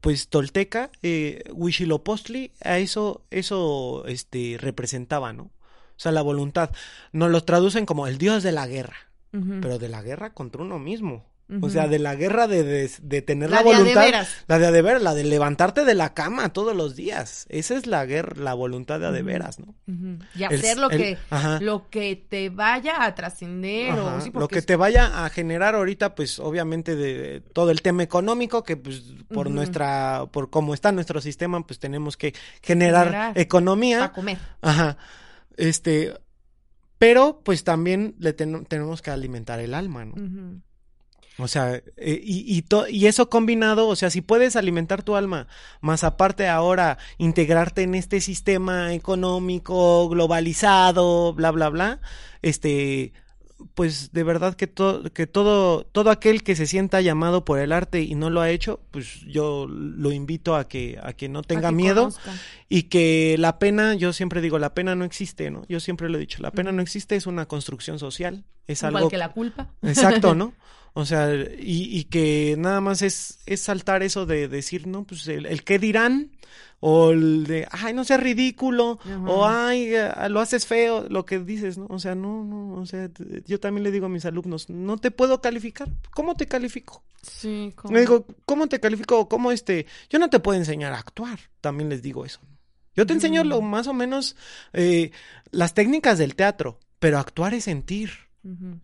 pues 0.00 0.28
tolteca, 0.28 0.90
eh, 1.02 1.42
Huitzilopochtli, 1.52 2.52
a 2.62 2.78
eso, 2.78 3.24
eso, 3.30 4.04
este, 4.06 4.56
representaba, 4.58 5.32
¿no? 5.32 5.44
O 5.44 6.00
sea, 6.00 6.12
la 6.12 6.22
voluntad. 6.22 6.70
Nos 7.12 7.30
lo 7.30 7.42
traducen 7.42 7.84
como 7.86 8.06
el 8.06 8.18
dios 8.18 8.42
de 8.42 8.52
la 8.52 8.66
guerra, 8.68 9.07
Pero 9.30 9.78
de 9.78 9.88
la 9.88 10.02
guerra 10.02 10.32
contra 10.32 10.62
uno 10.62 10.78
mismo. 10.78 11.24
O 11.62 11.70
sea, 11.70 11.88
de 11.88 11.98
la 11.98 12.14
guerra 12.14 12.46
de, 12.46 12.62
de, 12.62 12.90
de 13.00 13.22
tener 13.22 13.48
La 13.48 13.62
la, 13.62 13.62
de 13.62 13.76
voluntad. 13.78 14.02
veras. 14.04 14.28
La 14.48 14.58
de 14.58 14.66
a 14.66 14.70
de 14.70 14.82
veras, 14.82 15.00
la 15.00 15.14
de 15.14 15.24
levantarte 15.24 15.86
de 15.86 15.94
la 15.94 16.12
cama 16.12 16.52
todos 16.52 16.76
los 16.76 16.94
días. 16.94 17.46
Esa 17.48 17.74
es 17.74 17.86
la 17.86 18.04
guerra, 18.04 18.34
la 18.36 18.52
voluntad 18.52 19.00
de 19.00 19.06
a 19.06 19.12
de 19.12 19.20
Ujú. 19.20 19.26
veras, 19.28 19.58
¿no? 19.58 19.74
Ujú. 19.86 20.18
Y 20.34 20.42
El- 20.44 20.54
hacer 20.58 20.76
lo 20.76 20.90
el- 20.90 20.98
que, 20.98 21.18
ajá. 21.30 21.58
lo 21.62 21.88
que 21.88 22.22
te 22.28 22.50
vaya 22.50 23.02
a 23.02 23.14
trascender 23.14 23.92
o 23.94 24.08
Ajá, 24.08 24.20
sí, 24.20 24.30
lo 24.34 24.46
que 24.46 24.58
es- 24.58 24.66
te 24.66 24.76
vaya 24.76 25.24
a 25.24 25.30
generar 25.30 25.74
ahorita, 25.74 26.14
pues 26.14 26.38
obviamente 26.38 26.96
de 26.96 27.40
todo 27.40 27.70
el 27.70 27.80
tema 27.80 28.02
económico, 28.02 28.62
que 28.62 28.76
pues 28.76 29.02
por 29.32 29.48
nuestra, 29.48 30.26
por 30.30 30.50
cómo 30.50 30.74
está 30.74 30.92
nuestro 30.92 31.22
sistema, 31.22 31.66
pues 31.66 31.78
tenemos 31.78 32.18
que 32.18 32.34
generar, 32.62 33.06
Generar. 33.06 33.38
economía. 33.38 33.98
para 34.00 34.12
comer. 34.12 34.38
Ajá. 34.60 34.98
Este, 35.56 36.12
pero 36.98 37.40
pues 37.44 37.64
también 37.64 38.14
le 38.18 38.32
ten- 38.32 38.64
tenemos 38.66 39.02
que 39.02 39.10
alimentar 39.10 39.60
el 39.60 39.74
alma, 39.74 40.04
¿no? 40.04 40.14
O 41.40 41.46
sea, 41.46 41.76
eh, 41.76 42.20
y, 42.24 42.58
y, 42.58 42.64
y 42.90 43.06
eso 43.06 43.30
combinado, 43.30 43.86
o 43.86 43.94
sea, 43.94 44.10
si 44.10 44.22
puedes 44.22 44.56
alimentar 44.56 45.04
tu 45.04 45.14
alma, 45.14 45.46
más 45.80 46.02
aparte 46.02 46.48
ahora 46.48 46.98
integrarte 47.16 47.82
en 47.82 47.94
este 47.94 48.20
sistema 48.20 48.92
económico 48.92 50.08
globalizado, 50.08 51.32
bla, 51.34 51.52
bla, 51.52 51.68
bla, 51.68 52.00
este, 52.42 53.12
pues 53.74 54.12
de 54.12 54.22
verdad 54.22 54.54
que, 54.54 54.66
to- 54.66 55.02
que 55.12 55.26
todo, 55.26 55.84
todo 55.84 56.10
aquel 56.10 56.42
que 56.42 56.54
se 56.56 56.66
sienta 56.66 57.00
llamado 57.00 57.44
por 57.44 57.58
el 57.58 57.72
arte 57.72 58.02
y 58.02 58.14
no 58.14 58.30
lo 58.30 58.40
ha 58.40 58.50
hecho, 58.50 58.80
pues 58.90 59.20
yo 59.26 59.66
lo 59.68 60.12
invito 60.12 60.54
a 60.56 60.68
que, 60.68 60.98
a 61.02 61.12
que 61.12 61.28
no 61.28 61.42
tenga 61.42 61.70
que 61.70 61.74
miedo 61.74 62.02
conozca. 62.02 62.34
y 62.68 62.84
que 62.84 63.36
la 63.38 63.58
pena, 63.58 63.94
yo 63.94 64.12
siempre 64.12 64.40
digo, 64.40 64.58
la 64.58 64.74
pena 64.74 64.94
no 64.94 65.04
existe, 65.04 65.50
¿no? 65.50 65.64
Yo 65.68 65.80
siempre 65.80 66.08
lo 66.08 66.18
he 66.18 66.20
dicho, 66.20 66.40
la 66.42 66.50
pena 66.52 66.70
no 66.72 66.82
existe, 66.82 67.16
es 67.16 67.26
una 67.26 67.46
construcción 67.46 67.98
social, 67.98 68.44
es 68.66 68.82
Igual 68.82 68.96
algo 68.96 69.10
que 69.10 69.18
la 69.18 69.32
culpa. 69.32 69.70
Exacto, 69.82 70.34
¿no? 70.36 70.54
O 70.94 71.04
sea, 71.04 71.32
y, 71.32 71.96
y 71.98 72.04
que 72.04 72.56
nada 72.58 72.80
más 72.80 73.02
es, 73.02 73.38
es 73.46 73.60
saltar 73.60 74.02
eso 74.02 74.26
de 74.26 74.48
decir, 74.48 74.86
no, 74.86 75.04
pues 75.04 75.28
el, 75.28 75.46
el 75.46 75.62
qué 75.62 75.78
dirán, 75.78 76.32
o 76.80 77.10
el 77.10 77.44
de, 77.46 77.66
ay, 77.70 77.92
no 77.94 78.04
seas 78.04 78.20
ridículo, 78.22 78.98
Ajá. 79.02 79.18
o 79.26 79.46
ay, 79.46 79.94
eh, 79.94 80.10
lo 80.28 80.40
haces 80.40 80.66
feo, 80.66 81.06
lo 81.08 81.24
que 81.24 81.38
dices, 81.40 81.76
¿no? 81.78 81.86
O 81.90 81.98
sea, 81.98 82.14
no, 82.14 82.44
no, 82.44 82.74
o 82.74 82.86
sea, 82.86 83.10
yo 83.46 83.58
también 83.60 83.82
le 83.84 83.90
digo 83.90 84.06
a 84.06 84.08
mis 84.08 84.24
alumnos, 84.24 84.70
no 84.70 84.96
te 84.98 85.10
puedo 85.10 85.40
calificar, 85.40 85.88
¿cómo 86.12 86.36
te 86.36 86.46
califico? 86.46 87.02
Sí, 87.22 87.72
como... 87.74 87.94
Le 87.94 88.00
digo, 88.00 88.26
¿cómo 88.44 88.68
te 88.68 88.78
califico? 88.78 89.28
¿Cómo 89.28 89.50
este? 89.50 89.86
Yo 90.08 90.18
no 90.20 90.30
te 90.30 90.38
puedo 90.38 90.56
enseñar 90.58 90.92
a 90.92 90.98
actuar, 90.98 91.38
también 91.60 91.88
les 91.88 92.00
digo 92.00 92.24
eso. 92.24 92.40
Yo 92.94 93.06
te 93.06 93.12
enseño 93.12 93.42
lo 93.44 93.60
Mm. 93.60 93.64
más 93.70 93.86
o 93.88 93.92
menos 93.94 94.36
eh, 94.72 95.10
las 95.50 95.74
técnicas 95.74 96.18
del 96.18 96.34
teatro, 96.36 96.78
pero 96.98 97.18
actuar 97.18 97.54
es 97.54 97.64
sentir. 97.64 98.10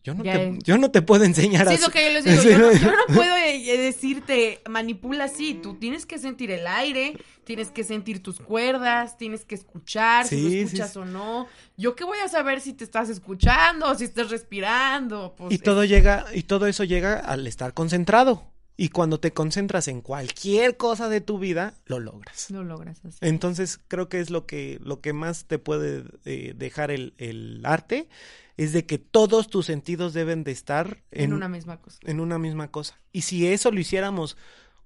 Yo 0.03 0.15
no, 0.15 0.23
te, 0.23 0.49
es. 0.49 0.59
yo 0.65 0.79
no 0.79 0.91
te 0.91 1.03
puedo 1.03 1.25
enseñar 1.25 1.67
Sí, 1.67 1.73
a 1.73 1.77
es 1.77 1.81
lo 1.83 1.91
que 1.91 2.05
yo 2.05 2.13
les 2.13 2.25
digo. 2.25 2.35
Sí. 2.43 2.51
Yo 2.51 2.59
no, 2.59 2.73
yo 2.73 2.91
no 2.91 3.15
puedo 3.15 3.37
eh, 3.37 3.77
decirte, 3.79 4.61
manipula 4.69 5.25
así. 5.25 5.55
Tú 5.55 5.75
tienes 5.75 6.07
que 6.07 6.19
sentir 6.19 6.51
el 6.51 6.67
aire, 6.67 7.17
tienes 7.45 7.71
que 7.71 7.85
sentir 7.85 8.23
tus 8.23 8.41
cuerdas, 8.41 9.17
tienes 9.17 9.45
que 9.45 9.55
escuchar 9.55 10.27
si 10.27 10.41
lo 10.41 10.49
escuchas 10.49 10.93
sí. 10.93 10.99
o 10.99 11.05
no. 11.05 11.49
Yo 11.77 11.95
qué 11.95 12.05
voy 12.05 12.19
a 12.19 12.29
saber 12.29 12.61
si 12.61 12.73
te 12.73 12.85
estás 12.85 13.09
escuchando 13.09 13.91
o 13.91 13.95
si 13.95 14.05
estás 14.05 14.31
respirando. 14.31 15.35
Pues, 15.37 15.55
Y 15.55 15.59
todo 15.59 15.85
llega, 15.85 16.27
y 16.35 16.43
todo 16.43 16.67
eso 16.67 16.85
llega 16.85 17.15
al 17.19 17.47
estar 17.47 17.75
concentrado. 17.75 18.45
Y 18.77 18.89
cuando 18.89 19.21
te 19.21 19.33
concentras 19.33 19.87
en 19.87 20.01
cualquier 20.01 20.77
cosa 20.77 21.09
de 21.09 21.21
tu 21.21 21.39
vida, 21.39 21.75
lo 21.87 22.01
logras. 22.01 22.51
No 22.51 22.65
logras 22.65 23.05
así. 23.05 23.19
Entonces, 23.21 23.79
creo 23.87 24.09
que 24.09 24.19
es 24.19 24.31
lo 24.31 24.47
que, 24.47 24.81
lo 24.83 25.01
que 25.01 25.13
más 25.13 25.45
te 25.45 25.61
puede 25.61 26.03
eh, 26.25 26.55
dejar 26.57 26.91
el, 26.91 27.15
el 27.19 27.61
arte, 27.65 28.09
es 28.57 28.73
de 28.73 28.87
que 28.87 28.99
todos 28.99 29.49
tus 29.49 29.67
sentidos 29.67 30.13
deben 30.15 30.45
de 30.45 30.53
estar 30.53 31.03
En, 31.11 31.25
en, 31.25 31.33
una 31.33 31.49
misma 31.49 31.81
cosa. 31.81 31.99
en 32.05 32.21
una 32.21 32.39
misma 32.39 32.71
cosa. 32.71 32.99
Y 33.13 33.23
si 33.23 33.47
eso 33.47 33.71
lo 33.71 33.81
hiciéramos 33.81 34.37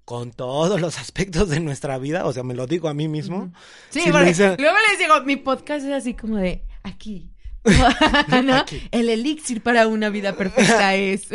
con 0.05 0.31
todos 0.31 0.81
los 0.81 0.97
aspectos 0.99 1.49
de 1.49 1.59
nuestra 1.59 1.97
vida, 1.99 2.25
o 2.25 2.33
sea, 2.33 2.43
me 2.43 2.55
lo 2.55 2.65
digo 2.67 2.89
a 2.89 2.93
mí 2.93 3.07
mismo. 3.07 3.51
Sí, 3.89 4.01
si 4.01 4.11
porque 4.11 4.31
hice- 4.31 4.55
luego 4.57 4.77
les 4.89 4.99
digo, 4.99 5.21
mi 5.23 5.35
podcast 5.35 5.85
es 5.85 5.93
así 5.93 6.13
como 6.15 6.37
de 6.37 6.63
aquí. 6.83 7.31
¿No? 8.43 8.55
Aquí. 8.55 8.81
El 8.91 9.09
elixir 9.09 9.61
para 9.61 9.87
una 9.87 10.09
vida 10.09 10.33
perfecta 10.35 10.95
es. 10.95 11.27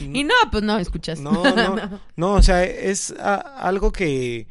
y 0.00 0.24
no, 0.24 0.32
pues 0.50 0.62
no, 0.62 0.78
escuchas. 0.78 1.20
No, 1.20 1.32
no, 1.54 2.00
no, 2.16 2.32
o 2.34 2.42
sea, 2.42 2.64
es 2.64 3.10
a- 3.18 3.34
algo 3.66 3.90
que, 3.92 4.46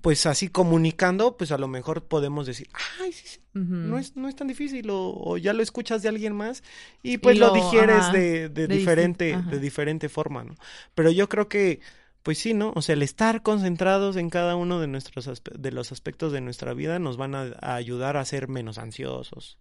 pues 0.00 0.26
así 0.26 0.48
comunicando, 0.48 1.36
pues 1.36 1.52
a 1.52 1.58
lo 1.58 1.68
mejor 1.68 2.04
podemos 2.06 2.46
decir, 2.46 2.68
ay, 3.00 3.12
sí, 3.12 3.26
sí, 3.26 3.40
no 3.82 3.98
es, 3.98 4.16
no 4.16 4.28
es 4.28 4.36
tan 4.36 4.48
difícil, 4.48 4.90
o, 4.90 5.12
o 5.14 5.36
ya 5.38 5.52
lo 5.52 5.62
escuchas 5.62 6.02
de 6.02 6.08
alguien 6.08 6.34
más 6.34 6.62
y 7.02 7.18
pues 7.18 7.36
Y 7.36 7.38
lo, 7.38 7.46
lo- 7.46 7.52
digieres 7.52 8.10
ajá, 8.10 8.12
de, 8.12 8.48
de 8.48 8.68
de 8.68 8.78
diferente, 8.78 9.30
ajá. 9.30 9.50
de 9.50 9.58
diferente 9.58 10.08
forma, 10.08 10.44
¿no? 10.44 10.54
Pero 10.94 11.10
yo 11.10 11.28
creo 11.28 11.48
que, 11.48 11.80
pues 12.22 12.38
sí, 12.38 12.54
¿no? 12.54 12.72
O 12.76 12.82
sea, 12.82 12.92
el 12.94 13.02
estar 13.02 13.42
concentrados 13.42 14.16
en 14.16 14.30
cada 14.30 14.56
uno 14.56 14.80
de 14.80 14.86
nuestros 14.86 15.30
de 15.44 15.72
los 15.72 15.92
aspectos 15.92 16.32
de 16.32 16.40
nuestra 16.40 16.74
vida 16.74 16.98
nos 16.98 17.16
van 17.16 17.34
a, 17.34 17.54
a 17.60 17.74
ayudar 17.76 18.16
a 18.16 18.24
ser 18.24 18.48
menos 18.48 18.78
ansiosos, 18.78 19.58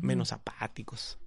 menos 0.00 0.32
apáticos, 0.32 1.18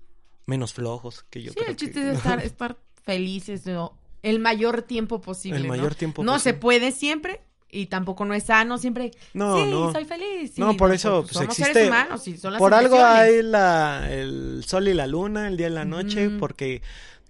menos 0.48 0.74
flojos, 0.74 1.26
que 1.30 1.42
yo 1.44 1.54
Sí, 1.54 1.60
creo 1.60 1.68
el 1.68 1.76
chiste 1.76 2.00
que... 2.00 2.10
es 2.10 2.18
estar, 2.18 2.40
estar 2.40 2.78
felices 3.04 3.66
¿no? 3.66 3.98
el 4.22 4.40
mayor 4.40 4.82
tiempo 4.84 5.22
posible. 5.22 5.60
El 5.60 5.68
¿no? 5.68 5.70
mayor 5.70 5.96
tiempo 5.96 6.24
No 6.24 6.40
se 6.40 6.54
posible. 6.54 6.62
puede 6.62 6.92
siempre 6.92 7.42
y 7.74 7.88
tampoco 7.88 8.24
no 8.26 8.34
es 8.34 8.44
sano 8.44 8.78
siempre. 8.78 9.12
No, 9.34 9.58
sí, 9.58 9.66
no. 9.70 9.92
soy 9.92 10.06
feliz. 10.06 10.58
No, 10.58 10.78
por 10.78 10.94
eso, 10.94 11.22
pues, 11.24 11.34
somos 11.34 11.50
existe- 11.58 11.74
seres 11.74 11.88
humanos 11.90 12.28
y 12.28 12.38
son 12.38 12.54
las 12.54 12.60
Por 12.60 12.74
algo 12.74 13.04
hay 13.04 13.42
la, 13.44 14.08
el 14.12 14.64
sol 14.68 14.88
y 14.88 14.94
la 14.94 15.08
luna, 15.08 15.48
el 15.48 15.58
día 15.58 15.68
y 15.68 15.72
la 15.72 15.86
noche, 15.86 16.30
porque 16.30 16.82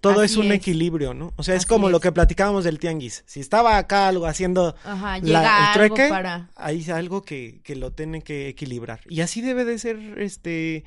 todo 0.02 0.20
Así 0.20 0.34
es 0.34 0.38
un 0.38 0.48
es. 0.48 0.56
equilibrio, 0.58 1.14
¿no? 1.14 1.32
O 1.38 1.44
sea, 1.44 1.56
es 1.56 1.66
como 1.66 1.90
lo 1.90 2.02
que 2.02 2.12
platicábamos 2.12 2.66
del 2.66 2.78
tianguis. 2.78 3.24
Si 3.26 3.40
estaba 3.40 3.78
acá 3.78 4.10
algo 4.10 4.26
haciendo 4.28 4.76
Ajá, 4.84 5.14
la- 5.14 5.20
llega 5.20 5.40
el 5.74 5.82
algo 5.82 5.96
trueque, 5.96 6.10
para... 6.10 6.50
hay 6.56 6.86
algo 6.92 7.22
que, 7.22 7.62
que 7.64 7.76
lo 7.78 7.92
tiene 7.94 8.22
que 8.22 8.50
equilibrar. 8.50 9.00
Y 9.08 9.22
así 9.22 9.40
debe 9.40 9.64
de 9.64 9.80
ser, 9.80 9.98
este, 10.20 10.84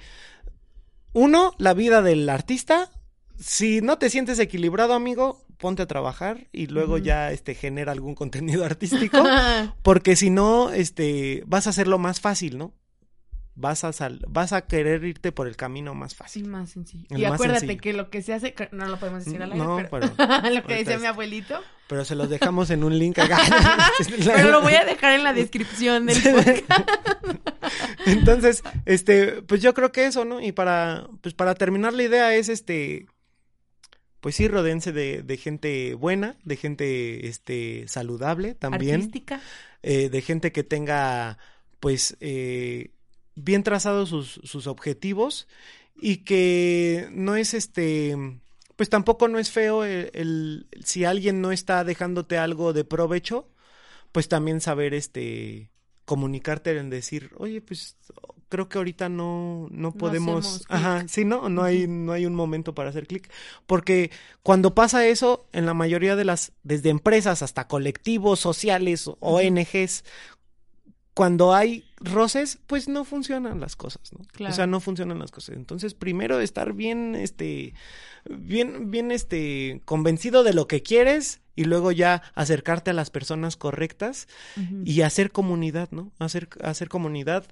uno, 1.13 1.55
la 1.59 1.75
vida 1.75 2.03
del 2.03 2.29
artista. 2.29 2.91
Si 3.39 3.81
no 3.81 3.99
te 3.99 4.11
sientes 4.11 4.39
equilibrado, 4.39 4.95
amigo, 4.95 5.45
ponte 5.59 5.83
a 5.83 5.87
trabajar 5.87 6.49
y 6.53 6.67
luego 6.67 6.99
ya, 6.99 7.33
este, 7.33 7.55
genera 7.55 7.93
algún 7.93 8.15
contenido 8.17 8.65
artístico. 8.65 9.23
porque 9.83 10.17
si 10.17 10.31
no, 10.31 10.71
este, 10.71 11.43
vas 11.47 11.67
a 11.67 11.71
hacerlo 11.71 11.99
más 11.99 12.21
fácil, 12.21 12.59
¿no? 12.59 12.73
Vas 13.59 13.85
a 13.85 13.93
sal- 13.95 14.21
vas 14.29 14.53
a 14.53 14.67
querer 14.67 15.03
irte 15.05 15.33
por 15.33 15.47
el 15.49 15.57
camino 15.57 15.95
más 15.95 16.13
Sí, 16.13 16.17
fácil. 16.19 16.47
más 16.47 16.69
sencillo. 16.69 17.07
El 17.09 17.21
y 17.21 17.23
más 17.23 17.33
acuérdate 17.33 17.61
sencillo. 17.61 17.81
que 17.81 17.93
lo 17.95 18.11
que 18.11 18.21
se 18.21 18.35
hace, 18.35 18.55
no 18.73 18.85
lo 18.87 18.99
podemos 18.99 19.25
decir 19.25 19.43
al 19.43 19.51
aire, 19.53 19.65
No, 19.65 19.77
pero, 19.91 20.11
pero 20.15 20.51
lo 20.55 20.63
que 20.63 20.75
decía 20.75 20.99
mi 20.99 21.07
abuelito. 21.07 21.59
Pero 21.89 22.05
se 22.05 22.17
los 22.17 22.29
dejamos 22.29 22.69
en 22.69 22.85
un 22.85 22.99
link 22.99 23.19
acá. 23.19 23.39
Pero 24.27 24.51
lo 24.51 24.61
voy 24.61 24.75
a 24.75 24.85
dejar 24.85 25.15
en 25.15 25.25
la 25.25 25.33
descripción 25.33 26.05
del 26.05 26.21
podcast. 26.23 26.65
Entonces, 28.05 28.63
este, 28.85 29.43
pues 29.43 29.63
yo 29.63 29.73
creo 29.75 29.91
que 29.93 30.05
eso, 30.07 30.25
¿no? 30.25 30.41
Y 30.41 30.53
para, 30.53 31.09
pues 31.23 31.35
para 31.35 31.55
terminar 31.55 31.93
la 31.95 32.03
idea 32.03 32.35
es 32.35 32.49
este, 32.49 33.07
pues 34.27 34.35
sí, 34.35 34.49
rodense 34.49 34.91
de, 34.91 35.23
de 35.23 35.37
gente 35.37 35.95
buena, 35.95 36.37
de 36.43 36.57
gente, 36.57 37.29
este, 37.29 37.87
saludable 37.87 38.57
también, 38.57 38.97
Artística. 39.03 39.41
eh, 39.85 40.09
de 40.09 40.21
gente 40.21 40.51
que 40.51 40.65
tenga, 40.65 41.39
pues, 41.79 42.17
eh, 42.19 42.91
bien 43.37 43.63
trazados 43.63 44.09
sus, 44.09 44.41
sus 44.43 44.67
objetivos 44.67 45.47
y 45.95 46.25
que 46.25 47.07
no 47.13 47.37
es 47.37 47.55
este, 47.55 48.17
pues 48.75 48.89
tampoco 48.91 49.29
no 49.29 49.39
es 49.39 49.53
feo 49.53 49.85
el, 49.85 50.11
el- 50.13 50.67
si 50.85 51.05
alguien 51.05 51.41
no 51.41 51.53
está 51.53 51.85
dejándote 51.85 52.37
algo 52.37 52.73
de 52.73 52.83
provecho, 52.83 53.49
pues 54.11 54.27
también 54.27 54.61
saber 54.61 54.93
este 54.93 55.71
comunicarte 56.05 56.77
en 56.77 56.91
decir, 56.91 57.31
oye, 57.37 57.61
pues 57.61 57.95
creo 58.49 58.69
que 58.69 58.79
ahorita 58.79 59.09
no, 59.09 59.69
no 59.71 59.93
podemos, 59.93 60.65
ajá, 60.69 61.07
sí, 61.09 61.25
no, 61.25 61.49
no 61.49 61.63
hay, 61.63 61.87
no 61.89 62.13
hay 62.13 62.27
un 62.27 62.35
momento 62.35 62.75
para 62.75 62.91
hacer 62.91 63.07
clic, 63.07 63.31
porque 63.67 64.11
cuando 64.43 64.75
pasa 64.75 65.07
eso, 65.07 65.47
en 65.53 65.67
la 65.67 65.75
mayoría 65.75 66.17
de 66.17 66.25
las, 66.25 66.53
desde 66.63 66.91
empresas 66.91 67.43
hasta 67.43 67.67
colectivos 67.67 68.41
sociales, 68.41 69.11
ONGs, 69.21 70.05
cuando 71.17 71.55
hay 71.55 71.85
roces, 71.97 72.59
pues 72.67 72.89
no 72.89 73.07
funcionan 73.07 73.59
las 73.59 73.75
cosas, 73.75 74.13
¿no? 74.13 74.23
Claro. 74.33 74.53
O 74.53 74.55
sea, 74.55 74.67
no 74.67 74.81
funcionan 74.81 75.19
las 75.19 75.31
cosas. 75.31 75.57
Entonces, 75.57 75.95
primero 75.95 76.41
estar 76.41 76.75
bien, 76.75 77.15
este, 77.15 77.73
bien, 78.29 78.91
bien, 78.91 79.11
este, 79.11 79.81
convencido 79.87 80.45
de 80.45 80.53
lo 80.53 80.69
que 80.69 80.83
quieres 80.83 81.41
y 81.55 81.65
luego 81.65 81.91
ya 81.91 82.23
acercarte 82.35 82.91
a 82.91 82.95
las 82.95 83.09
personas 83.09 83.57
correctas 83.57 84.29
y 84.85 85.01
hacer 85.01 85.33
comunidad, 85.33 85.89
¿no? 85.91 86.13
Hacer, 86.19 86.51
hacer 86.63 86.91
comunidad, 86.91 87.47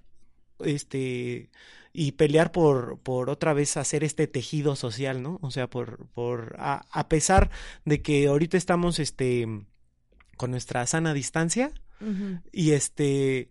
este, 0.61 1.51
y 1.93 2.13
pelear 2.13 2.53
por, 2.53 2.99
por 2.99 3.31
otra 3.31 3.53
vez 3.53 3.77
hacer 3.77 4.05
este 4.05 4.27
tejido 4.27 4.77
social, 4.77 5.23
¿no? 5.23 5.39
O 5.43 5.51
sea, 5.51 5.69
por, 5.69 6.07
por, 6.09 6.57
a, 6.59 6.87
a 6.91 7.09
pesar 7.09 7.51
de 7.85 8.03
que 8.03 8.27
ahorita 8.27 8.57
estamos, 8.57 8.99
este, 8.99 9.47
con 10.37 10.51
nuestra 10.51 10.87
sana 10.87 11.15
distancia 11.15 11.73
y 12.53 12.73
este, 12.73 13.51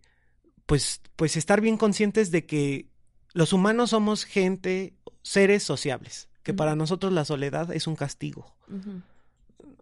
pues, 0.68 1.02
pues 1.16 1.38
estar 1.38 1.60
bien 1.60 1.78
conscientes 1.78 2.30
de 2.30 2.46
que 2.46 2.88
los 3.34 3.52
humanos 3.52 3.90
somos 3.92 4.26
gente, 4.26 4.94
seres 5.24 5.64
sociables, 5.64 6.30
que 6.44 6.54
para 6.54 6.76
nosotros 6.76 7.12
la 7.12 7.26
soledad 7.26 7.74
es 7.74 7.88
un 7.88 7.96
castigo. 7.96 8.54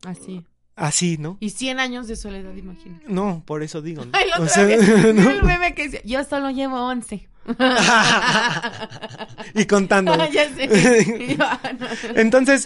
Así. 0.03 0.45
Así, 0.81 1.17
¿no? 1.19 1.37
Y 1.39 1.51
100 1.51 1.79
años 1.79 2.07
de 2.07 2.15
soledad, 2.15 2.55
imagínate. 2.55 3.05
No, 3.07 3.43
por 3.45 3.61
eso 3.61 3.83
digo, 3.83 4.03
¿no? 4.03 4.09
Ay, 4.13 4.27
la 4.29 4.43
O 4.43 4.47
sea. 4.47 4.63
¿no? 5.13 5.29
El 5.29 5.43
meme 5.43 5.75
que 5.75 5.83
decía, 5.83 6.01
yo 6.03 6.23
solo 6.23 6.49
llevo 6.49 6.75
11. 6.87 7.29
y 9.55 9.65
contando. 9.65 10.15
¿no? 10.15 10.29
ya 10.31 10.47
sé. 10.55 11.37
Ah. 11.39 11.59
Entonces, 12.15 12.63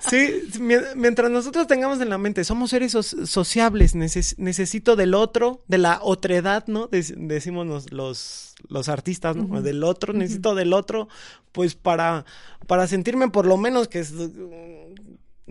sí, 0.00 0.42
mi- 0.60 0.74
mientras 0.96 1.30
nosotros 1.30 1.66
tengamos 1.66 2.00
en 2.00 2.08
la 2.08 2.18
mente, 2.18 2.44
somos 2.44 2.70
seres 2.70 2.92
so- 2.92 3.02
sociables, 3.02 3.94
neces- 3.94 4.34
necesito 4.38 4.96
del 4.96 5.14
otro, 5.14 5.62
de 5.68 5.78
la 5.78 5.98
otredad, 6.02 6.64
¿no? 6.66 6.88
Dec- 6.90 7.14
decimos 7.16 7.66
los, 7.66 7.92
los, 7.92 8.54
los 8.68 8.88
artistas, 8.88 9.36
¿no? 9.36 9.62
Del 9.62 9.84
otro, 9.84 10.12
necesito 10.12 10.54
del 10.54 10.72
otro, 10.72 11.08
pues 11.52 11.74
para, 11.74 12.24
para 12.66 12.86
sentirme 12.86 13.28
por 13.30 13.46
lo 13.46 13.56
menos 13.56 13.88
que 13.88 14.00
es, 14.00 14.12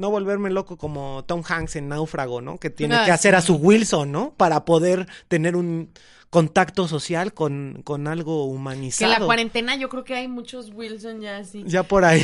no 0.01 0.09
volverme 0.09 0.49
loco 0.49 0.77
como 0.77 1.23
Tom 1.25 1.41
Hanks 1.47 1.77
en 1.77 1.87
Náufrago, 1.87 2.41
¿no? 2.41 2.57
Que 2.57 2.69
tiene 2.69 2.95
Ah, 2.95 3.05
que 3.05 3.11
hacer 3.11 3.35
a 3.35 3.41
su 3.41 3.55
Wilson, 3.55 4.11
¿no? 4.11 4.33
Para 4.35 4.65
poder 4.65 5.07
tener 5.29 5.55
un 5.55 5.91
contacto 6.29 6.87
social 6.87 7.33
con, 7.33 7.81
con 7.83 8.07
algo 8.07 8.45
Que 8.47 8.53
humanizado. 8.55 9.11
la 9.11 9.25
cuarentena 9.25 9.75
yo 9.75 9.89
creo 9.89 10.03
que 10.03 10.15
hay 10.15 10.27
muchos 10.27 10.71
Wilson 10.73 11.21
ya 11.21 11.37
así. 11.37 11.63
Ya 11.67 11.83
por 11.83 12.03
ahí. 12.05 12.23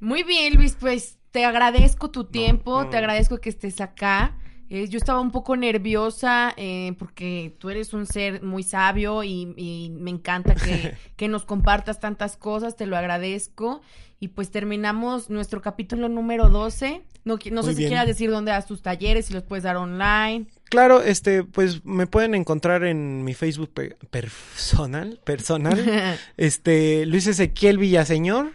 Muy 0.00 0.22
bien, 0.22 0.54
Luis, 0.54 0.76
pues 0.78 1.18
te 1.30 1.44
agradezco 1.44 2.10
tu 2.10 2.24
tiempo, 2.24 2.84
no. 2.84 2.90
te 2.90 2.96
agradezco 2.96 3.38
que 3.38 3.48
estés 3.50 3.80
acá. 3.80 4.38
Eh, 4.68 4.88
yo 4.88 4.98
estaba 4.98 5.20
un 5.20 5.30
poco 5.30 5.56
nerviosa 5.56 6.52
eh, 6.56 6.94
porque 6.98 7.54
tú 7.58 7.70
eres 7.70 7.92
un 7.94 8.06
ser 8.06 8.42
muy 8.42 8.62
sabio 8.62 9.22
y, 9.22 9.54
y 9.56 9.90
me 9.90 10.10
encanta 10.10 10.54
que, 10.54 10.94
que 11.16 11.28
nos 11.28 11.44
compartas 11.44 12.00
tantas 12.00 12.36
cosas, 12.36 12.76
te 12.76 12.86
lo 12.86 12.96
agradezco. 12.96 13.80
Y 14.18 14.28
pues 14.28 14.50
terminamos 14.50 15.28
nuestro 15.28 15.60
capítulo 15.60 16.08
número 16.08 16.48
12. 16.48 17.02
No, 17.24 17.36
sé 17.62 17.72
si 17.72 17.78
bien. 17.78 17.90
quieras 17.90 18.06
decir 18.06 18.30
dónde 18.30 18.52
das 18.52 18.66
tus 18.66 18.80
talleres, 18.82 19.26
si 19.26 19.34
los 19.34 19.42
puedes 19.42 19.64
dar 19.64 19.76
online. 19.76 20.46
Claro, 20.70 21.02
este, 21.02 21.42
pues 21.44 21.84
me 21.84 22.06
pueden 22.06 22.34
encontrar 22.34 22.84
en 22.84 23.24
mi 23.24 23.34
Facebook 23.34 23.70
pe- 23.74 23.96
personal, 24.10 25.20
personal, 25.24 26.16
este, 26.36 27.04
Luis 27.04 27.26
Ezequiel 27.26 27.78
Villaseñor, 27.78 28.52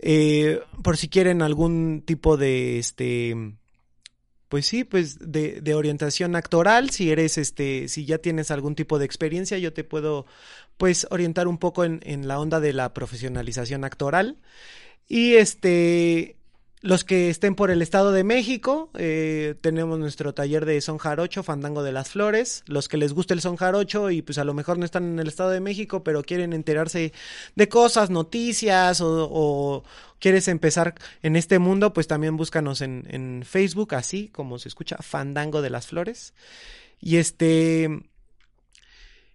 eh, 0.00 0.60
por 0.82 0.96
si 0.96 1.08
quieren 1.08 1.40
algún 1.40 2.02
tipo 2.04 2.36
de, 2.36 2.78
este, 2.78 3.54
pues 4.50 4.66
sí, 4.66 4.82
pues 4.82 5.16
de, 5.20 5.60
de 5.60 5.74
orientación 5.76 6.34
actoral, 6.34 6.90
si 6.90 7.12
eres, 7.12 7.38
este, 7.38 7.86
si 7.86 8.04
ya 8.04 8.18
tienes 8.18 8.50
algún 8.50 8.74
tipo 8.74 8.98
de 8.98 9.04
experiencia, 9.04 9.58
yo 9.58 9.72
te 9.72 9.84
puedo, 9.84 10.26
pues, 10.76 11.06
orientar 11.10 11.46
un 11.46 11.56
poco 11.56 11.84
en, 11.84 12.00
la 12.26 12.40
onda 12.40 12.58
de 12.58 12.72
la 12.72 12.92
profesionalización 12.92 13.84
actoral. 13.84 14.38
Y 15.06 15.34
este, 15.34 16.34
los 16.80 17.04
que 17.04 17.30
estén 17.30 17.54
por 17.54 17.70
el 17.70 17.80
Estado 17.80 18.10
de 18.10 18.24
México, 18.24 18.90
eh, 18.98 19.54
tenemos 19.60 20.00
nuestro 20.00 20.34
taller 20.34 20.66
de 20.66 20.80
son 20.80 20.98
jarocho, 20.98 21.44
fandango 21.44 21.84
de 21.84 21.92
las 21.92 22.08
flores. 22.10 22.64
Los 22.66 22.88
que 22.88 22.96
les 22.96 23.12
guste 23.12 23.34
el 23.34 23.40
son 23.40 23.54
jarocho 23.54 24.10
y 24.10 24.20
pues 24.20 24.38
a 24.38 24.44
lo 24.44 24.52
mejor 24.52 24.78
no 24.78 24.84
están 24.84 25.04
en 25.04 25.20
el 25.20 25.28
Estado 25.28 25.50
de 25.50 25.60
México, 25.60 26.02
pero 26.02 26.24
quieren 26.24 26.52
enterarse 26.54 27.12
de 27.54 27.68
cosas, 27.68 28.10
noticias 28.10 29.00
o, 29.00 29.28
o 29.30 29.84
quieres 30.20 30.46
empezar 30.48 30.94
en 31.22 31.34
este 31.34 31.58
mundo, 31.58 31.92
pues 31.92 32.06
también 32.06 32.36
búscanos 32.36 32.80
en, 32.80 33.04
en 33.10 33.42
Facebook, 33.44 33.94
así 33.94 34.28
como 34.28 34.58
se 34.58 34.68
escucha, 34.68 34.96
fandango 35.00 35.62
de 35.62 35.70
las 35.70 35.86
flores. 35.88 36.34
Y 37.00 37.16
este, 37.16 37.88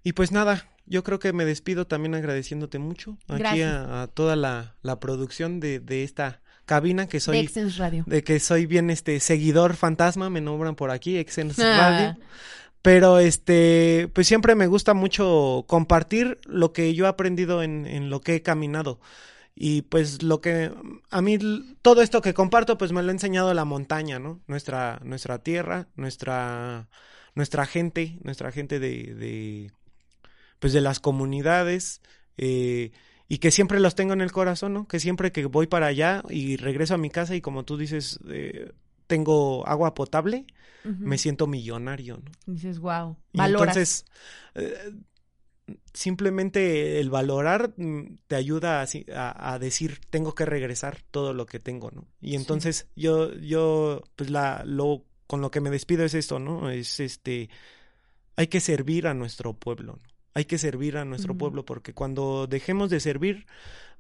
y 0.04 0.14
pues 0.14 0.32
nada, 0.32 0.70
yo 0.86 1.04
creo 1.04 1.20
que 1.20 1.34
me 1.34 1.46
despido 1.46 1.88
también 1.88 2.16
agradeciéndote 2.16 2.80
mucho 2.80 3.18
aquí 3.28 3.62
a, 3.64 4.04
a 4.04 4.08
toda 4.08 4.36
la, 4.36 4.76
la 4.84 5.00
producción 5.00 5.60
de, 5.60 5.80
de 5.80 6.04
esta 6.04 6.42
cabina 6.66 7.08
que 7.08 7.20
soy 7.20 7.48
Radio. 7.78 8.04
de 8.08 8.24
que 8.24 8.40
soy 8.40 8.66
bien 8.66 8.90
este 8.90 9.20
seguidor 9.20 9.76
fantasma, 9.76 10.30
me 10.30 10.42
nombran 10.42 10.76
por 10.76 10.92
aquí, 10.92 11.18
Exens 11.18 11.60
Ah. 11.60 11.78
Radio. 12.14 12.18
Pero 12.82 13.18
este, 13.18 14.10
pues 14.14 14.28
siempre 14.28 14.54
me 14.54 14.68
gusta 14.68 14.94
mucho 14.94 15.64
compartir 15.68 16.38
lo 16.46 16.72
que 16.72 16.94
yo 16.94 17.06
he 17.06 17.08
aprendido 17.08 17.64
en, 17.64 17.88
en 17.88 18.12
lo 18.12 18.22
que 18.22 18.36
he 18.36 18.42
caminado. 18.44 19.00
Y 19.56 19.84
pues 19.84 20.22
lo 20.22 20.42
que 20.42 20.72
a 21.10 21.22
mí 21.22 21.40
todo 21.82 22.02
esto 22.02 22.22
que 22.22 22.34
comparto 22.34 22.78
pues 22.78 22.92
me 22.92 23.02
lo 23.02 23.10
ha 23.10 23.14
enseñado 23.14 23.54
la 23.54 23.64
montaña, 23.64 24.20
¿no? 24.20 24.42
Nuestra 24.48 25.00
nuestra 25.04 25.40
tierra, 25.40 25.88
nuestra 25.96 26.90
nuestra 27.36 27.66
gente, 27.66 28.20
nuestra 28.22 28.52
gente 28.52 28.80
de, 28.80 29.16
de 29.16 29.72
pues 30.60 30.74
de 30.74 30.82
las 30.82 31.00
comunidades 31.00 32.02
eh, 32.38 32.92
y 33.28 33.38
que 33.38 33.52
siempre 33.52 33.80
los 33.80 33.96
tengo 33.96 34.14
en 34.14 34.22
el 34.22 34.32
corazón, 34.34 34.74
¿no? 34.74 34.88
Que 34.88 35.00
siempre 35.00 35.32
que 35.32 35.46
voy 35.46 35.68
para 35.68 35.88
allá 35.88 36.22
y 36.30 36.58
regreso 36.58 36.96
a 36.96 36.98
mi 36.98 37.10
casa 37.10 37.36
y 37.36 37.42
como 37.42 37.64
tú 37.64 37.78
dices 37.78 38.20
eh, 38.30 38.74
tengo 39.08 39.68
agua 39.68 39.94
potable, 39.94 40.46
me 40.84 41.18
siento 41.18 41.48
millonario, 41.48 42.18
¿no? 42.18 42.32
Dices, 42.54 42.80
wow. 42.80 43.18
Y 43.34 43.40
Valoras. 43.40 43.76
entonces, 43.78 44.06
eh, 44.54 44.92
simplemente 45.94 47.00
el 47.00 47.10
valorar 47.10 47.74
mm, 47.78 48.18
te 48.28 48.36
ayuda 48.36 48.82
a, 48.82 48.88
si- 48.88 49.06
a- 49.14 49.54
a 49.54 49.60
decir, 49.60 50.00
tengo 50.10 50.36
que 50.36 50.46
regresar 50.46 51.02
todo 51.12 51.34
lo 51.34 51.46
que 51.46 51.60
tengo, 51.60 51.92
¿no? 51.92 52.08
Y 52.22 52.36
entonces 52.36 52.88
yo, 52.96 53.34
yo, 53.36 54.04
pues 54.16 54.30
la, 54.30 54.64
lo, 54.66 55.06
con 55.28 55.42
lo 55.42 55.52
que 55.52 55.62
me 55.62 55.70
despido 55.72 56.04
es 56.06 56.14
esto, 56.14 56.40
¿no? 56.40 56.70
Es 56.70 57.00
este, 57.00 57.50
hay 58.36 58.48
que 58.48 58.60
servir 58.60 59.08
a 59.08 59.14
nuestro 59.14 59.54
pueblo, 59.54 59.94
¿no? 60.02 60.10
Hay 60.34 60.46
que 60.46 60.58
servir 60.58 60.98
a 60.98 61.06
nuestro 61.06 61.38
pueblo 61.38 61.64
porque 61.66 61.94
cuando 61.94 62.46
dejemos 62.48 62.90
de 62.90 63.00
servir, 63.00 63.46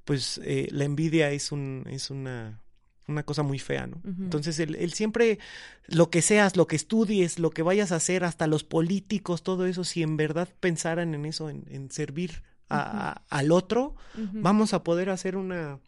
pues 0.04 0.40
eh, 0.44 0.68
la 0.72 0.84
envidia 0.84 1.32
es 1.32 1.52
un, 1.54 1.86
es 1.90 2.10
una, 2.12 2.62
una 3.08 3.24
cosa 3.24 3.44
muy 3.44 3.60
fea, 3.60 3.88
¿no? 3.88 4.02
Entonces, 4.04 4.60
él, 4.60 4.94
siempre, 4.94 5.40
lo 5.88 6.10
que 6.10 6.22
seas, 6.22 6.58
lo 6.58 6.68
que 6.68 6.76
estudies, 6.76 7.40
lo 7.40 7.52
que 7.52 7.62
vayas 7.62 7.92
a 7.92 7.98
hacer, 7.98 8.24
hasta 8.24 8.48
los 8.48 8.64
políticos, 8.64 9.44
todo 9.44 9.66
eso, 9.66 9.84
si 9.84 10.02
en 10.02 10.18
verdad 10.18 10.50
pensaran 10.60 11.14
en 11.14 11.26
eso, 11.26 11.50
en, 11.50 11.92
servir 11.92 12.44
al 12.68 13.52
otro, 13.52 13.96
vamos 14.34 14.74
a 14.74 14.84
poder 14.84 15.10
hacer 15.10 15.36
una, 15.36 15.80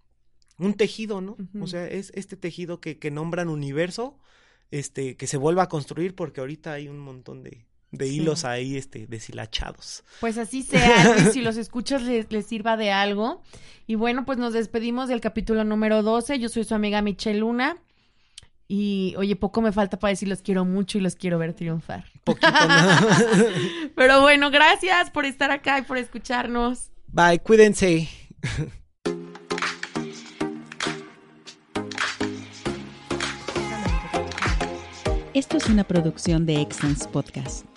un 0.59 0.73
tejido, 0.75 1.21
¿no? 1.21 1.37
O 1.59 1.67
sea, 1.67 1.87
es 1.87 2.11
este 2.15 2.37
tejido 2.37 2.79
que, 2.79 2.99
que 2.99 3.11
nombran 3.11 3.49
universo, 3.49 4.19
este, 4.71 5.15
que 5.15 5.27
se 5.27 5.37
vuelva 5.37 5.63
a 5.63 5.69
construir, 5.69 6.13
porque 6.15 6.41
ahorita 6.41 6.73
hay 6.73 6.87
un 6.87 6.99
montón 6.99 7.41
de, 7.43 7.65
de 7.91 8.07
hilos 8.07 8.45
ahí 8.45 8.77
este 8.77 9.07
deshilachados. 9.07 10.03
Pues 10.19 10.37
así 10.37 10.63
sea, 10.63 11.31
si 11.31 11.41
los 11.43 11.57
escuchas 11.57 12.03
les, 12.03 12.45
sirva 12.45 12.77
de 12.77 12.91
algo. 12.91 13.41
Y 13.85 13.95
bueno, 13.95 14.25
pues 14.25 14.37
nos 14.37 14.53
despedimos 14.53 15.07
del 15.07 15.21
capítulo 15.21 15.63
número 15.63 16.03
12. 16.03 16.39
Yo 16.39 16.49
soy 16.49 16.63
su 16.63 16.75
amiga 16.75 17.01
Michelle 17.01 17.39
Luna. 17.39 17.77
Y 18.67 19.15
oye, 19.17 19.37
poco 19.37 19.61
me 19.61 19.71
falta 19.71 19.97
para 19.97 20.09
decir 20.09 20.27
los 20.27 20.41
quiero 20.41 20.65
mucho 20.65 20.97
y 20.97 21.01
los 21.01 21.15
quiero 21.15 21.37
ver 21.37 21.53
triunfar. 21.53 22.03
Poquito 22.25 22.47
Pero 23.95 24.21
bueno, 24.21 24.51
gracias 24.51 25.09
por 25.09 25.25
estar 25.25 25.51
acá 25.51 25.79
y 25.79 25.83
por 25.83 25.97
escucharnos. 25.97 26.91
Bye, 27.07 27.39
cuídense. 27.39 28.09
Esto 35.33 35.55
es 35.55 35.67
una 35.69 35.83
producción 35.83 36.45
de 36.45 36.59
Excellence 36.61 37.07
Podcast. 37.07 37.76